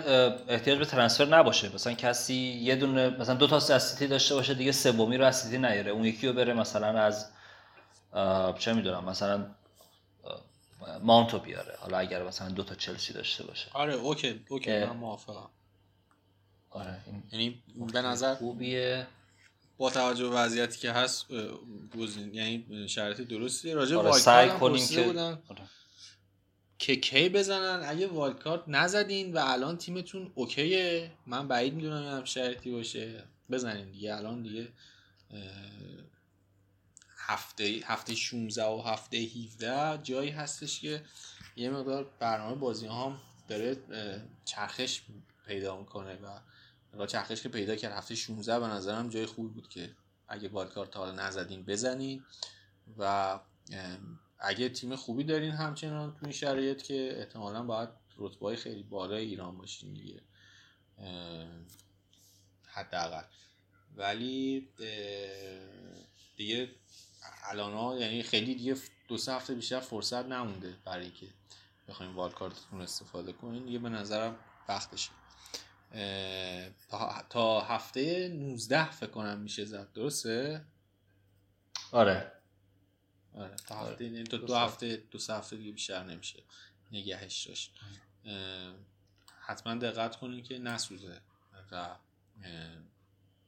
احتیاج 0.47 0.77
به 0.79 0.85
ترنسفر 0.85 1.25
نباشه. 1.25 1.75
مثلا 1.75 1.93
کسی 1.93 2.35
یه 2.35 2.75
دونه 2.75 3.09
مثلا 3.09 3.35
دو 3.35 3.47
تا 3.47 3.55
از 3.55 3.89
سیتی 3.89 4.07
داشته 4.07 4.35
باشه 4.35 4.53
دیگه 4.53 4.71
سومی 4.71 5.17
رو 5.17 5.25
از 5.25 5.41
سیتی 5.41 5.57
نیاره. 5.57 5.91
اون 5.91 6.05
یکی 6.05 6.27
رو 6.27 6.33
بره 6.33 6.53
مثلا 6.53 6.87
از 6.87 7.31
چه 8.59 8.73
می‌دونم 8.73 9.05
مثلا 9.05 9.45
ماونتو 11.03 11.39
بیاره 11.39 11.75
حالا 11.79 11.97
اگر 11.97 12.23
مثلا 12.23 12.49
دو 12.49 12.63
تا 12.63 12.75
چلسی 12.75 13.13
داشته 13.13 13.43
باشه. 13.43 13.67
آره 13.73 13.93
okay 13.93 14.45
okay 14.49 14.71
اه. 14.71 14.89
من 14.89 14.97
موافقم. 14.97 15.49
آره 16.69 16.99
این 17.05 17.23
یعنی 17.31 17.63
به 17.93 18.01
نظر 18.01 18.35
خوبیه. 18.35 19.07
با 19.77 19.89
توجه 19.89 20.29
به 20.29 20.35
وضعیتی 20.35 20.79
که 20.79 20.91
هست 20.91 21.25
گزین 21.97 22.33
یعنی 22.33 22.87
شرایط 22.87 23.21
درستی 23.21 23.73
راجع 23.73 23.95
به 23.95 24.01
آره 24.01 24.11
سعی 24.11 24.49
کنیم 24.49 24.87
که 24.87 25.03
بودن 25.03 25.41
آره. 25.49 25.61
که 26.79 26.95
کی 26.95 27.29
بزنن؟ 27.29 27.83
اگه 27.87 28.07
wild 28.07 28.35
card 28.35 28.63
نزدین 28.67 29.33
و 29.33 29.39
الان 29.43 29.77
تیمتون 29.77 30.31
okay 30.35 30.96
ه 30.96 31.11
من 31.27 31.47
بعید 31.47 31.73
می‌دونم 31.73 32.17
هم 32.17 32.23
شرطی 32.23 32.71
باشه. 32.71 33.23
بزنین 33.51 33.91
دیگه 33.91 34.15
الان 34.15 34.41
دیگه 34.43 34.67
هفته 37.27 37.81
هفته 37.85 38.15
16 38.15 38.65
و 38.65 38.81
هفته 38.81 39.17
17 39.17 40.03
جایی 40.03 40.29
هستش 40.29 40.79
که 40.79 41.03
یه 41.55 41.69
مقدار 41.69 42.11
برنامه 42.19 42.55
بازی 42.55 42.87
هم 42.87 43.21
داره 43.47 43.77
چرخش 44.45 45.01
پیدا 45.47 45.77
می‌کنه 45.77 46.15
و 46.15 46.39
و 46.97 47.05
چرخش 47.05 47.41
که 47.41 47.49
پیدا 47.49 47.75
کرد 47.75 47.93
هفته 47.93 48.15
16 48.15 48.59
به 48.59 48.67
نظرم 48.67 49.09
جای 49.09 49.25
خوبی 49.25 49.49
بود 49.49 49.69
که 49.69 49.95
اگه 50.27 50.49
والکارت 50.49 50.91
تا 50.91 50.99
حالا 50.99 51.11
نزدین 51.11 51.65
بزنین 51.65 52.23
و 52.97 53.39
اگه 54.39 54.69
تیم 54.69 54.95
خوبی 54.95 55.23
دارین 55.23 55.51
همچنان 55.51 56.13
تو 56.13 56.19
این 56.21 56.31
شرایط 56.31 56.81
که 56.81 57.13
احتمالا 57.17 57.63
باید 57.63 57.89
رتبه 58.17 58.55
خیلی 58.55 58.83
بالای 58.83 59.25
ایران 59.25 59.57
باشین 59.57 59.93
دیگه 59.93 60.21
حداقل. 62.67 63.23
ولی 63.95 64.67
دیگه 66.37 66.69
الان 67.43 67.73
ها 67.73 67.97
یعنی 67.99 68.23
خیلی 68.23 68.55
دیگه 68.55 68.75
دو 69.07 69.17
سه 69.17 69.33
هفته 69.33 69.53
بیشتر 69.55 69.79
فرصت 69.79 70.25
نمونده 70.25 70.77
برای 70.85 71.11
که 71.11 71.27
بخوایم 71.87 72.15
والکارتتون 72.15 72.81
استفاده 72.81 73.33
کنین. 73.33 73.65
دیگه 73.65 73.79
به 73.79 73.89
نظرم 73.89 74.35
وقتشه 74.69 75.11
تا- 77.29 77.61
هفته 77.61 78.27
19 78.27 78.91
فکر 78.91 79.09
کنم 79.09 79.39
میشه 79.39 79.65
زد. 79.65 79.93
درسته؟ 79.93 80.65
آره. 81.91 82.31
آره. 83.35 83.55
تا 83.67 83.75
آره. 83.75 83.91
هفته 83.91 84.05
یعنی 84.05 84.23
تا 84.23 84.37
دو 84.37 84.45
دو 84.47 84.55
هفته 84.55 84.95
دو 85.11 85.19
سه 85.19 85.33
هفته 85.33 85.57
دیگه 85.57 85.71
بیشتر 85.71 86.03
نمیشه. 86.03 86.43
نگهش 86.91 87.47
داشت. 87.47 87.73
اه، 88.25 88.73
حتما 89.39 89.75
دقت 89.75 90.15
کنین 90.15 90.43
که 90.43 90.59
نسوزه. 90.59 91.21
و 91.71 91.95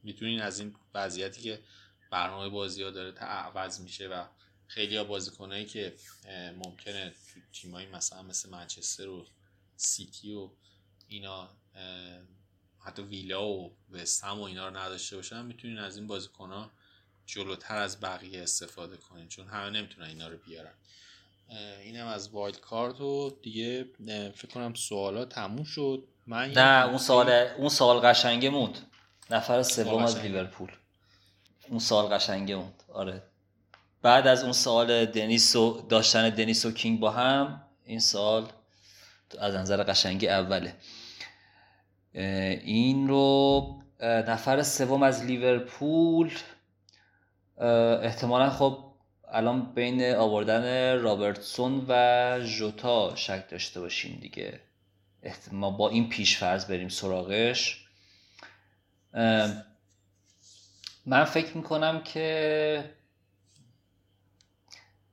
می‌تونین 0.04 0.42
از 0.42 0.60
این 0.60 0.76
وضعیتی 0.94 1.42
که 1.42 1.60
برنامه 2.12 2.50
بازی 2.50 2.84
ها 2.84 2.90
داره 2.90 3.12
تا 3.12 3.26
عوض 3.26 3.82
میشه 3.82 4.08
و 4.08 4.24
خیلی 4.68 4.98
ها 4.98 5.04
بازیکنایی 5.04 5.66
که 5.66 5.96
ممکنه 6.66 7.10
تو 7.10 7.40
تیمایی 7.54 7.88
مثلا 7.88 8.22
مثل 8.22 8.50
منچستر 8.50 9.10
و 9.10 9.26
سیتی 9.76 10.34
و 10.34 10.50
اینا 11.08 11.50
حتی 12.80 13.02
ویلا 13.02 13.48
و 13.48 13.74
وستهم 13.92 14.40
و 14.40 14.44
اینا 14.44 14.68
رو 14.68 14.78
نداشته 14.78 15.16
باشن 15.16 15.46
می‌تونین 15.46 15.78
از 15.78 15.98
این 15.98 16.08
بازیکن 16.08 16.52
ها 16.52 16.72
جلوتر 17.26 17.78
از 17.78 18.02
بقیه 18.02 18.44
استفاده 18.44 18.98
کنین 18.98 19.28
چون 19.28 19.48
همه 19.48 19.70
نمی‌تونن 19.70 20.08
اینا 20.08 20.28
رو 20.28 20.38
بیارن. 20.38 20.74
اینم 21.82 22.08
از 22.08 22.30
wild 22.30 22.60
card 22.60 23.02
و 23.02 23.40
دیگه 23.42 23.84
فکر 24.36 24.48
کنم 24.48 24.74
سوالا 24.74 25.26
تموم 25.26 25.64
شد. 25.64 26.04
من 26.28 26.52
نه 26.52 26.88
اون 26.88 26.98
سوال 26.98 27.30
اون 27.30 27.70
سوال 27.70 28.00
قشنگه 28.00 28.50
موند. 28.50 28.92
نفر 29.30 29.64
سوم 29.64 30.04
از. 30.04 30.18
لیورپول. 30.18 30.72
اون 31.70 31.80
سوال 31.80 32.06
قشنگه 32.06 32.56
موند 32.56 32.84
آره. 32.94 33.22
بعد 34.02 34.28
از 34.28 34.44
اون 34.44 34.54
سوال 34.54 35.06
دنیس 35.06 35.56
و 35.56 35.86
داشتن 35.90 36.30
دنیس 36.30 36.66
و 36.66 36.72
کینگ 36.72 37.00
با 37.00 37.12
هم 37.12 37.62
این 37.86 38.00
سوال 38.00 38.48
از 39.40 39.56
نظر 39.56 39.84
قشنگی 39.84 40.28
اوله. 40.28 40.76
این 42.64 43.08
رو 43.08 43.82
نفر 44.02 44.64
سوم 44.64 45.04
از 45.04 45.24
لیورپول 45.24 46.32
احتمالا 48.02 48.50
خب 48.50 48.84
الان 49.28 49.74
بین 49.74 50.16
آوردن 50.16 50.96
رابرتسون 51.02 51.86
و 51.88 52.40
ژوتا 52.44 53.16
شک 53.16 53.50
داشته 53.50 53.80
باشیم 53.80 54.18
دیگه. 54.22 54.60
ما 55.52 55.72
با 55.72 55.90
این 55.90 56.10
پیش 56.10 56.38
فرض 56.38 56.66
بریم 56.66 56.90
سراغش. 56.90 57.88
من 61.10 61.24
فکر 61.24 61.58
می‌کنم 61.58 62.02
که 62.04 62.84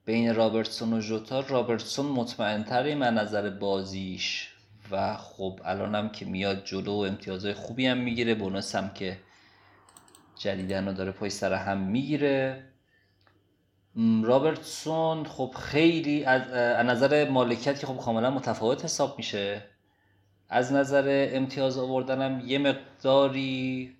بین 0.04 0.34
رابرتسون 0.34 0.92
و 0.92 1.00
ژوتا 1.00 1.40
رابرتسون 1.40 2.06
مطمئنتره 2.06 2.94
من 2.94 3.14
نظر 3.14 3.50
بازیش 3.50 4.50
و 4.90 5.16
خب 5.16 5.60
الانم 5.64 6.08
که 6.08 6.24
میاد 6.24 6.64
جلو 6.64 6.92
و 6.92 6.98
امتیازهای 6.98 7.54
خوبی 7.54 7.86
هم 7.86 7.98
می‌گیره 7.98 8.34
بونس 8.34 8.74
هم 8.74 8.90
که 8.94 9.18
جدیدن 10.36 10.88
رو 10.88 10.92
داره 10.92 11.12
پای 11.12 11.30
سر 11.30 11.52
هم 11.52 11.78
می‌گیره. 11.78 12.64
رابرتسون 14.22 15.24
خب 15.24 15.54
خیلی 15.58 16.24
از 16.24 16.48
از 16.50 16.86
نظر 16.86 17.30
مالکیت 17.30 17.80
که 17.80 17.86
خب 17.86 17.96
کاملا 17.96 18.30
متفاوت 18.30 18.84
حساب 18.84 19.14
میشه. 19.18 19.62
از 20.48 20.72
نظر 20.72 21.28
امتیاز 21.32 21.78
آوردنم 21.78 22.42
یه 22.46 22.58
مقداری 22.58 23.96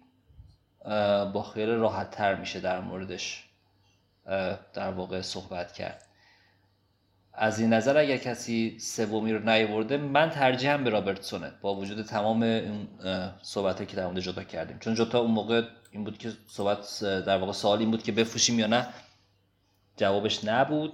با 1.33 1.43
خیال 1.55 1.69
راحت 1.69 2.11
تر 2.11 2.35
میشه 2.35 2.61
در 2.61 2.81
موردش 2.81 3.45
در 4.75 4.91
واقع 4.91 5.21
صحبت 5.21 5.73
کرد. 5.73 6.03
از 7.33 7.61
این 7.61 7.73
نظر 7.73 7.99
اگر 7.99 8.17
کسی 8.17 8.79
سومی 8.79 9.33
رو 9.33 9.51
نیاورده 9.51 9.97
من 9.97 10.31
ترجیحم 10.31 10.85
به 10.85 10.91
رابرتسونه 10.91 11.53
با 11.61 11.75
وجود 11.75 12.03
تمام 12.03 12.43
این 12.43 12.89
صحبت 13.43 13.89
که 13.89 13.97
در 13.97 14.07
مورد 14.07 14.21
جدا 14.21 14.45
کردیم. 14.45 14.79
چون 14.79 14.95
جدا 14.95 15.19
اون 15.19 15.31
موقع 15.31 15.63
این 15.91 16.05
بود 16.05 16.19
که 16.19 16.33
صحبت 16.47 17.05
در 17.05 17.39
واقع 17.39 17.53
سوال 17.53 17.79
این 17.79 17.91
بود 17.91 18.03
که 18.03 18.13
بفروشیم 18.13 18.59
یا 18.59 18.67
نه. 18.67 18.87
جوابش 19.97 20.45
نبود. 20.45 20.93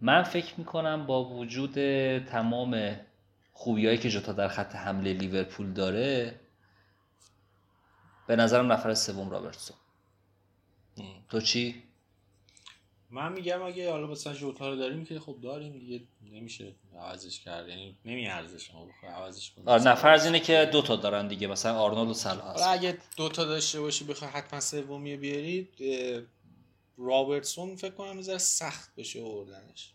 من 0.00 0.22
فکر 0.22 0.54
می‌کنم 0.56 1.06
با 1.06 1.24
وجود 1.24 1.74
تمام 2.18 2.96
خوبیایی 3.52 3.98
که 3.98 4.10
جوتا 4.10 4.32
در 4.32 4.48
خط 4.48 4.76
حمله 4.76 5.12
لیورپول 5.12 5.72
داره 5.72 6.34
به 8.26 8.36
نظرم 8.36 8.72
نفر 8.72 8.94
سوم 8.94 9.30
رابرتسون. 9.30 9.76
تو 11.28 11.40
چی؟ 11.40 11.82
من 13.10 13.32
میگم 13.32 13.62
اگه 13.62 13.90
حالا 13.90 14.06
مثلا 14.06 14.34
ژوتا 14.34 14.68
رو 14.68 14.76
داریم 14.76 15.04
که 15.04 15.20
خب 15.20 15.36
داریم 15.42 15.72
دیگه 15.72 16.00
نمیشه 16.32 16.72
عوضش 16.98 17.40
کرد. 17.40 17.68
یعنی 17.68 17.96
نمیارزه 18.04 18.58
شما 18.58 18.84
بخوای 18.84 19.12
عوضش 19.12 19.50
کنی 19.50 19.64
آره 19.66 19.82
نفر 19.82 20.08
از 20.08 20.24
اینه 20.24 20.40
که 20.40 20.68
دو 20.72 20.82
تا 20.82 20.96
دارن 20.96 21.28
دیگه 21.28 21.46
مثلا 21.46 21.78
آرنولد 21.78 22.10
و 22.10 22.14
صلاح 22.14 22.54
هست. 22.54 22.64
اگه 22.66 22.98
دوتا 23.16 23.44
داشته 23.44 23.80
باشی 23.80 24.04
بخوای 24.04 24.30
حتما 24.30 24.60
سومی 24.60 25.16
بیارید 25.16 25.68
رابرتسون 26.98 27.76
فکر 27.76 27.94
کنم 27.94 28.16
می‌ذاره 28.16 28.38
سخت 28.38 28.94
بشه 28.96 29.22
آوردنش. 29.22 29.90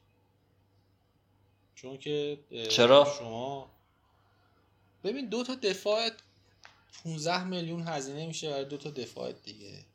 چون 1.75 1.97
که 1.97 2.39
چرا؟ 2.69 3.13
شما 3.19 3.69
ببین 5.03 5.29
دو 5.29 5.43
تا 5.43 5.55
دفاع 5.55 6.09
15 7.03 7.43
میلیون 7.43 7.87
هزینه 7.87 8.25
میشه 8.25 8.49
برای 8.49 8.65
دو 8.65 8.77
تا 8.77 8.89
دفاع 8.89 9.31
دیگه 9.31 9.85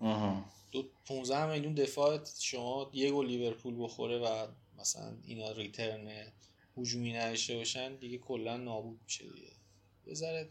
آها. 0.00 0.44
دو 0.72 0.90
15 1.06 1.46
میلیون 1.46 1.74
دفاع 1.74 2.24
شما 2.40 2.90
یه 2.92 3.10
گل 3.10 3.26
لیورپول 3.26 3.74
بخوره 3.78 4.18
و 4.18 4.46
مثلا 4.78 5.16
اینا 5.24 5.52
return 5.52 6.32
هجومی 6.76 7.12
نداشته 7.12 7.56
باشن 7.56 7.96
دیگه 7.96 8.18
کلا 8.18 8.56
نابود 8.56 9.00
میشه 9.04 9.24
دیگه 9.24 9.52
یه 10.06 10.14
ذره 10.14 10.50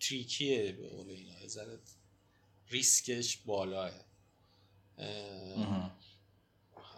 tricky 0.00 0.62
ه 0.62 0.72
به 0.72 0.88
قول 0.88 1.10
اینا 1.10 1.40
یه 1.40 1.48
ذره 1.48 1.78
ریسکش 2.68 3.36
بالاه. 3.36 3.90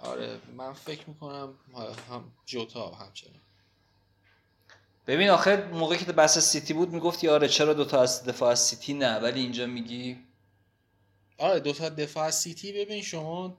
آره 0.02 0.40
من 0.56 0.73
فکر 0.73 1.09
می‌کنم 1.09 1.59
هم 2.09 2.32
جوتا 2.47 2.90
همچنان 2.94 3.40
ببین 5.09 5.30
آخه 5.30 5.68
موقعی 5.72 5.98
که 5.98 6.12
بحث 6.12 6.39
سیتی 6.39 6.74
بود 6.74 6.90
می‌گفتی 6.90 7.28
آره 7.28 7.48
چرا 7.48 7.74
دوتا 7.74 8.02
از 8.02 8.24
دفاع 8.24 8.51
از 8.51 8.60
سیتی 8.60 8.94
نه؟ 8.94 9.18
ولی 9.18 9.40
اینجا 9.40 9.66
میگی 9.66 10.18
آره 11.39 11.60
دو 11.60 11.72
تا 11.72 11.89
دفاع 11.89 12.24
از 12.24 12.35
سیتی 12.35 12.72
ببین 12.72 13.02
شما 13.02 13.59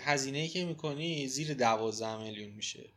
هزینه 0.00 0.48
که 0.48 0.64
می‌کنی 0.64 1.28
زیر 1.28 1.54
دوازده 1.54 2.16
میلیون 2.16 2.50
میشه. 2.50 2.90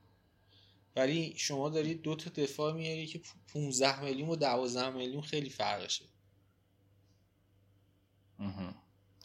ولی 0.95 1.33
شما 1.37 1.69
داری 1.69 1.95
دو 1.95 2.15
تا 2.15 2.29
دفاع 2.29 2.73
میاری 2.73 3.07
که 3.07 3.21
15 3.53 4.01
میلیون 4.01 4.29
و 4.29 4.35
12 4.35 4.89
میلیون 4.89 5.21
خیلی 5.21 5.49
فرقشه. 5.49 6.05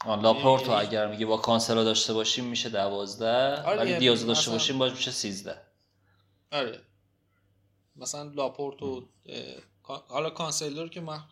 آن 0.05 0.21
لاپورتو 0.21 0.71
اگر 0.71 1.07
میگه 1.07 1.25
با 1.25 1.37
کانسلو 1.37 1.83
داشته 1.83 2.13
باشیم 2.13 2.45
میشه 2.45 2.69
دوازده 2.69 3.63
آره 3.63 3.77
ولی 3.77 3.85
دیگه، 3.85 3.99
دیاز 3.99 4.25
داشته 4.25 4.51
باشیم 4.51 4.77
باز 4.77 4.91
میشه 4.91 5.11
سیزده. 5.11 5.61
آره. 6.51 6.81
مثلا 7.99 8.23
لاپورتو 8.23 9.09
اه، 9.25 9.55
حالا 9.83 10.29
کانسلر 10.29 10.87
که 10.87 11.01
من 11.01 11.23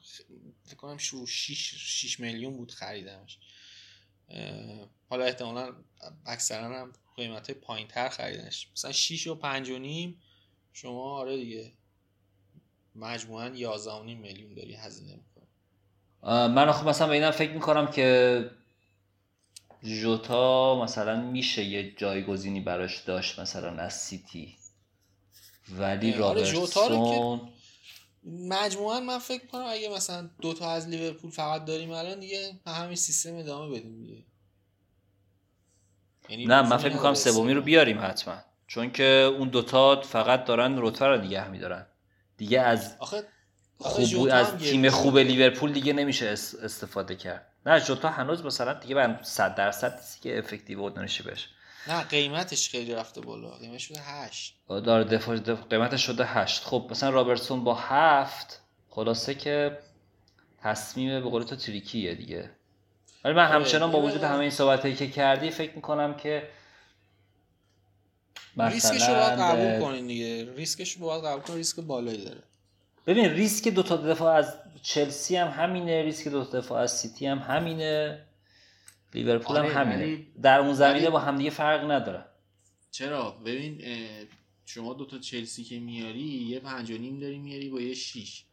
فکر 0.66 0.76
کنم 0.76 0.98
شو 0.98 1.26
6 1.26 1.76
6 1.76 2.20
میلیون 2.20 2.58
بود 2.58 2.72
خریدمش. 2.72 3.38
حالا 5.10 5.26
احتمالا 5.26 5.74
اکثرا 6.26 6.80
هم 6.80 6.94
قیمت 7.16 7.52
پایین 7.52 7.88
تر 7.88 8.10
خریدنش. 8.10 8.68
مثلا 8.74 8.92
6 8.92 9.28
و 9.28 9.36
5 9.36 9.70
و 9.70 9.80
نیم 9.80 10.22
شما 10.74 11.18
آره 11.18 11.38
دیگه 11.38 11.74
مجموعا 12.96 13.56
11 13.56 13.92
و 13.92 14.04
نیم 14.04 14.20
میلیون 14.20 14.54
داری 14.54 14.76
هزینه 14.76 15.16
می‌کنی. 15.16 15.48
من 16.24 16.72
خب 16.72 16.88
مثلا 16.88 17.08
به 17.08 17.14
اینم 17.14 17.32
فکر 17.32 17.52
می‌کنم 17.52 17.92
که 17.92 18.52
جوتا 19.84 20.82
مثلا 20.84 21.22
میشه 21.22 21.64
یه 21.64 21.96
جایگزینی 21.98 22.62
براش 22.62 23.04
داشت 23.04 23.40
مثلا 23.40 23.72
از 23.72 23.94
سیتی. 23.94 24.58
ولی 25.70 26.14
آره، 26.14 26.20
رابرتسون 26.20 27.42
مجموعا 28.24 29.00
من 29.00 29.20
فکر 29.20 29.48
کنم 29.48 29.66
اگه 29.70 29.90
مثلا 29.90 30.30
دو 30.42 30.54
تا 30.54 30.72
از 30.72 30.88
لیورپول 30.88 31.32
فقط 31.32 31.66
داریم 31.66 31.92
الان 31.92 32.20
دیگه 32.20 32.60
همین 32.68 32.96
سیستم 32.96 33.36
ادامه 33.36 33.76
بدیم 33.80 34.02
دیگه. 34.02 34.24
یعنی 36.30 36.46
نه 36.46 36.62
من 36.62 36.78
فکر 36.78 36.94
می‌کنم 36.94 37.14
سومی 37.14 37.54
رو. 37.54 37.62
بیاریم 37.62 38.00
حتما. 38.02 38.38
چون 38.68 38.92
که 38.92 39.04
اون 39.38 39.50
دوتا 39.50 40.02
فقط 40.02 40.46
دارن 40.46 40.76
رتبه 40.78 41.08
رو 41.08 41.22
نگه 41.22 41.48
میدارن. 41.48 41.86
دیگه 42.38 42.62
از 42.62 42.96
آخه 43.00 43.24
آخه 43.80 44.06
خوب 44.08 44.30
از 44.32 44.58
تیم 44.58 44.90
خوب 44.90 45.18
لیورپول 45.18 45.74
دیگه 45.74 45.94
نمیشه 45.94 46.26
اس- 46.28 46.56
استفاده 46.56 47.16
کرد. 47.16 47.54
نه 47.66 47.80
جوتا 47.80 48.10
هنوز 48.10 48.46
مثلا 48.46 48.74
دیگه 48.74 48.96
من 48.96 49.20
100 49.24 49.56
درصد 49.56 49.96
نیست 49.96 50.22
که 50.22 50.38
effective 50.40 50.80
ownership 50.80 51.24
بشه. 51.24 51.48
نه 51.90 52.04
قیمتش 52.04 52.70
خیلی 52.70 52.94
رفته 52.94 53.22
بالا. 53.22 53.50
قیمتش 53.50 53.84
شده 53.88 54.00
8 54.02 54.56
داره 54.68 55.04
دفاع 55.04 55.38
دف- 55.38 55.68
قیمتش 55.70 56.06
شده 56.06 56.26
هشت. 56.26 56.64
خب 56.64 56.88
مثلا 56.92 57.10
رابرتسون 57.10 57.64
با 57.64 57.76
هفت 57.76 58.62
خلاصه 58.90 59.36
که 59.36 59.78
تصمیم 60.62 61.24
به 61.24 61.30
قول 61.30 61.44
تو 61.44 61.56
tricky 61.56 62.07
ه 62.07 62.16
دیگه. 62.16 62.50
ولی 63.24 63.34
من 63.34 63.46
آره، 63.46 63.54
همچنان 63.54 63.92
با 63.92 64.00
وجود 64.02 64.16
مقدار- 64.16 64.32
همه 64.32 64.40
این 64.40 64.50
صحبت 64.50 64.98
که 64.98 65.08
کردی 65.08 65.50
فکر 65.50 65.76
می‌کنم 65.76 66.14
که 66.14 66.50
ریسکش 68.58 69.08
رو 69.10 69.16
باید 69.16 69.40
قبول 69.40 69.80
کنین 69.82 70.08
دیگه. 70.08 70.54
ریسکش 70.56 70.92
رو 70.94 71.06
باید 71.06 71.24
قبول 71.24 71.42
کنین 71.42 71.58
ریسک 71.58 71.80
بالایی 71.80 72.26
داره. 72.26 72.44
ببین 73.08 73.26
ریسک 73.30 73.68
دو 73.68 73.84
تا 73.84 73.98
دفاع 73.98 74.36
از 74.36 74.54
چلسی 74.82 75.36
هم 75.36 75.48
همینه 75.48 76.02
ریسک 76.02 76.28
دو 76.28 76.46
تا 76.46 76.60
دفاع 76.60 76.82
از 76.82 76.98
سیتی 76.98 77.28
هم 77.28 77.38
همینه. 77.40 78.20
لیورپول 79.24 79.58
آره، 79.58 79.70
هم 79.70 79.82
همینه. 79.82 79.98
ولی- 80.04 80.28
در 80.42 80.60
اون 80.60 80.74
زمینه 80.74 81.00
ولی- 81.00 81.10
با 81.10 81.20
همدیگه 81.20 81.50
فرق 81.50 81.92
نداره. 81.92 82.26
چرا؟ 82.92 83.32
ببین 83.32 83.82
شما 84.66 84.94
دو 84.94 85.06
تا 85.06 85.18
چلسی 85.18 85.64
که 85.64 85.80
میاری 85.80 86.20
یه 86.20 86.60
پنج 86.60 86.92
و 86.92 86.98
نیم 86.98 87.20
داری 87.20 87.38
میاری 87.38 87.70
با 87.70 87.82
یه 87.82 87.94
6 87.94 88.44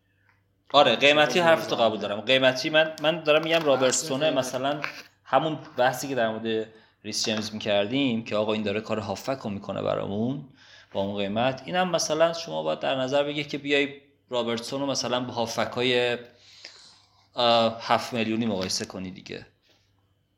آره 0.73 0.97
قیمتی 0.97 1.39
حرف 1.39 1.67
تو؟ 1.67 1.77
قبول 1.77 1.99
دارم. 1.99 2.21
قیمتی 2.21 2.71
من 2.71 2.93
من 3.03 3.23
دارم 3.23 3.43
میگم 3.43 3.63
رابرتسونه 3.65 4.25
قیمت. 4.31 4.39
مثلا 4.39 4.81
همون 5.25 5.59
بحثی 5.77 6.09
که 6.09 6.15
در 6.15 6.29
مورد 6.29 6.69
ریس 7.05 7.25
جیمز 7.25 7.55
می‌کردیم 7.55 8.25
که 8.25 8.37
آقا 8.37 8.53
این 8.53 8.63
داره 8.63 8.81
کار 8.81 8.99
هافک 8.99 9.39
رو 9.39 9.51
می‌کنه 9.51 9.83
برامون 9.83 10.45
با 10.93 11.01
اون 11.01 11.17
قیمت. 11.17 11.63
اینم 11.67 11.91
مثلا 11.91 12.33
شما 12.33 12.63
باید 12.63 12.79
در 12.81 12.95
نظر 12.95 13.25
بگیر 13.25 13.47
که 13.47 13.59
بیای 13.59 13.89
رابرتسون 14.31 14.81
رو 14.81 14.87
مثلا 14.87 15.21
با 15.21 15.33
هافک 15.33 15.73
های 15.73 16.19
هفت 17.81 18.13
میلیونی 18.13 18.47
مقایسه 18.47 18.85
کنی 18.85 19.11
دیگه. 19.11 19.47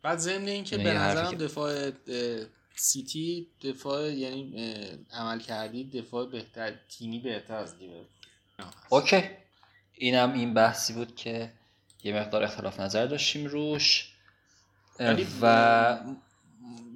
بعد 0.07 0.19
ضمن 0.19 0.49
این 0.49 0.65
که 0.65 0.77
نه، 0.77 0.85
به 0.85 0.95
نظرم 0.95 1.35
دفاع 1.35 1.91
سیتی 2.75 3.49
دفاع 3.63 4.13
یعنی 4.13 4.55
عمل 5.13 5.41
کردی 5.41 5.85
دفاع 5.85 6.27
بهتر 6.27 6.75
تیمی 6.89 7.19
بهتر 7.19 7.55
از 7.55 7.75
لیورپول. 7.75 8.07
okay. 8.91 9.23
اینم 9.95 10.33
این 10.33 10.55
بحثی 10.55 10.93
بود 10.93 11.17
که 11.17 11.53
یه 12.05 12.17
مقدار 12.17 12.43
اختلاف 12.43 12.81
نظر 12.81 13.07
داشتیم 13.07 13.47
روش. 13.47 14.13
و 15.43 15.99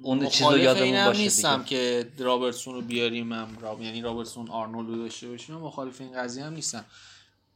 اون 0.01 0.27
چیز 0.29 0.41
رو 0.41 0.47
مخالف 0.47 0.63
یادمون 0.63 1.05
باشه 1.05 1.21
نیستم 1.21 1.63
دیگه. 1.63 2.03
که 2.03 2.23
رابرتسون 2.23 2.73
رو 2.73 2.81
بیاریم 2.81 3.33
هم 3.33 3.57
راب... 3.61 3.81
یعنی 3.81 4.01
رابرتسون 4.01 4.49
آرنولد 4.49 4.89
رو 4.89 4.97
داشته 4.97 5.27
باشیم 5.27 5.55
مخالف 5.55 6.01
این 6.01 6.13
قضیه 6.13 6.43
هم 6.43 6.53
نیستم. 6.53 6.85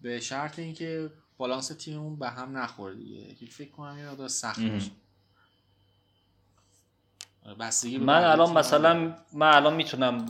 به 0.02 0.20
شرط 0.20 0.60
اینکه 0.60 1.10
بالانس 1.38 1.68
تیممون 1.68 2.20
به 2.20 2.30
هم 2.30 2.58
نخوره 2.58 2.96
دیگه. 2.96 3.36
فکر 3.52 3.72
کنم 3.72 3.98
یه 3.98 4.10
مقدار 4.10 4.28
سخت 4.28 4.60
مهم. 4.60 4.92
بستگی 7.60 7.98
من 7.98 8.24
الان. 8.24 8.54
مثلا 8.54 9.14
من 9.34 9.56
الان 9.56 9.74
می‌تونم 9.74 10.26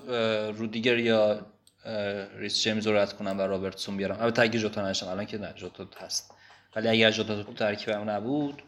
رودیگر 0.57 0.97
یا 0.97 1.45
ریس 2.35 2.63
جیمز 2.63 2.87
رو 2.87 2.95
رد 2.95 3.13
کنم 3.13 3.39
و 3.39 3.41
رابرتسون 3.41 3.97
بیارم. 3.97 4.21
البته 4.21 4.41
اگه 4.41 4.59
جوتا 4.59 4.89
نشم 4.89 5.07
الان 5.07 5.25
که 5.25 5.37
نه 5.37 5.53
جوتا 5.55 5.87
هست. 5.97 6.33
ولی 6.75 6.87
اگر 6.87 7.11
جوتا 7.11 7.43
تو 7.43 7.53
ترکیبم 7.53 8.09
نبود 8.09 8.61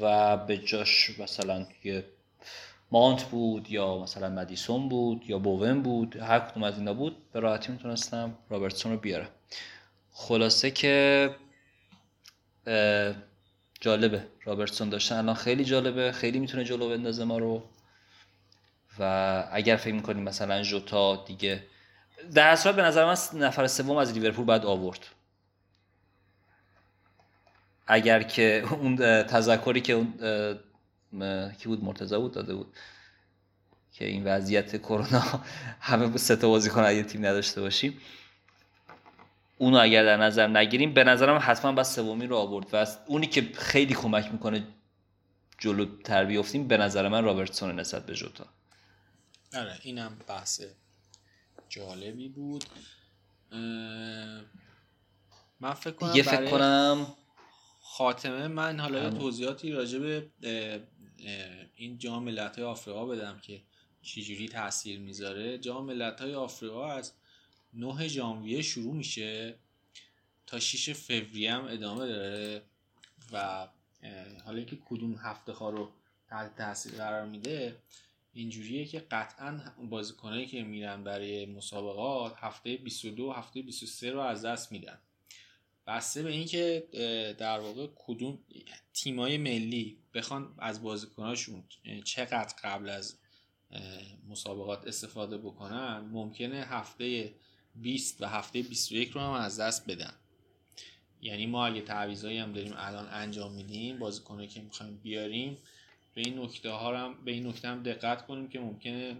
و 0.00 0.36
به 0.36 0.58
جاش 0.58 1.18
مثلا 1.18 1.66
یه 1.84 2.04
مانت 2.90 3.24
بود 3.24 3.70
یا 3.70 3.98
مثلا 3.98 4.28
مدیسون 4.28 4.88
بود 4.88 5.22
یا 5.26 5.38
بوون 5.38 5.82
بود 5.82 6.16
هر 6.16 6.38
کدوم 6.38 6.62
از 6.62 6.78
اینا 6.78 6.94
بود 6.94 7.16
به 7.32 7.40
راحتی 7.40 7.72
می‌تونستم 7.72 8.34
رابرتسون 8.48 8.92
رو 8.92 8.98
بیارم. 8.98 9.28
خلاصه 10.12 10.70
که 10.70 11.30
جالبه. 13.80 14.26
رابرتسون 14.50 14.88
داشتن. 14.88 15.16
الان 15.16 15.34
خیلی 15.34 15.64
جالبه. 15.64 16.12
خیلی 16.12 16.38
می‌تونه 16.38 16.64
جلو 16.64 16.88
بندازه 16.88 17.24
ما 17.24 17.38
رو. 17.38 17.62
و 18.98 19.44
اگر 19.52 19.76
فکر 19.76 19.94
می‌کنیم 19.94 20.22
مثلا 20.22 20.62
جوتا 20.62 21.24
دیگه 21.26 21.62
در 22.34 22.56
صورت 22.56 22.76
به 22.76 22.82
نظر 22.82 23.04
من 23.04 23.16
نفر 23.34 23.66
سوم 23.66 23.96
از 23.96 24.12
لیورپول 24.12 24.44
باید 24.44 24.64
آورد. 24.64 25.06
اگر 27.86 28.22
که 28.22 28.64
اون 28.70 28.96
تذکری 29.22 29.80
که 29.80 29.92
اون 29.92 30.12
کی 31.52 31.68
بود؟ 31.68 31.84
مرتضی 31.84 32.16
بود 32.16 32.32
داده 32.32 32.54
بود. 32.54 32.76
که 33.92 34.04
این 34.04 34.24
وضعیت 34.24 34.76
کرونا 34.76 35.22
همه 35.80 36.16
سه 36.16 36.36
تا 36.36 36.48
بازیکن 36.48 36.80
از 36.80 36.96
یه 36.96 37.02
تیم 37.02 37.26
نداشته 37.26 37.60
باشیم. 37.60 38.00
اونو 39.60 39.78
اگر 39.78 40.04
در 40.04 40.16
نظر 40.16 40.46
نگیریم 40.46 40.94
به 40.94 41.04
نظرم 41.04 41.40
حتما 41.42 41.72
باید 41.72 41.86
سومی 41.86 42.26
رو 42.26 42.36
آورد 42.36 42.66
و 42.72 42.86
اونی 43.06 43.26
که 43.26 43.50
خیلی 43.54 43.94
کمک 43.94 44.32
می‌کنه 44.32 44.66
جلو 45.58 45.86
تر 46.04 46.24
بیفتیم 46.24 46.68
به 46.68 46.76
نظر 46.76 47.08
من 47.08 47.24
رابرتسون 47.24 47.80
نسبت 47.80 48.06
به 48.06 48.14
جوتا. 48.14 48.46
آره 49.54 49.78
اینم 49.82 50.16
بحث 50.28 50.62
جالبی 51.68 52.28
بود. 52.28 52.64
من 55.60 55.74
فکر 55.74 55.94
کنم 55.94 56.12
دیگه 56.12 56.22
فکر 56.22 56.50
کنم 56.50 57.06
خاتمه 57.82 58.48
من 58.48 58.80
حالا 58.80 59.02
یه. 59.02 59.10
توضیحاتی 59.10 59.72
راجع 59.72 59.98
به 59.98 60.30
این 61.74 61.98
جام 61.98 62.24
ملت‌های 62.24 62.64
آفریقا 62.64 63.06
بدم 63.06 63.38
که 63.42 63.62
چجوری 64.02 64.48
تاثیر 64.48 65.00
می‌ذاره. 65.00 65.58
جام 65.58 65.84
ملت‌های 65.84 66.34
آفریقا 66.34 66.92
از 66.92 67.12
9 67.74 68.08
ژانویه 68.08 68.62
شروع 68.62 68.94
میشه 68.94 69.54
تا 70.46 70.60
6 70.60 70.92
فوریه 70.92 71.54
هم 71.54 71.64
ادامه 71.64 72.06
داره 72.06 72.62
و 73.32 73.68
حالا 74.44 74.58
اینکه 74.58 74.78
کدوم 74.84 75.14
هفته 75.14 75.52
ها 75.52 75.70
رو 75.70 75.92
تحت 76.28 76.56
تاثیر 76.56 76.92
قرار 76.92 77.26
میده 77.26 77.76
اینجوریه 78.32 78.84
که 78.84 79.00
قطعا 79.00 79.60
بازیکنایی 79.90 80.46
که 80.46 80.62
میرن 80.62 81.04
برای 81.04 81.46
مسابقات 81.46 82.36
هفته 82.36 82.76
22 82.76 83.24
و 83.24 83.32
هفته 83.32 83.62
23 83.62 84.10
رو 84.10 84.20
از 84.20 84.44
دست 84.44 84.72
میدن. 84.72 84.98
بسته 85.86 86.22
به 86.22 86.30
اینکه 86.30 86.88
در 87.38 87.60
واقع 87.60 87.86
کدوم 87.96 88.38
تیمای 88.94 89.38
ملی 89.38 89.98
بخوان 90.14 90.54
از 90.58 90.82
بازیکناشون 90.82 91.64
چقدر 92.04 92.54
قبل 92.62 92.88
از 92.88 93.18
مسابقات 94.28 94.86
استفاده 94.86 95.38
بکنن 95.38 95.98
ممکنه 95.98 96.56
هفته 96.56 97.34
20 97.82 98.22
و 98.22 98.26
هفته 98.26 98.62
21 98.62 99.10
رو 99.10 99.20
هم 99.20 99.30
از 99.30 99.60
دست 99.60 99.90
بدن. 99.90 100.12
یعنی 101.22 101.46
ما 101.46 101.66
اگه 101.66 101.80
تعویضایی 101.80 102.38
هم 102.38 102.52
داریم 102.52 102.74
الان 102.76 103.08
انجام 103.08 103.52
میدیم 103.52 103.98
بازیکنایی 103.98 104.48
که 104.48 104.60
می‌خوایم 104.60 105.00
بیاریم 105.02 105.58
به 106.14 106.20
این 106.20 106.38
نکته 106.38 106.70
ها 106.70 106.98
هم 106.98 107.24
به 107.24 107.30
این 107.30 107.46
نکته 107.46 107.68
هم 107.68 107.82
دقت 107.82 108.26
کنیم 108.26 108.48
که 108.48 108.60
ممکنه 108.60 109.16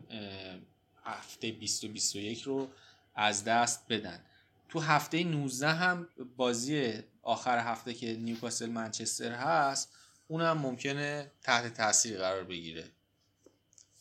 هفته 1.04 1.52
20 1.52 1.84
و 1.84 1.88
21 1.88 2.42
رو 2.42 2.68
از 3.14 3.44
دست 3.44 3.86
بدن. 3.88 4.24
تو 4.68 4.80
هفته 4.80 5.24
19 5.24 5.68
هم 5.68 6.08
بازی 6.36 6.92
آخر 7.22 7.58
هفته 7.58 7.94
که 7.94 8.16
نیوکاسل 8.16 8.70
منچستر 8.70 9.32
هست 9.32 9.92
اونم 10.28 10.58
ممکنه 10.58 11.30
تحت 11.42 11.74
تاثیر 11.74 12.18
قرار 12.18 12.44
بگیره. 12.44 12.84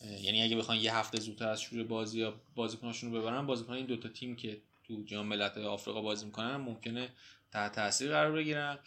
یعنی 0.02 0.42
اگه 0.44 0.56
بخوان 0.56 0.78
یه 0.78 0.96
هفته 0.96 1.20
زودتر 1.20 1.48
از 1.48 1.62
شروع 1.62 1.84
بازی 1.84 2.20
یا 2.20 2.42
بازیکناشون 2.56 3.12
رو 3.12 3.22
ببرن 3.22 3.46
بازیکن 3.46 3.74
این 3.74 3.86
دوتا 3.86 4.10
تیم 4.10 4.36
که 4.36 4.62
تو 4.84 5.04
جام 5.06 5.26
ملت‌های 5.26 5.66
آفریقا 5.66 6.02
بازی 6.02 6.26
می‌کنن 6.26 6.56
ممکنه 6.56 7.10
تحت 7.52 7.72
تاثیر 7.72 8.10
قرار 8.10 8.32
بگیرن. 8.32 8.80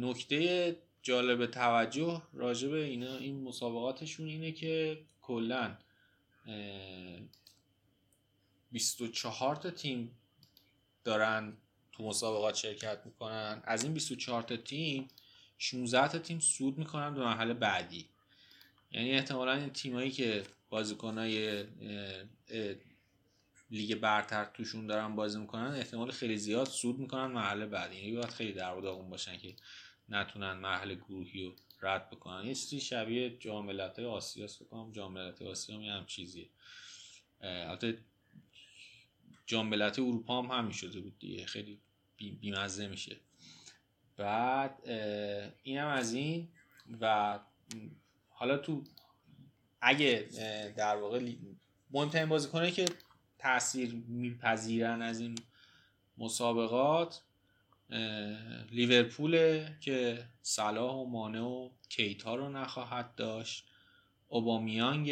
نکته 0.00 0.76
جالب 1.02 1.46
توجه 1.46 2.22
راجع 2.32 2.68
به 2.68 2.84
اینا 2.84 3.16
این 3.16 3.42
مسابقاتشون 3.42 4.28
اینه 4.28 4.52
که 4.52 5.04
کلا 5.22 5.76
24 8.70 9.56
تا 9.56 9.70
تیم 9.70 10.16
دارن 11.04 11.52
تو 11.92 12.02
مسابقات 12.02 12.54
شرکت 12.54 12.98
می‌کنن. 13.04 13.62
از 13.64 13.84
این 13.84 13.94
24 13.94 14.42
تا 14.42 14.56
تیم 14.56 15.08
16 15.58 16.08
تا 16.08 16.18
تیم 16.18 16.40
سود 16.40 16.78
می‌کنن 16.78 17.14
به 17.14 17.20
مرحله 17.20 17.54
بعدی. 17.54 18.08
یعنی 18.92 19.12
احتمالا 19.12 19.52
این 19.52 19.70
تیمایی 19.70 20.10
که 20.10 20.42
بازیکنای 20.70 21.64
لیگ 23.70 23.94
برتر 23.94 24.44
توشون 24.44 24.86
دارن 24.86 25.16
بازی 25.16 25.38
می‌کنن 25.38 25.62
احتمال 25.74 26.10
خیلی 26.10 26.36
زیاد 26.36 26.66
سود 26.66 26.98
می‌کنن 26.98 27.26
مرحله 27.26 27.66
بعدی 27.66 27.96
یعنی 27.96 28.12
باید 28.12 28.30
خیلی 28.30 28.52
در 28.52 28.80
داغون 28.80 29.10
باشن 29.10 29.38
که 29.38 29.56
نتونن 30.08 30.52
مرحله 30.52 30.94
گروهی 30.94 31.44
رو 31.44 31.54
رد 31.80 32.10
بکنن. 32.10 32.46
یه 32.46 32.54
چیزی 32.54 32.80
شبیه 32.80 33.36
جام 33.38 33.66
ملت‌های 33.66 34.06
آسیا 34.06 34.44
است 34.44 34.62
کنم. 34.62 34.92
جام 34.92 35.12
ملت‌های 35.12 35.50
آسیا 35.50 35.76
هم 35.76 35.82
هم 35.82 36.06
چیزیه. 36.06 36.48
البته 37.40 37.98
جام 39.46 39.72
اروپا 39.72 40.42
هم 40.42 40.58
همین 40.58 40.72
شده 40.72 41.00
بود 41.00 41.18
دیگه. 41.18 41.46
خیلی 41.46 41.80
بیمزه 42.16 42.88
میشه. 42.88 43.16
بعد 44.16 44.88
اینم 45.62 45.86
از 45.86 46.14
این 46.14 46.48
و 47.00 47.38
حالا 48.42 48.58
تو 48.58 48.84
اگه 49.80 50.28
در 50.76 50.96
واقع 50.96 51.32
مهمترین 51.90 52.28
بازیکنه 52.28 52.70
که 52.70 52.84
تاثیر 53.38 53.94
میپذیرن 54.08 55.02
از 55.02 55.20
این 55.20 55.38
مسابقات 56.18 57.22
لیورپول 58.70 59.64
که 59.80 60.24
صلاح 60.42 60.94
و 60.94 61.04
مانه 61.04 61.40
و 61.40 61.70
کیتا 61.88 62.34
رو 62.34 62.48
نخواهد 62.48 63.14
داشت. 63.14 63.64
اوبامیانگ 64.28 65.10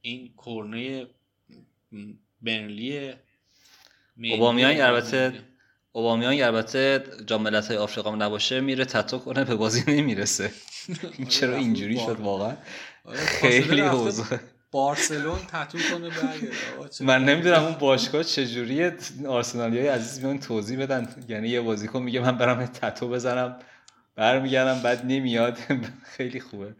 این 0.00 0.34
کرنه 0.46 1.06
برنلی 2.42 3.12
اوبامیانگ 4.22 4.80
البته 4.80 5.44
اوبامیانگ 5.92 6.40
البته 6.40 7.04
جام 7.26 7.46
های 7.46 7.76
آفریقا 7.76 8.14
نباشه 8.14 8.60
میره 8.60 8.84
تتو 8.84 9.18
کنه 9.18 9.44
به 9.44 9.54
بازی 9.54 9.84
نمی‌رسه. 9.88 10.50
چرا 11.28 11.56
اینجوری 11.56 11.98
شد 11.98 12.20
واقعا؟ 12.20 12.56
آره، 13.04 13.18
خیلی 13.18 13.80
اوضاع. 13.80 14.38
بارسلون 14.70 15.38
تتو 15.38 15.78
کنه 15.78 16.10
من 17.00 17.24
نمی‌دونم 17.24 17.62
اون 17.62 17.72
باشگاه 17.74 18.22
چجوریه. 18.22 18.96
آرسنالی 19.28 19.78
های 19.78 19.88
عزیز 19.88 20.20
بیان 20.20 20.38
توضیح 20.38 20.82
بدن. 20.82 21.24
یعنی 21.28 21.48
یه 21.48 21.60
بازیکن 21.60 22.02
میگه 22.02 22.20
من 22.20 22.38
برم 22.38 22.66
تتو 22.66 23.08
بزنم 23.08 23.56
برمیگردم 24.16 24.82
بعد 24.82 25.06
نمیاد. 25.06 25.58
خیلی 26.16 26.40
خوبه. 26.40 26.74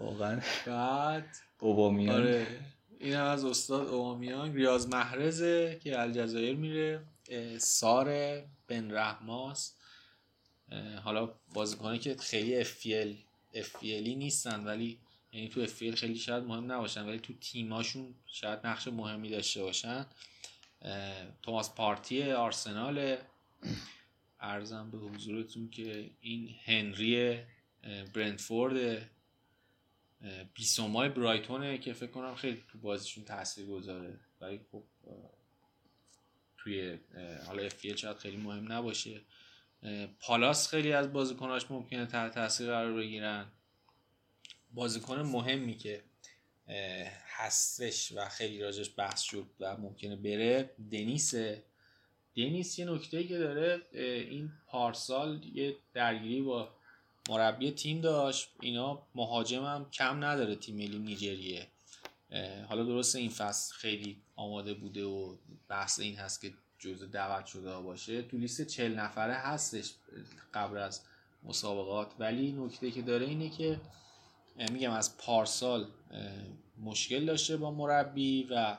واقعا. 0.00 0.40
بعد؟ 0.66 1.26
اوبامیان. 1.60 2.16
آره. 2.16 2.46
این 3.00 3.14
هم 3.14 3.24
از 3.24 3.44
استاد 3.44 3.88
اوبامیان 3.88 4.54
ریاض 4.54 4.86
محرزه 4.86 5.78
که 5.82 6.00
الجزایر 6.00 6.56
میره. 6.56 7.00
سار 7.58 8.38
بن 8.68 8.90
رحماس 8.90 9.74
حالا 11.04 11.34
بازیکنی 11.54 11.98
که 11.98 12.16
خیلی 12.16 12.60
افیل 12.60 13.16
افیلی 13.54 14.14
نیستن 14.14 14.64
ولی 14.64 15.00
یعنی 15.32 15.48
تو 15.48 15.60
افیل 15.60 15.94
خیلی 15.94 16.16
شاید 16.16 16.44
مهم 16.44 16.72
نباشن 16.72 17.08
ولی 17.08 17.18
تو 17.18 17.32
تیماشون 17.34 18.14
شاید 18.26 18.66
نقش 18.66 18.88
مهمی 18.88 19.30
داشته 19.30 19.62
باشن. 19.62 20.06
توماس 21.42 21.74
پارتی 21.74 22.32
آرسنال 22.32 23.16
ارزم 24.40 24.90
به 24.90 24.98
حضورتون 24.98 25.70
که 25.70 26.10
این 26.20 26.54
هنری 26.64 27.42
برنتفورد 28.14 29.10
بیسومای 30.54 31.08
برایتونه 31.08 31.78
که 31.78 31.92
فکر 31.92 32.10
کنم 32.10 32.34
خیلی 32.34 32.62
تو 32.72 32.78
بازیشون 32.78 33.24
تاثیر 33.24 33.66
گذاره 33.66 34.20
ولی 34.40 34.60
خب 34.72 34.84
توی 36.68 36.98
حالا 37.46 37.62
افیل 37.62 37.96
شاید 37.96 38.16
خیلی 38.16 38.36
مهم 38.36 38.72
نباشه. 38.72 39.20
پالاس 40.20 40.68
خیلی 40.68 40.92
از 40.92 41.12
بازیکناش 41.12 41.70
ممکنه 41.70 42.06
تحت 42.06 42.34
تاثیر 42.34 42.66
قرار 42.66 42.94
بگیرن. 42.94 43.46
بازیکن 44.70 45.20
مهمی 45.20 45.76
که 45.76 46.02
هستش 47.26 48.12
و 48.12 48.28
خیلی 48.28 48.62
راجش 48.62 48.90
بحث 48.96 49.20
شد 49.20 49.46
و 49.60 49.76
ممکنه 49.76 50.16
بره 50.16 50.70
دنیس 50.92 51.34
دنیس 52.36 52.78
یه 52.78 52.84
نکته 52.84 53.24
که 53.24 53.38
داره 53.38 53.82
این 53.92 54.52
پارسال 54.66 55.44
یه 55.54 55.76
درگیری 55.94 56.42
با 56.42 56.74
مربی 57.28 57.70
تیم 57.70 58.00
داشت. 58.00 58.48
اینا 58.60 59.06
مهاجم 59.14 59.64
هم 59.64 59.90
کم 59.90 60.24
نداره 60.24 60.56
تیم 60.56 60.76
ملی 60.76 60.98
نیجریه. 60.98 61.66
حالا 62.68 62.84
درسته 62.84 63.18
این 63.18 63.30
فصل 63.30 63.74
خیلی 63.74 64.22
آماده 64.36 64.74
بوده 64.74 65.04
و 65.04 65.36
بحث 65.68 66.00
این 66.00 66.16
هست 66.16 66.40
که 66.40 66.52
جزء 66.78 67.06
دعوت 67.06 67.46
شده 67.46 67.78
باشه. 67.78 68.22
تو 68.22 68.36
لیست 68.36 68.66
چل 68.66 68.94
نفره 68.94 69.34
هستش 69.34 69.94
قبل 70.54 70.78
از 70.78 71.02
مسابقات. 71.42 72.12
ولی 72.18 72.52
نکته 72.52 72.90
که 72.90 73.02
داره 73.02 73.26
اینه 73.26 73.50
که 73.50 73.80
میگم 74.72 74.92
از 74.92 75.16
پارسال 75.18 75.88
مشکل 76.82 77.24
داشته 77.24 77.56
با 77.56 77.70
مربی 77.70 78.48
و 78.50 78.78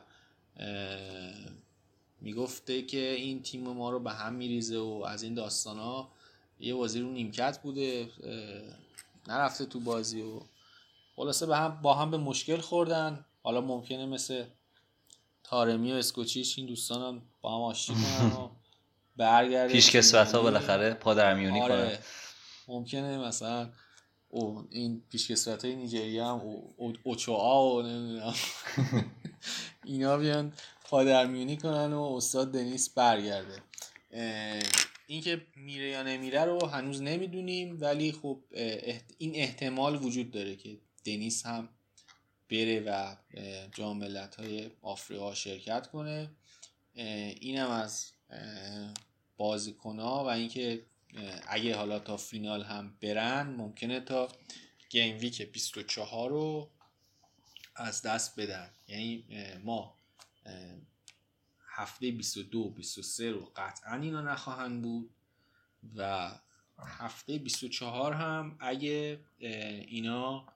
می‌گفته 2.21 2.81
که 2.81 3.09
این 3.09 3.43
تیم 3.43 3.63
ما 3.63 3.89
رو 3.89 3.99
به 3.99 4.11
هم 4.11 4.33
میریزه 4.33 4.77
و 4.77 5.05
از 5.07 5.23
این 5.23 5.33
داستان 5.33 5.77
ها 5.77 6.11
یه 6.59 6.73
بازی 6.73 7.01
رو 7.01 7.11
نیمکت 7.11 7.61
بوده 7.61 8.09
نرفته 9.27 9.65
تو 9.65 9.79
بازی 9.79 10.21
و 10.21 10.41
خلاصه 11.15 11.45
به 11.45 11.57
هم 11.57 11.81
با 11.81 11.93
هم 11.93 12.11
به 12.11 12.17
مشکل 12.17 12.57
خوردن. 12.57 13.25
حالا 13.43 13.61
ممکنه 13.61 14.05
مثل 14.05 14.45
تارمی 15.43 15.91
و 15.91 15.95
اسکوچیش 15.95 16.57
این 16.57 16.67
دوستان 16.67 17.01
هم 17.01 17.21
با 17.41 17.55
هم 17.55 17.61
آشتی 17.61 17.93
کنن 17.93 18.31
و 18.31 18.49
برگرده 19.17 19.73
پیش 19.73 19.91
کسوت 19.91 20.31
ها 20.31 20.41
بالاخره 20.41 20.93
پادرمیونی 20.93 21.61
آره. 21.61 21.75
کنن. 21.75 21.97
ممکنه 22.67 23.17
مثلا 23.17 23.69
او 24.29 24.67
این 24.69 25.03
پیشکسوت 25.11 25.65
های 25.65 25.75
نیجریه 25.75 26.25
هم 26.25 26.41
اوچوآ 27.03 27.75
و 27.75 27.81
نمی‌دونم. 27.81 28.33
اینا 29.85 30.17
بیان 30.17 30.53
پادرمیونی 30.85 31.57
کنن 31.57 31.93
و 31.93 32.01
استاد 32.01 32.53
دنیس 32.53 32.89
برگرده. 32.89 33.61
اینکه 35.07 35.41
میره 35.55 35.89
یا 35.89 36.03
نمیره 36.03 36.45
رو 36.45 36.65
هنوز 36.65 37.01
نمی‌دونیم 37.01 37.77
ولی 37.81 38.11
خب 38.11 38.43
این 39.17 39.35
احتمال 39.35 40.03
وجود 40.03 40.31
داره 40.31 40.55
که 40.55 40.77
دنیس 41.05 41.45
هم 41.45 41.69
بره 42.49 42.79
و 42.79 43.15
جام 43.73 44.03
های 44.37 44.71
آفریقا 44.81 45.33
شرکت 45.33 45.87
کنه. 45.87 46.31
اینم 46.93 47.69
از 47.69 48.11
بازیکن 49.37 49.99
ها 49.99 50.23
و 50.23 50.27
اینکه 50.27 50.85
اگه 51.47 51.75
حالا 51.75 51.99
تا 51.99 52.17
فینال 52.17 52.63
هم 52.63 52.97
برن 53.01 53.47
ممکنه 53.49 53.99
تا 53.99 54.27
گیم 54.89 55.17
ویک 55.17 55.51
24 55.51 56.29
رو 56.29 56.69
از 57.75 58.01
دست 58.01 58.39
بدن. 58.39 58.69
یعنی 58.87 59.25
ما 59.63 59.95
هفته 61.67 62.11
22 62.11 62.69
23 62.69 63.31
رو 63.31 63.51
قطعا 63.55 63.95
اینا 63.95 64.21
نخواهند 64.21 64.81
بود 64.81 65.09
و 65.95 66.31
هفته 66.79 67.37
24 67.37 68.13
هم 68.13 68.57
اگه 68.59 69.19
اینا 69.39 70.47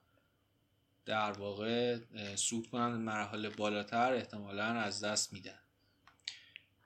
در 1.06 1.32
واقع 1.32 1.98
سود 2.34 2.70
کنند 2.70 3.00
مرحله 3.00 3.48
بالاتر 3.48 4.12
احتمالا 4.12 4.64
از 4.64 5.04
دست 5.04 5.32
میدن. 5.32 5.58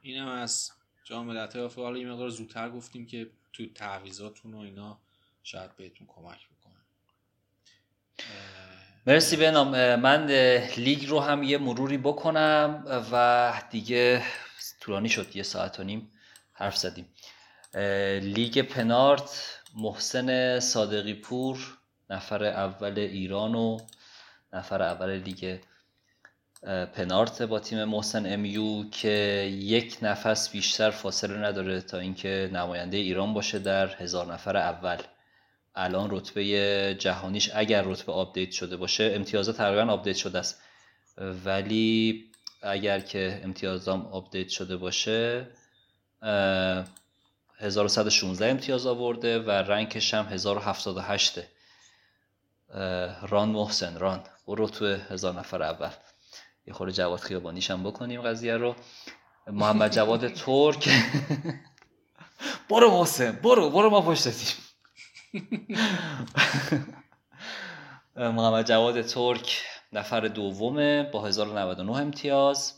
اینم 0.03 0.29
از 0.29 0.71
جام 1.05 1.27
ملت‌های 1.27 1.65
آفریقا 1.65 1.99
یه 1.99 2.07
مقدار 2.07 2.29
زودتر 2.29 2.71
گفتیم 2.71 3.07
که 3.07 3.31
تو 3.53 3.67
تعویضاتون 3.75 4.55
و 4.55 4.59
اینا 4.59 4.99
شاید 5.43 5.77
بهتون 5.77 6.07
کمک 6.07 6.39
بکنه. 6.49 6.75
مرسی 9.07 9.37
بنام 9.37 9.97
من 9.97 10.27
لیگ 10.77 11.07
رو 11.07 11.21
هم 11.21 11.43
یه 11.43 11.59
مروری 11.59 11.99
بکنم 11.99 12.85
و 13.13 13.63
دیگه 13.71 14.23
طولانی 14.81 15.09
شد 15.09 15.37
یه 15.37 15.43
ساعت 15.43 15.81
و 15.81 15.85
نیم 15.85 16.13
حرف 16.53 16.77
زدیم. 16.77 17.09
لیگ 18.23 18.63
پنارت 18.63 19.61
محسن 19.75 20.61
صادقی 20.61 21.15
پور 21.15 21.79
نفر 22.11 22.45
اول 22.45 22.99
ایران 22.99 23.55
و 23.55 23.79
نفر 24.53 24.83
اول 24.83 25.11
لیگ 25.11 25.59
پنارت 26.95 27.43
با 27.43 27.61
تیم 27.61 27.85
محسن 27.85 28.33
امیو 28.33 28.91
که 28.91 29.09
یک 29.53 29.99
نفس 30.03 30.51
بیشتر 30.51 30.91
فاصله 30.91 31.39
نداره 31.39 31.81
تا 31.81 31.99
اینکه 31.99 32.51
نماینده 32.53 32.97
ایران 32.97 33.35
باشه 33.35 33.59
در 33.59 33.95
هزار 33.95 34.33
نفر 34.33 34.57
اول. 34.57 34.97
الان 35.75 36.11
رتبه 36.11 36.97
جهانیش 36.99 37.51
اگر 37.55 37.83
رتبه 37.83 38.13
update 38.13 38.51
شده 38.51 38.77
باشه 38.77 39.13
امتیازات 39.15 39.57
تقریبا 39.57 39.93
update 39.93 40.17
شده 40.17 40.39
است. 40.39 40.63
ولی 41.45 42.25
اگر 42.63 43.01
که 43.01 43.41
امتیازام 43.45 44.07
update 44.07 44.49
شده 44.49 44.77
باشه 44.77 45.47
1116 47.61 48.47
امتیاز 48.47 48.87
آورده 48.87 49.39
و 49.39 49.51
rank 49.51 49.93
ش 49.93 50.15
هم 50.15 50.27
1078 50.27 51.41
run 53.29 53.49
محسن 53.49 53.99
run. 53.99 54.25
تو 54.57 54.87
هزار 54.87 55.35
نفر 55.39 55.63
اول. 55.63 55.91
یه 56.67 56.73
خورده 56.75 56.93
جواد 56.93 57.21
خیابانیش 57.21 57.71
هم 57.71 57.83
بکنیم 57.83 58.23
قضیه 58.23 58.57
رو. 58.57 58.75
محمد 59.47 59.93
جواد 59.93 60.29
ترک. 60.45 60.89
برو 62.71 62.91
محسن 62.91 63.33
برو 63.33 63.71
برو 63.71 63.91
ما 63.91 64.01
پشتتیم 64.01 64.57
محمد 68.17 68.67
جواد 68.67 69.03
ترک 69.03 69.63
نفر 69.93 70.21
دومه 70.21 71.03
با 71.03 71.27
1099 71.27 71.93
امتیاز. 71.93 72.75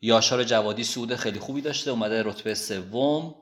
یاشار 0.00 0.44
جوادی 0.44 0.84
سود 0.84 1.16
خیلی 1.16 1.38
خوبی 1.38 1.60
داشته 1.60 1.90
اومده 1.90 2.22
رتبه 2.22 2.54
سوم. 2.54 3.34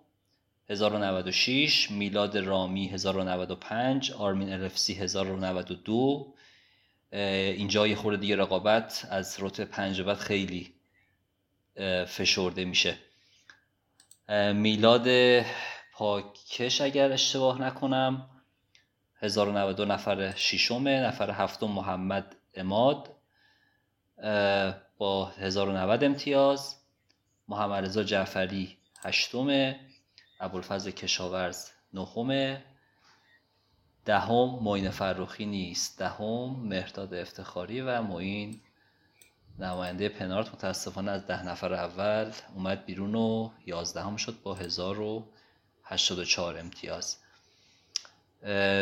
1096 0.71 1.91
میلاد 1.91 2.39
رامی 2.39 2.89
1095 2.89 4.13
آرمین 4.13 4.53
الفسی 4.53 4.95
1092 4.95 6.35
اینجا 7.13 7.87
یه 7.87 7.97
خورده 7.97 8.17
دیگه 8.17 8.37
رقابت 8.37 9.09
از 9.11 9.37
رتبه 9.41 9.65
پنج 9.65 10.03
بعد 10.03 10.17
خیلی 10.17 10.75
فشرده 12.07 12.65
میشه. 12.65 12.99
میلاد 14.55 15.09
پاکش 15.93 16.81
اگر 16.81 17.13
اشتباه 17.13 17.63
نکنم 17.63 18.31
1092 19.21 19.85
نفر 19.85 20.35
ششمه 20.37 21.01
نفر 21.01 21.31
هفتم 21.31 21.67
محمد 21.67 22.37
اماد 22.55 23.11
با 24.99 25.27
1090 25.27 26.05
امتیاز. 26.05 26.77
محمد 27.49 27.85
رضا 27.85 28.03
جعفری 28.03 28.77
هشتمه. 29.05 29.81
ابوالفضل 30.41 30.91
کشاورز. 30.91 31.69
نهمه 31.93 32.65
دهم 34.05 34.59
معین 34.63 34.91
فروخی 34.91 35.47
نیست. 35.47 35.99
دهم 35.99 36.51
مهرداد 36.51 37.15
افتخاری 37.15 37.81
و 37.81 38.03
معین 38.03 38.61
نماینده 39.59 40.09
پنارت. 40.09 40.55
متاسفانه 40.55 41.11
از 41.11 41.27
ده 41.27 41.47
نفر 41.47 41.75
اول 41.75 42.33
اومد 42.55 42.85
بیرون 42.85 43.15
و 43.15 43.51
یازدهم 43.67 44.17
شد 44.17 44.43
با 44.43 44.55
1084 44.55 46.59
امتیاز. 46.59 47.17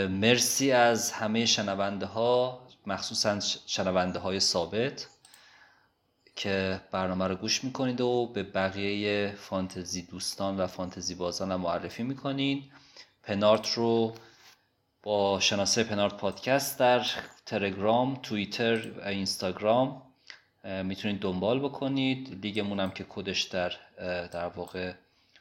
مرسی 0.09 0.73
از 0.73 1.13
همه 1.13 1.47
شنونده 1.47 2.07
ها 2.07 2.67
مخصوصا 2.87 3.41
شنونده 3.67 4.19
های 4.19 4.41
ثابت. 4.41 5.07
که 6.37 6.81
برنامه 6.91 7.27
رو 7.27 7.35
گوش 7.35 7.65
می‌کنید 7.65 8.01
و 8.01 8.27
به 8.35 8.43
بقیه 8.43 9.35
فانتزی 9.39 10.03
دوستان 10.03 10.57
و 10.57 10.67
فانتزی 10.67 11.15
بازان 11.15 11.53
هم 11.53 11.61
معرفی 11.61 12.03
می‌کنین. 12.03 12.65
پنارت 13.23 13.73
رو 13.73 14.15
با 15.03 15.41
شناسه 15.41 15.85
پنارت 15.85 16.15
پادکست 16.15 16.79
در 16.79 17.07
تلگرام، 17.47 18.15
توییتر 18.23 18.91
و 18.91 19.09
اینستاگرام 19.09 20.03
می‌تونید 20.65 21.21
دنبال 21.21 21.61
بکنید. 21.61 22.39
لیگمون 22.43 22.81
هم 22.81 22.91
که 22.91 23.05
کدش 23.09 23.43
در 23.43 23.73
در 24.33 24.47
واقع 24.47 24.93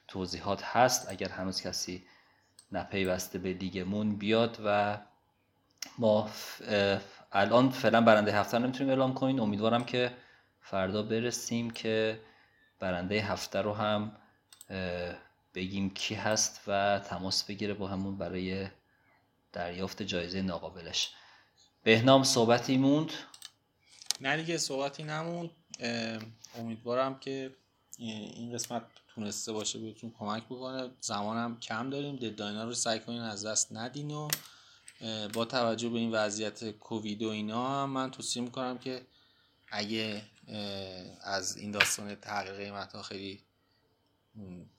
توضیحات 0.08 0.64
هست. 0.64 1.12
اگر 1.12 1.30
هنوز 1.30 1.62
کسی 1.62 2.04
نپیوسته 2.72 3.40
به 3.40 3.54
لیگمون 3.54 4.16
بیاد 4.16 4.60
و 4.66 4.98
ما 5.98 6.30
الان 7.32 7.70
فعلا 7.70 8.02
برنده 8.02 8.32
هفته 8.32 8.60
نمی‌تونیم 8.60 8.90
اعلام 8.90 9.14
کنیم 9.14 9.40
امیدوارم 9.40 9.84
که 9.84 10.12
فردا 10.66 11.04
برسیم 11.04 11.72
که 11.72 12.20
برنده 12.80 13.22
هفته 13.22 13.62
رو 13.62 13.74
هم 13.74 14.18
بگیم 15.54 15.90
کی 15.90 16.16
هست 16.16 16.62
و 16.68 17.00
تماس 17.00 17.44
بگیره 17.44 17.74
با 17.74 17.88
همون 17.88 18.18
برای 18.18 18.68
دریافت 19.54 20.04
جایزه 20.04 20.42
ناقابلش. 20.42 21.12
بهنام 21.84 22.24
صحبتی 22.24 22.78
موند؟ 22.78 23.12
نه 24.22 24.38
دیگه 24.38 24.58
صحبتی 24.58 25.04
نموند. 25.04 25.50
امیدوارم 26.56 27.20
که 27.20 27.56
این 27.98 28.54
قسمت 28.54 28.84
تونسته 29.08 29.52
باشه 29.52 29.80
بهتون 29.80 30.14
کمک 30.20 30.44
بکنه. 30.44 30.90
زمانم 31.02 31.60
کم 31.60 31.90
داریم. 31.90 32.16
ددلاین 32.16 32.58
رو 32.58 32.74
سعی 32.74 33.00
کنین 33.00 33.22
از 33.22 33.46
دست 33.46 33.72
ندین 33.72 34.12
و 34.12 34.28
با 35.34 35.46
توجه 35.46 35.90
به 35.90 36.00
این 36.00 36.12
وضعیت 36.12 36.72
کووید 36.72 37.24
و 37.24 37.30
اینا 37.30 37.84
هم 37.84 37.90
من 37.90 38.12
توصیه 38.12 38.44
می‌کنم 38.44 38.78
که 38.78 39.02
اگه 39.72 40.22
از 41.22 41.58
این 41.58 41.72
داستان 41.72 42.16
قیمت 42.58 42.94
ها 42.94 43.02
خیلی 43.02 43.44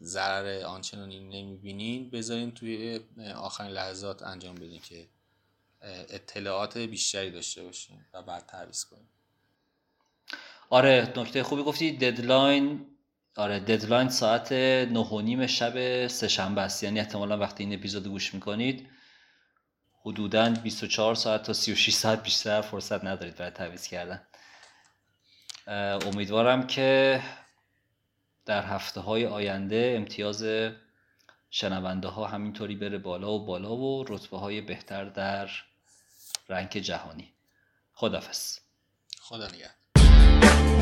ضرر 0.02 0.64
آنچنانی 0.64 1.20
نمی‌بینین. 1.20 2.10
بذارین 2.10 2.52
توی 2.52 3.00
آخرین 3.34 3.70
لحظات 3.70 4.22
انجام 4.22 4.54
بدین 4.54 4.80
که 4.80 5.08
اطلاعات 6.10 6.78
بیشتری 6.78 7.30
داشته 7.30 7.62
باشین 7.62 8.04
و 8.14 8.22
بعد 8.22 8.46
تعویض 8.46 8.84
کنین. 8.84 9.08
آره 10.70 11.12
نکته 11.16 11.42
خوبی 11.42 11.62
گفتی. 11.62 11.96
deadline 11.96 12.86
آره 13.36 13.60
deadline 13.60 14.08
ساعت 14.08 14.52
نه 14.52 15.00
و 15.00 15.20
نیم 15.20 15.46
شب 15.46 16.06
سهشنبه 16.06 16.60
است. 16.60 16.82
یعنی 16.82 17.00
احتمالا 17.00 17.38
وقتی 17.38 17.64
این 17.64 17.74
اپیزود 17.74 18.08
گوش 18.08 18.34
می‌کنید 18.34 18.88
حدودا 20.04 20.50
24 20.50 21.14
ساعت 21.14 21.42
تا 21.42 21.52
36 21.52 21.94
ساعت 21.94 22.22
بیشتر 22.22 22.60
فرصت 22.60 23.04
ندارید 23.04 23.36
برای 23.36 23.50
تعویض 23.50 23.86
کردن. 23.86 24.26
امیدوارم 25.66 26.66
که 26.66 27.22
در 28.46 28.66
هفته 28.66 29.00
های 29.00 29.26
آینده 29.26 29.94
امتیاز 29.96 30.44
شنونده 31.50 32.08
ها 32.08 32.26
همینطوری 32.26 32.76
بره 32.76 32.98
بالا 32.98 33.32
و 33.32 33.46
بالا 33.46 33.76
و 33.76 34.04
رتبه 34.08 34.38
های 34.38 34.60
بهتر 34.60 35.04
در 35.04 35.50
رنگ 36.48 36.70
جهانی. 36.70 37.32
خدافز 37.92 38.58
خدا 39.20 39.46
نگهدار. 39.46 40.75